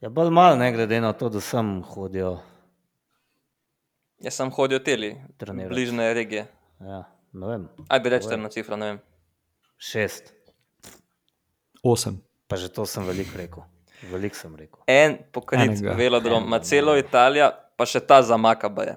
Ja, 0.00 0.08
bolj 0.08 0.30
malo, 0.30 0.56
ne 0.56 0.72
glede 0.72 1.00
na 1.00 1.12
to, 1.12 1.28
da 1.28 1.40
sem 1.40 1.82
hodil. 1.84 2.38
Jaz 4.18 4.34
sem 4.34 4.50
hodil 4.50 4.80
teli, 4.80 5.10
Trenirat. 5.36 5.68
bližne 5.70 6.14
regije. 6.14 6.46
Ja, 6.80 7.02
ne 7.32 7.46
vem, 7.46 7.68
Ajde, 7.88 8.08
rečete 8.10 8.30
Povej. 8.30 8.42
na 8.42 8.48
cifro, 8.48 8.76
ne 8.76 8.86
vem. 8.86 9.00
šest. 9.78 10.32
Osem. 11.82 12.20
Pa 12.46 12.56
že 12.56 12.68
to 12.68 12.84
sem 12.84 13.04
veliko 13.04 13.38
rekel. 13.38 13.62
Veliko 14.10 14.36
sem 14.36 14.56
rekel. 14.56 14.80
En 14.86 15.18
pokrit 15.32 15.60
Enega. 15.70 15.92
velodrom, 15.94 16.44
ima 16.44 16.58
celo 16.58 16.92
ne. 16.94 17.00
Italijo, 17.00 17.46
pa 17.76 17.86
še 17.86 18.00
ta 18.00 18.22
zamaka. 18.22 18.68
Uh, 18.68 18.96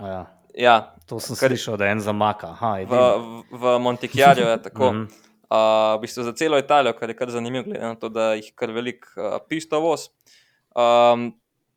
Ja, 0.00 0.26
ja, 0.54 0.95
to 1.06 1.20
sem 1.20 1.36
Kar- 1.36 1.50
slišal, 1.54 1.76
da 1.76 1.86
je 1.86 1.92
en 1.92 2.00
zamaka. 2.00 2.50
Aha, 2.52 2.72
v, 2.72 2.82
edini. 2.82 2.98
v, 3.50 3.58
v 3.58 3.78
Montikjarju 3.78 4.46
je 4.46 4.58
tako. 4.62 4.90
Mhm. 4.96 5.06
Uh, 5.46 5.94
v 5.94 6.00
bistvu 6.02 6.24
za 6.26 6.32
celo 6.34 6.58
Italijo, 6.58 6.90
kar 6.98 7.06
je 7.08 7.14
kar 7.14 7.30
zanimivo, 7.30 7.64
glede 7.64 7.78
na 7.86 7.94
to, 7.94 8.08
da 8.10 8.32
jih 8.34 8.48
kar 8.58 8.72
velik 8.74 9.04
uh, 9.14 9.36
pisto 9.48 9.78
voz. 9.78 10.08
Um, 10.74 11.28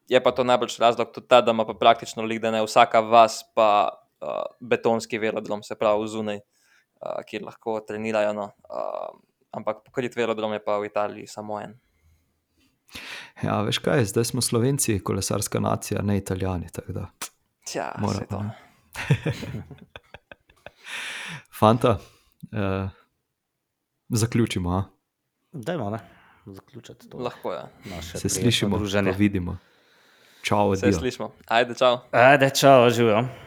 je 0.09 0.17
pa 0.23 0.31
to 0.33 0.41
najbolj 0.43 0.73
razlog 0.81 1.11
tudi 1.13 1.27
ta, 1.29 1.37
da 1.41 1.53
ima 1.53 1.65
pa 1.69 1.75
praktično 1.77 2.23
lik, 2.25 2.41
da 2.41 2.49
ne 2.51 2.63
vsaka 2.65 2.99
vas 2.99 3.43
pa 3.53 3.93
uh, 4.25 4.41
betonski 4.59 5.19
velodrom, 5.21 5.61
se 5.63 5.77
pravi 5.77 6.07
zunaj, 6.09 6.39
uh, 6.41 7.21
kjer 7.29 7.45
lahko 7.45 7.77
trenirajo. 7.85 8.33
No. 8.33 8.49
Uh, 8.65 9.21
ampak 9.53 9.83
pokrit 9.85 10.17
velodrom 10.17 10.53
je 10.57 10.63
pa 10.65 10.79
v 10.81 10.89
Italiji 10.89 11.27
samo 11.29 11.61
en. 11.61 11.77
Ja, 13.43 13.61
veš 13.61 13.77
kaj, 13.85 14.05
zdaj 14.09 14.31
smo 14.31 14.41
Slovenci, 14.41 14.97
kolesarska 14.99 15.59
nacija, 15.61 16.01
ne 16.01 16.17
Italijani. 16.17 16.73
tako 16.73 16.91
Da, 16.91 17.05
Tja, 17.69 17.91
Mora 18.01 18.17
saj 18.17 18.27
pa, 18.27 18.35
to. 18.35 18.43
ne. 18.43 18.68
Fanta, 21.59 21.89
uh, 21.89 22.89
zaključimo. 24.09 24.69
A? 24.71 24.83
Dajmo, 25.51 25.89
ne? 25.89 25.99
Zaključiti 26.45 27.09
to 27.09 27.17
Lahko 27.17 27.53
je. 27.53 27.61
naše 27.85 28.17
Se 28.17 28.29
slišimo, 28.29 28.71
pa 28.71 28.77
druženje. 28.77 29.11
vidimo. 29.11 29.57
Čau, 30.41 30.71
Vse 30.71 30.85
adijo. 30.85 30.99
slišimo. 30.99 31.31
Ajde, 31.47 31.75
čau. 31.75 31.97
Ajde, 32.11 32.49
čau, 32.49 32.89
živijo. 32.89 33.29